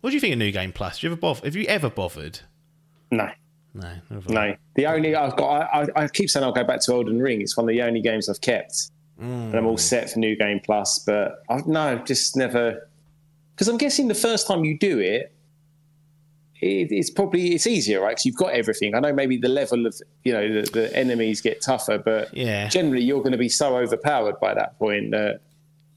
What 0.00 0.10
do 0.10 0.14
you 0.14 0.20
think 0.20 0.32
of 0.32 0.38
New 0.38 0.52
Game 0.52 0.72
Plus? 0.72 1.00
Do 1.00 1.06
you 1.06 1.12
ever 1.12 1.20
bother, 1.20 1.44
have 1.44 1.56
you 1.56 1.66
ever 1.66 1.90
bothered? 1.90 2.40
No. 3.10 3.28
No, 3.76 3.92
never. 4.10 4.32
No, 4.32 4.56
the 4.74 4.86
only 4.86 5.14
I've 5.14 5.36
got. 5.36 5.68
I, 5.72 5.86
I, 5.96 6.08
keep 6.08 6.30
saying 6.30 6.44
I'll 6.44 6.52
go 6.52 6.64
back 6.64 6.80
to 6.82 6.92
Elden 6.92 7.20
Ring. 7.20 7.40
It's 7.40 7.56
one 7.56 7.64
of 7.64 7.68
the 7.68 7.82
only 7.82 8.00
games 8.00 8.28
I've 8.28 8.40
kept, 8.40 8.72
mm. 9.20 9.22
and 9.22 9.54
I'm 9.54 9.66
all 9.66 9.76
set 9.76 10.10
for 10.10 10.18
New 10.18 10.34
Game 10.36 10.60
Plus. 10.64 10.98
But 10.98 11.42
I've 11.50 11.66
no, 11.66 11.98
just 11.98 12.36
never. 12.36 12.88
Because 13.54 13.68
I'm 13.68 13.76
guessing 13.78 14.08
the 14.08 14.14
first 14.14 14.46
time 14.46 14.64
you 14.64 14.78
do 14.78 14.98
it, 14.98 15.32
it 16.60 16.88
it's 16.90 17.10
probably 17.10 17.54
it's 17.54 17.66
easier, 17.66 18.00
right? 18.00 18.10
Because 18.10 18.26
you've 18.26 18.36
got 18.36 18.52
everything. 18.52 18.94
I 18.94 19.00
know 19.00 19.12
maybe 19.12 19.36
the 19.36 19.48
level 19.48 19.86
of 19.86 19.94
you 20.24 20.32
know 20.32 20.62
the, 20.62 20.70
the 20.70 20.96
enemies 20.96 21.40
get 21.40 21.60
tougher, 21.60 21.98
but 21.98 22.34
Yeah. 22.34 22.68
generally 22.68 23.02
you're 23.02 23.20
going 23.20 23.32
to 23.32 23.38
be 23.38 23.48
so 23.48 23.76
overpowered 23.76 24.40
by 24.40 24.54
that 24.54 24.78
point 24.78 25.10
that 25.10 25.40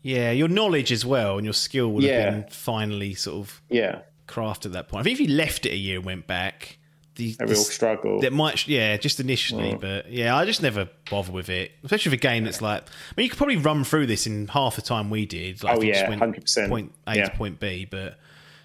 Yeah, 0.02 0.32
your 0.32 0.48
knowledge 0.50 0.92
as 0.92 1.06
well 1.06 1.38
and 1.38 1.46
your 1.46 1.54
skill 1.54 1.92
would 1.94 2.04
Yeah. 2.04 2.20
have 2.22 2.34
been 2.34 2.50
finally 2.52 3.14
sort 3.14 3.38
of 3.48 3.62
yeah, 3.70 4.00
crafted 4.28 4.68
at 4.68 4.72
that 4.74 4.88
point. 4.90 5.02
I 5.02 5.04
think 5.04 5.20
if 5.20 5.28
you 5.30 5.34
left 5.36 5.66
it 5.66 5.72
a 5.72 5.78
year 5.78 5.98
and 5.98 6.06
went 6.06 6.28
back, 6.28 6.78
the, 7.20 7.36
a 7.40 7.46
real 7.46 7.60
s- 7.60 7.70
struggle. 7.70 8.20
That 8.22 8.34
might, 8.34 8.68
yeah, 8.68 8.98
just 8.98 9.20
initially, 9.20 9.76
but 9.80 10.12
yeah, 10.12 10.36
I 10.36 10.46
just 10.46 10.62
never 10.64 10.90
bother 11.12 11.32
with 11.32 11.50
it, 11.50 11.72
especially 11.84 12.10
with 12.12 12.20
a 12.20 12.22
game 12.22 12.44
that's 12.46 12.62
like. 12.62 12.82
I 12.84 13.14
mean, 13.16 13.26
you 13.26 13.30
could 13.30 13.38
probably 13.38 13.58
run 13.58 13.84
through 13.84 14.08
this 14.08 14.26
in 14.26 14.48
half 14.48 14.76
the 14.76 14.82
time 14.82 15.10
we 15.10 15.26
did. 15.26 15.64
Like, 15.64 15.78
Oh, 15.78 15.82
yeah, 15.82 16.10
went 16.10 16.22
100%. 16.22 16.70
Point 16.70 16.94
A 17.06 17.16
Yeah. 17.18 17.26
to 17.30 17.36
point 17.38 17.60
B, 17.60 17.86
but 17.86 18.18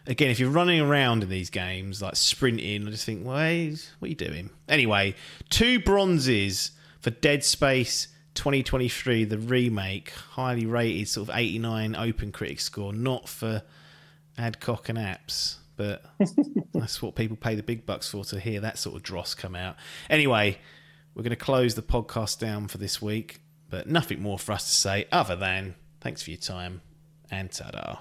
again, 0.06 0.30
if 0.30 0.38
you're 0.40 0.50
running 0.50 0.80
around 0.80 1.22
in 1.22 1.28
these 1.28 1.50
games 1.50 2.00
like 2.02 2.16
sprinting, 2.16 2.86
I 2.86 2.90
just 2.90 3.04
think, 3.04 3.26
well, 3.26 3.36
hey, 3.38 3.70
what 3.98 4.06
are 4.06 4.08
you 4.08 4.14
doing? 4.14 4.50
Anyway, 4.68 5.14
two 5.50 5.78
bronzes 5.80 6.70
for 7.00 7.10
Dead 7.10 7.44
Space 7.44 8.08
2023, 8.34 9.24
the 9.24 9.38
remake, 9.38 10.10
highly 10.10 10.66
rated, 10.66 11.08
sort 11.08 11.28
of 11.28 11.36
89 11.36 11.94
Open 11.96 12.32
Critic 12.32 12.60
score, 12.60 12.92
not 12.92 13.28
for 13.28 13.62
Adcock 14.36 14.88
and 14.88 14.98
Apps, 14.98 15.56
but 15.76 16.04
that's 16.72 17.00
what 17.02 17.14
people 17.14 17.36
pay 17.36 17.54
the 17.54 17.62
big 17.62 17.86
bucks 17.86 18.08
for 18.08 18.24
to 18.24 18.40
hear 18.40 18.60
that 18.60 18.78
sort 18.78 18.96
of 18.96 19.02
dross 19.02 19.34
come 19.34 19.54
out. 19.54 19.76
Anyway, 20.08 20.58
we're 21.14 21.22
going 21.22 21.30
to 21.30 21.36
close 21.36 21.74
the 21.74 21.82
podcast 21.82 22.38
down 22.38 22.68
for 22.68 22.78
this 22.78 23.00
week, 23.00 23.40
but 23.70 23.86
nothing 23.88 24.20
more 24.20 24.38
for 24.38 24.52
us 24.52 24.64
to 24.64 24.74
say 24.74 25.06
other 25.12 25.36
than 25.36 25.74
thanks 26.00 26.22
for 26.22 26.30
your 26.30 26.40
time 26.40 26.82
and 27.30 27.50
ta 27.50 28.00